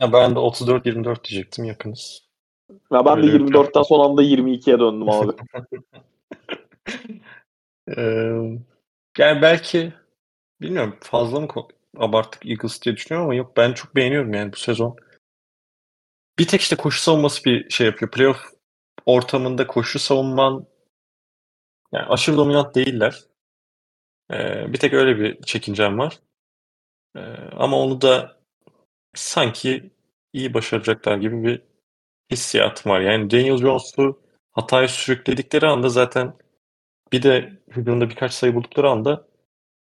Ya 0.00 0.12
ben 0.12 0.34
de 0.34 0.38
34-24 0.38 1.24
diyecektim 1.24 1.64
yakınız. 1.64 2.28
Ya 2.92 3.04
ben 3.04 3.22
de 3.22 3.26
Öyle 3.26 3.36
24'ten 3.36 3.82
son 3.82 4.10
anda 4.10 4.22
22'ye 4.22 4.78
döndüm 4.78 5.08
abi. 5.08 5.32
Ee, 7.96 8.32
yani 9.18 9.42
belki 9.42 9.92
bilmiyorum 10.60 10.96
fazla 11.00 11.40
mı 11.40 11.48
abarttık 11.96 12.46
Eagles 12.46 12.82
diye 12.82 12.96
düşünüyorum 12.96 13.24
ama 13.24 13.34
yok 13.34 13.56
ben 13.56 13.72
çok 13.72 13.96
beğeniyorum 13.96 14.34
yani 14.34 14.52
bu 14.52 14.56
sezon. 14.56 14.96
Bir 16.38 16.46
tek 16.46 16.60
işte 16.60 16.76
koşu 16.76 17.00
savunması 17.00 17.44
bir 17.44 17.70
şey 17.70 17.86
yapıyor. 17.86 18.10
Playoff 18.10 18.52
ortamında 19.06 19.66
koşu 19.66 19.98
savunman 19.98 20.66
yani 21.92 22.06
aşırı 22.06 22.36
dominant 22.36 22.74
değiller. 22.74 23.20
Ee, 24.30 24.72
bir 24.72 24.78
tek 24.78 24.92
öyle 24.92 25.18
bir 25.18 25.42
çekincem 25.42 25.98
var. 25.98 26.18
Ee, 27.16 27.20
ama 27.56 27.78
onu 27.78 28.00
da 28.00 28.36
sanki 29.14 29.90
iyi 30.32 30.54
başaracaklar 30.54 31.16
gibi 31.16 31.42
bir 31.42 31.62
hissiyatım 32.30 32.92
var. 32.92 33.00
Yani 33.00 33.30
Daniel 33.30 33.56
Jones'u 33.56 34.20
hataya 34.52 34.88
sürükledikleri 34.88 35.66
anda 35.66 35.88
zaten 35.88 36.34
bir 37.12 37.22
de 37.22 37.52
hücumda 37.70 38.10
birkaç 38.10 38.32
sayı 38.32 38.54
buldukları 38.54 38.90
anda 38.90 39.26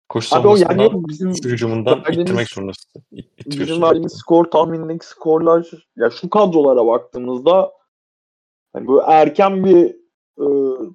koşu 0.09 0.35
Abi 0.35 0.47
o 0.47 0.55
savunmasından 0.57 0.83
yani 0.83 1.07
bizim 1.07 1.31
hücumundan 1.31 1.99
verdiğimiz- 2.03 2.21
ittirmek 2.21 2.49
zorundasın. 2.49 3.03
İt- 3.11 3.59
bizim 3.59 3.81
verdiğimiz 3.81 4.13
skor 4.13 4.45
tahminindeki 4.45 5.05
skorlar 5.07 5.67
ya 5.95 6.09
şu 6.09 6.29
kadrolara 6.29 6.85
baktığımızda 6.85 7.73
hani 8.73 8.87
böyle 8.87 9.01
erken 9.07 9.65
bir 9.65 9.85
e, 10.37 10.45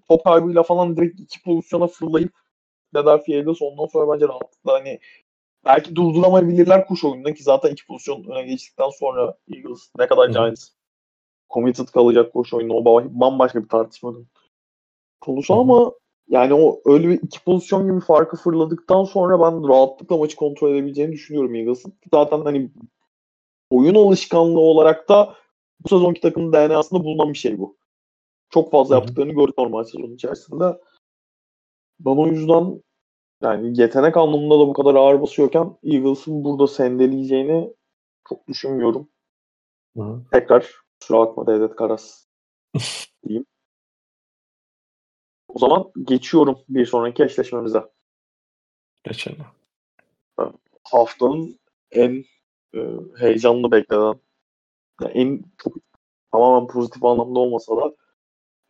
top 0.08 0.24
kaybıyla 0.24 0.62
falan 0.62 0.96
direkt 0.96 1.20
iki 1.20 1.42
pozisyona 1.42 1.86
fırlayıp 1.86 2.32
Philadelphia 2.92 3.32
Eagles 3.32 3.62
ondan 3.62 3.86
sonra 3.86 4.14
bence 4.14 4.28
rahatlıkla 4.28 4.72
hani 4.72 4.98
belki 5.64 5.96
durduramayabilirler 5.96 6.86
kuş 6.86 7.04
oyununda 7.04 7.34
ki 7.34 7.42
zaten 7.42 7.72
iki 7.72 7.86
pozisyon 7.86 8.24
öne 8.24 8.42
geçtikten 8.42 8.90
sonra 8.90 9.34
Eagles 9.54 9.90
ne 9.98 10.06
kadar. 10.06 10.28
Giants 10.28 10.68
committed 11.50 11.86
kalacak 11.86 12.32
koşu 12.32 12.56
oyunu 12.56 12.72
o 12.74 12.80
ba- 12.80 13.20
bambaşka 13.20 13.62
bir 13.62 13.68
tartışmanın 13.68 14.28
konusu 15.20 15.54
ama 15.54 15.92
yani 16.28 16.54
o 16.54 16.80
öyle 16.84 17.08
bir 17.08 17.22
iki 17.22 17.44
pozisyon 17.44 17.86
gibi 17.86 18.00
farkı 18.00 18.36
fırladıktan 18.36 19.04
sonra 19.04 19.40
ben 19.40 19.68
rahatlıkla 19.68 20.16
maçı 20.16 20.36
kontrol 20.36 20.70
edebileceğini 20.70 21.12
düşünüyorum 21.12 21.54
Eagles'ın. 21.54 21.92
Zaten 22.12 22.40
hani 22.40 22.70
oyun 23.70 23.94
alışkanlığı 23.94 24.60
olarak 24.60 25.08
da 25.08 25.34
bu 25.84 25.88
sezonki 25.88 26.20
takımın 26.20 26.52
DNA'sında 26.52 27.04
bulunan 27.04 27.32
bir 27.32 27.38
şey 27.38 27.58
bu. 27.58 27.76
Çok 28.50 28.70
fazla 28.70 28.94
Hı 28.94 28.98
hı. 28.98 29.00
yaptıklarını 29.00 29.32
gördük 29.32 29.58
normal 29.58 29.84
sezon 29.84 30.14
içerisinde. 30.14 30.64
Ben 32.04 32.16
o 32.16 32.26
yüzden 32.26 32.82
yani 33.42 33.80
yetenek 33.80 34.16
anlamında 34.16 34.54
da 34.54 34.66
bu 34.66 34.72
kadar 34.72 34.94
ağır 34.94 35.22
basıyorken 35.22 35.76
Eagles'ın 35.82 36.44
burada 36.44 36.66
sendeleyeceğini 36.66 37.74
çok 38.28 38.48
düşünmüyorum. 38.48 39.08
Hı. 39.96 40.22
Tekrar 40.32 40.74
kusura 41.00 41.18
bakma 41.18 41.46
Devlet 41.46 41.76
Karas 41.76 42.26
diyeyim. 43.24 43.46
O 45.48 45.58
zaman 45.58 45.92
geçiyorum 46.04 46.58
bir 46.68 46.86
sonraki 46.86 47.24
eşleşmemize. 47.24 47.82
Geçelim. 49.04 49.44
haftanın 50.84 51.58
en 51.90 52.24
e, 52.74 52.78
heyecanlı 53.18 53.70
beklenen 53.70 54.20
yani 55.00 55.12
en 55.14 55.44
çok 55.58 55.74
tamamen 56.32 56.66
pozitif 56.66 57.04
anlamda 57.04 57.38
olmasa 57.38 57.76
da 57.76 57.94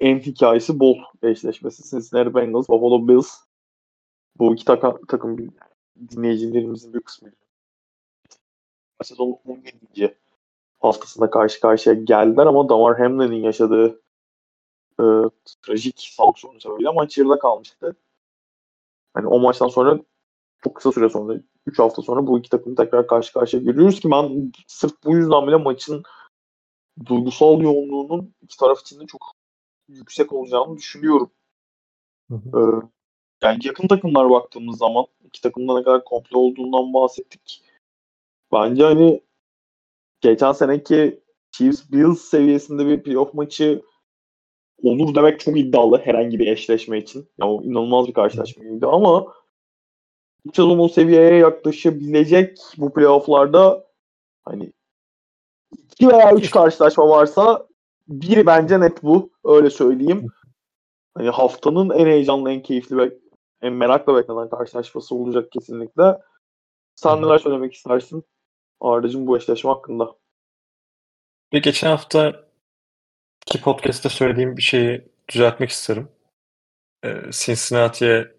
en 0.00 0.18
hikayesi 0.18 0.80
bol 0.80 0.98
eşleşmesi 1.22 1.90
Cincinnati 1.90 2.34
Bengals, 2.34 2.68
Buffalo 2.68 3.08
Bills. 3.08 3.40
Bu 4.38 4.54
iki 4.54 4.64
taka, 4.64 4.98
takım 5.08 5.54
dinleyicilerimizin 6.10 6.94
bir 6.94 7.00
kısmı 7.00 7.30
sezonun 9.02 9.36
17. 9.46 10.18
haftasında 10.80 11.30
karşı 11.30 11.60
karşıya 11.60 11.94
geldiler 11.94 12.46
ama 12.46 12.68
Damar 12.68 12.98
Hamlin'in 12.98 13.42
yaşadığı 13.42 14.02
e, 15.00 15.04
trajik 15.62 16.00
sağlık 16.00 16.38
sorunu 16.38 16.60
sebebiyle 16.60 16.90
maç 16.90 17.18
yarıda 17.18 17.38
kalmıştı. 17.38 17.96
Hani 19.14 19.26
o 19.26 19.38
maçtan 19.38 19.68
sonra 19.68 20.00
çok 20.64 20.74
kısa 20.74 20.92
süre 20.92 21.08
sonra 21.08 21.40
3 21.66 21.78
hafta 21.78 22.02
sonra 22.02 22.26
bu 22.26 22.38
iki 22.38 22.50
takımı 22.50 22.76
tekrar 22.76 23.06
karşı 23.06 23.32
karşıya 23.32 23.62
görüyoruz 23.62 24.00
ki 24.00 24.10
ben 24.10 24.52
sırf 24.66 24.92
bu 25.04 25.16
yüzden 25.16 25.46
bile 25.46 25.56
maçın 25.56 26.02
duygusal 27.06 27.60
yoğunluğunun 27.60 28.34
iki 28.42 28.56
taraf 28.56 28.80
için 28.80 29.00
de 29.00 29.06
çok 29.06 29.32
yüksek 29.94 30.32
olacağını 30.32 30.76
düşünüyorum. 30.76 31.30
Hı 32.28 32.34
hı. 32.34 32.58
Ee, 32.58 32.86
yani 33.46 33.58
yakın 33.62 33.88
takımlar 33.88 34.30
baktığımız 34.30 34.78
zaman 34.78 35.06
iki 35.24 35.40
takımda 35.40 35.78
ne 35.78 35.84
kadar 35.84 36.04
komple 36.04 36.36
olduğundan 36.36 36.94
bahsettik. 36.94 37.62
Bence 38.52 38.82
hani 38.82 39.20
geçen 40.20 40.52
seneki 40.52 41.20
Chiefs 41.50 41.90
Bills 41.92 42.20
seviyesinde 42.20 42.86
bir 42.86 43.02
playoff 43.02 43.34
maçı 43.34 43.82
olur 44.82 45.14
demek 45.14 45.40
çok 45.40 45.58
iddialı 45.58 45.98
herhangi 45.98 46.38
bir 46.38 46.46
eşleşme 46.46 46.98
için. 46.98 47.28
Yani 47.40 47.50
o 47.50 47.62
inanılmaz 47.62 48.08
bir 48.08 48.12
karşılaşmaydı 48.12 48.86
ama 48.86 49.26
bu 50.44 50.52
sezon 50.52 50.78
o 50.78 50.88
seviyeye 50.88 51.34
yaklaşabilecek 51.34 52.58
bu 52.76 52.92
playofflarda 52.92 53.90
Hani 54.44 54.72
iki 55.92 56.08
veya 56.08 56.32
üç 56.32 56.50
karşılaşma 56.50 57.08
varsa 57.08 57.66
biri 58.10 58.46
bence 58.46 58.80
net 58.80 59.02
bu. 59.02 59.30
Öyle 59.44 59.70
söyleyeyim. 59.70 60.26
Hani 61.14 61.30
haftanın 61.30 61.90
en 61.90 62.06
heyecanlı, 62.06 62.50
en 62.50 62.62
keyifli 62.62 62.96
ve 62.96 63.18
en 63.62 63.72
merakla 63.72 64.16
beklenen 64.16 64.50
karşılaşması 64.50 65.14
olacak 65.14 65.52
kesinlikle. 65.52 66.18
Sen 66.94 67.22
neler 67.22 67.38
söylemek 67.38 67.74
istersin 67.74 68.24
Arda'cığım 68.80 69.26
bu 69.26 69.36
eşleşme 69.36 69.70
hakkında? 69.70 70.16
Ve 71.54 71.58
geçen 71.58 71.88
hafta 71.90 72.44
ki 73.46 73.60
podcast'te 73.60 74.08
söylediğim 74.08 74.56
bir 74.56 74.62
şeyi 74.62 75.08
düzeltmek 75.28 75.70
isterim. 75.70 76.08
Ee, 77.04 77.14
Cincinnati'ye 77.30 78.34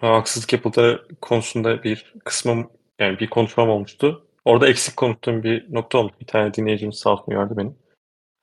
haksızlık 0.00 0.52
yapıldığı 0.52 1.08
konusunda 1.20 1.82
bir 1.82 2.14
kısmım 2.24 2.70
yani 2.98 3.18
bir 3.18 3.30
konuşmam 3.30 3.68
olmuştu. 3.68 4.26
Orada 4.44 4.68
eksik 4.68 4.96
konuştuğum 4.96 5.42
bir 5.42 5.74
nokta 5.74 5.98
olmuş. 5.98 6.12
Bir 6.20 6.26
tane 6.26 6.54
dinleyicimiz 6.54 6.98
sağ 6.98 7.10
olsun 7.10 7.32
uyardı 7.32 7.56
beni. 7.56 7.72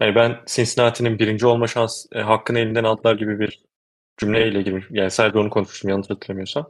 Yani 0.02 0.16
ben 0.16 0.40
Cincinnati'nin 0.46 1.20
birinci 1.20 1.48
olma 1.48 1.68
şans 1.68 2.06
e, 2.12 2.20
hakkını 2.20 2.60
elinden 2.60 2.84
aldılar 2.84 3.16
gibi 3.16 3.40
bir 3.40 3.64
cümleyle 4.18 4.62
girmiş. 4.62 4.86
Yani 4.90 5.12
sadece 5.12 5.40
onu 5.40 5.50
konuşmuştum 5.50 5.90
yanlış 5.90 6.10
hatırlamıyorsam. 6.10 6.70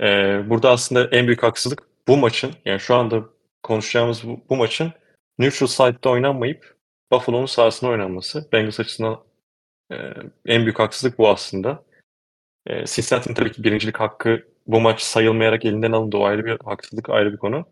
Ee, 0.00 0.42
burada 0.50 0.70
aslında 0.70 1.04
en 1.04 1.26
büyük 1.26 1.42
haksızlık 1.42 1.82
bu 2.08 2.16
maçın 2.16 2.52
yani 2.64 2.80
şu 2.80 2.94
anda 2.94 3.24
konuşacağımız 3.62 4.24
bu, 4.24 4.40
bu 4.48 4.56
maçın 4.56 4.92
neutral 5.38 5.66
side'da 5.66 6.10
oynanmayıp 6.10 6.76
Buffalo'nun 7.12 7.46
sahasında 7.46 7.90
oynanması. 7.90 8.52
Bengals 8.52 8.80
açısından 8.80 9.22
e, 9.92 9.96
en 10.46 10.62
büyük 10.62 10.78
haksızlık 10.78 11.18
bu 11.18 11.28
aslında. 11.28 11.84
E, 12.66 12.86
Cincinnati'nin 12.86 13.34
tabii 13.34 13.52
ki 13.52 13.64
birincilik 13.64 14.00
hakkı 14.00 14.48
bu 14.66 14.80
maç 14.80 15.00
sayılmayarak 15.00 15.64
elinden 15.64 15.92
alındı. 15.92 16.16
O 16.16 16.24
ayrı 16.24 16.44
bir 16.44 16.58
haksızlık, 16.64 17.10
ayrı 17.10 17.32
bir 17.32 17.38
konu. 17.38 17.66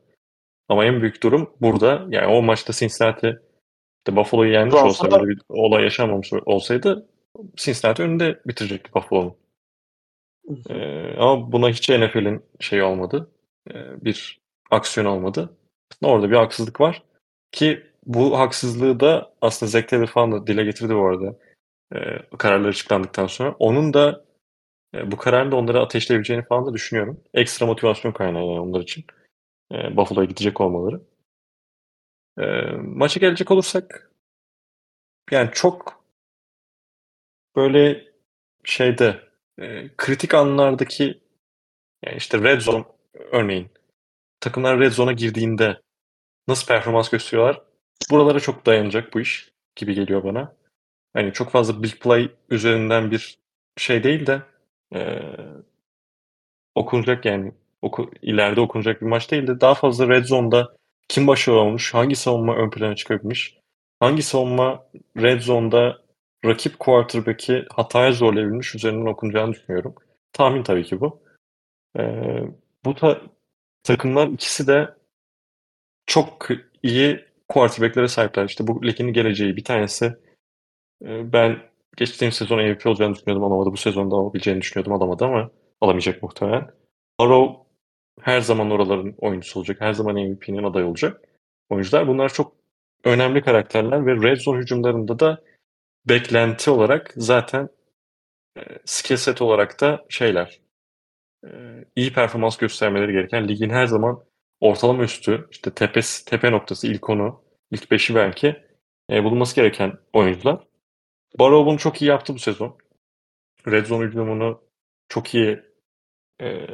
Ama 0.69 0.85
en 0.85 1.01
büyük 1.01 1.23
durum 1.23 1.51
burada. 1.61 2.07
Yani 2.11 2.27
o 2.27 2.43
maçta 2.43 2.73
Cincinnati 2.73 3.41
işte 4.09 4.17
Buffalo'yu 4.17 4.53
yenmiş 4.53 4.75
Aslında- 4.75 4.89
olsa 4.89 5.11
böyle 5.11 5.31
bir 5.31 5.41
olay 5.49 5.83
yaşanmamış 5.83 6.33
olsaydı 6.33 7.07
Cincinnati 7.57 8.03
önünde 8.03 8.41
bitirecekti 8.47 8.95
Buffalo'nun. 8.95 9.35
Ee, 10.71 11.15
ama 11.19 11.53
buna 11.53 11.69
hiç 11.69 11.89
NFL'in 11.91 12.43
şey 12.61 12.83
olmadı. 12.83 13.31
Ee, 13.71 14.05
bir 14.05 14.41
aksiyon 14.71 15.07
olmadı. 15.07 15.57
Orada 16.05 16.31
bir 16.31 16.37
haksızlık 16.37 16.81
var. 16.81 17.03
Ki 17.53 17.83
bu 18.07 18.39
haksızlığı 18.39 19.01
da 19.01 19.33
aslında 19.43 19.71
Zack 19.71 19.89
Taylor 19.89 20.07
falan 20.07 20.33
da 20.33 20.47
dile 20.47 20.65
getirdi 20.65 20.95
bu 20.95 21.07
arada. 21.07 21.37
Ee, 21.95 21.99
kararlar 22.39 22.69
açıklandıktan 22.69 23.27
sonra. 23.27 23.55
Onun 23.59 23.95
da 23.95 24.25
e, 24.95 25.11
bu 25.13 25.17
kararın 25.17 25.53
da 25.53 25.57
onları 25.57 25.81
ateşleyebileceğini 25.81 26.45
falan 26.45 26.67
da 26.67 26.75
düşünüyorum. 26.75 27.21
Ekstra 27.35 27.67
motivasyon 27.67 28.13
kaynağı 28.13 28.45
yani 28.45 28.61
onlar 28.61 28.81
için. 28.81 29.05
Ee, 29.73 29.97
Buffalo'ya 29.97 30.25
gidecek 30.27 30.61
olmaları. 30.61 31.01
Ee, 32.39 32.73
maça 32.77 33.21
gelecek 33.21 33.51
olursak 33.51 34.11
yani 35.31 35.51
çok 35.53 36.05
böyle 37.57 38.05
şeyde 38.65 39.21
e, 39.59 39.91
kritik 39.97 40.35
anlardaki 40.35 41.21
yani 42.07 42.17
işte 42.17 42.43
red 42.43 42.61
zone 42.61 42.85
örneğin 43.15 43.71
takımlar 44.41 44.81
red 44.81 44.93
zone'a 44.93 45.13
girdiğinde 45.13 45.81
nasıl 46.49 46.67
performans 46.67 47.11
gösteriyorlar? 47.11 47.63
Buralara 48.11 48.41
çok 48.41 48.67
dayanacak 48.67 49.15
bu 49.15 49.21
iş 49.21 49.53
gibi 49.77 49.95
geliyor 49.95 50.25
bana. 50.25 50.57
Hani 51.15 51.33
çok 51.33 51.51
fazla 51.51 51.83
big 51.83 51.95
play 52.01 52.31
üzerinden 52.51 53.11
bir 53.11 53.39
şey 53.77 54.05
değil 54.05 54.27
de 54.27 54.43
e, 54.95 55.23
okunacak 56.75 57.25
yani 57.25 57.53
oku, 57.83 58.11
ileride 58.23 58.61
okunacak 58.61 59.03
bir 59.03 59.07
maç 59.07 59.31
değil 59.31 59.47
de 59.47 59.61
daha 59.61 59.75
fazla 59.75 60.09
red 60.09 60.25
zone'da 60.25 60.78
kim 61.09 61.27
başarılı 61.27 61.61
olmuş, 61.61 61.95
hangi 61.95 62.17
savunma 62.17 62.57
ön 62.57 62.71
plana 62.71 62.97
çıkabilmiş, 62.97 63.59
hangi 64.01 64.23
savunma 64.23 64.87
red 65.17 65.41
zone'da 65.41 66.03
rakip 66.45 66.79
quarterback'i 66.79 67.67
hataya 67.73 68.13
zorlayabilmiş 68.13 68.75
üzerinden 68.75 69.07
okunacağını 69.07 69.53
düşünüyorum. 69.53 69.95
Tahmin 70.33 70.63
tabii 70.63 70.85
ki 70.85 71.01
bu. 71.01 71.21
Ee, 71.99 72.43
bu 72.85 72.95
ta- 72.95 73.23
takımlar 73.83 74.29
ikisi 74.29 74.67
de 74.67 74.95
çok 76.07 76.49
iyi 76.83 77.25
quarterback'lere 77.49 78.09
sahipler. 78.09 78.45
İşte 78.45 78.67
bu 78.67 78.85
ligin 78.87 79.13
geleceği 79.13 79.57
bir 79.57 79.65
tanesi 79.65 80.07
e, 81.05 81.33
ben 81.33 81.59
geçtiğim 81.97 82.33
sezon 82.33 82.59
MVP 82.59 82.87
olacağını 82.87 83.15
düşünüyordum 83.15 83.45
alamadı. 83.45 83.73
Bu 83.73 83.77
sezonda 83.77 84.17
alabileceğini 84.17 84.61
düşünüyordum 84.61 84.93
alamadı 84.93 85.25
ama 85.25 85.51
alamayacak 85.81 86.23
muhtemelen. 86.23 86.71
Burrow 87.21 87.68
her 88.23 88.41
zaman 88.41 88.71
oraların 88.71 89.15
oyuncusu 89.19 89.61
olacak. 89.61 89.81
Her 89.81 89.93
zaman 89.93 90.15
MVP'nin 90.15 90.63
aday 90.63 90.85
olacak 90.85 91.21
oyuncular. 91.71 92.09
Bunlar 92.09 92.33
çok 92.33 92.53
önemli 93.05 93.43
karakterler 93.43 94.07
ve 94.07 94.29
red 94.29 94.37
zone 94.37 94.59
hücumlarında 94.59 95.19
da 95.19 95.43
beklenti 96.09 96.71
olarak 96.71 97.13
zaten 97.17 97.69
e, 98.59 98.61
skill 98.85 99.17
set 99.17 99.43
olarak 99.43 99.81
da 99.81 100.07
şeyler 100.09 100.61
e, 101.45 101.49
iyi 101.97 102.13
performans 102.13 102.57
göstermeleri 102.57 103.13
gereken 103.13 103.49
ligin 103.49 103.71
her 103.71 103.87
zaman 103.87 104.25
ortalama 104.61 105.05
üstü 105.05 105.49
işte 105.51 105.71
tepe, 105.75 106.01
tepe 106.27 106.53
noktası 106.53 106.87
ilk 106.87 107.11
onu 107.11 107.43
ilk 107.71 107.91
beşi 107.91 108.15
belki 108.15 108.57
e, 109.11 109.25
bulunması 109.25 109.57
gereken 109.57 109.93
oyuncular. 110.13 110.69
Barrow 111.39 111.67
bunu 111.71 111.79
çok 111.79 112.03
iyi 112.03 112.07
yaptı 112.07 112.35
bu 112.35 112.39
sezon. 112.39 112.79
Red 113.67 113.87
zone 113.87 114.07
hücumunu 114.07 114.63
çok 115.09 115.35
iyi 115.35 115.61
e, 116.43 116.67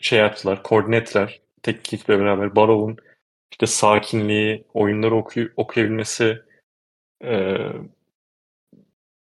şey 0.00 0.18
yaptılar, 0.18 0.62
koordine 0.62 0.96
ettiler. 0.96 1.40
Teknik 1.62 1.94
ekiple 1.94 2.18
beraber 2.18 2.56
Barrow'un 2.56 2.96
işte 3.52 3.66
sakinliği, 3.66 4.64
oyunları 4.74 5.16
okuy 5.16 5.52
okuyabilmesi, 5.56 6.42
e, 7.24 7.56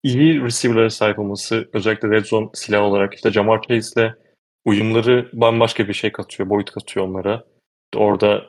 iyi 0.04 0.44
receiver'lara 0.44 0.90
sahip 0.90 1.20
olması, 1.20 1.70
özellikle 1.74 2.10
red 2.10 2.26
zone 2.26 2.50
silah 2.54 2.82
olarak 2.82 3.14
işte 3.14 3.32
Jamar 3.32 3.62
Chase'le 3.62 4.14
uyumları 4.66 5.30
bambaşka 5.34 5.88
bir 5.88 5.94
şey 5.94 6.12
katıyor, 6.12 6.50
boyut 6.50 6.72
katıyor 6.72 7.08
onlara. 7.08 7.44
Orada 7.96 8.46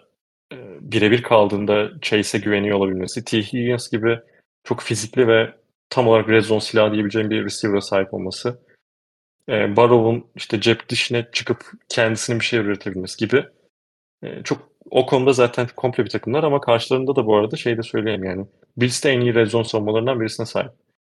e, 0.53 0.57
birebir 0.81 1.23
kaldığında 1.23 1.91
Chase'e 2.03 2.41
güveniyor 2.41 2.79
olabilmesi, 2.79 3.25
T. 3.25 3.43
Higgins 3.43 3.91
gibi 3.91 4.19
çok 4.65 4.81
fizikli 4.81 5.29
ve 5.29 5.55
tam 5.91 6.09
olarak 6.09 6.29
red 6.29 6.43
zone 6.43 6.61
silahı 6.61 6.93
diyebileceğim 6.93 7.31
bir 7.31 7.45
receiver'a 7.45 7.81
sahip 7.81 8.15
olması. 8.15 8.61
E, 9.51 9.77
Barrow'un 9.77 10.27
işte 10.37 10.61
cep 10.61 10.89
dışına 10.89 11.31
çıkıp 11.31 11.65
kendisinin 11.89 12.41
bir 12.41 12.45
şey 12.45 12.59
üretebilmesi 12.59 13.17
gibi. 13.17 13.45
E, 14.23 14.43
çok 14.43 14.71
o 14.91 15.07
konuda 15.07 15.33
zaten 15.33 15.69
komple 15.77 16.05
bir 16.05 16.11
takımlar 16.11 16.45
ama 16.45 16.61
karşılarında 16.61 17.17
da 17.17 17.27
bu 17.27 17.37
arada 17.37 17.57
şey 17.57 17.79
de 17.79 17.83
söyleyeyim 17.83 18.25
yani. 18.25 18.47
Bills 18.77 19.05
de 19.05 19.11
en 19.11 19.21
iyi 19.21 19.35
red 19.35 19.47
zone 19.47 19.65
savunmalarından 19.65 20.21
birisine 20.21 20.47
sahip. 20.47 20.73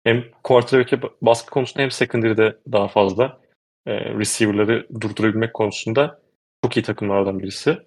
Hem 0.04 0.24
quarterback'e 0.42 1.00
baskı 1.22 1.50
konusunda 1.50 1.82
hem 1.82 1.90
secondary'de 1.90 2.59
daha 2.72 2.88
fazla 2.88 3.40
e, 3.86 3.92
receiver'ları 4.04 4.86
durdurabilmek 5.00 5.54
konusunda 5.54 6.20
çok 6.64 6.76
iyi 6.76 6.82
takımlardan 6.82 7.38
birisi. 7.38 7.78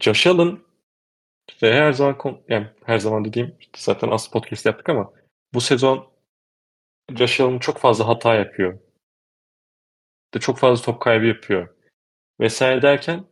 Josh 0.00 0.26
Allen 0.26 0.58
ve 1.62 1.74
her 1.74 1.92
zaman 1.92 2.16
yani 2.48 2.66
her 2.84 2.98
zaman 2.98 3.24
dediğim 3.24 3.54
zaten 3.76 4.08
az 4.08 4.30
podcast 4.30 4.66
yaptık 4.66 4.88
ama 4.88 5.12
bu 5.54 5.60
sezon 5.60 6.08
Josh 7.14 7.40
Allen 7.40 7.58
çok 7.58 7.78
fazla 7.78 8.08
hata 8.08 8.34
yapıyor. 8.34 8.78
İşte 10.34 10.46
çok 10.46 10.58
fazla 10.58 10.84
top 10.84 11.00
kaybı 11.00 11.26
yapıyor. 11.26 11.68
Vesaire 12.40 12.82
derken 12.82 13.24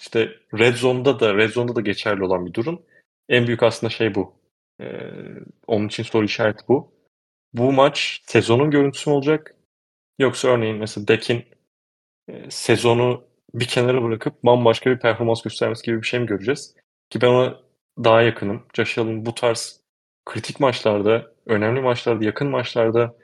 işte 0.00 0.30
Red 0.58 0.74
Zone'da 0.74 1.20
da 1.20 1.34
Red 1.34 1.50
Zone'da 1.50 1.76
da 1.76 1.80
geçerli 1.80 2.24
olan 2.24 2.46
bir 2.46 2.54
durum. 2.54 2.82
En 3.28 3.46
büyük 3.46 3.62
aslında 3.62 3.90
şey 3.90 4.14
bu. 4.14 4.34
Ee, 4.80 5.10
onun 5.66 5.88
için 5.88 6.02
soru 6.02 6.24
işareti 6.24 6.64
bu. 6.68 6.92
Bu 7.52 7.72
maç 7.72 8.22
sezonun 8.26 8.70
görüntüsü 8.70 9.10
mü 9.10 9.16
olacak? 9.16 9.54
Yoksa 10.18 10.48
örneğin 10.48 10.76
mesela 10.76 11.08
Dek'in 11.08 11.44
e, 12.28 12.50
sezonu 12.50 13.24
bir 13.54 13.66
kenara 13.66 14.02
bırakıp 14.02 14.42
bambaşka 14.44 14.90
bir 14.90 14.98
performans 14.98 15.42
göstermesi 15.42 15.86
gibi 15.86 16.02
bir 16.02 16.06
şey 16.06 16.20
mi 16.20 16.26
göreceğiz? 16.26 16.74
Ki 17.10 17.20
ben 17.20 17.28
ona 17.28 17.60
daha 18.04 18.22
yakınım. 18.22 18.66
Josh 18.74 18.98
bu 18.98 19.34
tarz 19.34 19.80
kritik 20.26 20.60
maçlarda, 20.60 21.32
önemli 21.46 21.80
maçlarda, 21.80 22.24
yakın 22.24 22.48
maçlarda 22.48 23.21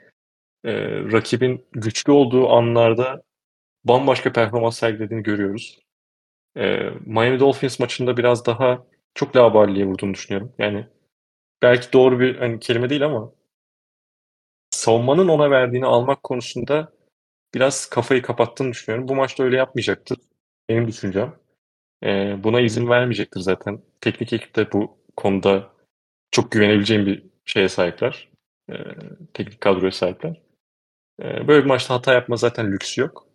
e, 0.63 0.73
rakibin 1.11 1.65
güçlü 1.71 2.11
olduğu 2.11 2.49
anlarda 2.49 3.23
bambaşka 3.83 4.33
performans 4.33 4.79
sergilediğini 4.79 5.23
görüyoruz. 5.23 5.79
E, 6.57 6.89
Miami 7.05 7.39
Dolphins 7.39 7.79
maçında 7.79 8.17
biraz 8.17 8.45
daha 8.45 8.85
çok 9.15 9.35
laballiye 9.35 9.85
vurduğunu 9.85 10.13
düşünüyorum. 10.13 10.53
Yani 10.59 10.87
belki 11.61 11.93
doğru 11.93 12.19
bir 12.19 12.37
hani, 12.37 12.59
kelime 12.59 12.89
değil 12.89 13.05
ama 13.05 13.31
savunmanın 14.71 15.27
ona 15.27 15.51
verdiğini 15.51 15.85
almak 15.85 16.23
konusunda 16.23 16.93
biraz 17.53 17.89
kafayı 17.89 18.21
kapattığını 18.21 18.71
düşünüyorum. 18.71 19.07
Bu 19.07 19.15
maçta 19.15 19.43
öyle 19.43 19.57
yapmayacaktır. 19.57 20.17
Benim 20.69 20.87
düşüncem. 20.87 21.35
E, 22.03 22.35
buna 22.43 22.61
izin 22.61 22.89
vermeyecektir 22.89 23.39
zaten. 23.39 23.81
Teknik 24.01 24.33
ekip 24.33 24.55
de 24.55 24.71
bu 24.71 24.97
konuda 25.17 25.73
çok 26.31 26.51
güvenebileceğim 26.51 27.05
bir 27.05 27.23
şeye 27.45 27.69
sahipler. 27.69 28.29
E, 28.69 28.75
teknik 29.33 29.61
kadroya 29.61 29.91
sahipler. 29.91 30.41
E, 31.19 31.47
böyle 31.47 31.63
bir 31.63 31.67
maçta 31.67 31.93
hata 31.93 32.13
yapma 32.13 32.35
zaten 32.35 32.71
lüksü 32.71 33.01
yok. 33.01 33.27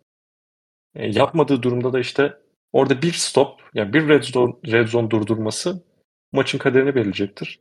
E, 0.95 1.07
yapmadığı 1.07 1.63
durumda 1.63 1.93
da 1.93 1.99
işte 1.99 2.45
Orada 2.75 3.01
bir 3.01 3.13
stop, 3.13 3.61
yani 3.73 3.93
bir 3.93 4.09
red 4.09 4.23
zone, 4.23 4.53
red 4.65 4.87
zone 4.87 5.09
durdurması 5.09 5.83
maçın 6.31 6.57
kaderini 6.57 6.95
belirleyecektir. 6.95 7.59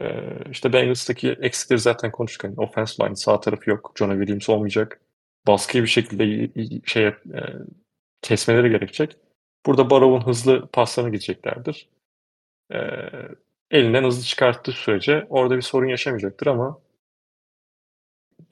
Ee, 0.00 0.38
işte 0.50 0.72
Bengals'taki 0.72 1.30
eksikleri 1.30 1.78
zaten 1.78 2.12
konuştuk. 2.12 2.44
Yani 2.44 2.54
offense 2.56 3.04
line 3.04 3.16
sağ 3.16 3.40
tarafı 3.40 3.70
yok. 3.70 3.92
Jonah 3.98 4.14
Williams 4.14 4.48
olmayacak. 4.48 5.00
Baskıyı 5.46 5.82
bir 5.82 5.88
şekilde 5.88 6.50
şey 6.84 7.06
e, 7.06 7.14
kesmeleri 8.22 8.70
gerekecek. 8.70 9.16
Burada 9.66 9.90
Barrow'un 9.90 10.26
hızlı 10.26 10.66
paslarına 10.66 11.10
gideceklerdir. 11.10 11.88
Ee, 12.72 12.78
elinden 13.70 14.04
hızlı 14.04 14.24
çıkarttığı 14.24 14.72
sürece 14.72 15.26
orada 15.30 15.56
bir 15.56 15.62
sorun 15.62 15.88
yaşamayacaktır 15.88 16.46
ama 16.46 16.78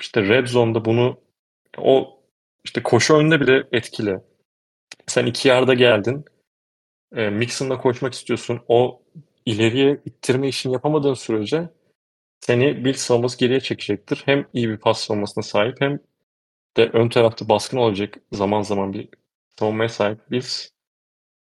işte 0.01 0.23
red 0.23 0.47
zone'da 0.47 0.85
bunu 0.85 1.20
o 1.78 2.20
işte 2.65 2.82
koşu 2.82 3.16
önünde 3.16 3.40
bile 3.40 3.69
etkili. 3.73 4.20
Sen 5.06 5.27
iki 5.27 5.48
yarda 5.48 5.74
geldin. 5.74 6.24
E, 7.16 7.31
Mixon'la 7.31 7.78
koşmak 7.78 8.15
istiyorsun. 8.15 8.61
O 8.69 9.02
ileriye 9.47 10.01
ittirme 10.05 10.48
işini 10.48 10.73
yapamadığın 10.73 11.15
sürece 11.15 11.69
seni 12.40 12.85
Bill 12.85 12.94
savunması 12.94 13.39
geriye 13.39 13.61
çekecektir. 13.61 14.23
Hem 14.27 14.47
iyi 14.52 14.69
bir 14.69 14.77
pas 14.77 15.01
savunmasına 15.01 15.44
sahip 15.44 15.81
hem 15.81 15.98
de 16.77 16.90
ön 16.93 17.09
tarafta 17.09 17.48
baskın 17.48 17.77
olacak 17.78 18.19
zaman 18.32 18.62
zaman 18.62 18.93
bir 18.93 19.09
savunmaya 19.59 19.89
sahip 19.89 20.31
Bills 20.31 20.69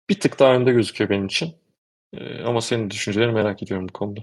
bir 0.09 0.19
tık 0.19 0.39
daha 0.39 0.55
önde 0.55 0.71
gözüküyor 0.71 1.09
benim 1.09 1.25
için. 1.25 1.55
Ee, 2.13 2.43
ama 2.43 2.61
senin 2.61 2.89
düşüncelerini 2.89 3.33
merak 3.33 3.63
ediyorum 3.63 3.87
bu 3.89 3.93
konuda. 3.93 4.21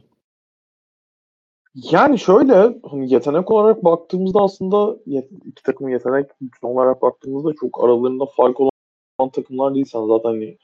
Yani 1.75 2.19
şöyle 2.19 2.81
hani 2.91 3.13
yetenek 3.13 3.51
olarak 3.51 3.85
baktığımızda 3.85 4.41
aslında 4.41 4.97
iki 5.45 5.63
takımın 5.63 5.91
yetenek 5.91 6.31
olarak 6.63 7.03
baktığımızda 7.03 7.53
çok 7.61 7.85
aralarında 7.85 8.27
fark 8.27 8.61
olan 8.61 9.31
takımlar 9.33 9.75
değil. 9.75 9.87
Sen 9.87 10.07
zaten 10.07 10.29
hani 10.29 10.59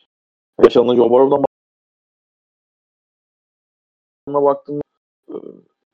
yaşanan 0.65 0.97
Joe 0.97 1.11
Burrow'dan 1.11 1.45
baktığımda 4.29 4.83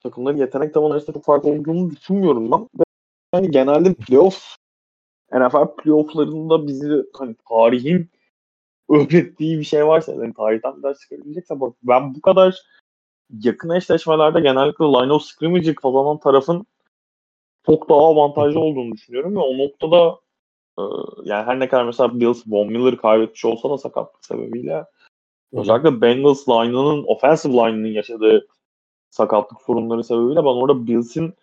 takımların 0.02 0.36
yetenek 0.36 0.74
tavanı 0.74 0.92
arasında 0.92 1.12
çok 1.12 1.24
fark 1.24 1.44
olduğunu 1.44 1.90
düşünmüyorum 1.90 2.52
ben. 2.52 2.60
Ve 2.60 2.84
yani 3.34 3.50
genelde 3.50 3.94
playoff 3.94 4.56
NFL 5.32 5.76
playofflarında 5.76 6.66
bizi 6.66 7.04
hani 7.12 7.36
tarihin 7.48 8.10
öğrettiği 8.90 9.58
bir 9.58 9.64
şey 9.64 9.86
varsa 9.86 10.12
yani 10.12 10.34
tarihten 10.34 10.76
bir 10.76 10.82
ders 10.82 11.00
çıkarabilecekse 11.00 11.60
bak 11.60 11.74
ben 11.82 12.14
bu 12.14 12.20
kadar 12.20 12.62
yakın 13.30 13.70
eşleşmelerde 13.70 14.40
genellikle 14.40 14.84
line 14.84 15.12
of 15.12 15.22
scrimmage'ı 15.22 15.74
kazanan 15.74 16.18
tarafın 16.18 16.66
çok 17.66 17.88
daha 17.88 17.98
avantajlı 17.98 18.60
olduğunu 18.60 18.92
düşünüyorum 18.92 19.36
ve 19.36 19.40
o 19.40 19.58
noktada 19.58 20.20
e, 20.78 20.82
yani 21.24 21.46
her 21.46 21.60
ne 21.60 21.68
kadar 21.68 21.84
mesela 21.84 22.20
Bills 22.20 22.42
Von 22.46 22.72
Miller'ı 22.72 22.96
kaybetmiş 22.96 23.44
olsa 23.44 23.70
da 23.70 23.78
sakatlık 23.78 24.24
sebebiyle 24.24 24.84
özellikle 25.52 26.00
Bengals 26.00 26.48
line'ının 26.48 27.04
offensive 27.04 27.52
line'ının 27.52 27.88
yaşadığı 27.88 28.48
sakatlık 29.10 29.62
sorunları 29.62 30.04
sebebiyle 30.04 30.40
ben 30.40 30.44
orada 30.44 30.86
Bills'in 30.86 31.34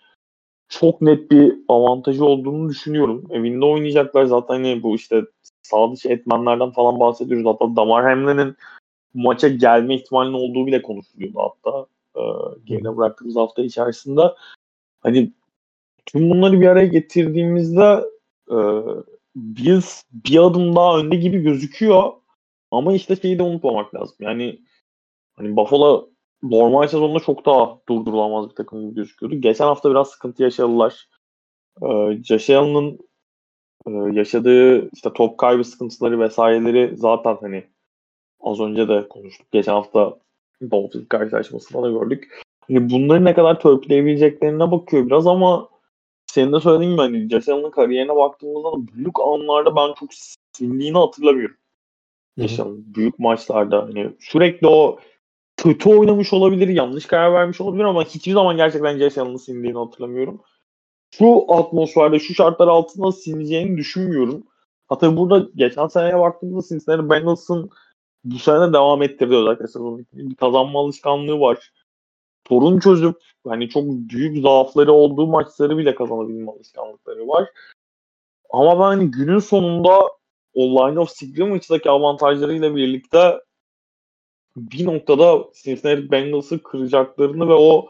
çok 0.69 1.01
net 1.01 1.31
bir 1.31 1.55
avantajı 1.67 2.25
olduğunu 2.25 2.69
düşünüyorum. 2.69 3.23
Evinde 3.29 3.65
oynayacaklar 3.65 4.25
zaten 4.25 4.53
hani 4.53 4.83
bu 4.83 4.95
işte 4.95 5.21
sağ 5.61 5.91
dışı 5.91 6.09
etmenlerden 6.09 6.71
falan 6.71 6.99
bahsediyoruz. 6.99 7.45
Hatta 7.45 7.75
Damar 7.75 8.03
Hamlin'in 8.03 8.55
maça 9.13 9.47
gelme 9.47 9.95
ihtimalinin 9.95 10.33
olduğu 10.33 10.67
bile 10.67 10.81
konuşuluyordu 10.81 11.39
hatta. 11.39 11.85
E, 12.15 12.21
geride 12.65 12.97
bıraktığımız 12.97 13.35
hafta 13.35 13.61
içerisinde. 13.61 14.21
Hani 15.01 15.31
tüm 16.05 16.29
bunları 16.29 16.61
bir 16.61 16.67
araya 16.67 16.87
getirdiğimizde 16.87 18.03
e, 18.51 18.57
Bills 19.35 20.03
bir 20.11 20.37
adım 20.37 20.75
daha 20.75 20.99
önde 20.99 21.15
gibi 21.15 21.41
gözüküyor. 21.41 22.11
Ama 22.71 22.93
işte 22.93 23.15
şeyi 23.15 23.39
de 23.39 23.43
unutmamak 23.43 23.95
lazım. 23.95 24.17
Yani 24.19 24.59
hani 25.35 25.55
Buffalo 25.55 26.09
normal 26.43 26.87
sezonda 26.87 27.19
çok 27.19 27.45
daha 27.45 27.79
durdurulamaz 27.89 28.49
bir 28.49 28.55
takım 28.55 28.81
gibi 28.81 28.95
gözüküyordu. 28.95 29.41
Geçen 29.41 29.65
hafta 29.65 29.89
biraz 29.89 30.09
sıkıntı 30.09 30.43
yaşadılar. 30.43 31.09
Ee, 31.83 32.23
Josh 32.23 32.49
Allen'ın 32.49 32.99
e, 33.87 34.17
yaşadığı 34.17 34.89
işte 34.91 35.13
top 35.13 35.37
kaybı 35.37 35.63
sıkıntıları 35.63 36.19
vesaireleri 36.19 36.97
zaten 36.97 37.37
hani 37.41 37.72
az 38.43 38.59
önce 38.59 38.87
de 38.87 39.07
konuştuk. 39.07 39.51
Geçen 39.51 39.73
hafta 39.73 40.17
Dolphins 40.71 41.07
karşılaşmasında 41.07 41.83
da 41.83 41.89
gördük. 41.89 42.43
Hani 42.67 42.89
bunları 42.89 43.25
ne 43.25 43.33
kadar 43.33 43.59
törpüleyebileceklerine 43.59 44.71
bakıyor 44.71 45.05
biraz 45.05 45.27
ama 45.27 45.69
senin 46.25 46.53
de 46.53 46.59
söylediğin 46.59 46.91
gibi 46.91 47.01
hani 47.01 47.41
Allen'ın 47.47 47.71
kariyerine 47.71 48.15
baktığımızda 48.15 48.71
da 48.71 48.87
büyük 48.87 49.19
anlarda 49.19 49.75
ben 49.75 49.93
çok 49.99 50.09
sindiğini 50.51 50.97
hatırlamıyorum. 50.97 51.55
Josh 52.37 52.59
büyük 52.65 53.19
maçlarda 53.19 53.83
hani 53.83 54.09
sürekli 54.19 54.67
o 54.67 54.99
kötü 55.57 55.89
oynamış 55.89 56.33
olabilir, 56.33 56.67
yanlış 56.67 57.05
karar 57.05 57.33
vermiş 57.33 57.61
olabilir 57.61 57.83
ama 57.83 58.03
hiçbir 58.03 58.31
zaman 58.31 58.57
gerçekten 58.57 58.99
Allen'ın 58.99 59.37
sindiğini 59.37 59.77
hatırlamıyorum. 59.77 60.41
Şu 61.11 61.45
atmosferde, 61.49 62.19
şu 62.19 62.33
şartlar 62.33 62.67
altında 62.67 63.11
sineceğini 63.11 63.77
düşünmüyorum. 63.77 64.43
Hatta 64.87 65.17
burada 65.17 65.47
geçen 65.55 65.87
seneye 65.87 66.19
baktığımızda 66.19 66.67
Cincinnati 66.67 67.09
Bengals'ın 67.09 67.69
bu 68.23 68.39
sene 68.39 68.73
devam 68.73 69.03
ettirdi 69.03 69.35
özellikle 69.35 69.67
sezon 69.67 70.05
bir 70.13 70.35
kazanma 70.35 70.79
alışkanlığı 70.79 71.39
var. 71.39 71.71
Sorun 72.47 72.79
çözüp 72.79 73.15
hani 73.47 73.69
çok 73.69 73.83
büyük 73.85 74.43
zaafları 74.43 74.91
olduğu 74.93 75.27
maçları 75.27 75.77
bile 75.77 75.95
kazanabilme 75.95 76.51
alışkanlıkları 76.51 77.27
var. 77.27 77.49
Ama 78.49 78.79
ben 78.79 78.97
hani 78.97 79.11
günün 79.11 79.39
sonunda 79.39 80.01
o 80.53 80.61
line 80.61 80.99
of 80.99 81.09
scrimmage'daki 81.09 81.89
avantajlarıyla 81.89 82.75
birlikte 82.75 83.39
bir 84.55 84.85
noktada 84.85 85.43
Cincinnati 85.63 86.11
Bengals'ı 86.11 86.63
kıracaklarını 86.63 87.47
ve 87.49 87.53
o 87.53 87.89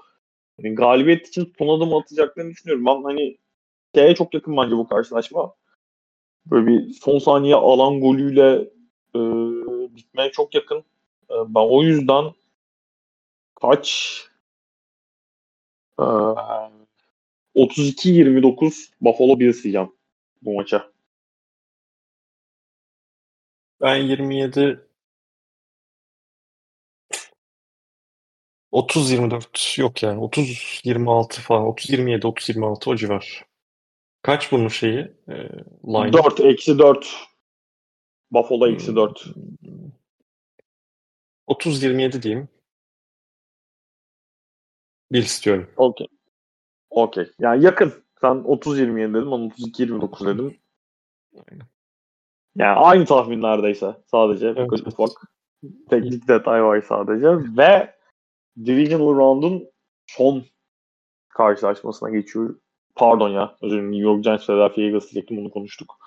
hani 0.61 0.75
galibiyet 0.75 1.27
için 1.27 1.53
son 1.57 1.77
adım 1.77 1.95
atacaklarını 1.95 2.51
düşünüyorum. 2.51 2.85
Ben 2.85 3.03
hani 3.03 3.37
şeye 3.95 4.15
çok 4.15 4.33
yakın 4.33 4.57
bence 4.57 4.77
bu 4.77 4.87
karşılaşma. 4.87 5.53
Böyle 6.45 6.67
bir 6.67 6.93
son 6.93 7.19
saniye 7.19 7.55
alan 7.55 8.01
golüyle 8.01 8.69
e, 9.15 9.19
bitmeye 9.95 10.31
çok 10.31 10.55
yakın. 10.55 10.77
E, 11.29 11.33
ben 11.47 11.69
o 11.69 11.83
yüzden 11.83 12.33
kaç 13.61 14.17
e, 15.99 16.03
32-29 17.55 18.89
Buffalo 19.01 19.39
Bills 19.39 19.63
diyeceğim 19.63 19.91
bu 20.41 20.53
maça. 20.55 20.91
Ben 23.81 23.95
27 23.95 24.79
30-24 28.73 29.81
yok 29.81 30.03
yani. 30.03 30.19
30-26 30.19 31.41
falan. 31.41 31.63
30-27, 31.63 32.19
30-26 32.19 32.89
o 32.89 32.95
civar. 32.95 33.45
Kaç 34.21 34.51
bunun 34.51 34.67
şeyi? 34.67 34.99
E, 35.27 35.33
line? 35.87 36.13
4, 36.13 36.39
eksi 36.39 36.79
4. 36.79 37.15
Buffalo 38.31 38.67
eksi 38.67 38.95
4. 38.95 39.25
30-27 41.53 42.21
diyeyim. 42.21 42.49
Bill 45.11 45.21
istiyorum. 45.23 45.69
Okey. 45.77 46.07
Okey. 46.89 47.31
Yani 47.39 47.63
yakın. 47.63 47.93
Sen 48.21 48.35
30-27 48.35 49.13
dedim, 49.13 49.31
ben 49.31 49.49
32-29 49.49 50.25
dedim. 50.25 50.57
Aynen. 51.35 51.67
Yani 52.55 52.79
aynı 52.79 53.05
tahminlerdeyse 53.05 53.95
sadece 54.11 54.47
evet, 54.47 54.87
ufak 54.87 55.09
teknik 55.89 56.27
detay 56.27 56.63
var 56.63 56.81
sadece 56.81 57.27
ve 57.57 57.95
Divisional 58.65 59.15
Round'un 59.15 59.69
son 60.07 60.43
karşılaşmasına 61.29 62.09
geçiyor. 62.09 62.59
Pardon 62.95 63.29
ya. 63.29 63.55
Özür 63.61 63.75
dilerim. 63.75 63.91
New 63.91 64.03
York 64.03 64.23
Giants 64.23 64.45
Philadelphia 64.45 64.81
Eagles 64.81 65.03
diyecektim. 65.11 65.39
Onu 65.39 65.51
konuştuk. 65.51 66.02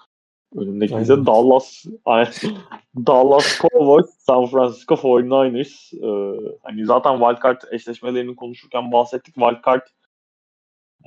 Önümdeki 0.54 0.98
bize 0.98 1.26
Dallas 1.26 1.84
Dallas 3.06 3.60
Cowboys, 3.60 4.06
San 4.18 4.46
Francisco 4.46 4.94
49ers. 4.94 5.96
Ee, 5.96 6.56
hani 6.62 6.86
zaten 6.86 7.18
wildcard 7.18 7.60
eşleşmelerini 7.70 8.36
konuşurken 8.36 8.92
bahsettik. 8.92 9.34
Wildcard 9.34 9.86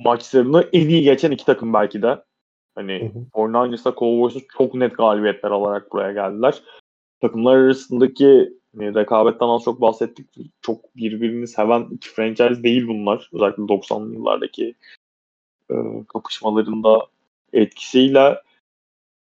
maçlarını 0.04 0.68
en 0.72 0.88
iyi 0.88 1.02
geçen 1.02 1.30
iki 1.30 1.44
takım 1.44 1.74
belki 1.74 2.02
de. 2.02 2.22
Hani 2.74 3.12
49ers'la 3.34 3.94
Cowboys'u 3.94 4.40
çok 4.58 4.74
net 4.74 4.96
galibiyetler 4.96 5.50
alarak 5.50 5.92
buraya 5.92 6.12
geldiler. 6.12 6.62
Takımlar 7.20 7.56
arasındaki 7.56 8.52
hani, 8.76 8.94
rekabetten 8.94 9.48
az 9.48 9.62
çok 9.62 9.80
bahsettik. 9.80 10.26
Çok 10.60 10.96
birbirini 10.96 11.48
seven 11.48 11.88
iki 11.90 12.08
franchise 12.08 12.62
değil 12.62 12.88
bunlar. 12.88 13.30
Özellikle 13.32 13.62
90'lı 13.62 14.14
yıllardaki 14.14 14.74
e, 15.70 15.74
kapışmalarında 16.08 17.06
etkisiyle 17.52 18.36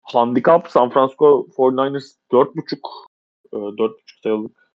handikap 0.06 0.72
San 0.72 0.90
Francisco 0.90 1.48
49ers 1.58 2.16
4.5 2.32 2.78
e, 3.54 3.58
4.5 3.58 3.92
sayılık 4.24 4.72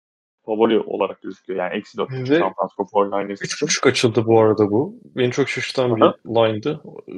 favori 0.45 0.79
olarak 0.79 1.21
gözüküyor. 1.21 1.59
Yani 1.59 1.77
eksi 1.77 1.97
4.5 1.97 2.39
San 2.39 2.53
Francisco 2.53 2.83
49ers 2.83 3.41
3.5 3.41 3.89
açıldı 3.89 4.25
bu 4.25 4.39
arada 4.39 4.71
bu. 4.71 4.99
Beni 5.15 5.31
çok 5.31 5.49
şaşırtan 5.49 5.95
bir 5.95 6.01
line'dı. 6.01 6.81
Ee, 7.09 7.13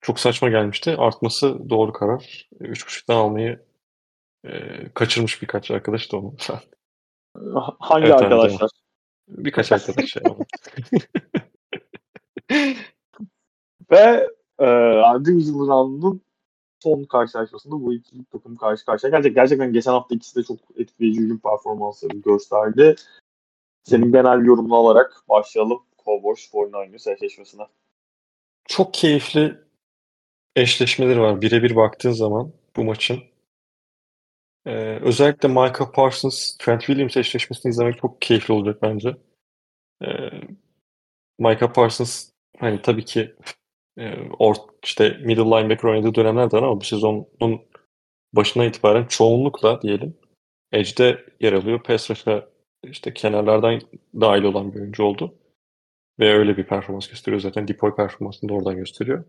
çok 0.00 0.20
saçma 0.20 0.48
gelmişti. 0.48 0.96
Artması 0.98 1.70
doğru 1.70 1.92
karar. 1.92 2.48
3.5'dan 2.60 3.16
almayı 3.16 3.68
Ee, 4.44 4.88
kaçırmış 4.94 5.42
birkaç 5.42 5.70
arkadaş 5.70 6.12
da 6.12 6.16
onu. 6.16 6.34
Hangi 7.78 8.06
evet, 8.06 8.22
arkadaşlar? 8.22 8.70
Birkaç 9.28 9.72
arkadaş. 9.72 10.16
Ve 13.90 14.28
e, 14.60 14.66
Division 15.24 15.68
Round'un 15.68 16.20
son 16.82 17.04
karşılaşmasında 17.04 17.74
bu 17.74 17.94
iki 17.94 18.24
takım 18.24 18.56
karşı 18.56 18.84
karşıya 18.84 19.10
gelecek. 19.10 19.34
Gerçekten 19.34 19.72
geçen 19.72 19.92
hafta 19.92 20.14
ikisi 20.14 20.36
de 20.36 20.42
çok 20.42 20.58
etkileyici 20.76 21.20
hücum 21.20 21.38
performansları 21.38 22.16
gösterdi. 22.16 22.94
Senin 23.84 24.12
genel 24.12 24.44
yorumunu 24.44 24.76
alarak 24.76 25.22
başlayalım 25.28 25.82
Cowboys 26.04 26.50
49ers 26.52 27.14
eşleşmesine. 27.14 27.62
Çok 28.64 28.94
keyifli 28.94 29.58
eşleşmeleri 30.56 31.20
var. 31.20 31.40
Birebir 31.40 31.76
baktığın 31.76 32.12
zaman 32.12 32.52
bu 32.76 32.84
maçın. 32.84 33.18
Ee, 34.66 34.98
özellikle 35.02 35.48
Michael 35.48 35.92
Parsons, 35.94 36.56
Trent 36.56 36.80
Williams 36.80 37.16
eşleşmesini 37.16 37.70
izlemek 37.70 37.98
çok 37.98 38.22
keyifli 38.22 38.54
olacak 38.54 38.82
bence. 38.82 39.16
Ee, 40.02 40.06
Michael 41.38 41.72
Parsons 41.72 42.30
hani 42.58 42.82
tabii 42.82 43.04
ki 43.04 43.36
or, 44.38 44.54
işte 44.84 45.18
middle 45.24 45.42
linebacker 45.42 45.88
oynadığı 45.88 46.14
dönemler 46.14 46.50
de 46.50 46.56
ama 46.56 46.80
bu 46.80 46.84
sezonun 46.84 47.26
başına 48.32 48.64
itibaren 48.64 49.06
çoğunlukla 49.06 49.82
diyelim 49.82 50.14
edge'de 50.72 51.24
yer 51.40 51.52
alıyor. 51.52 51.82
Pass 51.82 52.10
rush'a 52.10 52.48
işte 52.82 53.14
kenarlardan 53.14 53.80
dahil 54.20 54.42
olan 54.42 54.74
bir 54.74 54.80
oyuncu 54.80 55.04
oldu. 55.04 55.34
Ve 56.20 56.34
öyle 56.34 56.56
bir 56.56 56.64
performans 56.64 57.08
gösteriyor 57.08 57.40
zaten. 57.40 57.68
Depoy 57.68 57.94
performansını 57.94 58.50
da 58.50 58.54
oradan 58.54 58.76
gösteriyor. 58.76 59.24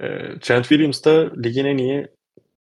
E, 0.00 0.06
Trent 0.40 0.68
Williams 0.68 1.04
da 1.04 1.32
ligin 1.42 1.64
en 1.64 1.78
iyi 1.78 2.08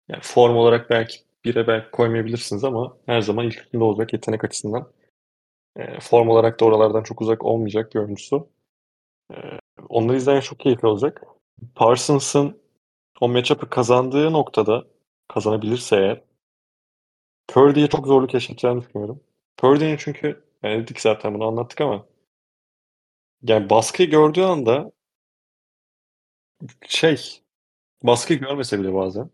yani 0.09 0.21
form 0.23 0.57
olarak 0.57 0.91
belki 0.91 1.19
bire 1.45 1.67
belki 1.67 1.91
koymayabilirsiniz 1.91 2.65
ama 2.65 2.97
her 3.07 3.21
zaman 3.21 3.47
ilk 3.47 3.59
üstünde 3.59 3.85
olacak 3.85 4.13
yetenek 4.13 4.45
açısından. 4.45 4.93
E, 5.77 6.01
form 6.01 6.29
olarak 6.29 6.61
da 6.61 6.65
oralardan 6.65 7.03
çok 7.03 7.21
uzak 7.21 7.45
olmayacak 7.45 7.95
bir 7.95 8.01
oyuncusu. 8.01 8.49
E, 9.33 9.37
onları 9.89 10.17
izleyen 10.17 10.41
çok 10.41 10.61
keyifli 10.61 10.89
olacak. 10.89 11.23
Parsons'ın 11.75 12.61
o 13.21 13.29
matchup'ı 13.29 13.71
kazandığı 13.71 14.33
noktada 14.33 14.85
kazanabilirse 15.29 15.97
eğer 15.97 16.23
Purdy'ye 17.49 17.87
çok 17.87 18.07
zorluk 18.07 18.35
yaşayacağını 18.35 18.83
düşünüyorum. 18.83 19.21
Purdy'nin 19.57 19.97
çünkü 19.97 20.45
yani 20.63 20.83
dedik 20.83 21.01
zaten 21.01 21.35
bunu 21.35 21.45
anlattık 21.45 21.81
ama 21.81 22.07
yani 23.43 23.71
baskıyı 23.71 24.11
gördüğü 24.11 24.43
anda 24.43 24.93
şey 26.89 27.41
baskı 28.03 28.35
görmese 28.35 28.81
bile 28.81 28.95
bazen 28.95 29.31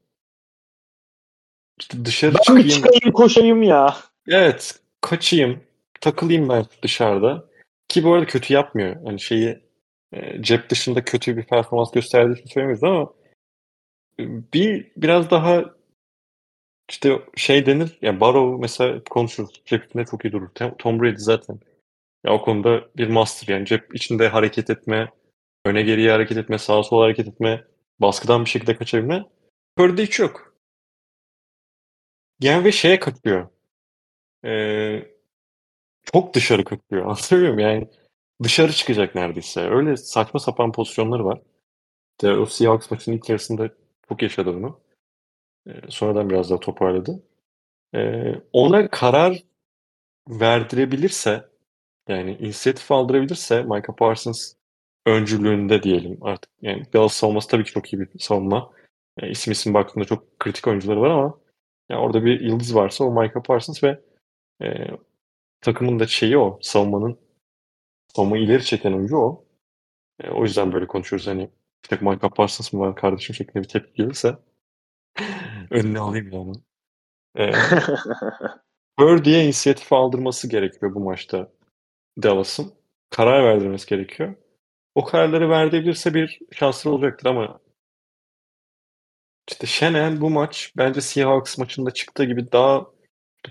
işte 1.80 2.04
dışarı 2.04 2.34
ben 2.34 2.40
çıkayım. 2.40 2.68
çıkayım 2.68 3.12
koşayım 3.14 3.62
ya. 3.62 3.96
Evet 4.28 4.80
kaçayım 5.00 5.60
takılayım 6.00 6.48
ben 6.48 6.64
dışarıda. 6.82 7.50
Ki 7.88 8.04
bu 8.04 8.14
arada 8.14 8.26
kötü 8.26 8.54
yapmıyor. 8.54 8.96
Hani 9.04 9.20
şeyi 9.20 9.69
e, 10.12 10.42
cep 10.42 10.70
dışında 10.70 11.04
kötü 11.04 11.36
bir 11.36 11.44
performans 11.44 11.92
gösterdiği 11.92 12.40
için 12.40 12.50
söylemiyoruz 12.50 12.84
ama 12.84 13.12
e, 14.20 14.22
bir 14.52 14.92
biraz 14.96 15.30
daha 15.30 15.64
işte 16.90 17.22
şey 17.36 17.66
denir 17.66 17.98
yani 18.02 18.20
Barrow 18.20 18.60
mesela 18.60 19.04
konuşuruz. 19.10 19.62
Cep 19.66 20.06
çok 20.10 20.24
iyi 20.24 20.32
durur. 20.32 20.48
Tom 20.78 21.00
Brady 21.00 21.16
zaten. 21.16 21.60
Ya 22.24 22.32
o 22.32 22.42
konuda 22.42 22.88
bir 22.96 23.08
master 23.08 23.54
yani 23.54 23.66
cep 23.66 23.94
içinde 23.94 24.28
hareket 24.28 24.70
etme, 24.70 25.12
öne 25.64 25.82
geriye 25.82 26.10
hareket 26.10 26.36
etme, 26.36 26.58
sağa 26.58 26.82
sola 26.82 27.04
hareket 27.04 27.28
etme, 27.28 27.64
baskıdan 28.00 28.44
bir 28.44 28.50
şekilde 28.50 28.76
kaçabilme. 28.76 29.24
Purdy'de 29.76 30.02
hiç 30.02 30.18
yok. 30.18 30.54
Yani 32.40 32.64
ve 32.64 32.72
şeye 32.72 33.00
kaçıyor. 33.00 33.48
Ee, 34.44 35.08
çok 36.12 36.34
dışarı 36.34 36.64
kaçıyor. 36.64 37.02
Anlatabiliyor 37.06 37.54
muyum? 37.54 37.68
Yani 37.70 37.88
dışarı 38.42 38.72
çıkacak 38.72 39.14
neredeyse. 39.14 39.60
Öyle 39.60 39.96
saçma 39.96 40.40
sapan 40.40 40.72
pozisyonları 40.72 41.24
var. 41.24 41.40
İşte 42.12 42.32
o 42.32 42.46
Seahawks 42.46 42.90
maçının 42.90 43.16
ilk 43.16 43.28
yarısında 43.28 43.70
çok 44.08 44.22
yaşadı 44.22 44.50
onu. 44.50 44.80
Ee, 45.68 45.72
sonradan 45.88 46.30
biraz 46.30 46.50
daha 46.50 46.60
toparladı. 46.60 47.22
Ee, 47.94 48.34
ona 48.52 48.90
karar 48.90 49.42
verdirebilirse 50.28 51.48
yani 52.08 52.36
inisiyatif 52.36 52.92
aldırabilirse 52.92 53.62
Micah 53.62 53.96
Parsons 53.98 54.54
öncülüğünde 55.06 55.82
diyelim 55.82 56.18
artık. 56.22 56.50
Yani 56.62 56.84
Dallas 56.92 57.12
savunması 57.14 57.48
tabii 57.48 57.64
ki 57.64 57.72
çok 57.72 57.92
iyi 57.92 58.00
bir 58.00 58.18
savunma. 58.18 58.72
Yani 59.20 59.32
isim 59.32 59.52
isim 59.52 59.74
baktığında 59.74 60.04
çok 60.04 60.38
kritik 60.40 60.66
oyuncuları 60.66 61.00
var 61.00 61.10
ama 61.10 61.40
yani 61.90 62.00
orada 62.00 62.24
bir 62.24 62.40
yıldız 62.40 62.74
varsa 62.74 63.04
o 63.04 63.22
Micah 63.22 63.42
Parsons 63.42 63.84
ve 63.84 64.00
e, 64.62 64.66
takımın 65.60 66.00
da 66.00 66.06
şeyi 66.06 66.38
o. 66.38 66.58
Savunmanın 66.62 67.18
savunma 68.16 68.38
ileri 68.38 68.64
çeken 68.64 68.92
oyuncu 68.92 69.16
o. 69.16 69.44
E, 70.20 70.30
o 70.30 70.42
yüzden 70.42 70.72
böyle 70.72 70.86
konuşuyoruz. 70.86 71.26
Hani 71.26 71.50
bir 71.84 71.88
tek 71.88 72.02
Micah 72.02 72.30
Parsons 72.30 72.72
mı 72.72 72.80
var 72.80 72.96
kardeşim 72.96 73.34
şeklinde 73.34 73.64
bir 73.64 73.68
tepki 73.68 73.92
gelirse 73.94 74.38
önüne 75.70 75.98
alayım 75.98 76.32
yani. 76.32 76.52
E, 77.38 77.52
Birdie'ye 79.00 79.44
inisiyatif 79.44 79.92
aldırması 79.92 80.48
gerekiyor 80.48 80.94
bu 80.94 81.00
maçta 81.00 81.52
Dallas'ın. 82.22 82.72
Karar 83.10 83.44
verdirmesi 83.44 83.86
gerekiyor. 83.88 84.34
O 84.94 85.04
kararları 85.04 85.50
verdirebilirse 85.50 86.14
bir 86.14 86.40
şansları 86.52 86.94
olacaktır 86.94 87.26
ama 87.26 87.60
işte 89.50 89.66
Shanahan 89.66 90.20
bu 90.20 90.30
maç 90.30 90.72
bence 90.76 91.00
Seahawks 91.00 91.58
maçında 91.58 91.90
çıktığı 91.90 92.24
gibi 92.24 92.52
daha 92.52 92.86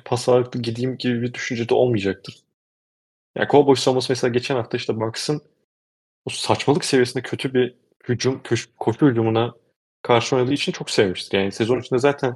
pas 0.05 0.29
ağırlıklı 0.29 0.61
gideyim 0.61 0.97
gibi 0.97 1.21
bir 1.21 1.33
düşüncede 1.33 1.73
olmayacaktır. 1.73 2.43
Yani 3.35 3.47
Cowboys 3.51 3.79
savunması 3.79 4.11
mesela 4.11 4.31
geçen 4.31 4.55
hafta 4.55 4.77
işte 4.77 4.99
Bucks'ın 4.99 5.41
o 6.25 6.29
saçmalık 6.29 6.85
seviyesinde 6.85 7.23
kötü 7.23 7.53
bir 7.53 7.75
hücum, 8.09 8.43
koşu, 8.43 8.75
koşu 8.75 9.07
hücumuna 9.07 9.53
karşı 10.01 10.35
oynadığı 10.35 10.53
için 10.53 10.71
çok 10.71 10.89
sevmiştir. 10.89 11.37
Yani 11.37 11.51
sezon 11.51 11.79
içinde 11.79 11.99
zaten 11.99 12.35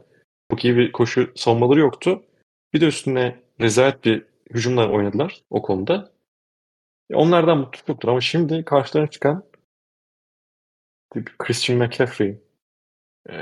çok 0.52 0.66
iyi 0.66 0.78
bir 0.78 0.92
koşu 0.92 1.32
savunmaları 1.36 1.80
yoktu. 1.80 2.24
Bir 2.74 2.82
de 2.82 2.86
üstüne 2.86 3.44
rezalet 3.62 4.06
bir 4.06 4.26
hücumlar 4.50 4.90
oynadılar 4.90 5.42
o 5.50 5.62
konuda. 5.62 6.12
E, 7.10 7.16
onlardan 7.16 7.58
mutluluk 7.58 7.90
yoktur 7.90 8.10
ama 8.10 8.22
şimdi 8.22 8.66
karşılarına 8.66 9.10
çıkan 9.10 9.44
Christian 11.40 11.80
McCaffrey, 11.80 12.42
e, 13.30 13.34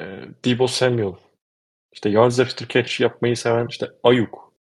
Debo 0.46 0.68
Samuel, 0.68 1.14
işte 1.94 2.10
yards 2.10 2.40
after 2.40 2.68
catch 2.68 3.02
yapmayı 3.02 3.38
seven 3.38 3.68
işte 3.68 3.88
Ayuk, 4.04 4.54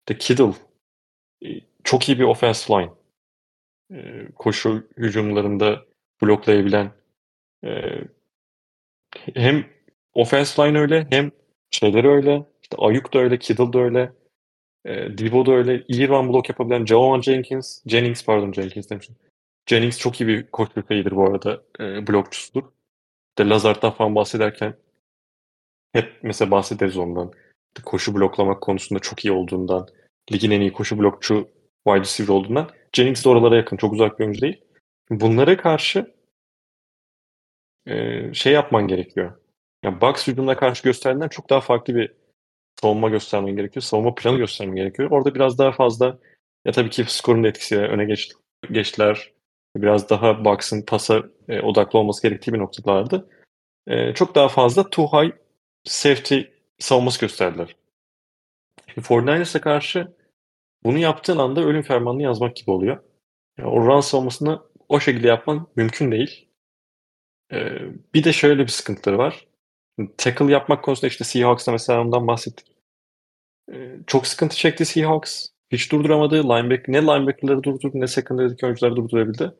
işte 0.00 0.18
Kittle, 0.18 0.65
çok 1.84 2.08
iyi 2.08 2.18
bir 2.18 2.24
offensive 2.24 2.76
line. 2.78 2.90
E, 3.92 4.28
koşu 4.34 4.88
hücumlarında 4.96 5.84
bloklayabilen 6.22 6.90
e, 7.64 7.70
hem 9.34 9.66
offensive 10.14 10.68
line 10.68 10.78
öyle 10.78 11.06
hem 11.10 11.30
şeyleri 11.70 12.08
öyle. 12.08 12.46
İşte 12.62 12.76
Ayuk 12.78 13.14
da 13.14 13.18
öyle, 13.18 13.38
Kittle 13.38 13.72
da 13.72 13.78
öyle. 13.78 14.12
E, 14.84 15.18
Debo 15.18 15.46
da 15.46 15.52
öyle. 15.52 15.84
İyi 15.88 16.08
run 16.08 16.28
block 16.28 16.48
yapabilen 16.48 16.86
Javon 16.86 17.20
Jenkins, 17.20 17.82
Jennings 17.86 18.24
pardon 18.24 18.52
Jenkins 18.52 18.90
demişim. 18.90 19.16
Jennings 19.66 19.98
çok 19.98 20.20
iyi 20.20 20.28
bir 20.28 20.50
koşu 20.50 20.72
köpeğidir 20.72 21.16
bu 21.16 21.24
arada. 21.26 21.62
E, 21.80 22.06
blokçusudur. 22.06 22.62
İşte 23.30 23.48
Lazard'dan 23.48 23.92
falan 23.92 24.14
bahsederken 24.14 24.74
hep 25.92 26.12
mesela 26.22 26.50
bahsederiz 26.50 26.96
ondan. 26.96 27.32
Koşu 27.84 28.14
bloklamak 28.14 28.62
konusunda 28.62 29.00
çok 29.00 29.24
iyi 29.24 29.32
olduğundan, 29.32 29.88
ligin 30.32 30.50
en 30.50 30.60
iyi 30.60 30.72
koşu 30.72 30.98
blokçu 30.98 31.48
wide 31.86 32.00
receiver 32.00 32.34
olduğundan. 32.34 32.70
Jennings 32.92 33.24
de 33.24 33.28
oralara 33.28 33.56
yakın. 33.56 33.76
Çok 33.76 33.92
uzak 33.92 34.18
bir 34.18 34.24
oyuncu 34.24 34.40
değil. 34.40 34.60
Bunlara 35.10 35.56
karşı 35.56 36.14
e, 37.86 38.34
şey 38.34 38.52
yapman 38.52 38.88
gerekiyor. 38.88 39.32
Yani 39.84 40.00
Bucks 40.00 40.26
hücumuna 40.26 40.56
karşı 40.56 40.82
gösterdiğinden 40.82 41.28
çok 41.28 41.50
daha 41.50 41.60
farklı 41.60 41.94
bir 41.94 42.12
savunma 42.80 43.08
göstermen 43.08 43.56
gerekiyor. 43.56 43.82
Savunma 43.82 44.14
planı 44.14 44.38
göstermen 44.38 44.76
gerekiyor. 44.76 45.10
Orada 45.10 45.34
biraz 45.34 45.58
daha 45.58 45.72
fazla 45.72 46.18
ya 46.64 46.72
tabii 46.72 46.90
ki 46.90 47.04
skorun 47.08 47.44
da 47.44 47.48
etkisiyle 47.48 47.82
öne 47.82 48.04
geç, 48.04 48.32
geçtiler. 48.72 49.32
Biraz 49.76 50.10
daha 50.10 50.44
Bucks'ın 50.44 50.82
pasa 50.82 51.22
e, 51.48 51.60
odaklı 51.60 51.98
olması 51.98 52.22
gerektiği 52.22 52.52
bir 52.52 52.58
noktalardı. 52.58 53.28
E, 53.86 54.14
çok 54.14 54.34
daha 54.34 54.48
fazla 54.48 54.90
too 54.90 55.06
high 55.06 55.32
safety 55.84 56.40
savunması 56.78 57.20
gösterdiler. 57.20 57.76
49ers'e 58.96 59.60
karşı 59.60 60.15
bunu 60.86 60.98
yaptığın 60.98 61.38
anda 61.38 61.60
ölüm 61.60 61.82
fermanını 61.82 62.22
yazmak 62.22 62.56
gibi 62.56 62.70
oluyor. 62.70 63.02
Yani 63.58 63.68
o 63.68 63.86
run 63.86 64.00
savunmasını 64.00 64.62
o 64.88 65.00
şekilde 65.00 65.28
yapman 65.28 65.66
mümkün 65.76 66.12
değil. 66.12 66.48
Ee, 67.52 67.78
bir 68.14 68.24
de 68.24 68.32
şöyle 68.32 68.62
bir 68.62 68.68
sıkıntıları 68.68 69.18
var. 69.18 69.46
Tackle 70.18 70.52
yapmak 70.52 70.84
konusunda 70.84 71.06
işte 71.06 71.24
Seahawks'ta 71.24 71.72
mesela 71.72 72.00
ondan 72.00 72.26
bahsettik. 72.26 72.76
Ee, 73.72 73.96
çok 74.06 74.26
sıkıntı 74.26 74.56
çekti 74.56 74.84
Seahawks. 74.84 75.48
Hiç 75.72 75.92
durduramadı. 75.92 76.44
Linebacker, 76.44 76.92
ne 76.94 77.02
linebacker'ları 77.02 77.62
durdurdu 77.62 78.00
ne 78.00 78.06
secondary'deki 78.06 78.66
oyuncuları 78.66 78.96
durdurabildi. 78.96 79.52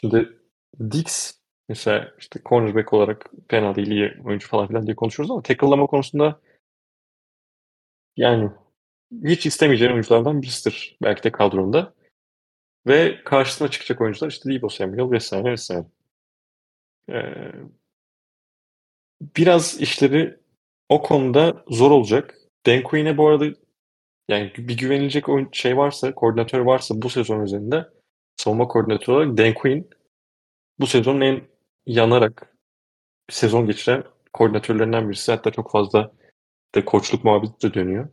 Şimdi 0.00 0.38
Dix 0.80 1.40
mesela 1.68 2.14
işte 2.18 2.40
cornerback 2.44 2.92
olarak 2.92 3.30
fena 3.48 3.74
iyi 3.76 4.12
oyuncu 4.24 4.48
falan 4.48 4.68
filan 4.68 4.86
diye 4.86 4.96
konuşuyoruz 4.96 5.30
ama 5.30 5.42
tackle'lama 5.42 5.86
konusunda 5.86 6.40
yani 8.16 8.50
hiç 9.24 9.46
istemeyeceğin 9.46 9.92
oyunculardan 9.92 10.42
birisidir 10.42 10.96
belki 11.02 11.22
de 11.22 11.32
kadronda. 11.32 11.94
Ve 12.86 13.24
karşısına 13.24 13.70
çıkacak 13.70 14.00
oyuncular 14.00 14.30
işte 14.30 14.50
Deebo 14.50 14.68
Samuel 14.68 15.10
vesaire 15.10 15.52
vesaire. 15.52 15.86
Ee, 17.10 17.52
biraz 19.36 19.80
işleri 19.80 20.36
o 20.88 21.02
konuda 21.02 21.64
zor 21.68 21.90
olacak. 21.90 22.34
Dan 22.66 22.82
Quinn'e 22.82 23.16
bu 23.16 23.28
arada 23.28 23.44
yani 24.28 24.52
bir 24.58 24.76
güvenilecek 24.76 25.28
oyun 25.28 25.48
şey 25.52 25.76
varsa, 25.76 26.14
koordinatör 26.14 26.60
varsa 26.60 27.02
bu 27.02 27.10
sezon 27.10 27.40
üzerinde 27.40 27.90
savunma 28.36 28.68
koordinatörü 28.68 29.16
olarak 29.16 29.38
Dan 29.38 29.54
Quinn 29.54 29.90
bu 30.80 30.86
sezonun 30.86 31.20
en 31.20 31.42
yanarak 31.86 32.56
sezon 33.30 33.66
geçiren 33.66 34.04
koordinatörlerinden 34.32 35.08
birisi. 35.08 35.32
Hatta 35.32 35.50
çok 35.50 35.70
fazla 35.70 36.12
de 36.74 36.84
koçluk 36.84 37.24
muhabbeti 37.24 37.70
de 37.70 37.74
dönüyor. 37.74 38.08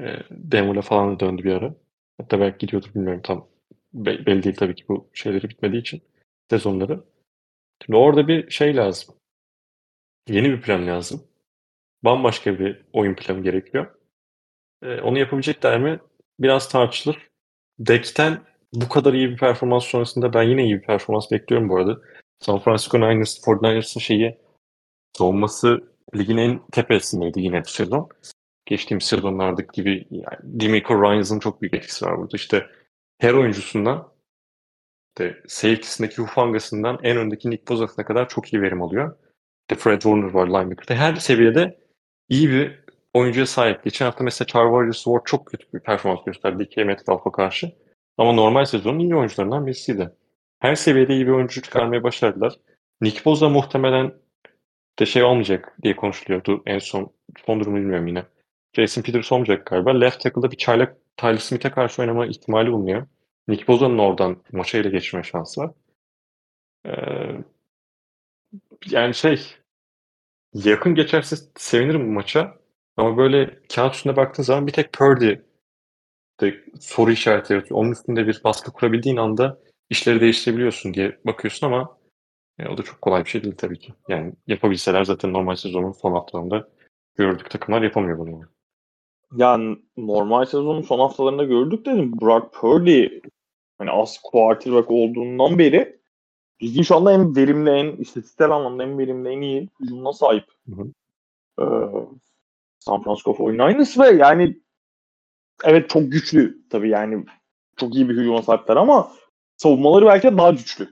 E, 0.00 0.16
Denver'la 0.30 0.82
falan 0.82 1.14
da 1.14 1.20
döndü 1.20 1.44
bir 1.44 1.52
ara. 1.52 1.74
Hatta 2.18 2.40
belki 2.40 2.58
gidiyordur 2.58 2.94
bilmiyorum 2.94 3.22
tam. 3.24 3.48
Be- 3.94 4.26
belli 4.26 4.42
değil 4.42 4.56
tabii 4.56 4.74
ki 4.74 4.84
bu 4.88 5.10
şeyleri 5.14 5.48
bitmediği 5.48 5.80
için 5.80 6.02
sezonları. 6.50 7.04
Şimdi 7.84 7.96
orada 7.96 8.28
bir 8.28 8.50
şey 8.50 8.76
lazım. 8.76 9.14
Yeni 10.28 10.50
bir 10.50 10.60
plan 10.62 10.86
lazım. 10.86 11.24
Bambaşka 12.04 12.58
bir 12.58 12.84
oyun 12.92 13.14
planı 13.14 13.42
gerekiyor. 13.42 13.86
E, 14.82 15.00
onu 15.00 15.18
yapabilecekler 15.18 15.80
mi? 15.80 16.00
Biraz 16.38 16.68
tartışılır. 16.68 17.30
Dek'ten 17.78 18.40
bu 18.72 18.88
kadar 18.88 19.12
iyi 19.12 19.30
bir 19.30 19.36
performans 19.36 19.84
sonrasında 19.84 20.32
ben 20.32 20.42
yine 20.42 20.64
iyi 20.64 20.76
bir 20.76 20.86
performans 20.86 21.30
bekliyorum 21.30 21.68
bu 21.68 21.76
arada. 21.76 22.00
San 22.40 22.58
Francisco 22.58 23.00
Niners, 23.00 23.38
49ers'ın 23.38 24.00
şeyi 24.00 24.38
savunması 25.18 25.94
ligin 26.16 26.36
en 26.36 26.60
tepesindeydi 26.72 27.40
yine 27.40 27.60
bu 27.60 27.68
sezon. 27.68 28.08
Geçtiğimiz 28.66 29.04
sezonlardaki 29.04 29.82
gibi 29.82 30.06
yani 30.10 30.38
Demico 30.42 31.02
Ryans'ın 31.02 31.38
çok 31.38 31.62
büyük 31.62 31.74
etkisi 31.74 32.04
var 32.04 32.18
burada. 32.18 32.36
İşte 32.36 32.66
her 33.18 33.32
oyuncusundan 33.34 34.14
işte 35.08 35.42
safety'sindeki 35.46 36.22
Hufangas'ından 36.22 36.98
en 37.02 37.16
öndeki 37.16 37.50
Nick 37.50 37.66
Bozas'ına 37.68 38.04
kadar 38.04 38.28
çok 38.28 38.52
iyi 38.52 38.62
verim 38.62 38.82
alıyor. 38.82 39.16
İşte 39.62 39.82
Fred 39.82 40.00
Warner 40.00 40.30
var 40.30 40.46
linebacker'da. 40.46 40.94
Her 40.94 41.14
seviyede 41.14 41.78
iyi 42.28 42.50
bir 42.50 42.84
oyuncuya 43.14 43.46
sahip. 43.46 43.84
Geçen 43.84 44.04
hafta 44.04 44.24
mesela 44.24 44.46
Charvarius 44.46 45.04
Ward 45.04 45.22
çok 45.24 45.46
kötü 45.46 45.66
bir 45.74 45.80
performans 45.80 46.24
gösterdi 46.24 46.64
DK 46.64 46.76
Metcalf'a 46.76 47.32
karşı. 47.32 47.72
Ama 48.18 48.32
normal 48.32 48.64
sezonun 48.64 48.98
iyi 48.98 49.16
oyuncularından 49.16 49.66
birisiydi. 49.66 50.10
Her 50.60 50.74
seviyede 50.74 51.14
iyi 51.14 51.26
bir 51.26 51.32
oyuncu 51.32 51.62
çıkarmaya 51.62 52.02
başardılar. 52.02 52.54
Nick 53.00 53.24
Boza 53.24 53.48
muhtemelen 53.48 54.14
de 54.98 55.06
şey 55.06 55.22
olmayacak 55.22 55.76
diye 55.82 55.96
konuşuluyordu 55.96 56.62
en 56.66 56.78
son. 56.78 57.12
Son 57.46 57.60
durumu 57.60 57.76
bilmiyorum 57.76 58.06
yine. 58.06 58.24
Jason 58.74 59.02
Peters 59.02 59.32
olmayacak 59.32 59.66
galiba. 59.66 59.90
Left 59.90 60.20
tackle'da 60.20 60.50
bir 60.50 60.56
çaylak 60.56 60.96
Tyler 61.16 61.38
Smith'e 61.38 61.70
karşı 61.70 62.02
oynama 62.02 62.26
ihtimali 62.26 62.72
bulunuyor. 62.72 63.06
Nick 63.48 63.66
Boza'nın 63.68 63.98
oradan 63.98 64.42
maça 64.52 64.78
ile 64.78 64.88
geçme 64.88 65.22
şansı 65.22 65.60
var. 65.60 65.70
Ee, 66.86 67.44
yani 68.90 69.14
şey 69.14 69.40
yakın 70.54 70.94
geçerse 70.94 71.36
sevinirim 71.56 72.06
bu 72.08 72.12
maça. 72.12 72.58
Ama 72.96 73.16
böyle 73.16 73.58
kağıt 73.74 73.94
üstünde 73.94 74.16
baktığın 74.16 74.42
zaman 74.42 74.66
bir 74.66 74.72
tek 74.72 74.92
Purdy 74.92 75.34
de 76.40 76.64
soru 76.80 77.10
işareti 77.12 77.52
yaratıyor. 77.52 77.80
Onun 77.80 77.92
üstünde 77.92 78.26
bir 78.26 78.40
baskı 78.44 78.72
kurabildiğin 78.72 79.16
anda 79.16 79.58
işleri 79.90 80.20
değiştirebiliyorsun 80.20 80.94
diye 80.94 81.18
bakıyorsun 81.26 81.66
ama 81.66 81.98
yani 82.58 82.70
o 82.70 82.78
da 82.78 82.82
çok 82.82 83.02
kolay 83.02 83.24
bir 83.24 83.30
şey 83.30 83.44
değil 83.44 83.54
tabii 83.58 83.78
ki. 83.78 83.94
Yani 84.08 84.32
yapabilseler 84.46 85.04
zaten 85.04 85.32
normal 85.32 85.56
sezonun 85.56 85.92
son 85.92 86.12
haftalarında 86.12 86.68
gördük 87.16 87.50
takımlar 87.50 87.82
yapamıyor 87.82 88.18
bunu. 88.18 88.53
Yani 89.36 89.76
normal 89.96 90.44
sezonun 90.44 90.82
son 90.82 90.98
haftalarında 90.98 91.44
gördük 91.44 91.86
dedim. 91.86 92.20
Brock 92.20 92.54
Purdy 92.54 93.20
hani 93.78 93.90
az 93.90 94.18
quarterback 94.22 94.90
olduğundan 94.90 95.58
beri 95.58 96.00
ligin 96.62 96.82
şu 96.82 96.96
anda 96.96 97.12
en 97.12 97.36
verimli, 97.36 97.70
en 97.70 97.86
istatistiksel 97.96 98.50
anlamda 98.50 98.82
en 98.82 98.98
verimli, 98.98 99.28
en 99.28 99.40
iyi 99.40 99.68
hücumuna 99.80 100.12
sahip. 100.12 100.44
Hı 100.68 100.74
hı. 100.74 100.92
Ee, 101.60 101.64
San 102.78 103.02
Francisco 103.02 103.30
49ers 103.32 104.02
ve 104.02 104.16
yani 104.16 104.60
evet 105.64 105.90
çok 105.90 106.12
güçlü 106.12 106.68
tabii 106.70 106.90
yani 106.90 107.24
çok 107.76 107.94
iyi 107.94 108.08
bir 108.08 108.16
hücuma 108.16 108.42
sahipler 108.42 108.76
ama 108.76 109.12
savunmaları 109.56 110.06
belki 110.06 110.32
de 110.32 110.38
daha 110.38 110.50
güçlü. 110.50 110.88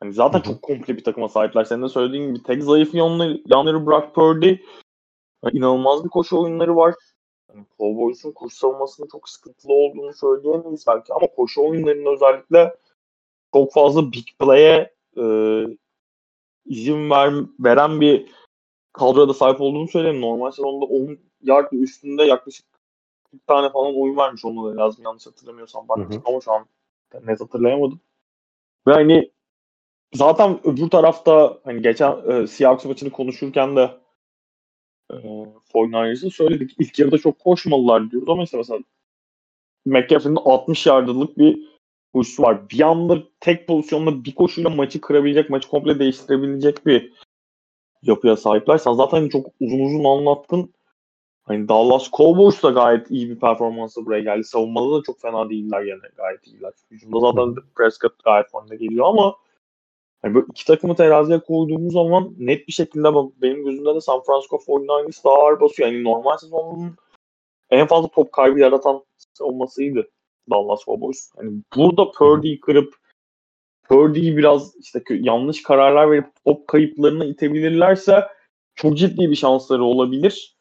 Hani 0.00 0.12
zaten 0.12 0.38
Hı-hı. 0.38 0.46
çok 0.48 0.62
komple 0.62 0.96
bir 0.96 1.04
takıma 1.04 1.28
sahipler. 1.28 1.64
Senin 1.64 1.82
de 1.82 1.88
söylediğin 1.88 2.34
gibi 2.34 2.42
tek 2.42 2.62
zayıf 2.62 2.94
yanları, 2.94 3.42
yanları 3.46 3.86
Brock 3.86 4.14
Purdy. 4.14 4.46
Yani 5.44 5.56
inanılmaz 5.58 6.04
bir 6.04 6.08
koşu 6.08 6.42
oyunları 6.42 6.76
var. 6.76 6.94
Yani 7.54 7.66
Cowboys'un 7.78 8.32
koşu 8.32 8.56
savunmasının 8.56 9.08
çok 9.08 9.28
sıkıntılı 9.28 9.72
olduğunu 9.72 10.12
söyleyemeyiz 10.12 10.84
belki 10.86 11.14
ama 11.14 11.26
koşu 11.26 11.62
oyunlarının 11.62 12.14
özellikle 12.14 12.76
çok 13.54 13.72
fazla 13.72 14.12
big 14.12 14.26
play'e 14.38 14.94
e, 15.16 15.24
izin 16.66 17.10
ver, 17.10 17.34
veren 17.60 18.00
bir 18.00 18.32
kadroda 18.92 19.34
sahip 19.34 19.60
olduğunu 19.60 19.88
söyleyeyim. 19.88 20.20
Normal 20.20 20.50
sezonda 20.50 20.84
10 20.84 21.18
yard 21.42 21.72
üstünde 21.72 22.24
yaklaşık 22.24 22.66
40 23.30 23.46
tane 23.46 23.70
falan 23.70 23.96
oyun 23.96 24.16
vermiş 24.16 24.44
olmaları 24.44 24.76
lazım 24.76 25.04
yanlış 25.04 25.26
hatırlamıyorsam. 25.26 25.88
Bakmıştım 25.88 26.22
ama 26.26 26.40
şu 26.40 26.52
an 26.52 26.66
net 27.24 27.40
hatırlayamadım. 27.40 28.00
Ve 28.86 28.92
hani 28.92 29.30
zaten 30.12 30.60
öbür 30.64 30.90
tarafta 30.90 31.58
hani 31.64 31.82
geçen 31.82 32.30
e, 32.30 32.46
Seahawks 32.46 32.84
maçını 32.84 33.10
konuşurken 33.10 33.76
de 33.76 34.03
e, 35.10 35.14
49ers'ı 35.74 36.30
söyledik. 36.30 36.70
İlk 36.78 36.98
yarıda 36.98 37.18
çok 37.18 37.38
koşmalılar 37.38 38.10
diyoruz 38.10 38.28
ama 38.28 38.42
işte 38.42 38.56
mesela 38.56 38.80
McCaffrey'nin 39.86 40.38
60 40.44 40.86
yardılık 40.86 41.38
bir 41.38 41.58
koşusu 42.14 42.42
var. 42.42 42.70
Bir 42.70 42.80
anda 42.80 43.22
tek 43.40 43.66
pozisyonda 43.66 44.24
bir 44.24 44.34
koşuyla 44.34 44.70
maçı 44.70 45.00
kırabilecek, 45.00 45.50
maçı 45.50 45.68
komple 45.68 45.98
değiştirebilecek 45.98 46.86
bir 46.86 47.12
yapıya 48.02 48.36
sahipler. 48.36 48.78
Sen 48.78 48.92
zaten 48.92 49.28
çok 49.28 49.46
uzun 49.60 49.80
uzun 49.80 50.04
anlattın. 50.04 50.74
Hani 51.42 51.68
Dallas 51.68 52.10
Cowboys 52.10 52.62
da 52.62 52.70
gayet 52.70 53.10
iyi 53.10 53.30
bir 53.30 53.40
performansla 53.40 54.06
buraya 54.06 54.20
geldi. 54.20 54.44
Savunmada 54.44 54.98
da 54.98 55.02
çok 55.02 55.20
fena 55.20 55.50
değiller 55.50 55.82
yani 55.82 56.00
gayet 56.16 56.46
iyiler. 56.46 56.72
Hücumda 56.90 57.20
zaten 57.20 57.54
Prescott 57.76 58.24
gayet 58.24 58.50
formda 58.50 58.74
geliyor 58.74 59.06
ama 59.06 59.36
hani 60.24 60.34
böyle 60.34 60.46
iki 60.50 60.66
takımı 60.66 60.96
teraziye 60.96 61.38
koyduğumuz 61.38 61.92
zaman 61.92 62.34
net 62.38 62.68
bir 62.68 62.72
şekilde 62.72 63.08
benim 63.42 63.64
gözümde 63.64 63.94
de 63.94 64.00
San 64.00 64.22
Francisco 64.22 64.56
49ers 64.56 65.24
daha 65.24 65.34
ağır 65.34 65.60
basıyor. 65.60 65.88
Yani 65.88 66.04
normal 66.04 66.36
sezonun 66.36 66.94
en 67.70 67.86
fazla 67.86 68.08
top 68.08 68.32
kaybı 68.32 68.58
yaratan 68.58 69.04
savunmasıydı 69.34 70.10
Dallas 70.50 70.84
Cowboys. 70.84 71.30
Hani 71.36 71.62
burada 71.76 72.10
Purdy'yi 72.10 72.60
kırıp 72.60 72.94
Purdy'yi 73.88 74.36
biraz 74.36 74.76
işte 74.76 75.02
yanlış 75.10 75.62
kararlar 75.62 76.10
verip 76.10 76.26
top 76.44 76.68
kayıplarına 76.68 77.24
itebilirlerse 77.24 78.24
çok 78.74 78.98
ciddi 78.98 79.30
bir 79.30 79.36
şansları 79.36 79.84
olabilir. 79.84 80.56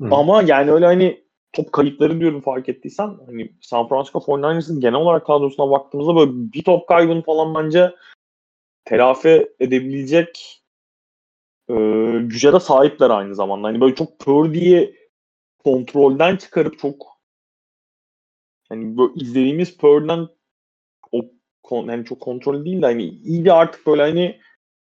Hı. 0.00 0.08
Ama 0.10 0.42
yani 0.42 0.70
öyle 0.70 0.86
hani 0.86 1.24
top 1.52 1.72
kayıpları 1.72 2.20
diyorum 2.20 2.40
fark 2.40 2.68
ettiysen 2.68 3.16
hani 3.26 3.52
San 3.60 3.88
Francisco 3.88 4.18
49ers'ın 4.18 4.80
genel 4.80 5.00
olarak 5.00 5.26
kadrosuna 5.26 5.70
baktığımızda 5.70 6.16
böyle 6.16 6.30
bir 6.34 6.64
top 6.64 6.88
kaybını 6.88 7.22
falan 7.22 7.54
bence 7.54 7.94
telafi 8.86 9.48
edebilecek 9.60 10.62
e, 11.68 11.74
güce 12.20 12.52
de 12.52 12.60
sahipler 12.60 13.10
aynı 13.10 13.34
zamanda. 13.34 13.68
Hani 13.68 13.80
böyle 13.80 13.94
çok 13.94 14.18
Purdy'yi 14.18 14.96
kontrolden 15.64 16.36
çıkarıp 16.36 16.78
çok 16.78 17.06
hani 18.68 18.98
böyle 18.98 19.12
izlediğimiz 19.14 19.76
Purdy'den 19.76 20.28
o 21.12 21.24
yani 21.72 22.04
çok 22.04 22.20
kontrol 22.20 22.64
değil 22.64 22.82
de 22.82 22.86
hani 22.86 23.02
iyice 23.04 23.52
artık 23.52 23.86
böyle 23.86 24.02
hani 24.02 24.40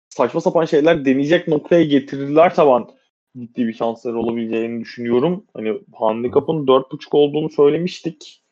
saçma 0.08 0.40
sapan 0.40 0.64
şeyler 0.64 1.04
deneyecek 1.04 1.48
noktaya 1.48 1.84
getirirler 1.84 2.54
taban 2.54 2.90
ciddi 3.38 3.66
bir 3.66 3.72
şansları 3.72 4.18
olabileceğini 4.18 4.80
düşünüyorum. 4.80 5.46
Hani 5.54 5.80
handikapın 5.94 6.66
4.5 6.66 7.16
olduğunu 7.16 7.50
söylemiştik. 7.50 8.42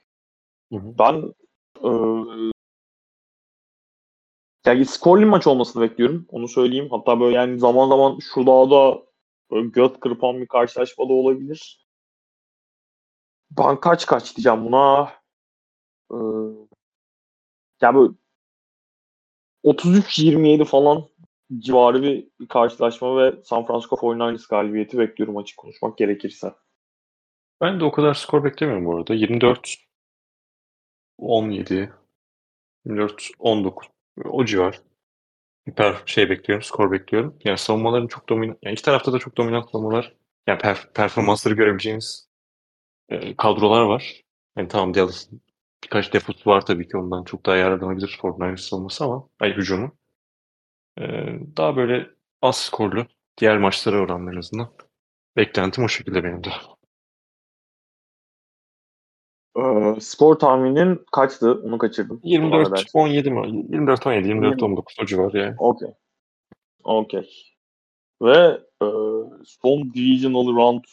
Hı 0.72 0.78
hı. 0.78 0.94
Ben 0.98 1.34
e, 1.84 2.51
yani 4.66 4.86
skorli 4.86 5.24
maç 5.24 5.46
olmasını 5.46 5.82
bekliyorum. 5.82 6.26
Onu 6.28 6.48
söyleyeyim. 6.48 6.88
Hatta 6.90 7.20
böyle 7.20 7.36
yani 7.36 7.58
zaman 7.58 7.88
zaman 7.88 8.18
şu 8.34 8.46
dağda 8.46 9.02
böyle 9.50 9.68
göt 9.68 10.00
kırpan 10.00 10.40
bir 10.40 10.46
karşılaşma 10.46 11.08
da 11.08 11.12
olabilir. 11.12 11.86
Ben 13.50 13.80
kaç 13.80 14.06
kaç 14.06 14.36
diyeceğim 14.36 14.64
buna. 14.64 15.12
Ee, 16.12 16.16
ya 17.80 17.94
böyle 17.94 18.12
33-27 19.64 20.64
falan 20.64 21.08
civarı 21.58 22.02
bir, 22.02 22.28
bir 22.40 22.48
karşılaşma 22.48 23.16
ve 23.16 23.42
San 23.44 23.66
Francisco 23.66 23.96
49ers 23.96 24.48
galibiyeti 24.50 24.98
bekliyorum 24.98 25.36
açık 25.36 25.56
konuşmak 25.56 25.98
gerekirse. 25.98 26.54
Ben 27.60 27.80
de 27.80 27.84
o 27.84 27.92
kadar 27.92 28.14
skor 28.14 28.44
beklemiyorum 28.44 28.84
bu 28.84 28.96
arada. 28.96 29.14
24 29.14 29.74
17 31.18 31.92
24 32.84 33.30
19 33.38 33.86
o 34.24 34.44
civar. 34.44 34.80
Bir 35.66 35.94
şey 36.06 36.30
bekliyorum, 36.30 36.62
skor 36.62 36.92
bekliyorum. 36.92 37.38
Yani 37.44 37.58
savunmaların 37.58 38.06
çok 38.06 38.28
dominant, 38.28 38.58
yani 38.62 38.72
iki 38.72 38.82
tarafta 38.82 39.12
da 39.12 39.18
çok 39.18 39.36
dominant 39.36 39.70
savunmalar. 39.70 40.16
Yani 40.46 40.58
per, 40.58 40.88
performansları 40.94 41.54
görebileceğiniz 41.54 42.28
e, 43.08 43.36
kadrolar 43.36 43.82
var. 43.82 44.22
Yani 44.56 44.68
tamam 44.68 44.94
Dallas'ın 44.94 45.42
birkaç 45.84 46.12
defosu 46.12 46.50
var 46.50 46.66
tabii 46.66 46.88
ki 46.88 46.96
ondan 46.96 47.24
çok 47.24 47.46
daha 47.46 47.56
yararlanabilir 47.56 48.18
49ers 48.22 48.74
olması 48.74 49.04
ama 49.04 49.28
ay 49.40 49.56
hücumu. 49.56 49.96
E, 50.98 51.02
daha 51.56 51.76
böyle 51.76 52.10
az 52.42 52.56
skorlu 52.56 53.06
diğer 53.38 53.58
maçlara 53.58 53.96
oranla 54.00 54.32
en 54.32 54.36
azından. 54.36 54.72
Beklentim 55.36 55.84
o 55.84 55.88
şekilde 55.88 56.24
benim 56.24 56.44
de. 56.44 56.50
Ee, 59.56 60.00
skor 60.00 60.34
tahminin 60.34 61.00
kaçtı? 61.12 61.62
Onu 61.64 61.78
kaçırdım. 61.78 62.20
24 62.24 62.84
17 62.94 63.30
mi? 63.30 63.48
24 63.48 64.06
17 64.06 64.28
24 64.28 64.62
19 64.62 64.96
o 65.02 65.06
civar 65.06 65.32
yani. 65.32 65.54
Okey. 65.58 65.88
Okey. 66.84 67.30
Ve 68.22 68.60
e, 68.82 68.86
son 69.44 69.94
Divisional 69.94 70.46
Round 70.46 70.84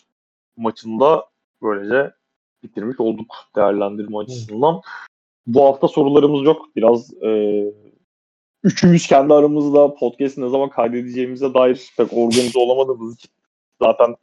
maçında 0.58 1.26
böylece 1.62 2.12
bitirmiş 2.64 3.00
olduk 3.00 3.36
değerlendirme 3.56 4.18
açısından. 4.18 4.82
Bu 5.48 5.66
hafta 5.66 5.88
sorularımız 5.88 6.44
yok. 6.44 6.76
Biraz 6.76 7.14
e, 7.24 7.64
üçümüz 8.64 9.08
kendi 9.08 9.34
aramızda 9.34 9.94
podcast'i 9.94 10.42
ne 10.42 10.50
zaman 10.50 10.70
kaydedeceğimize 10.70 11.54
dair 11.54 11.92
pek 11.98 12.14
organize 12.14 12.60
olamadığımız 12.60 13.16
için 13.16 13.32
zaten 13.82 14.16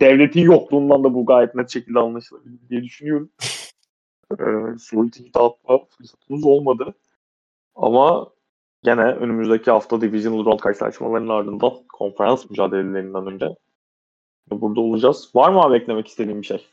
devletin 0.00 0.40
yokluğundan 0.40 1.04
da 1.04 1.14
bu 1.14 1.26
gayet 1.26 1.54
net 1.54 1.70
şekilde 1.70 1.98
anlaşılabilir 1.98 2.58
diye 2.70 2.82
düşünüyorum. 2.82 3.30
Soru 4.78 5.10
tweet 5.10 5.36
atma 5.36 5.78
fırsatımız 5.84 6.46
olmadı. 6.46 6.94
Ama 7.74 8.30
gene 8.82 9.02
önümüzdeki 9.02 9.70
hafta 9.70 10.00
Divisional 10.00 10.44
Round 10.44 10.58
karşılaşmalarının 10.58 11.28
ardından 11.28 11.72
konferans 11.92 12.50
mücadelelerinden 12.50 13.26
önce 13.26 13.56
burada 14.50 14.80
olacağız. 14.80 15.30
Var 15.34 15.50
mı 15.50 15.60
abi 15.60 15.76
eklemek 15.76 16.06
istediğin 16.06 16.40
bir 16.40 16.46
şey? 16.46 16.66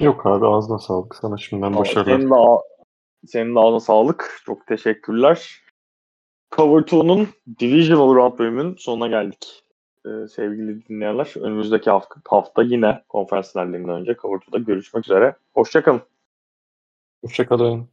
Yok 0.00 0.26
abi 0.26 0.46
ağzına 0.46 0.78
sağlık. 0.78 1.14
Sana 1.14 1.36
şimdiden 1.36 1.76
başarılar. 1.76 2.16
Senin 2.16 2.30
de, 2.30 2.34
senin 3.26 3.54
de 3.54 3.60
ağzına 3.60 3.80
sağlık. 3.80 4.42
Çok 4.46 4.66
teşekkürler. 4.66 5.62
Cover 6.56 6.82
2'nun 6.82 7.28
Divisional 7.60 8.14
Round 8.14 8.38
bölümünün 8.38 8.76
sonuna 8.76 9.06
geldik. 9.06 9.64
Ee, 10.06 10.28
sevgili 10.28 10.88
dinleyenler 10.88 11.34
önümüzdeki 11.40 11.90
hafta, 11.90 12.14
hafta 12.28 12.62
yine 12.62 13.02
konferans 13.08 13.52
finallerinden 13.52 14.00
önce 14.00 14.16
Cover 14.22 14.38
2'da 14.38 14.58
görüşmek 14.58 15.04
üzere. 15.04 15.36
Hoşçakalın. 15.54 16.00
Hoşçakalın. 17.22 17.88